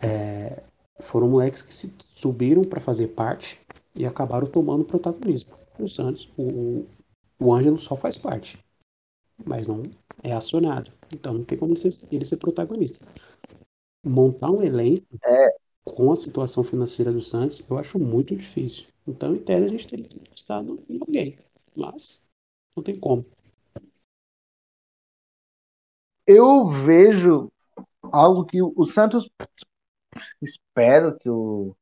É, 0.00 0.62
foram 1.00 1.28
moleques 1.28 1.62
que 1.62 1.74
se 1.74 1.92
subiram 2.14 2.62
para 2.62 2.80
fazer 2.80 3.08
parte 3.08 3.58
e 3.94 4.06
acabaram 4.06 4.46
tomando 4.46 4.84
protagonismo. 4.84 5.52
O 5.78 5.88
Santos, 5.88 6.28
o, 6.36 6.84
o 7.38 7.52
Ângelo 7.52 7.78
só 7.78 7.96
faz 7.96 8.16
parte, 8.16 8.58
mas 9.44 9.66
não 9.66 9.82
é 10.22 10.32
acionado. 10.32 10.90
Então 11.12 11.34
não 11.34 11.44
tem 11.44 11.58
como 11.58 11.74
ele 12.10 12.24
ser 12.24 12.36
protagonista. 12.36 12.98
Montar 14.04 14.50
um 14.50 14.62
elenco 14.62 15.06
é. 15.24 15.56
com 15.84 16.10
a 16.10 16.16
situação 16.16 16.64
financeira 16.64 17.12
do 17.12 17.20
Santos, 17.20 17.62
eu 17.68 17.78
acho 17.78 17.98
muito 17.98 18.34
difícil. 18.34 18.86
Então, 19.06 19.34
em 19.34 19.42
tese, 19.42 19.66
a 19.66 19.68
gente 19.68 19.86
teria 19.86 20.08
que 20.08 20.20
estar 20.34 20.62
em 20.62 20.98
alguém. 21.00 21.36
Mas 21.76 22.20
não 22.76 22.82
tem 22.82 22.98
como. 22.98 23.24
Eu 26.26 26.70
vejo 26.70 27.50
algo 28.02 28.44
que 28.44 28.62
o 28.62 28.84
Santos 28.86 29.28
espero 30.40 31.18
que 31.18 31.28
o, 31.28 31.76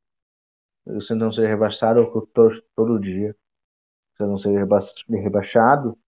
o 0.87 1.01
Santos 1.01 1.25
não 1.25 1.33
seja 1.33 1.49
rebaixado, 1.49 2.01
eu 2.01 2.27
torço 2.33 2.63
todo 2.75 3.01
dia. 3.01 3.37
Se 4.17 4.25
não 4.25 4.39
seja 4.39 4.59
rebaixado, 5.09 5.99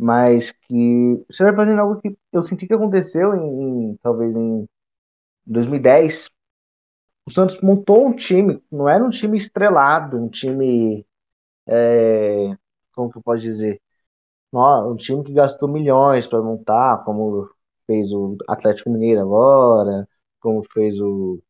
mas 0.00 0.52
que 0.52 1.24
vai 1.44 1.54
fazendo 1.56 1.80
algo 1.80 2.00
que 2.00 2.16
eu 2.32 2.42
senti 2.42 2.66
que 2.66 2.74
aconteceu 2.74 3.34
em, 3.36 3.92
em, 3.92 3.96
talvez 4.02 4.36
em 4.36 4.66
2010 5.46 6.30
o 7.26 7.32
Santos 7.32 7.60
montou 7.62 8.06
um 8.08 8.14
time 8.16 8.62
não 8.72 8.88
era 8.88 9.04
um 9.04 9.10
time 9.10 9.36
estrelado 9.38 10.18
um 10.18 10.28
time 10.30 11.06
é, 11.68 12.56
como 12.94 13.10
que 13.12 13.18
eu 13.18 13.22
posso 13.22 13.42
dizer 13.42 13.80
um 14.90 14.96
time 14.96 15.24
que 15.24 15.32
gastou 15.32 15.68
milhões 15.68 16.26
para 16.26 16.42
montar, 16.42 17.04
como 17.04 17.48
fez 17.86 18.12
o 18.12 18.36
Atlético 18.48 18.90
Mineiro 18.90 19.20
agora, 19.22 20.08
como 20.40 20.62
fez 20.72 21.00
o, 21.00 21.40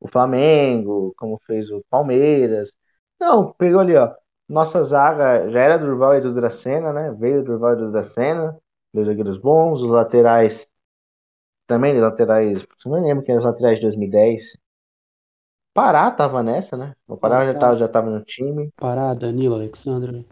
o 0.00 0.08
Flamengo, 0.08 1.14
como 1.16 1.38
fez 1.46 1.70
o 1.70 1.84
Palmeiras. 1.90 2.72
Não, 3.20 3.52
pegou 3.54 3.80
ali, 3.80 3.96
ó. 3.96 4.14
Nossa 4.48 4.84
zaga 4.84 5.48
já 5.50 5.60
era 5.60 5.78
Durval 5.78 6.16
e 6.16 6.20
do 6.20 6.34
Dracena, 6.34 6.92
né? 6.92 7.12
Veio 7.12 7.44
Durval 7.44 7.74
e 7.74 7.76
do 7.76 7.92
Dracena, 7.92 8.58
dois 8.92 9.06
zagueiros 9.06 9.38
bons, 9.38 9.82
os 9.82 9.90
laterais 9.90 10.68
também, 11.66 11.94
os 11.96 12.00
laterais, 12.02 12.66
não 12.86 13.02
lembro 13.02 13.24
quem 13.24 13.34
eram 13.34 13.44
os 13.44 13.50
laterais 13.50 13.76
de 13.78 13.82
2010. 13.82 14.56
Pará 15.74 16.10
tava 16.10 16.42
nessa, 16.42 16.76
né? 16.76 16.94
O 17.06 17.16
Pará 17.16 17.44
já 17.46 17.54
tava, 17.58 17.76
já 17.76 17.88
tava 17.88 18.10
no 18.10 18.24
time. 18.24 18.72
Pará, 18.80 19.12
Danilo, 19.12 19.54
Alexandre. 19.56 20.24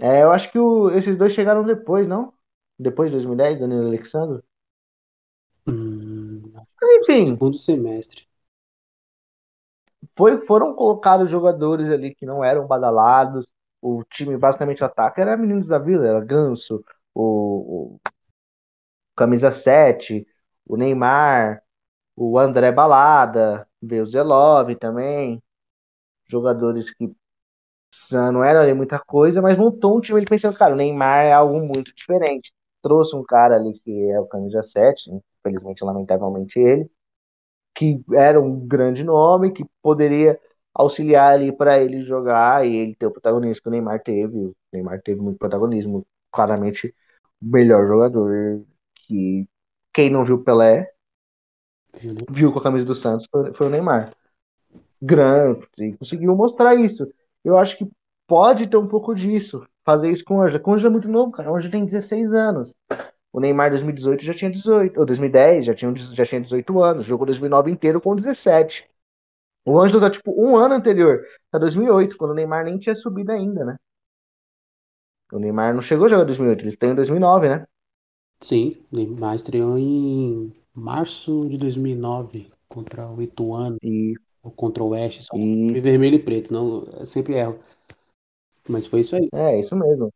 É, 0.00 0.22
eu 0.22 0.32
acho 0.32 0.50
que 0.50 0.58
o, 0.58 0.90
esses 0.90 1.16
dois 1.16 1.32
chegaram 1.32 1.64
depois, 1.64 2.08
não? 2.08 2.32
Depois 2.78 3.10
de 3.10 3.16
2010, 3.16 3.58
Danilo 3.60 3.84
e 3.84 3.86
Alexandre? 3.86 4.42
Hum, 5.66 6.52
Enfim. 7.00 7.36
Segundo 7.36 7.58
semestre. 7.58 8.26
Foi, 10.16 10.40
foram 10.40 10.74
colocados 10.74 11.30
jogadores 11.30 11.88
ali 11.90 12.14
que 12.14 12.26
não 12.26 12.42
eram 12.44 12.66
badalados. 12.66 13.46
O 13.80 14.04
time 14.04 14.36
basicamente 14.36 14.84
ataca 14.84 15.20
era 15.22 15.36
Meninos 15.36 15.68
da 15.68 15.78
Vila, 15.78 16.06
era 16.06 16.20
Ganso, 16.24 16.84
o, 17.14 17.96
o 17.96 18.00
Camisa 19.16 19.50
7, 19.52 20.26
o 20.66 20.76
Neymar, 20.76 21.62
o 22.16 22.38
André 22.38 22.72
Balada, 22.72 23.68
veio 23.82 24.04
o 24.04 24.06
Zelov 24.06 24.74
também. 24.76 25.42
Jogadores 26.28 26.90
que 26.92 27.14
não 28.32 28.42
era 28.44 28.60
ali 28.62 28.74
muita 28.74 28.98
coisa, 28.98 29.42
mas 29.42 29.58
montou 29.58 29.96
um 29.98 30.00
time 30.00 30.18
ele 30.20 30.26
pensando, 30.26 30.56
cara, 30.56 30.72
o 30.74 30.76
Neymar 30.76 31.24
é 31.26 31.32
algo 31.32 31.60
muito 31.60 31.94
diferente. 31.94 32.52
Trouxe 32.82 33.14
um 33.16 33.22
cara 33.24 33.56
ali 33.56 33.78
que 33.80 34.10
é 34.10 34.18
o 34.20 34.26
camisa 34.26 34.62
7, 34.62 35.10
infelizmente, 35.44 35.84
lamentavelmente 35.84 36.58
ele, 36.58 36.90
que 37.74 38.02
era 38.12 38.40
um 38.40 38.66
grande 38.66 39.04
nome, 39.04 39.52
que 39.52 39.64
poderia 39.82 40.38
auxiliar 40.74 41.32
ali 41.34 41.52
para 41.52 41.78
ele 41.80 42.02
jogar 42.02 42.66
e 42.66 42.74
ele 42.74 42.94
ter 42.94 43.06
o 43.06 43.10
protagonismo 43.10 43.62
que 43.62 43.68
o 43.68 43.70
Neymar 43.70 44.02
teve. 44.02 44.36
O 44.36 44.56
Neymar 44.72 45.00
teve 45.02 45.20
muito 45.20 45.38
protagonismo, 45.38 46.06
claramente 46.30 46.94
o 47.40 47.46
melhor 47.46 47.86
jogador 47.86 48.62
que 48.94 49.46
quem 49.92 50.10
não 50.10 50.24
viu 50.24 50.42
Pelé 50.42 50.90
viu 52.30 52.52
com 52.52 52.58
a 52.58 52.62
camisa 52.62 52.86
do 52.86 52.94
Santos 52.94 53.26
foi, 53.30 53.52
foi 53.52 53.66
o 53.66 53.70
Neymar. 53.70 54.14
Grande, 55.00 55.66
e 55.78 55.92
conseguiu 55.94 56.34
mostrar 56.36 56.74
isso. 56.74 57.12
Eu 57.44 57.58
acho 57.58 57.76
que 57.76 57.90
pode 58.26 58.66
ter 58.66 58.76
um 58.76 58.86
pouco 58.86 59.14
disso. 59.14 59.66
Fazer 59.84 60.10
isso 60.10 60.24
com 60.24 60.36
o 60.36 60.42
Ângelo. 60.42 60.62
O 60.64 60.72
Ângelo 60.72 60.88
é 60.88 60.92
muito 60.92 61.08
novo, 61.08 61.32
cara. 61.32 61.50
O 61.50 61.56
Ângelo 61.56 61.72
tem 61.72 61.84
16 61.84 62.32
anos. 62.32 62.74
O 63.32 63.40
Neymar 63.40 63.70
2018 63.70 64.22
já 64.22 64.34
tinha 64.34 64.50
18, 64.50 65.00
ou 65.00 65.06
2010 65.06 65.66
já 65.66 65.74
tinha, 65.74 65.94
já 65.96 66.26
tinha 66.26 66.40
18 66.40 66.82
anos. 66.82 67.06
Jogou 67.06 67.26
2009 67.26 67.70
inteiro 67.70 68.00
com 68.00 68.14
17. 68.14 68.88
O 69.64 69.78
Ângelo 69.80 70.00
tá 70.00 70.10
tipo 70.10 70.32
um 70.36 70.56
ano 70.56 70.74
anterior, 70.74 71.24
tá 71.50 71.58
2008, 71.58 72.16
quando 72.16 72.32
o 72.32 72.34
Neymar 72.34 72.64
nem 72.64 72.78
tinha 72.78 72.96
subido 72.96 73.30
ainda, 73.30 73.64
né? 73.64 73.76
O 75.32 75.38
Neymar 75.38 75.72
não 75.72 75.80
chegou 75.80 76.06
a 76.06 76.08
jogar 76.08 76.24
2008, 76.24 76.62
ele 76.62 76.68
estão 76.68 76.90
em 76.90 76.94
2009, 76.94 77.48
né? 77.48 77.66
Sim, 78.40 78.76
o 78.92 78.96
Neymar 78.96 79.36
estreou 79.36 79.78
em 79.78 80.52
março 80.74 81.48
de 81.48 81.56
2009 81.56 82.50
contra 82.68 83.08
o 83.08 83.22
Ituano. 83.22 83.76
E... 83.82 84.14
Ou 84.42 84.50
contra 84.50 84.82
o 84.82 84.88
Oeste, 84.88 85.22
só 85.22 85.36
vermelho 85.36 86.16
e 86.16 86.18
preto, 86.18 86.52
não, 86.52 86.82
eu 86.98 87.06
sempre 87.06 87.34
erro. 87.34 87.60
Mas 88.68 88.88
foi 88.88 89.00
isso 89.00 89.14
aí. 89.14 89.28
É, 89.32 89.60
isso 89.60 89.76
mesmo. 89.76 90.12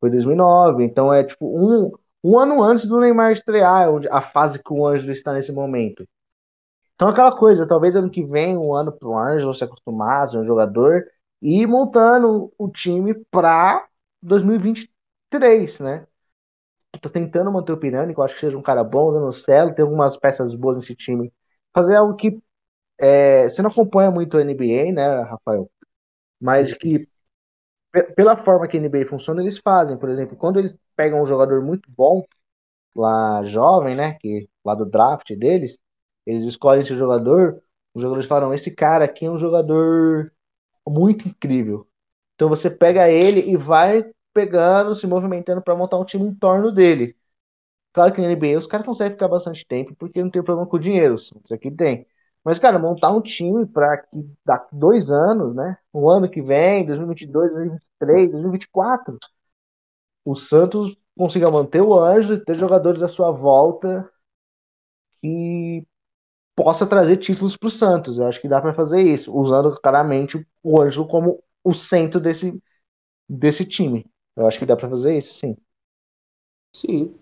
Foi 0.00 0.10
2009, 0.10 0.82
então 0.82 1.14
é 1.14 1.22
tipo 1.22 1.46
um, 1.46 1.92
um 2.22 2.38
ano 2.38 2.62
antes 2.62 2.86
do 2.86 3.00
Neymar 3.00 3.32
estrear, 3.32 3.88
a 4.10 4.20
fase 4.20 4.62
que 4.62 4.72
o 4.72 4.86
Ângelo 4.86 5.12
está 5.12 5.32
nesse 5.32 5.52
momento. 5.52 6.06
Então 6.94 7.08
aquela 7.08 7.32
coisa, 7.32 7.66
talvez 7.66 7.96
ano 7.96 8.10
que 8.10 8.22
vem, 8.22 8.56
um 8.56 8.74
ano 8.74 8.92
para 8.92 9.08
o 9.08 9.18
Ângelo 9.18 9.54
se 9.54 9.64
acostumar, 9.64 10.28
ser 10.28 10.38
um 10.38 10.44
jogador, 10.44 11.06
e 11.40 11.62
ir 11.62 11.66
montando 11.66 12.52
o 12.58 12.68
time 12.68 13.14
para 13.30 13.86
2023, 14.22 15.80
né? 15.80 16.06
Tô 17.00 17.08
tentando 17.08 17.50
manter 17.50 17.72
o 17.72 17.78
Pirani, 17.78 18.12
que 18.12 18.20
eu 18.20 18.24
acho 18.24 18.34
que 18.34 18.40
seja 18.40 18.58
um 18.58 18.62
cara 18.62 18.84
bom, 18.84 19.12
dando 19.12 19.32
celo, 19.32 19.74
tem 19.74 19.84
algumas 19.84 20.16
peças 20.16 20.54
boas 20.54 20.76
nesse 20.76 20.94
time. 20.94 21.32
Fazer 21.72 21.96
algo 21.96 22.16
que 22.16 22.38
é, 22.98 23.48
você 23.48 23.62
não 23.62 23.70
acompanha 23.70 24.10
muito 24.10 24.36
a 24.36 24.42
NBA, 24.42 24.92
né, 24.92 25.22
Rafael? 25.22 25.70
Mas 26.40 26.74
que 26.74 27.08
pela 28.14 28.36
forma 28.36 28.68
que 28.68 28.76
a 28.76 28.80
NBA 28.80 29.06
funciona, 29.08 29.40
eles 29.42 29.58
fazem. 29.58 29.96
Por 29.96 30.08
exemplo, 30.08 30.36
quando 30.36 30.58
eles 30.58 30.76
pegam 31.00 31.22
um 31.22 31.26
jogador 31.26 31.62
muito 31.64 31.90
bom, 31.96 32.22
lá 32.94 33.42
jovem, 33.44 33.96
né, 33.96 34.14
que 34.20 34.48
lá 34.64 34.74
do 34.74 34.84
draft 34.86 35.34
deles, 35.36 35.78
eles 36.26 36.44
escolhem 36.44 36.82
esse 36.82 36.98
jogador, 36.98 37.62
os 37.94 38.02
jogadores 38.02 38.28
falam, 38.28 38.52
esse 38.52 38.70
cara 38.74 39.06
aqui 39.06 39.24
é 39.26 39.30
um 39.30 39.38
jogador 39.38 40.30
muito 40.86 41.26
incrível. 41.28 41.88
Então 42.34 42.48
você 42.50 42.70
pega 42.70 43.08
ele 43.10 43.40
e 43.50 43.56
vai 43.56 44.04
pegando, 44.34 44.94
se 44.94 45.06
movimentando 45.06 45.62
para 45.62 45.76
montar 45.76 45.98
um 45.98 46.04
time 46.04 46.26
em 46.28 46.34
torno 46.34 46.72
dele. 46.72 47.16
Claro 47.92 48.14
que 48.14 48.20
na 48.20 48.28
NBA 48.28 48.58
os 48.58 48.66
caras 48.66 48.86
conseguem 48.86 49.14
ficar 49.14 49.28
bastante 49.28 49.66
tempo 49.66 49.94
porque 49.96 50.22
não 50.22 50.30
tem 50.30 50.42
problema 50.42 50.68
com 50.68 50.76
o 50.76 50.80
dinheiro, 50.80 51.16
isso 51.16 51.34
aqui 51.52 51.70
tem. 51.70 52.06
Mas, 52.44 52.58
cara, 52.58 52.78
montar 52.78 53.10
um 53.12 53.20
time 53.22 53.66
para 53.66 53.98
que 53.98 54.08
daqui 54.44 54.74
dois 54.76 55.10
anos, 55.10 55.54
né? 55.54 55.78
O 55.92 56.08
ano 56.10 56.30
que 56.30 56.42
vem, 56.42 56.86
2022, 56.86 57.52
2023, 57.52 58.30
2024, 58.32 59.18
o 60.24 60.36
Santos 60.36 60.96
consiga 61.16 61.50
manter 61.50 61.82
o 61.82 61.98
Anjo 61.98 62.34
e 62.34 62.44
ter 62.44 62.54
jogadores 62.56 63.02
à 63.02 63.08
sua 63.08 63.30
volta 63.30 64.10
que 65.20 65.86
possa 66.56 66.86
trazer 66.86 67.18
títulos 67.18 67.56
para 67.56 67.68
o 67.68 67.70
Santos. 67.70 68.18
Eu 68.18 68.26
acho 68.26 68.40
que 68.40 68.48
dá 68.48 68.60
para 68.60 68.74
fazer 68.74 69.02
isso, 69.02 69.34
usando 69.36 69.74
claramente 69.80 70.46
o 70.62 70.80
Anjo 70.80 71.06
como 71.06 71.42
o 71.64 71.74
centro 71.74 72.20
desse, 72.20 72.62
desse 73.28 73.64
time. 73.66 74.06
Eu 74.36 74.46
acho 74.46 74.58
que 74.58 74.66
dá 74.66 74.76
para 74.76 74.90
fazer 74.90 75.18
isso, 75.18 75.34
sim. 75.34 75.56
Sim. 76.74 77.14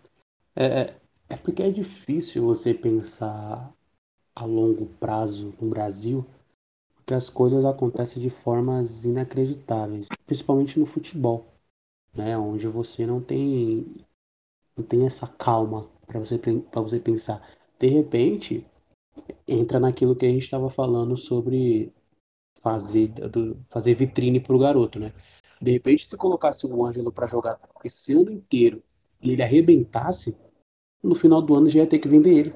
É, 0.57 0.66
é, 0.83 1.01
é 1.31 1.37
porque 1.37 1.62
é 1.62 1.70
difícil 1.70 2.45
você 2.45 2.75
pensar 2.75 3.73
a 4.35 4.45
longo 4.45 4.87
prazo 5.01 5.55
no 5.61 5.69
Brasil, 5.70 6.27
porque 6.95 7.15
as 7.15 7.31
coisas 7.31 7.65
acontecem 7.65 8.23
de 8.23 8.31
formas 8.31 9.05
inacreditáveis, 9.05 10.09
principalmente 10.27 10.79
no 10.79 10.87
futebol, 10.87 11.47
né, 12.14 12.36
onde 12.36 12.66
você 12.68 13.06
não 13.06 13.20
tem 13.20 13.86
não 14.76 14.85
tem 14.85 15.06
essa 15.06 15.26
calma 15.26 15.90
para 16.06 16.20
você 16.20 16.39
para 16.39 16.82
você 16.82 16.98
pensar. 17.01 17.43
De 17.78 17.89
repente, 17.89 18.66
entra 19.47 19.80
naquilo 19.80 20.16
que 20.16 20.26
a 20.26 20.28
gente 20.28 20.44
estava 20.44 20.70
falando 20.70 21.16
sobre 21.16 21.93
fazer 22.62 23.09
do, 23.09 23.56
fazer 23.70 23.94
vitrine 23.94 24.40
para 24.40 24.55
o 24.55 24.59
garoto, 24.59 24.98
né? 24.98 25.12
De 25.60 25.72
repente, 25.72 26.06
se 26.06 26.16
colocasse 26.16 26.66
o 26.66 26.86
Ângelo 26.86 27.12
para 27.12 27.26
jogar 27.26 27.60
esse 27.85 28.12
ano 28.12 28.30
inteiro 28.30 28.82
e 29.20 29.32
ele 29.32 29.43
arrebentasse, 29.43 30.36
no 31.02 31.14
final 31.14 31.43
do 31.43 31.55
ano 31.55 31.68
já 31.68 31.80
ia 31.80 31.86
ter 31.86 31.98
que 31.98 32.09
vender 32.09 32.36
ele 32.36 32.55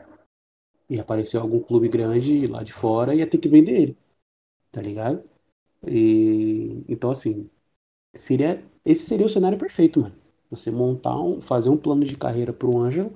e 0.89 1.01
apareceu 1.01 1.41
algum 1.41 1.61
clube 1.61 1.89
grande 1.89 2.47
lá 2.47 2.63
de 2.63 2.73
fora, 2.73 3.15
ia 3.15 3.27
ter 3.27 3.39
que 3.39 3.49
vender 3.49 3.81
ele. 3.81 3.99
Tá 4.71 4.81
ligado? 4.81 5.25
E 5.87 6.85
então 6.89 7.11
assim, 7.11 7.51
seria 8.15 8.63
esse 8.85 9.07
seria 9.07 9.27
o 9.27 9.29
cenário 9.29 9.59
perfeito, 9.59 10.01
mano. 10.01 10.15
Você 10.51 10.71
montar 10.71 11.19
um, 11.19 11.41
fazer 11.41 11.71
um 11.71 11.77
plano 11.77 12.05
de 12.05 12.17
carreira 12.17 12.53
pro 12.53 12.77
Ângelo 12.79 13.13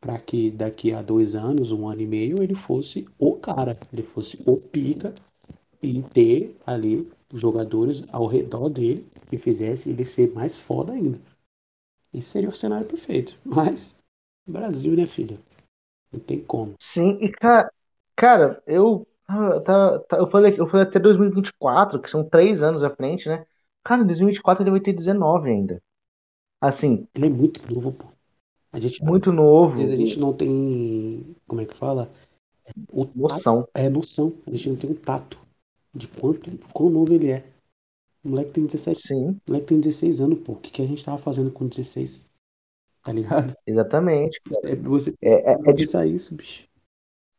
para 0.00 0.18
que 0.18 0.50
daqui 0.50 0.92
a 0.92 1.02
dois 1.02 1.34
anos, 1.34 1.72
um 1.72 1.88
ano 1.88 2.00
e 2.00 2.06
meio, 2.06 2.42
ele 2.42 2.54
fosse 2.54 3.06
o 3.18 3.34
cara, 3.34 3.72
ele 3.92 4.02
fosse 4.02 4.38
o 4.46 4.56
pica 4.56 5.14
e 5.82 6.02
ter 6.02 6.56
ali 6.66 7.10
jogadores 7.32 8.04
ao 8.12 8.26
redor 8.26 8.68
dele 8.68 9.06
que 9.28 9.38
fizesse 9.38 9.90
ele 9.90 10.04
ser 10.04 10.32
mais 10.32 10.56
foda 10.56 10.92
ainda. 10.92 11.18
Esse 12.12 12.28
seria 12.30 12.48
o 12.48 12.54
cenário 12.54 12.86
perfeito. 12.86 13.38
Mas 13.44 13.96
Brasil, 14.46 14.94
né, 14.94 15.06
filho? 15.06 15.38
Não 16.12 16.20
tem 16.20 16.40
como. 16.40 16.74
Sim, 16.80 17.18
e 17.20 17.30
cara, 17.30 17.70
cara 18.14 18.62
eu, 18.66 19.06
tá, 19.64 19.98
tá, 20.00 20.16
eu, 20.18 20.30
falei, 20.30 20.54
eu 20.58 20.68
falei 20.68 20.86
até 20.86 20.98
2024, 20.98 22.00
que 22.00 22.10
são 22.10 22.24
três 22.24 22.62
anos 22.62 22.82
à 22.82 22.90
frente, 22.90 23.28
né? 23.28 23.44
Cara, 23.86 24.02
em 24.02 24.06
2024 24.06 24.64
ele 24.64 24.72
vai 24.72 24.80
ter 24.80 24.92
19 24.92 25.48
ainda. 25.48 25.80
Assim. 26.60 27.06
Ele 27.14 27.26
é 27.26 27.30
muito 27.30 27.62
novo, 27.72 27.92
pô. 27.92 28.06
A 28.72 28.80
gente, 28.80 29.00
muito 29.04 29.32
novo. 29.32 29.74
Às 29.74 29.78
vezes 29.78 29.94
a 29.94 29.96
gente 29.96 30.18
não 30.18 30.32
tem. 30.32 31.36
Como 31.46 31.60
é 31.60 31.64
que 31.64 31.74
fala? 31.74 32.10
O 32.90 33.06
noção. 33.14 33.62
Tato, 33.62 33.70
é 33.74 33.88
noção. 33.88 34.32
A 34.44 34.50
gente 34.50 34.70
não 34.70 34.76
tem 34.76 34.90
um 34.90 34.94
tato 34.94 35.38
de 35.94 36.08
quanto, 36.08 36.50
quão 36.72 36.90
novo 36.90 37.14
ele 37.14 37.30
é. 37.30 37.44
O 38.24 38.30
moleque 38.30 38.50
tem 38.50 38.66
17. 38.66 39.00
Sim. 39.00 39.28
O 39.28 39.40
moleque 39.46 39.68
tem 39.68 39.78
16 39.80 40.20
anos, 40.20 40.40
pô. 40.40 40.54
O 40.54 40.56
que, 40.56 40.72
que 40.72 40.82
a 40.82 40.86
gente 40.86 41.04
tava 41.04 41.18
fazendo 41.18 41.52
com 41.52 41.68
16? 41.68 42.26
Tá 43.04 43.12
ligado? 43.12 43.54
Exatamente. 43.64 44.40
É, 44.64 44.74
você 44.74 45.14
é, 45.22 45.52
é, 45.52 45.58
é 45.64 45.74
pensar 45.74 46.04
isso, 46.06 46.34
bicho. 46.34 46.66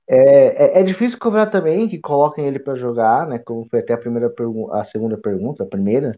É, 0.07 0.78
é, 0.78 0.80
é, 0.80 0.84
difícil 0.84 1.19
cobrar 1.19 1.48
também 1.48 1.90
que 1.90 1.99
coloquem 1.99 2.48
ele 2.48 2.57
para 2.57 2.76
jogar, 2.76 3.28
né? 3.28 3.38
Como 3.38 3.68
foi 3.69 3.80
até 3.80 3.94
a 3.94 3.98
primeira 3.98 4.30
pergunta, 4.30 4.74
a 4.78 4.86
segunda 4.86 5.18
pergunta, 5.18 5.64
a 5.64 5.68
primeira. 5.68 6.18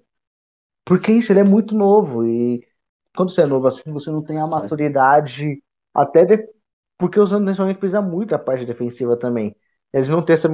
Porque 0.89 1.13
isso, 1.13 1.33
ele 1.33 1.41
é 1.41 1.45
muito 1.45 1.75
novo. 1.75 2.25
E 2.27 2.67
quando 3.15 3.31
você 3.31 3.43
é 3.43 3.47
novo 3.47 3.67
assim, 3.67 3.91
você 3.93 4.11
não 4.11 4.23
tem 4.23 4.39
a 4.39 4.47
maturidade 4.47 5.63
até 5.93 6.25
de... 6.25 6.49
porque 6.97 7.19
os 7.19 7.33
anos 7.33 7.45
nesse 7.47 7.61
momento 7.61 7.79
precisa 7.79 8.01
muito 8.01 8.31
da 8.31 8.39
parte 8.39 8.65
defensiva 8.65 9.17
também. 9.19 9.55
Eles 9.93 10.09
não 10.09 10.23
têm 10.25 10.35
essa 10.35 10.49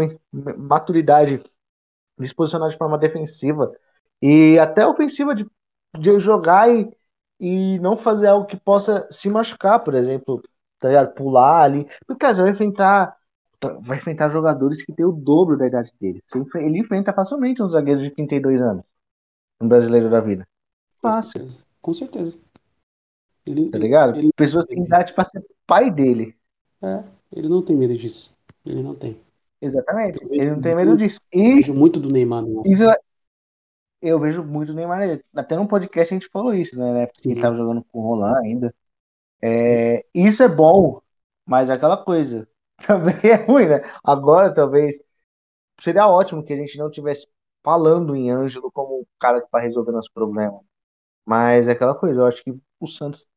maturidade 0.57 1.43
de 2.19 2.27
se 2.27 2.35
posicionar 2.35 2.69
de 2.69 2.77
forma 2.77 2.97
defensiva 2.99 3.71
e 4.21 4.59
até 4.59 4.87
ofensiva 4.87 5.35
de, 5.35 5.47
de 5.99 6.19
jogar 6.19 6.69
e, 6.73 6.89
e 7.39 7.79
não 7.79 7.97
fazer 7.97 8.27
algo 8.27 8.47
que 8.47 8.57
possa 8.57 9.07
se 9.11 9.29
machucar, 9.29 9.79
por 9.83 9.95
exemplo, 9.95 10.41
tá 10.79 10.89
ligado? 10.89 11.13
Pular 11.15 11.63
ali. 11.63 11.85
Porque, 12.07 12.19
cara, 12.21 12.33
você 12.35 12.43
vai 12.43 12.51
enfrentar 12.51 13.17
vai 13.83 13.97
enfrentar 13.97 14.29
jogadores 14.29 14.83
que 14.85 14.93
têm 14.93 15.05
o 15.05 15.11
dobro 15.11 15.57
da 15.57 15.67
idade 15.67 15.91
dele. 15.99 16.23
Ele 16.55 16.79
enfrenta 16.79 17.13
facilmente 17.13 17.61
um 17.63 17.69
zagueiro 17.69 18.01
de 18.01 18.11
32 18.11 18.61
anos. 18.61 18.83
Um 19.61 19.67
brasileiro 19.67 20.09
da 20.09 20.19
vida. 20.19 20.47
Fácil. 21.01 21.47
Com 21.81 21.93
certeza. 21.93 22.37
Ele, 23.45 23.69
tá 23.69 23.77
ligado? 23.77 24.17
Ele, 24.17 24.31
Pessoas 24.35 24.65
têm 24.65 24.83
idade 24.83 25.13
para 25.13 25.23
ser 25.23 25.45
pai 25.67 25.91
dele. 25.91 26.35
É, 26.81 27.03
ele 27.31 27.47
não 27.47 27.61
tem 27.61 27.75
medo 27.75 27.95
disso. 27.95 28.35
Ele 28.65 28.81
não 28.81 28.95
tem. 28.95 29.19
Exatamente. 29.61 30.19
Ele 30.29 30.51
não 30.51 30.61
tem 30.61 30.75
medo 30.75 30.97
disso. 30.97 31.19
E 31.31 31.39
eu 31.39 31.55
vejo 31.55 31.73
muito 31.73 31.99
do 31.99 32.09
Neymar 32.09 32.41
no 32.41 32.63
isso, 32.65 32.83
Eu 34.01 34.19
vejo 34.19 34.43
muito 34.43 34.71
do 34.71 34.75
Neymar. 34.75 35.19
Até 35.35 35.55
no 35.55 35.67
podcast 35.67 36.13
a 36.13 36.17
gente 36.17 36.29
falou 36.29 36.53
isso, 36.53 36.77
né? 36.77 37.05
Porque 37.07 37.29
ele 37.29 37.41
tava 37.41 37.55
jogando 37.55 37.83
com 37.91 37.99
o 37.99 38.01
Roland 38.01 38.39
ainda. 38.43 38.73
É, 39.41 40.03
isso 40.13 40.41
é 40.41 40.47
bom, 40.47 41.01
mas 41.45 41.69
é 41.69 41.73
aquela 41.73 41.97
coisa. 41.97 42.47
Também 42.85 43.15
é 43.23 43.35
ruim, 43.35 43.67
né? 43.67 43.81
Agora, 44.03 44.53
talvez. 44.53 44.99
Seria 45.79 46.07
ótimo 46.07 46.43
que 46.43 46.53
a 46.53 46.55
gente 46.55 46.77
não 46.77 46.89
tivesse 46.89 47.27
falando 47.65 48.15
em 48.15 48.31
Ângelo 48.31 48.71
como 48.71 49.01
o 49.01 49.07
cara 49.19 49.41
que 49.41 49.49
vai 49.51 49.63
resolver 49.63 49.91
nossos 49.93 50.11
problemas. 50.11 50.61
Mas 51.25 51.67
é 51.67 51.73
aquela 51.73 51.95
coisa, 51.95 52.21
eu 52.21 52.27
acho 52.27 52.43
que 52.43 52.51
o 52.79 52.87
Santos 52.87 53.27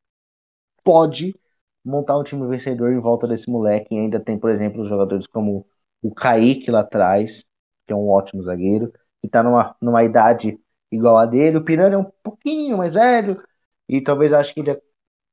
pode 0.83 1.35
montar 1.83 2.17
um 2.17 2.23
time 2.23 2.47
vencedor 2.47 2.91
em 2.91 2.99
volta 2.99 3.27
desse 3.27 3.49
moleque. 3.49 3.93
E 3.95 3.99
ainda 3.99 4.19
tem, 4.19 4.37
por 4.39 4.49
exemplo, 4.51 4.85
jogadores 4.85 5.27
como 5.27 5.65
o 6.01 6.13
Kaique 6.13 6.71
lá 6.71 6.81
atrás, 6.81 7.45
que 7.87 7.93
é 7.93 7.95
um 7.95 8.09
ótimo 8.09 8.43
zagueiro, 8.43 8.91
que 9.21 9.29
tá 9.29 9.43
numa, 9.43 9.75
numa 9.81 10.03
idade 10.03 10.59
igual 10.91 11.17
a 11.17 11.25
dele. 11.25 11.57
O 11.57 11.63
Piranha 11.63 11.95
é 11.95 11.97
um 11.97 12.11
pouquinho 12.23 12.77
mais 12.77 12.93
velho, 12.93 13.41
e 13.87 14.01
talvez 14.01 14.33
acho 14.33 14.53
que 14.53 14.61
ele 14.61 14.79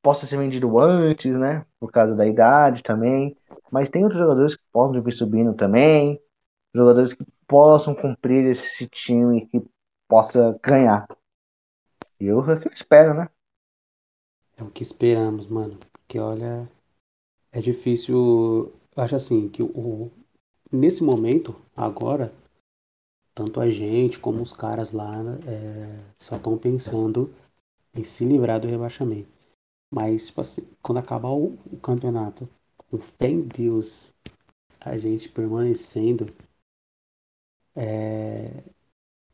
possa 0.02 0.26
ser 0.26 0.38
vendido 0.38 0.78
antes, 0.78 1.36
né? 1.38 1.66
Por 1.80 1.90
causa 1.92 2.14
da 2.14 2.26
idade 2.26 2.82
também. 2.82 3.36
Mas 3.72 3.90
tem 3.90 4.02
outros 4.04 4.20
jogadores 4.20 4.56
que 4.56 4.62
possam 4.72 5.02
vir 5.02 5.12
subindo 5.12 5.54
também. 5.54 6.20
Jogadores 6.74 7.14
que 7.14 7.24
possam 7.46 7.94
cumprir 7.94 8.44
esse 8.46 8.86
time 8.88 9.46
que 9.46 9.62
possa 10.08 10.58
ganhar. 10.62 11.06
E 12.20 12.26
eu, 12.26 12.44
eu 12.44 12.72
espero, 12.72 13.14
né? 13.14 13.28
É 14.56 14.62
o 14.62 14.70
que 14.70 14.82
esperamos, 14.82 15.46
mano. 15.46 15.78
Porque 15.92 16.18
olha, 16.18 16.70
é 17.52 17.60
difícil. 17.60 18.72
Acho 18.96 19.16
assim 19.16 19.48
que 19.48 19.62
o, 19.62 20.10
nesse 20.72 21.02
momento, 21.02 21.54
agora, 21.76 22.32
tanto 23.34 23.60
a 23.60 23.68
gente 23.68 24.18
como 24.18 24.42
os 24.42 24.52
caras 24.52 24.92
lá 24.92 25.22
é, 25.46 25.98
só 26.18 26.36
estão 26.36 26.56
pensando 26.56 27.32
em 27.94 28.04
se 28.04 28.24
livrar 28.24 28.60
do 28.60 28.68
rebaixamento. 28.68 29.28
Mas 29.90 30.26
tipo 30.28 30.40
assim, 30.40 30.62
quando 30.82 30.98
acabar 30.98 31.30
o, 31.30 31.58
o 31.70 31.76
campeonato, 31.78 32.48
com 32.90 32.98
fé 32.98 33.28
em 33.28 33.42
Deus, 33.42 34.12
a 34.80 34.96
gente 34.96 35.28
permanecendo, 35.28 36.26
é, 37.76 38.64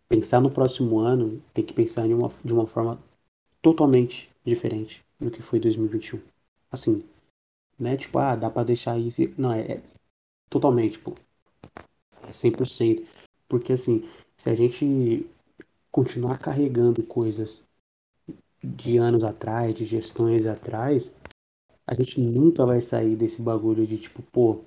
pensar 0.09 0.41
no 0.41 0.51
próximo 0.51 0.99
ano 0.99 1.43
tem 1.55 1.65
que 1.65 1.73
pensar 1.73 2.07
uma, 2.07 2.31
de 2.45 2.53
uma 2.53 2.67
forma 2.67 2.99
totalmente 3.63 4.31
diferente 4.45 5.05
do 5.19 5.31
que 5.31 5.41
foi 5.41 5.61
2021. 5.61 6.21
Assim, 6.71 7.05
né? 7.79 7.97
Tipo, 7.97 8.19
ah, 8.19 8.37
dá 8.37 8.51
pra 8.51 8.65
deixar 8.65 8.99
isso. 8.99 9.23
Não, 9.39 9.53
é, 9.53 9.73
é 9.73 9.83
totalmente, 10.51 10.93
tipo, 10.93 11.15
é 12.29 12.33
100%. 12.33 13.07
Porque 13.49 13.73
assim, 13.73 14.09
se 14.37 14.51
a 14.51 14.55
gente 14.55 15.27
continuar 15.91 16.39
carregando 16.39 17.03
coisas 17.03 17.63
de 18.63 18.97
anos 18.97 19.25
atrás, 19.25 19.75
de 19.75 19.85
gestões 19.85 20.47
atrás, 20.47 21.13
a 21.87 21.95
gente 21.95 22.21
nunca 22.21 22.65
vai 22.65 22.81
sair 22.81 23.17
desse 23.17 23.43
bagulho 23.43 23.87
de 23.87 23.99
tipo, 23.99 24.23
pô, 24.23 24.61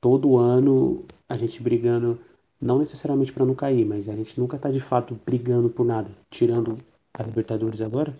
todo 0.00 0.36
ano 0.36 1.04
a 1.28 1.36
gente 1.36 1.62
brigando, 1.62 2.20
não 2.60 2.78
necessariamente 2.78 3.32
para 3.32 3.44
não 3.44 3.54
cair, 3.54 3.84
mas 3.84 4.08
a 4.08 4.12
gente 4.12 4.38
nunca 4.38 4.58
tá 4.58 4.70
de 4.70 4.80
fato 4.80 5.18
brigando 5.24 5.68
por 5.68 5.84
nada, 5.84 6.10
tirando 6.30 6.76
a 7.14 7.22
Libertadores 7.22 7.80
agora. 7.80 8.16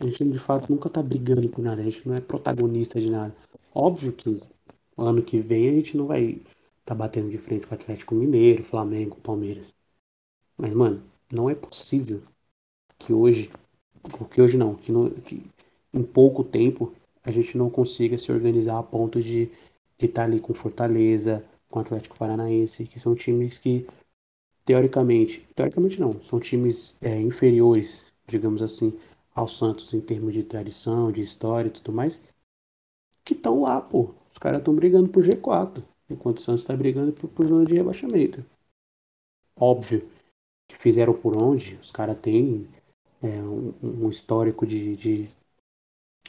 A 0.00 0.04
gente 0.04 0.24
de 0.24 0.38
fato 0.38 0.70
nunca 0.70 0.90
tá 0.90 1.02
brigando 1.02 1.48
por 1.48 1.62
nada, 1.62 1.80
a 1.80 1.84
gente 1.84 2.06
não 2.06 2.14
é 2.14 2.20
protagonista 2.20 3.00
de 3.00 3.10
nada. 3.10 3.34
Óbvio 3.74 4.12
que 4.12 4.42
ano 4.96 5.22
que 5.22 5.38
vem 5.38 5.68
a 5.68 5.72
gente 5.72 5.96
não 5.96 6.06
vai 6.06 6.40
tá 6.84 6.94
batendo 6.94 7.30
de 7.30 7.38
frente 7.38 7.66
com 7.66 7.74
o 7.74 7.78
Atlético 7.78 8.14
Mineiro, 8.14 8.62
Flamengo, 8.62 9.16
Palmeiras. 9.16 9.74
Mas, 10.56 10.72
mano, 10.72 11.02
não 11.32 11.48
é 11.48 11.54
possível 11.54 12.22
que 12.98 13.12
hoje, 13.12 13.50
que 14.30 14.40
hoje 14.40 14.56
não, 14.56 14.74
que, 14.74 14.92
no, 14.92 15.10
que 15.10 15.42
em 15.92 16.02
pouco 16.02 16.44
tempo 16.44 16.92
a 17.22 17.30
gente 17.30 17.56
não 17.56 17.70
consiga 17.70 18.18
se 18.18 18.30
organizar 18.30 18.78
a 18.78 18.82
ponto 18.82 19.22
de 19.22 19.50
estar 19.98 20.22
tá 20.22 20.24
ali 20.24 20.40
com 20.40 20.52
Fortaleza, 20.52 21.44
com 21.74 21.80
Atlético 21.80 22.16
Paranaense, 22.16 22.86
que 22.86 23.00
são 23.00 23.16
times 23.16 23.58
que, 23.58 23.84
teoricamente, 24.64 25.44
teoricamente 25.56 25.98
não, 25.98 26.22
são 26.22 26.38
times 26.38 26.94
é, 27.00 27.20
inferiores, 27.20 28.06
digamos 28.28 28.62
assim, 28.62 28.96
ao 29.34 29.48
Santos 29.48 29.92
em 29.92 30.00
termos 30.00 30.32
de 30.32 30.44
tradição, 30.44 31.10
de 31.10 31.20
história 31.20 31.66
e 31.66 31.72
tudo 31.72 31.92
mais, 31.92 32.20
que 33.24 33.34
estão 33.34 33.62
lá, 33.62 33.80
pô. 33.80 34.14
Os 34.30 34.38
caras 34.38 34.58
estão 34.58 34.72
brigando 34.72 35.08
por 35.08 35.24
G4 35.24 35.82
enquanto 36.08 36.38
o 36.38 36.40
Santos 36.42 36.60
está 36.60 36.76
brigando 36.76 37.12
por, 37.12 37.28
por 37.28 37.44
zona 37.44 37.66
de 37.66 37.74
rebaixamento. 37.74 38.46
Óbvio 39.56 40.08
que 40.68 40.78
fizeram 40.78 41.12
por 41.12 41.36
onde, 41.36 41.74
os 41.82 41.90
caras 41.90 42.16
têm 42.20 42.68
é, 43.20 43.42
um, 43.42 43.74
um, 43.82 44.08
histórico 44.08 44.64
de, 44.64 44.94
de, 44.94 45.28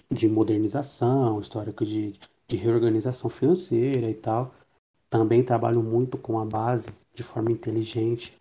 de 0.09 0.27
modernização, 0.27 1.39
histórico 1.39 1.85
de, 1.85 2.13
de 2.47 2.57
reorganização 2.57 3.29
financeira 3.29 4.09
e 4.09 4.15
tal. 4.15 4.51
Também 5.17 5.41
trabalham 5.41 5.81
muito 5.81 6.17
com 6.17 6.37
a 6.37 6.43
base 6.43 6.89
de 7.13 7.23
forma 7.23 7.49
inteligente. 7.49 8.37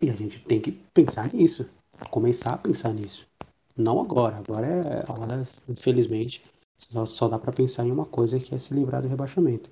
E 0.00 0.08
a 0.08 0.14
gente 0.14 0.38
tem 0.38 0.58
que 0.58 0.72
pensar 0.72 1.30
nisso, 1.34 1.68
começar 2.08 2.54
a 2.54 2.56
pensar 2.56 2.94
nisso. 2.94 3.28
Não 3.76 4.00
agora, 4.00 4.38
agora 4.38 4.66
é 4.66 5.00
agora, 5.06 5.46
infelizmente, 5.68 6.42
só, 6.78 7.04
só 7.04 7.28
dá 7.28 7.38
para 7.38 7.52
pensar 7.52 7.84
em 7.84 7.92
uma 7.92 8.06
coisa 8.06 8.40
que 8.40 8.54
é 8.54 8.58
se 8.58 8.72
livrar 8.72 9.02
do 9.02 9.08
rebaixamento. 9.08 9.68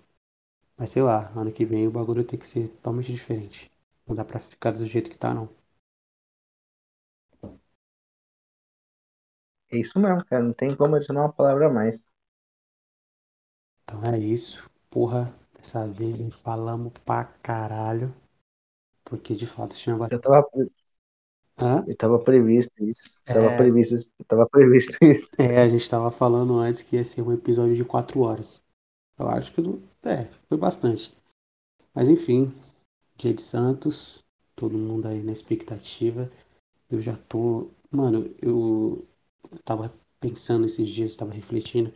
Mas 0.78 0.90
sei 0.90 1.02
lá, 1.02 1.32
ano 1.36 1.52
que 1.52 1.64
vem 1.64 1.88
o 1.88 1.92
bagulho 1.92 2.24
tem 2.24 2.38
que 2.38 2.46
ser 2.46 2.68
totalmente 2.68 3.12
diferente. 3.12 3.70
Não 4.06 4.16
dá 4.16 4.24
pra 4.24 4.40
ficar 4.40 4.72
do 4.72 4.86
jeito 4.86 5.10
que 5.10 5.18
tá, 5.18 5.34
não. 5.34 5.48
É 9.72 9.78
isso 9.78 9.98
mesmo, 9.98 10.24
cara. 10.26 10.44
Não 10.44 10.52
tem 10.52 10.76
como 10.76 10.94
adicionar 10.94 11.22
uma 11.22 11.32
palavra 11.32 11.66
a 11.66 11.70
mais. 11.72 12.04
Então 13.84 14.00
é 14.04 14.18
isso. 14.18 14.69
Porra, 14.90 15.32
dessa 15.56 15.86
vez 15.86 16.20
falamos 16.42 16.92
pra 17.04 17.24
caralho. 17.24 18.14
Porque 19.04 19.34
de 19.34 19.46
fato 19.46 19.74
tinha 19.74 19.96
bastante. 19.96 20.24
Eu 20.24 20.32
tava, 20.32 20.48
Hã? 21.60 21.84
Eu 21.86 21.96
tava 21.96 22.18
previsto 22.18 22.72
isso. 22.82 23.10
É... 23.26 23.34
Tava 23.34 23.56
previsto, 23.56 24.10
tava 24.26 24.48
previsto 24.50 24.96
isso. 25.04 25.28
É, 25.38 25.62
a 25.62 25.68
gente 25.68 25.88
tava 25.88 26.10
falando 26.10 26.56
antes 26.58 26.82
que 26.82 26.96
ia 26.96 27.04
ser 27.04 27.22
um 27.22 27.32
episódio 27.32 27.76
de 27.76 27.84
quatro 27.84 28.20
horas. 28.20 28.62
Eu 29.18 29.28
acho 29.28 29.52
que 29.52 29.60
é, 30.04 30.24
foi 30.48 30.56
bastante. 30.56 31.14
Mas 31.94 32.08
enfim, 32.08 32.52
dia 33.16 33.34
de 33.34 33.42
Santos, 33.42 34.24
todo 34.56 34.78
mundo 34.78 35.06
aí 35.06 35.22
na 35.22 35.32
expectativa. 35.32 36.30
Eu 36.90 37.00
já 37.00 37.16
tô. 37.28 37.68
Mano, 37.90 38.30
eu, 38.40 39.04
eu 39.50 39.58
tava 39.64 39.92
pensando 40.18 40.66
esses 40.66 40.88
dias, 40.88 41.16
tava 41.16 41.32
refletindo. 41.32 41.92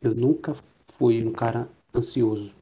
Eu 0.00 0.14
nunca 0.14 0.56
fui 0.84 1.24
um 1.24 1.32
cara 1.32 1.68
ansioso. 1.94 2.54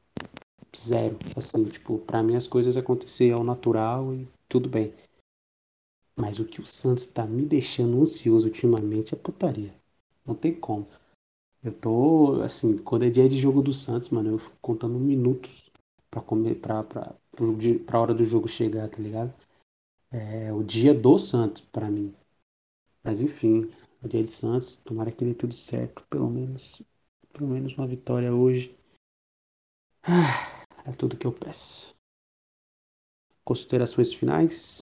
Zero. 0.75 1.17
Assim, 1.35 1.65
tipo, 1.65 1.99
pra 1.99 2.23
mim 2.23 2.35
as 2.35 2.47
coisas 2.47 2.75
aconteciam 2.77 3.39
ao 3.39 3.43
natural 3.43 4.13
e 4.13 4.27
tudo 4.49 4.67
bem. 4.69 4.93
Mas 6.15 6.39
o 6.39 6.45
que 6.45 6.61
o 6.61 6.65
Santos 6.65 7.05
tá 7.07 7.25
me 7.25 7.45
deixando 7.45 8.01
ansioso 8.01 8.47
ultimamente 8.47 9.13
é 9.13 9.17
putaria. 9.17 9.73
Não 10.25 10.35
tem 10.35 10.53
como. 10.53 10.87
Eu 11.63 11.73
tô, 11.73 12.41
assim, 12.41 12.77
quando 12.77 13.05
é 13.05 13.09
dia 13.09 13.29
de 13.29 13.39
jogo 13.39 13.61
do 13.61 13.73
Santos, 13.73 14.09
mano, 14.09 14.31
eu 14.31 14.37
fico 14.37 14.55
contando 14.61 14.99
minutos 14.99 15.71
pra 16.11 16.21
comer, 16.21 16.55
pra, 16.55 16.83
pra, 16.83 17.15
pra 17.85 17.99
hora 17.99 18.13
do 18.13 18.25
jogo 18.25 18.47
chegar, 18.47 18.89
tá 18.89 18.97
ligado? 19.01 19.33
É 20.11 20.53
o 20.53 20.63
dia 20.63 20.93
do 20.93 21.17
Santos 21.17 21.61
pra 21.61 21.89
mim. 21.89 22.13
Mas 23.03 23.19
enfim, 23.19 23.69
o 24.01 24.07
dia 24.07 24.21
de 24.21 24.29
Santos, 24.29 24.75
tomara 24.75 25.11
que 25.11 25.25
dê 25.25 25.33
tudo 25.33 25.53
certo, 25.53 26.03
pelo 26.09 26.29
menos, 26.29 26.81
pelo 27.31 27.49
menos 27.49 27.75
uma 27.75 27.87
vitória 27.87 28.33
hoje. 28.33 28.75
Ah, 30.05 30.65
é 30.85 30.91
tudo 30.91 31.17
que 31.17 31.25
eu 31.25 31.31
peço. 31.31 31.95
Considerações 33.45 34.13
finais? 34.13 34.79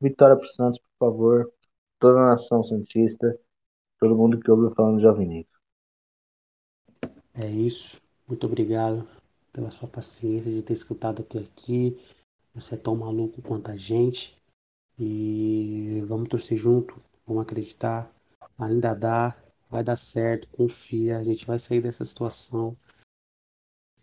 Vitória 0.00 0.36
pro 0.36 0.46
Santos, 0.46 0.78
por 0.78 1.08
favor. 1.08 1.52
Toda 1.98 2.20
a 2.20 2.30
nação 2.30 2.62
santista, 2.62 3.36
todo 3.98 4.16
mundo 4.16 4.38
que 4.38 4.50
ouviu 4.50 4.72
falando 4.74 5.00
de 5.00 5.06
Alvinegro. 5.06 5.50
É 7.34 7.50
isso. 7.50 8.00
Muito 8.28 8.46
obrigado 8.46 9.08
pela 9.52 9.70
sua 9.70 9.88
paciência 9.88 10.52
de 10.52 10.62
ter 10.62 10.74
escutado 10.74 11.22
até 11.22 11.40
aqui. 11.40 11.98
Você 12.54 12.76
é 12.76 12.78
tão 12.78 12.94
maluco 12.94 13.42
quanto 13.42 13.72
a 13.72 13.76
gente. 13.76 14.40
E 14.96 16.04
vamos 16.06 16.28
torcer 16.28 16.56
junto, 16.56 17.02
vamos 17.26 17.42
acreditar. 17.42 18.08
Ainda 18.56 18.94
dá, 18.94 19.36
vai 19.74 19.82
dar 19.82 19.96
certo, 19.96 20.46
confia, 20.50 21.18
a 21.18 21.24
gente 21.24 21.44
vai 21.44 21.58
sair 21.58 21.80
dessa 21.80 22.04
situação. 22.04 22.76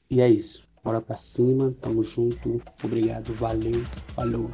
E 0.10 0.20
é 0.20 0.28
isso. 0.28 0.68
Bora 0.84 1.00
pra 1.00 1.16
cima, 1.16 1.74
tamo 1.80 2.04
junto. 2.04 2.62
Obrigado, 2.84 3.34
valeu, 3.36 3.82
falou. 4.14 4.52